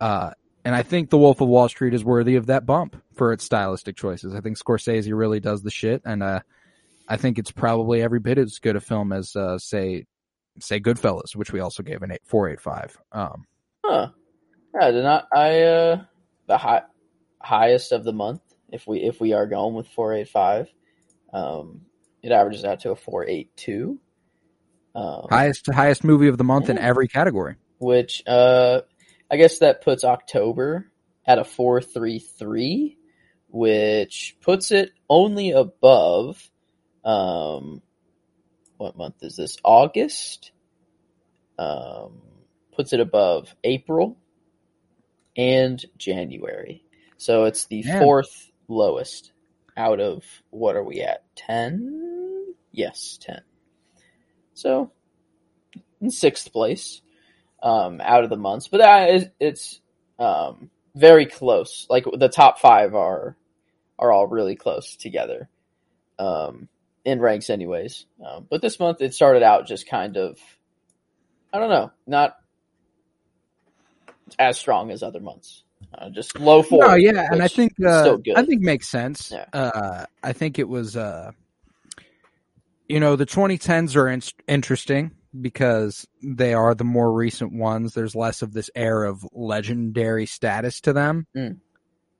Uh, 0.01 0.31
and 0.65 0.75
I 0.75 0.83
think 0.83 1.09
The 1.09 1.17
Wolf 1.17 1.39
of 1.39 1.47
Wall 1.47 1.69
Street 1.69 1.93
is 1.93 2.03
worthy 2.03 2.35
of 2.35 2.47
that 2.47 2.65
bump 2.65 3.01
for 3.13 3.31
its 3.31 3.45
stylistic 3.45 3.95
choices. 3.95 4.35
I 4.35 4.41
think 4.41 4.57
Scorsese 4.57 5.15
really 5.15 5.39
does 5.39 5.63
the 5.63 5.71
shit. 5.71 6.01
And, 6.03 6.21
uh, 6.21 6.41
I 7.07 7.15
think 7.15 7.39
it's 7.39 7.51
probably 7.51 8.01
every 8.01 8.19
bit 8.19 8.37
as 8.37 8.59
good 8.59 8.75
a 8.75 8.81
film 8.81 9.13
as, 9.13 9.33
uh, 9.35 9.57
say, 9.57 10.05
say 10.59 10.81
Goodfellas, 10.81 11.37
which 11.37 11.53
we 11.53 11.61
also 11.61 11.83
gave 11.83 12.03
an 12.03 12.11
eight 12.11 12.25
four 12.25 12.49
eight 12.49 12.59
five. 12.59 12.97
Um, 13.13 13.45
huh. 13.85 14.09
Yeah, 14.75 14.87
I 14.87 14.91
did 14.91 15.03
not. 15.03 15.27
I 15.33 15.61
uh, 15.61 16.01
the 16.51 16.57
high, 16.57 16.81
highest 17.39 17.93
of 17.93 18.03
the 18.03 18.11
month. 18.11 18.41
If 18.71 18.85
we 18.85 18.99
if 18.99 19.21
we 19.21 19.31
are 19.31 19.47
going 19.47 19.73
with 19.73 19.87
four 19.87 20.13
eight 20.13 20.27
five, 20.27 20.67
um, 21.33 21.81
it 22.21 22.33
averages 22.33 22.65
out 22.65 22.81
to 22.81 22.91
a 22.91 22.95
four 22.95 23.25
eight 23.25 23.55
two. 23.55 23.99
Um, 24.93 25.27
highest 25.29 25.67
highest 25.71 26.03
movie 26.03 26.27
of 26.27 26.37
the 26.37 26.43
month 26.43 26.69
in 26.69 26.77
every 26.77 27.07
category. 27.07 27.55
which 27.79 28.21
uh, 28.27 28.81
I 29.31 29.37
guess 29.37 29.59
that 29.59 29.81
puts 29.81 30.03
October 30.03 30.91
at 31.25 31.39
a 31.39 31.45
four 31.45 31.81
three 31.81 32.19
three, 32.19 32.97
which 33.47 34.35
puts 34.41 34.71
it 34.71 34.91
only 35.09 35.51
above. 35.51 36.49
Um, 37.05 37.81
what 38.75 38.97
month 38.97 39.15
is 39.21 39.37
this? 39.37 39.57
August. 39.63 40.51
Um, 41.57 42.21
puts 42.73 42.91
it 42.91 42.99
above 42.99 43.55
April 43.63 44.17
and 45.35 45.83
January. 45.97 46.83
So 47.17 47.45
it's 47.45 47.65
the 47.65 47.83
Man. 47.83 48.01
fourth 48.01 48.51
lowest 48.67 49.31
out 49.77 49.99
of 49.99 50.23
what 50.49 50.75
are 50.75 50.83
we 50.83 51.01
at? 51.01 51.23
Ten? 51.35 52.55
Yes, 52.71 53.17
ten. 53.21 53.41
So 54.53 54.91
in 56.01 56.09
sixth 56.09 56.51
place 56.51 57.01
um, 57.61 58.01
out 58.01 58.23
of 58.23 58.29
the 58.29 58.37
months, 58.37 58.67
but 58.67 59.09
is 59.09 59.25
it's 59.39 59.81
um, 60.19 60.69
very 60.95 61.25
close. 61.25 61.85
Like 61.89 62.05
the 62.11 62.29
top 62.29 62.59
five 62.59 62.95
are 62.95 63.35
are 63.99 64.11
all 64.11 64.27
really 64.27 64.55
close 64.55 64.95
together 64.95 65.47
um, 66.17 66.67
in 67.05 67.19
ranks, 67.19 67.49
anyways. 67.49 68.05
Um, 68.25 68.47
but 68.49 68.61
this 68.61 68.79
month 68.79 69.01
it 69.01 69.13
started 69.13 69.43
out 69.43 69.67
just 69.67 69.87
kind 69.87 70.17
of 70.17 70.39
I 71.53 71.59
don't 71.59 71.69
know, 71.69 71.91
not 72.07 72.37
as 74.39 74.57
strong 74.57 74.91
as 74.91 75.03
other 75.03 75.19
months. 75.19 75.63
Uh, 75.93 76.09
just 76.09 76.39
low 76.39 76.63
four. 76.63 76.87
No, 76.87 76.93
yeah, 76.95 77.27
and 77.31 77.41
I 77.41 77.47
think 77.47 77.73
uh. 77.85 78.17
I 78.35 78.45
think 78.45 78.61
makes 78.61 78.87
sense. 78.89 79.31
Yeah. 79.31 79.45
Uh, 79.51 80.05
I 80.23 80.33
think 80.33 80.57
it 80.57 80.69
was, 80.69 80.95
uh, 80.95 81.31
you 82.87 82.99
know, 82.99 83.15
the 83.15 83.25
2010s 83.25 83.95
are 83.95 84.07
in- 84.07 84.21
interesting 84.47 85.11
because 85.39 86.07
they 86.21 86.53
are 86.53 86.75
the 86.75 86.83
more 86.83 87.11
recent 87.11 87.53
ones. 87.53 87.93
There's 87.93 88.15
less 88.15 88.41
of 88.41 88.53
this 88.53 88.69
air 88.75 89.03
of 89.03 89.25
legendary 89.33 90.25
status 90.25 90.81
to 90.81 90.93
them. 90.93 91.27
Mm. 91.35 91.57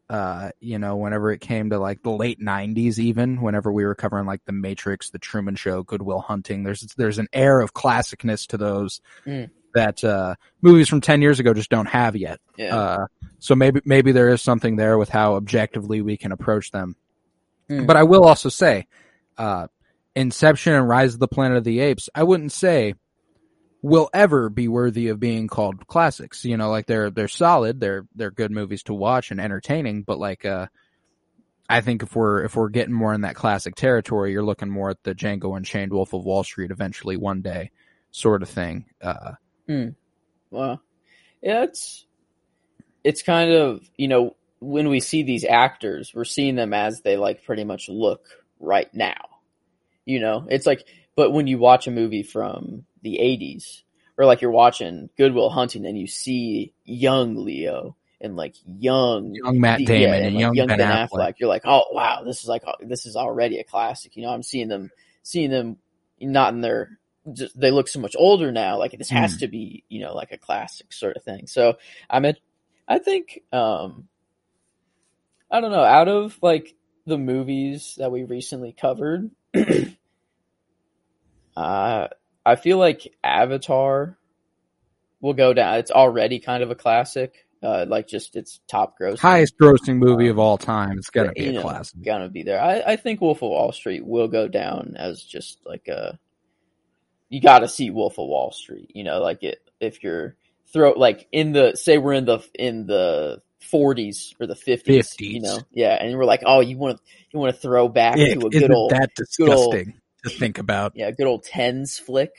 Uh, 0.10 0.52
you 0.60 0.78
know, 0.78 0.98
whenever 0.98 1.32
it 1.32 1.40
came 1.40 1.70
to 1.70 1.80
like 1.80 2.04
the 2.04 2.12
late 2.12 2.42
90s, 2.42 3.00
even 3.00 3.42
whenever 3.42 3.72
we 3.72 3.86
were 3.86 3.96
covering 3.96 4.26
like 4.26 4.44
The 4.46 4.52
Matrix, 4.52 5.10
The 5.10 5.20
Truman 5.20 5.56
Show, 5.56 5.84
Good 5.84 6.02
Will 6.02 6.20
Hunting, 6.20 6.64
there's 6.64 6.82
there's 6.98 7.20
an 7.20 7.30
air 7.32 7.62
of 7.62 7.74
classicness 7.74 8.48
to 8.48 8.58
those 8.58 9.00
Mm. 9.26 9.50
That 9.74 10.04
uh, 10.04 10.36
movies 10.62 10.88
from 10.88 11.02
10 11.02 11.22
years 11.22 11.40
ago 11.40 11.54
just 11.54 11.70
don't 11.70 11.88
have 11.88 12.16
yet. 12.16 12.40
yeah. 12.58 12.76
Uh, 12.76 13.06
so 13.40 13.56
maybe 13.56 13.82
maybe 13.86 14.12
there 14.12 14.30
is 14.30 14.42
something 14.42 14.76
there 14.76 15.00
with 15.00 15.10
how 15.10 15.34
objectively 15.34 16.02
we 16.02 16.16
can 16.16 16.32
approach 16.32 16.72
them. 16.72 16.96
Hmm. 17.68 17.86
But 17.86 17.98
I 17.98 18.04
will 18.04 18.24
also 18.24 18.50
say, 18.50 18.88
uh, 19.38 19.68
Inception 20.16 20.74
and 20.74 20.88
Rise 20.88 21.16
of 21.16 21.20
the 21.20 21.28
Planet 21.28 21.58
of 21.58 21.64
the 21.64 21.80
Apes, 21.80 22.10
I 22.14 22.24
wouldn't 22.24 22.52
say 22.52 22.94
will 23.82 24.10
ever 24.14 24.50
be 24.50 24.68
worthy 24.68 25.08
of 25.08 25.20
being 25.20 25.48
called 25.48 25.88
classics. 25.88 26.46
You 26.46 26.58
know, 26.58 26.70
like 26.70 26.86
they're 26.86 27.10
they're 27.10 27.28
solid, 27.28 27.80
they're 27.80 28.06
they're 28.16 28.32
good 28.32 28.52
movies 28.52 28.84
to 28.84 28.94
watch 28.94 29.32
and 29.32 29.42
entertaining, 29.42 30.04
but 30.04 30.20
like 30.20 30.46
uh 30.46 30.68
I 31.68 31.82
think 31.82 32.04
if 32.04 32.16
we're 32.16 32.44
if 32.44 32.56
we're 32.56 32.70
getting 32.70 32.94
more 32.94 33.14
in 33.14 33.22
that 33.22 33.36
classic 33.36 33.76
territory, 33.76 34.32
you're 34.34 34.44
looking 34.44 34.70
more 34.70 34.90
at 34.90 35.02
the 35.04 35.16
Django 35.16 35.56
Unchained 35.56 35.94
Wolf 35.94 36.14
of 36.14 36.26
Wall 36.26 36.44
Street 36.44 36.72
eventually 36.72 37.18
one 37.18 37.42
day 37.42 37.72
sort 38.12 38.44
of 38.44 38.50
thing. 38.50 38.86
Uh 39.02 39.34
Hmm. 39.68 39.90
Well, 40.50 40.82
yeah, 41.42 41.64
it's 41.64 42.06
it's 43.04 43.24
kind 43.24 43.52
of 43.52 43.90
you 43.98 44.08
know 44.08 44.36
when 44.60 44.90
we 44.90 45.00
see 45.00 45.24
these 45.24 45.44
actors, 45.44 46.12
we're 46.14 46.24
seeing 46.24 46.56
them 46.56 46.74
as 46.74 47.02
they 47.02 47.18
like 47.18 47.44
pretty 47.44 47.64
much 47.64 47.90
look 47.90 48.26
right 48.60 48.94
now. 48.94 49.30
You 50.06 50.20
know, 50.20 50.46
it's 50.50 50.66
like, 50.66 50.86
but 51.16 51.32
when 51.32 51.48
you 51.48 51.58
watch 51.58 51.88
a 51.88 51.92
movie 51.92 52.24
from 52.24 52.86
the 53.02 53.20
'80s, 53.22 53.82
or 54.18 54.26
like 54.26 54.42
you're 54.42 54.52
watching 54.52 55.10
Good 55.18 55.34
Will 55.34 55.50
Hunting, 55.50 55.86
and 55.86 55.98
you 55.98 56.08
see 56.08 56.74
young 56.86 57.36
Leo 57.36 57.96
and 58.22 58.36
like 58.36 58.56
young 58.66 59.34
young 59.34 59.60
Matt 59.60 59.82
yeah, 59.82 59.88
Damon 59.88 60.24
and, 60.24 60.36
like 60.36 60.56
young, 60.56 60.68
Ben, 60.68 60.80
Affleck. 60.80 61.36
You're 61.40 61.50
like, 61.50 61.64
oh 61.66 61.86
wow, 61.92 62.24
this 62.24 62.44
is 62.44 62.48
like 62.48 62.64
this 62.82 63.06
is 63.06 63.16
already 63.16 63.60
a 63.60 63.64
classic. 63.64 64.16
You 64.16 64.24
know, 64.24 64.30
I'm 64.30 64.44
seeing 64.44 64.68
them, 64.68 64.92
seeing 65.24 65.50
them 65.50 65.78
not 66.20 66.54
in 66.54 66.62
their, 66.62 67.00
just, 67.34 67.60
they 67.60 67.72
look 67.72 67.88
so 67.88 68.00
much 68.00 68.16
older 68.18 68.52
now. 68.52 68.78
Like 68.78 68.98
this 68.98 69.10
has 69.10 69.34
Hmm. 69.34 69.40
to 69.40 69.48
be, 69.48 69.84
you 69.90 70.02
know, 70.02 70.14
like 70.16 70.32
a 70.32 70.38
classic 70.38 70.92
sort 70.94 71.18
of 71.18 71.24
thing. 71.24 71.48
So 71.48 71.78
I'm 72.10 72.26
at, 72.26 72.38
I 72.88 73.00
think, 73.00 73.42
um, 73.52 74.08
I 75.50 75.60
don't 75.62 75.72
know, 75.72 75.84
out 75.84 76.08
of 76.08 76.38
like 76.42 76.76
the 77.06 77.18
movies 77.18 77.96
that 77.98 78.12
we 78.12 78.24
recently 78.24 78.74
covered, 78.74 79.30
uh, 81.56 82.08
I 82.46 82.56
feel 82.56 82.78
like 82.78 83.14
Avatar 83.24 84.18
will 85.20 85.34
go 85.34 85.54
down. 85.54 85.76
It's 85.76 85.92
already 85.92 86.40
kind 86.40 86.64
of 86.64 86.72
a 86.72 86.76
classic. 86.76 87.46
Uh, 87.64 87.86
like 87.88 88.08
just 88.08 88.36
its 88.36 88.60
top 88.68 88.98
gross 88.98 89.20
highest 89.20 89.56
grossing 89.56 89.98
movie 89.98 90.30
of 90.30 90.40
all 90.40 90.58
time. 90.58 90.98
It's 90.98 91.12
gonna 91.12 91.32
be 91.32 91.50
a 91.50 91.52
know, 91.52 91.62
classic. 91.62 92.02
Gonna 92.02 92.28
be 92.28 92.42
there. 92.42 92.60
I, 92.60 92.82
I 92.94 92.96
think 92.96 93.22
Wolf 93.22 93.44
of 93.44 93.52
Wall 93.52 93.72
Street 93.72 94.04
will 94.04 94.28
go 94.28 94.48
down 94.48 94.96
as 94.98 95.22
just 95.22 95.60
like 95.64 95.88
a. 95.88 96.18
You 97.32 97.42
got 97.42 97.60
to 97.60 97.68
see 97.68 97.90
Wolf 97.90 98.20
of 98.20 98.28
Wall 98.28 98.52
Street. 98.52 98.92
You 98.94 99.04
know, 99.04 99.20
like 99.20 99.42
it 99.42 99.60
if 99.80 100.04
you're 100.04 100.36
throw 100.72 100.92
like 100.92 101.28
in 101.32 101.54
the 101.54 101.76
say 101.76 101.98
we're 101.98 102.14
in 102.14 102.26
the 102.26 102.40
in 102.54 102.86
the 102.86 103.42
40s 103.72 104.34
or 104.40 104.48
the 104.48 104.56
50s. 104.56 105.20
You 105.20 105.42
know, 105.42 105.60
yeah, 105.72 105.98
and 106.00 106.18
we're 106.18 106.26
like, 106.26 106.44
oh, 106.46 106.62
you 106.62 106.78
want 106.78 106.98
to 106.98 107.04
you 107.32 107.40
want 107.40 107.56
to 107.56 107.62
throw 107.62 107.88
back 107.88 108.16
to 108.16 108.24
a 108.46 108.50
good 108.50 108.72
old 108.72 108.92
that 108.92 109.12
good 109.38 109.50
old- 109.50 109.74
disgusting 109.74 110.02
to 110.24 110.30
think 110.30 110.58
about? 110.58 110.94
yeah, 110.96 111.12
good 111.12 111.28
old 111.28 111.44
tens 111.44 111.98
flick. 111.98 112.32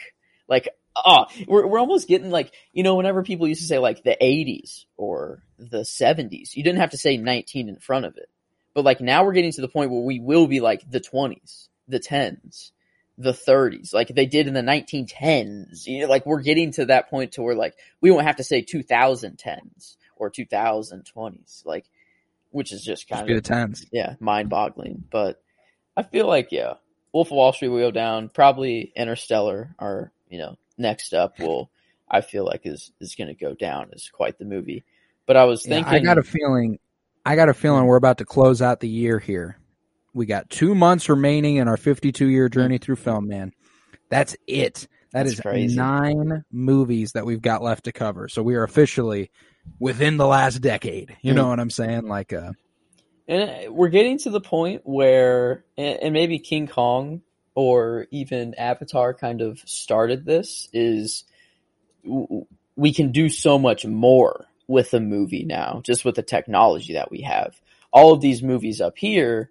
Like, 0.48 0.68
oh, 0.96 1.26
we're 1.46 1.66
we're 1.66 1.78
almost 1.78 2.08
getting 2.08 2.30
like 2.30 2.52
you 2.72 2.82
know, 2.82 2.96
whenever 2.96 3.22
people 3.22 3.48
used 3.48 3.62
to 3.62 3.66
say 3.66 3.78
like 3.78 4.02
the 4.02 4.16
'80s 4.20 4.84
or 4.96 5.42
the 5.58 5.80
'70s, 5.80 6.54
you 6.54 6.62
didn't 6.62 6.80
have 6.80 6.90
to 6.90 6.98
say 6.98 7.16
19 7.16 7.68
in 7.68 7.76
front 7.76 8.04
of 8.04 8.16
it. 8.16 8.28
But 8.74 8.84
like 8.84 9.00
now 9.00 9.24
we're 9.24 9.32
getting 9.32 9.52
to 9.52 9.60
the 9.60 9.68
point 9.68 9.90
where 9.90 10.02
we 10.02 10.18
will 10.18 10.46
be 10.46 10.60
like 10.60 10.88
the 10.90 11.00
20s, 11.00 11.68
the 11.88 12.00
10s, 12.00 12.70
the 13.18 13.32
30s, 13.32 13.92
like 13.92 14.08
they 14.08 14.26
did 14.26 14.46
in 14.48 14.54
the 14.54 14.62
1910s. 14.62 15.86
You 15.86 16.02
know, 16.02 16.08
like 16.08 16.26
we're 16.26 16.42
getting 16.42 16.72
to 16.72 16.86
that 16.86 17.10
point 17.10 17.32
to 17.32 17.42
where 17.42 17.54
like 17.54 17.74
we 18.00 18.10
won't 18.10 18.26
have 18.26 18.36
to 18.36 18.44
say 18.44 18.62
2010s 18.62 19.96
or 20.16 20.30
2020s, 20.30 21.66
like 21.66 21.86
which 22.50 22.72
is 22.72 22.82
just 22.84 23.08
kind 23.08 23.28
the 23.28 23.34
of 23.36 23.42
tens. 23.42 23.86
yeah, 23.90 24.14
mind 24.20 24.48
boggling. 24.48 25.04
But 25.10 25.42
I 25.96 26.02
feel 26.02 26.26
like 26.26 26.52
yeah, 26.52 26.74
Wolf 27.12 27.28
of 27.28 27.32
Wall 27.36 27.52
Street 27.52 27.68
will 27.68 27.78
go 27.78 27.90
down. 27.90 28.28
Probably 28.28 28.92
Interstellar, 28.96 29.74
or 29.78 30.12
you 30.28 30.38
know, 30.38 30.56
next 30.78 31.12
up 31.14 31.38
will 31.38 31.70
I 32.10 32.20
feel 32.20 32.44
like 32.44 32.62
is 32.64 32.92
is 33.00 33.14
going 33.14 33.28
to 33.28 33.34
go 33.34 33.54
down 33.54 33.90
as 33.94 34.08
quite 34.10 34.38
the 34.38 34.44
movie. 34.44 34.84
But 35.26 35.36
I 35.36 35.44
was 35.44 35.64
Yeah, 35.64 35.68
thinking, 35.68 35.94
I 35.94 36.00
got 36.00 36.18
a 36.18 36.22
feeling. 36.22 36.78
I 37.24 37.36
got 37.36 37.48
a 37.48 37.54
feeling 37.54 37.86
we're 37.86 37.96
about 37.96 38.18
to 38.18 38.24
close 38.24 38.60
out 38.60 38.80
the 38.80 38.88
year 38.88 39.18
here. 39.18 39.56
We 40.14 40.26
got 40.26 40.50
two 40.50 40.74
months 40.74 41.08
remaining 41.08 41.56
in 41.56 41.68
our 41.68 41.76
52 41.76 42.26
year 42.26 42.48
journey 42.48 42.78
through 42.78 42.96
film, 42.96 43.28
man. 43.28 43.52
That's 44.10 44.36
it. 44.46 44.88
That 45.12 45.24
That's 45.24 45.34
is 45.34 45.40
crazy. 45.40 45.76
nine 45.76 46.44
movies 46.50 47.12
that 47.12 47.26
we've 47.26 47.40
got 47.42 47.62
left 47.62 47.84
to 47.84 47.92
cover. 47.92 48.28
So 48.28 48.42
we 48.42 48.54
are 48.56 48.62
officially 48.64 49.30
within 49.78 50.16
the 50.16 50.26
last 50.26 50.60
decade. 50.60 51.16
You 51.22 51.32
Mm. 51.32 51.36
know 51.36 51.48
what 51.48 51.60
I'm 51.60 51.70
saying? 51.70 52.08
Like, 52.08 52.32
uh, 52.32 52.52
and 53.28 53.74
we're 53.74 53.88
getting 53.88 54.18
to 54.18 54.30
the 54.30 54.40
point 54.40 54.82
where, 54.84 55.64
and 55.78 55.98
and 56.02 56.12
maybe 56.12 56.38
King 56.38 56.66
Kong 56.66 57.22
or 57.54 58.06
even 58.10 58.54
Avatar 58.54 59.14
kind 59.14 59.40
of 59.40 59.60
started 59.60 60.24
this. 60.24 60.68
Is 60.72 61.24
we 62.76 62.92
can 62.92 63.12
do 63.12 63.28
so 63.28 63.58
much 63.58 63.86
more 63.86 64.46
with 64.66 64.92
a 64.94 65.00
movie 65.00 65.44
now, 65.44 65.80
just 65.84 66.04
with 66.04 66.16
the 66.16 66.22
technology 66.22 66.94
that 66.94 67.10
we 67.10 67.20
have. 67.22 67.60
All 67.92 68.12
of 68.12 68.20
these 68.20 68.42
movies 68.42 68.80
up 68.80 68.96
here, 68.98 69.50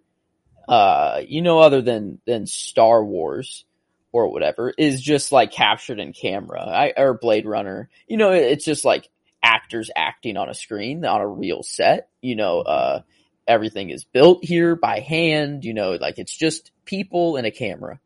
uh, 0.71 1.21
you 1.27 1.41
know, 1.41 1.59
other 1.59 1.81
than 1.81 2.21
than 2.25 2.47
Star 2.47 3.03
Wars 3.03 3.65
or 4.13 4.31
whatever, 4.31 4.73
is 4.77 5.01
just 5.01 5.33
like 5.33 5.51
captured 5.51 5.99
in 5.99 6.13
camera. 6.13 6.61
I, 6.61 6.93
or 6.95 7.13
Blade 7.13 7.45
Runner. 7.45 7.89
You 8.07 8.15
know, 8.15 8.31
it's 8.31 8.63
just 8.63 8.85
like 8.85 9.09
actors 9.43 9.91
acting 9.93 10.37
on 10.37 10.47
a 10.47 10.53
screen 10.53 11.03
on 11.05 11.19
a 11.19 11.27
real 11.27 11.61
set. 11.61 12.07
You 12.21 12.37
know, 12.37 12.61
uh, 12.61 13.01
everything 13.45 13.89
is 13.89 14.05
built 14.05 14.45
here 14.45 14.77
by 14.77 15.01
hand. 15.01 15.65
You 15.65 15.73
know, 15.73 15.91
like 15.99 16.19
it's 16.19 16.35
just 16.35 16.71
people 16.85 17.35
and 17.35 17.45
a 17.45 17.51
camera. 17.51 17.99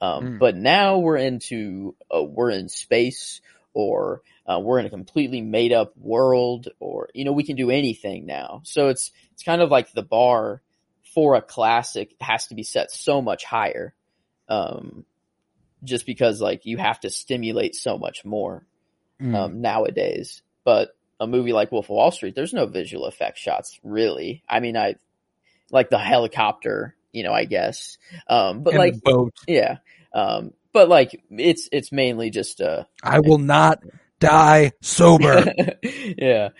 Um, 0.00 0.24
Mm. 0.24 0.38
But 0.38 0.56
now 0.56 0.98
we're 0.98 1.18
into 1.18 1.96
uh, 2.14 2.22
we're 2.22 2.50
in 2.50 2.70
space 2.70 3.42
or 3.74 4.22
uh, 4.46 4.58
we're 4.58 4.78
in 4.78 4.86
a 4.86 4.90
completely 4.90 5.42
made 5.42 5.72
up 5.72 5.94
world 5.98 6.68
or 6.80 7.10
you 7.12 7.26
know 7.26 7.32
we 7.32 7.44
can 7.44 7.56
do 7.56 7.70
anything 7.70 8.24
now. 8.24 8.62
So 8.64 8.88
it's 8.88 9.12
it's 9.32 9.42
kind 9.42 9.60
of 9.60 9.70
like 9.70 9.92
the 9.92 10.02
bar 10.02 10.62
for 11.16 11.34
a 11.34 11.40
classic 11.40 12.14
has 12.20 12.48
to 12.48 12.54
be 12.54 12.62
set 12.62 12.90
so 12.90 13.22
much 13.22 13.42
higher. 13.42 13.94
Um, 14.50 15.06
just 15.82 16.04
because 16.04 16.42
like 16.42 16.66
you 16.66 16.76
have 16.76 17.00
to 17.00 17.10
stimulate 17.10 17.74
so 17.74 17.96
much 17.96 18.22
more 18.22 18.66
mm. 19.20 19.34
um, 19.34 19.62
nowadays. 19.62 20.42
But 20.62 20.90
a 21.18 21.26
movie 21.26 21.54
like 21.54 21.72
Wolf 21.72 21.86
of 21.86 21.90
Wall 21.90 22.10
Street, 22.10 22.34
there's 22.34 22.52
no 22.52 22.66
visual 22.66 23.06
effect 23.06 23.38
shots 23.38 23.80
really. 23.82 24.42
I 24.46 24.60
mean, 24.60 24.76
I 24.76 24.96
like 25.70 25.88
the 25.88 25.98
helicopter, 25.98 26.94
you 27.12 27.22
know, 27.22 27.32
I 27.32 27.46
guess. 27.46 27.96
Um, 28.28 28.62
but 28.62 28.74
And 28.74 28.78
like, 28.78 29.00
boat. 29.02 29.32
yeah. 29.46 29.78
Um, 30.12 30.52
but 30.74 30.90
like, 30.90 31.18
it's 31.30 31.70
it's 31.72 31.92
mainly 31.92 32.28
just 32.28 32.60
uh, 32.60 32.84
I 33.02 33.20
will 33.20 33.38
not 33.38 33.82
die 34.20 34.72
sober. 34.82 35.50
yeah. 35.82 36.50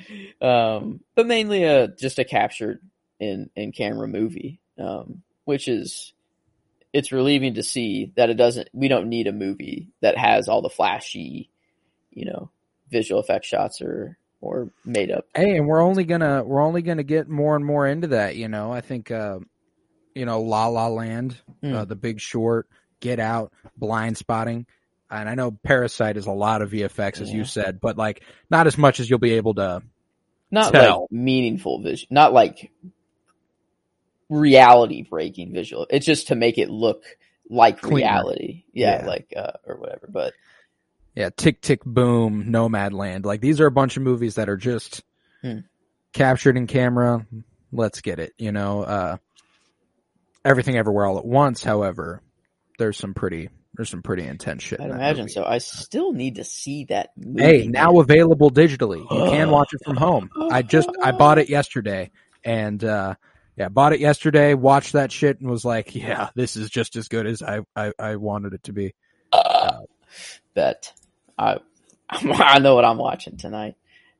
Um, 0.40 1.00
but 1.14 1.26
mainly 1.26 1.64
a 1.64 1.88
just 1.88 2.18
a 2.18 2.24
captured 2.24 2.80
in 3.20 3.50
in 3.56 3.72
camera 3.72 4.06
movie, 4.08 4.60
um, 4.78 5.22
which 5.44 5.68
is 5.68 6.12
it's 6.92 7.12
relieving 7.12 7.54
to 7.54 7.62
see 7.62 8.12
that 8.16 8.30
it 8.30 8.34
doesn't. 8.34 8.68
We 8.72 8.88
don't 8.88 9.08
need 9.08 9.26
a 9.26 9.32
movie 9.32 9.88
that 10.00 10.16
has 10.16 10.48
all 10.48 10.62
the 10.62 10.70
flashy, 10.70 11.50
you 12.10 12.24
know, 12.26 12.50
visual 12.90 13.20
effect 13.20 13.44
shots 13.44 13.80
or 13.82 14.18
or 14.40 14.70
made 14.84 15.10
up. 15.10 15.26
Hey, 15.34 15.56
and 15.56 15.66
we're 15.66 15.80
only 15.82 16.04
gonna 16.04 16.42
we're 16.44 16.62
only 16.62 16.82
gonna 16.82 17.02
get 17.02 17.28
more 17.28 17.56
and 17.56 17.64
more 17.64 17.86
into 17.86 18.08
that. 18.08 18.36
You 18.36 18.48
know, 18.48 18.72
I 18.72 18.80
think 18.80 19.10
uh, 19.10 19.38
you 20.14 20.24
know 20.26 20.40
La 20.42 20.66
La 20.68 20.88
Land, 20.88 21.36
uh, 21.62 21.66
Mm. 21.66 21.88
The 21.88 21.96
Big 21.96 22.20
Short, 22.20 22.68
Get 23.00 23.18
Out, 23.18 23.52
Blindspotting, 23.80 24.66
and 25.10 25.28
I 25.28 25.34
know 25.34 25.50
Parasite 25.50 26.16
is 26.16 26.26
a 26.26 26.32
lot 26.32 26.62
of 26.62 26.70
VFX 26.70 27.20
as 27.20 27.30
Yeah. 27.30 27.36
you 27.38 27.44
said, 27.44 27.80
but 27.80 27.96
like 27.98 28.22
not 28.50 28.66
as 28.66 28.76
much 28.78 29.00
as 29.00 29.08
you'll 29.10 29.18
be 29.18 29.32
able 29.34 29.54
to. 29.54 29.82
Not 30.50 30.72
Tell. 30.72 31.00
like 31.02 31.10
meaningful 31.12 31.82
vision, 31.82 32.06
not 32.10 32.32
like 32.32 32.70
reality 34.28 35.02
breaking 35.02 35.52
visual. 35.52 35.86
It's 35.90 36.06
just 36.06 36.28
to 36.28 36.34
make 36.34 36.58
it 36.58 36.70
look 36.70 37.04
like 37.48 37.80
Cleaner. 37.80 37.96
reality. 37.96 38.64
Yeah, 38.72 39.00
Yeah. 39.02 39.06
like 39.06 39.32
uh, 39.36 39.52
or 39.66 39.76
whatever. 39.78 40.08
But 40.10 40.34
Yeah, 41.14 41.30
Tick 41.36 41.60
Tick 41.60 41.84
Boom, 41.84 42.46
Nomadland, 42.48 43.24
like 43.24 43.40
these 43.40 43.60
are 43.60 43.66
a 43.66 43.70
bunch 43.72 43.96
of 43.96 44.02
movies 44.02 44.34
that 44.36 44.48
are 44.48 44.56
just 44.56 45.02
Hmm. 45.42 45.60
captured 46.12 46.56
in 46.56 46.66
camera. 46.66 47.26
Let's 47.72 48.00
get 48.00 48.18
it, 48.18 48.32
you 48.38 48.52
know. 48.52 48.82
Uh, 48.82 49.16
Everything 50.44 50.76
Everywhere 50.76 51.06
All 51.06 51.18
at 51.18 51.24
Once, 51.24 51.62
however, 51.64 52.22
there's 52.78 52.96
some 52.96 53.14
pretty 53.14 53.48
there's 53.74 53.90
some 53.90 54.02
pretty 54.02 54.24
intense 54.24 54.62
shit. 54.62 54.80
I'd 54.80 54.90
imagine 54.90 55.24
movie. 55.24 55.32
so. 55.34 55.44
I 55.44 55.58
still 55.58 56.12
need 56.14 56.36
to 56.36 56.44
see 56.44 56.84
that 56.84 57.10
movie. 57.16 57.42
Hey, 57.42 57.66
now 57.68 57.98
available 58.00 58.50
digitally. 58.50 59.00
You 59.00 59.30
can 59.30 59.50
watch 59.50 59.68
it 59.74 59.80
from 59.84 59.96
home. 59.96 60.30
I 60.50 60.62
just 60.62 60.88
I 61.02 61.12
bought 61.12 61.38
it 61.38 61.50
yesterday 61.50 62.10
and 62.44 62.82
uh 62.82 63.14
yeah, 63.56 63.68
bought 63.68 63.92
it 63.92 64.00
yesterday, 64.00 64.54
watched 64.54 64.92
that 64.92 65.10
shit 65.12 65.40
and 65.40 65.50
was 65.50 65.64
like, 65.64 65.94
yeah, 65.94 66.30
this 66.34 66.56
is 66.56 66.68
just 66.70 66.96
as 66.96 67.08
good 67.08 67.26
as 67.26 67.42
I 67.42 67.60
I, 67.74 67.92
I 67.98 68.16
wanted 68.16 68.52
it 68.54 68.62
to 68.64 68.72
be. 68.72 68.94
Uh, 69.32 69.78
bet 70.54 70.92
I 71.38 71.58
I 72.10 72.58
know 72.60 72.74
what 72.74 72.84
I'm 72.84 72.98
watching 72.98 73.36
tonight. 73.36 73.74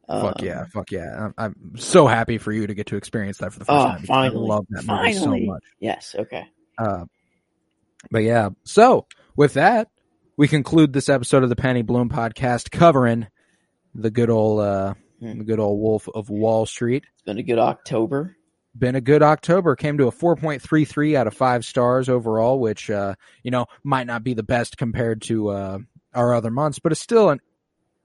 fuck 0.09 0.41
Um, 0.41 0.47
yeah, 0.47 0.65
fuck 0.73 0.91
yeah. 0.91 1.27
I'm, 1.27 1.35
I'm 1.39 1.73
so 1.77 2.07
happy 2.07 2.39
for 2.39 2.53
you 2.53 2.67
to 2.67 2.75
get 2.75 2.87
to 2.89 2.97
experience 2.97 3.39
that 3.39 3.53
for 3.53 3.59
the 3.61 3.65
first 3.65 3.77
Oh, 3.79 3.85
time. 3.87 4.03
finally. 4.05 4.47
I 4.47 4.55
love 4.55 4.67
that 4.71 4.85
movie 4.87 5.13
so 5.15 5.37
much. 5.53 5.63
Yes. 5.81 6.15
Okay. 6.19 6.45
Uh, 6.79 7.05
but 8.11 8.19
yeah, 8.23 8.51
so 8.65 9.07
with 9.37 9.55
that, 9.55 9.89
we 10.37 10.49
conclude 10.49 10.93
this 10.93 11.09
episode 11.09 11.43
of 11.43 11.49
the 11.49 11.57
Penny 11.57 11.83
Bloom 11.83 12.09
podcast 12.09 12.71
covering 12.71 13.27
the 13.95 14.11
good 14.11 14.31
old 14.31 14.61
uh 14.61 14.95
Hmm. 15.19 15.39
the 15.39 15.45
good 15.45 15.59
old 15.59 15.81
Wolf 15.81 16.09
of 16.15 16.29
Wall 16.29 16.67
Street. 16.67 17.05
It's 17.15 17.23
been 17.23 17.39
a 17.39 17.43
good 17.43 17.59
October. 17.59 18.37
Been 18.79 18.95
a 18.97 19.01
good 19.01 19.23
October. 19.23 19.77
Came 19.77 19.99
to 19.99 20.07
a 20.09 20.13
4.33 20.13 21.17
out 21.17 21.27
of 21.27 21.35
five 21.35 21.65
stars 21.65 22.09
overall, 22.09 22.59
which, 22.59 22.91
uh, 22.91 23.15
you 23.43 23.51
know, 23.51 23.67
might 23.85 24.07
not 24.07 24.23
be 24.25 24.35
the 24.35 24.43
best 24.43 24.77
compared 24.77 25.23
to, 25.23 25.49
uh, 25.49 25.79
our 26.15 26.35
other 26.35 26.51
months, 26.51 26.79
but 26.79 26.93
it's 26.93 27.01
still 27.01 27.31
an 27.31 27.41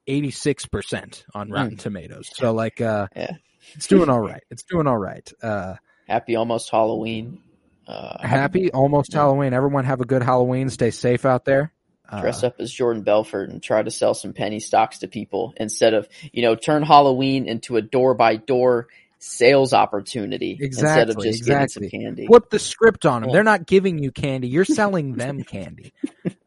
86% 0.07 1.23
on 1.34 1.49
Rotten 1.49 1.77
Tomatoes. 1.77 2.30
So 2.34 2.53
like, 2.53 2.81
uh, 2.81 3.07
Yeah. 3.15 3.31
it's 3.76 3.88
doing 3.88 4.10
all 4.10 4.19
right. 4.27 4.43
It's 4.49 4.64
doing 4.64 4.88
all 4.88 4.98
right. 4.98 5.30
Uh, 5.41 5.76
Happy 6.07 6.35
almost 6.35 6.69
Halloween. 6.69 7.39
Uh, 7.88 8.26
happy 8.26 8.72
almost 8.72 9.14
Halloween. 9.14 9.53
Everyone 9.53 9.85
have 9.85 10.02
a 10.02 10.06
good 10.06 10.22
Halloween. 10.23 10.69
Stay 10.69 10.91
safe 10.91 11.26
out 11.26 11.45
there. 11.45 11.73
Uh, 12.10 12.22
dress 12.22 12.43
up 12.43 12.56
as 12.60 12.72
Jordan 12.72 13.03
Belfort 13.03 13.49
and 13.49 13.64
try 13.64 13.81
to 13.81 13.89
sell 13.91 14.14
some 14.14 14.34
penny 14.34 14.60
stocks 14.60 14.99
to 14.99 15.07
people 15.07 15.53
instead 15.57 15.93
of 15.93 16.07
you 16.34 16.41
know 16.41 16.56
turn 16.56 16.84
Halloween 16.84 17.48
into 17.48 17.77
a 17.77 17.81
door 17.81 18.14
by 18.14 18.35
door 18.35 18.88
sales 19.23 19.72
opportunity 19.72 20.57
instead 20.60 21.10
of 21.10 21.18
Exactly, 21.18 21.30
just 21.31 21.45
getting 21.45 21.64
exactly. 21.64 21.89
some 21.89 21.99
candy. 22.02 22.26
flip 22.27 22.49
the 22.49 22.57
script 22.60 23.06
on 23.06 23.22
them. 23.22 23.30
Yeah. 23.30 23.34
They're 23.35 23.43
not 23.43 23.68
giving 23.68 23.99
you 23.99 24.11
candy. 24.11 24.48
You're 24.48 24.65
selling 24.65 25.14
them 25.14 25.43
candy. 25.43 25.93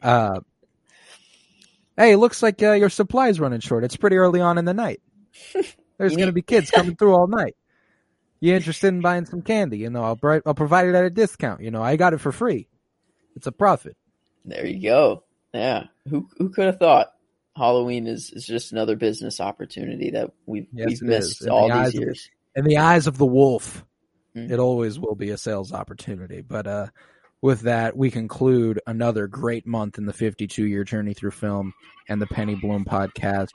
Uh, 0.02 0.40
hey, 1.96 2.12
it 2.12 2.16
looks 2.18 2.42
like 2.42 2.62
uh, 2.62 2.72
your 2.72 2.88
supply's 2.90 3.38
running 3.38 3.60
short. 3.60 3.84
It's 3.84 3.96
pretty 3.96 4.16
early 4.16 4.40
on 4.40 4.58
in 4.58 4.64
the 4.64 4.74
night. 4.74 5.00
There's 5.98 6.16
going 6.16 6.26
to 6.26 6.32
be 6.32 6.42
kids 6.46 6.70
coming 6.70 6.96
through 6.96 7.14
all 7.14 7.28
night. 7.28 7.54
You 8.40 8.54
interested 8.54 8.88
in 8.88 9.00
buying 9.00 9.24
some 9.26 9.42
candy? 9.42 9.78
You 9.78 9.90
know, 9.90 10.02
I'll, 10.02 10.16
bri- 10.16 10.42
I'll 10.44 10.54
provide 10.54 10.86
it 10.88 10.94
at 10.94 11.04
a 11.04 11.10
discount. 11.10 11.60
You 11.62 11.70
know, 11.70 11.82
I 11.82 11.96
got 11.96 12.12
it 12.12 12.18
for 12.20 12.32
free. 12.32 12.68
It's 13.36 13.46
a 13.46 13.52
profit. 13.52 13.96
There 14.44 14.66
you 14.66 14.82
go. 14.82 15.22
Yeah, 15.54 15.84
who 16.10 16.28
who 16.36 16.50
could 16.50 16.66
have 16.66 16.78
thought 16.80 17.12
Halloween 17.56 18.08
is, 18.08 18.30
is 18.32 18.44
just 18.44 18.72
another 18.72 18.96
business 18.96 19.40
opportunity 19.40 20.10
that 20.10 20.32
we've 20.46 20.66
Yes, 20.72 20.88
we've 20.88 21.02
missed 21.02 21.46
all 21.48 21.68
the 21.68 21.74
these 21.84 21.94
of- 21.94 22.00
years. 22.00 22.28
In 22.56 22.64
the 22.64 22.78
eyes 22.78 23.06
of 23.06 23.18
the 23.18 23.26
wolf, 23.26 23.84
Mhm. 24.36 24.50
it 24.50 24.58
always 24.58 24.98
will 24.98 25.14
be 25.14 25.30
a 25.30 25.38
sales 25.38 25.72
opportunity. 25.72 26.40
But 26.40 26.66
uh, 26.66 26.86
with 27.40 27.60
that, 27.62 27.96
we 27.96 28.10
conclude 28.10 28.80
another 28.86 29.26
great 29.26 29.66
month 29.66 29.98
in 29.98 30.06
the 30.06 30.12
52 30.12 30.64
year 30.66 30.84
journey 30.84 31.14
through 31.14 31.30
film 31.32 31.72
and 32.08 32.20
the 32.20 32.26
Penny 32.26 32.54
Bloom 32.54 32.84
podcast. 32.84 33.48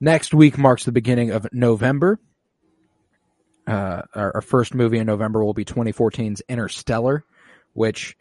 Next 0.00 0.34
week 0.34 0.58
marks 0.58 0.84
the 0.84 0.92
beginning 0.92 1.30
of 1.30 1.46
November. 1.52 2.18
Uh, 3.66 4.02
our, 4.14 4.36
our 4.36 4.40
first 4.42 4.74
movie 4.74 4.98
in 4.98 5.06
November 5.06 5.44
will 5.44 5.54
be 5.54 5.64
2014's 5.64 6.40
Interstellar, 6.48 7.24
which, 7.72 8.16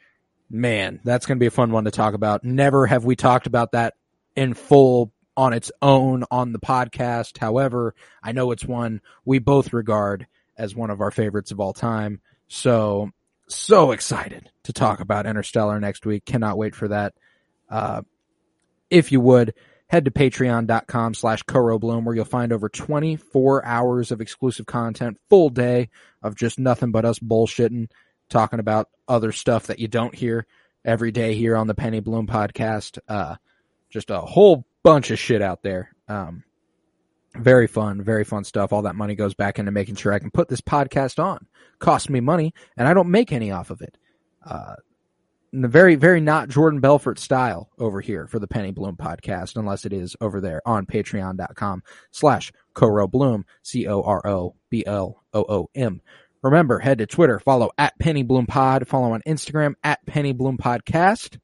man, 0.49 0.99
that's 1.03 1.25
going 1.25 1.37
to 1.37 1.39
be 1.39 1.45
a 1.45 1.51
fun 1.51 1.71
one 1.71 1.85
to 1.85 1.91
talk 1.91 2.13
about. 2.15 2.43
Never 2.43 2.87
have 2.87 3.05
we 3.05 3.15
talked 3.15 3.45
about 3.45 3.73
that 3.73 3.93
in 4.35 4.53
full 4.53 5.11
on 5.37 5.53
its 5.53 5.71
own 5.81 6.23
on 6.31 6.53
the 6.53 6.59
podcast. 6.59 7.37
However, 7.37 7.93
I 8.23 8.31
know 8.31 8.51
it's 8.51 8.65
one 8.65 9.01
we 9.25 9.39
both 9.39 9.73
regard 9.73 10.27
as 10.57 10.75
one 10.75 10.89
of 10.89 11.01
our 11.01 11.11
favorites 11.11 11.51
of 11.51 11.59
all 11.59 11.73
time. 11.73 12.21
So, 12.47 13.11
so 13.47 13.91
excited 13.91 14.49
to 14.63 14.73
talk 14.73 14.99
about 14.99 15.25
Interstellar 15.25 15.79
next 15.79 16.05
week. 16.05 16.25
Cannot 16.25 16.57
wait 16.57 16.75
for 16.75 16.87
that. 16.87 17.13
Uh, 17.69 18.03
if 18.89 19.11
you 19.11 19.19
would, 19.19 19.53
head 19.87 20.05
to 20.05 20.11
patreon.com 20.11 21.13
slash 21.13 21.43
Bloom 21.43 22.05
where 22.05 22.15
you'll 22.15 22.25
find 22.25 22.53
over 22.53 22.69
24 22.69 23.65
hours 23.65 24.11
of 24.11 24.21
exclusive 24.21 24.65
content, 24.65 25.19
full 25.29 25.49
day 25.49 25.89
of 26.23 26.35
just 26.35 26.59
nothing 26.59 26.91
but 26.91 27.05
us 27.05 27.19
bullshitting, 27.19 27.89
talking 28.29 28.59
about 28.59 28.89
other 29.07 29.31
stuff 29.31 29.67
that 29.67 29.79
you 29.79 29.87
don't 29.87 30.15
hear 30.15 30.45
every 30.83 31.11
day 31.11 31.35
here 31.35 31.55
on 31.55 31.67
the 31.67 31.75
Penny 31.75 31.99
Bloom 31.99 32.27
podcast. 32.27 32.99
Uh, 33.07 33.35
just 33.89 34.09
a 34.09 34.19
whole 34.19 34.65
bunch 34.85 35.09
of 35.09 35.17
shit 35.17 35.41
out 35.41 35.63
there. 35.63 35.89
Um, 36.07 36.43
very 37.33 37.65
fun, 37.65 38.03
very 38.03 38.23
fun 38.23 38.43
stuff. 38.43 38.71
All 38.71 38.83
that 38.83 38.95
money 38.95 39.15
goes 39.15 39.33
back 39.33 39.57
into 39.57 39.71
making 39.71 39.95
sure 39.95 40.13
I 40.13 40.19
can 40.19 40.29
put 40.29 40.47
this 40.47 40.61
podcast 40.61 41.21
on. 41.21 41.47
Costs 41.79 42.07
me 42.07 42.19
money, 42.19 42.53
and 42.77 42.87
I 42.87 42.93
don't 42.93 43.09
make 43.09 43.31
any 43.31 43.51
off 43.51 43.71
of 43.71 43.81
it. 43.81 43.97
Uh, 44.45 44.75
the 45.51 45.67
very, 45.67 45.95
very 45.95 46.21
not 46.21 46.49
Jordan 46.49 46.81
Belfort 46.81 47.17
style 47.17 47.71
over 47.79 47.99
here 47.99 48.27
for 48.27 48.37
the 48.37 48.47
Penny 48.47 48.71
Bloom 48.71 48.95
podcast, 48.95 49.55
unless 49.55 49.85
it 49.85 49.91
is 49.91 50.15
over 50.21 50.39
there 50.39 50.61
on 50.67 50.85
patreon.com 50.85 51.81
slash 52.11 52.53
Coro 52.75 53.07
Bloom, 53.07 53.43
C 53.63 53.87
O 53.87 54.03
R 54.03 54.25
O 54.27 54.55
B 54.69 54.85
L 54.85 55.23
O 55.33 55.45
O 55.49 55.69
M. 55.73 55.99
Remember, 56.43 56.77
head 56.77 56.99
to 56.99 57.07
Twitter, 57.07 57.39
follow 57.39 57.71
at 57.79 57.97
Penny 57.97 58.21
Bloom 58.21 58.45
Pod, 58.45 58.87
follow 58.87 59.13
on 59.13 59.23
Instagram 59.25 59.73
at 59.83 60.05
Penny 60.05 60.31
Bloom 60.31 60.59
Podcast. 60.59 61.39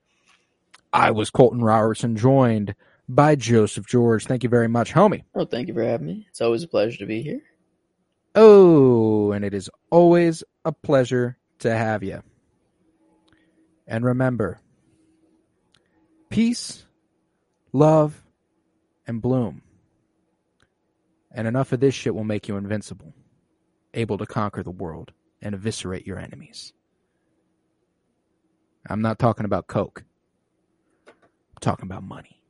I 0.93 1.09
was 1.09 1.31
Colton 1.31 1.63
Robertson, 1.63 2.15
joined 2.15 2.75
by 3.15 3.35
Joseph 3.35 3.85
George. 3.85 4.25
Thank 4.25 4.43
you 4.43 4.49
very 4.49 4.67
much, 4.67 4.93
homie. 4.93 5.23
Oh, 5.35 5.45
thank 5.45 5.67
you 5.67 5.73
for 5.73 5.83
having 5.83 6.07
me. 6.07 6.25
It's 6.29 6.41
always 6.41 6.63
a 6.63 6.67
pleasure 6.67 6.97
to 6.99 7.05
be 7.05 7.21
here. 7.21 7.41
Oh, 8.35 9.31
and 9.31 9.43
it 9.43 9.53
is 9.53 9.69
always 9.89 10.43
a 10.63 10.71
pleasure 10.71 11.37
to 11.59 11.75
have 11.75 12.03
you. 12.03 12.23
And 13.85 14.05
remember, 14.05 14.61
peace, 16.29 16.85
love, 17.73 18.23
and 19.05 19.21
bloom. 19.21 19.61
And 21.33 21.47
enough 21.47 21.73
of 21.73 21.81
this 21.81 21.93
shit 21.93 22.15
will 22.15 22.23
make 22.23 22.47
you 22.47 22.55
invincible, 22.55 23.13
able 23.93 24.17
to 24.17 24.25
conquer 24.25 24.63
the 24.63 24.71
world 24.71 25.11
and 25.41 25.53
eviscerate 25.53 26.07
your 26.07 26.19
enemies. 26.19 26.71
I'm 28.89 29.01
not 29.01 29.19
talking 29.19 29.45
about 29.45 29.67
Coke. 29.67 30.03
I'm 31.07 31.59
talking 31.59 31.85
about 31.85 32.03
money. 32.03 32.40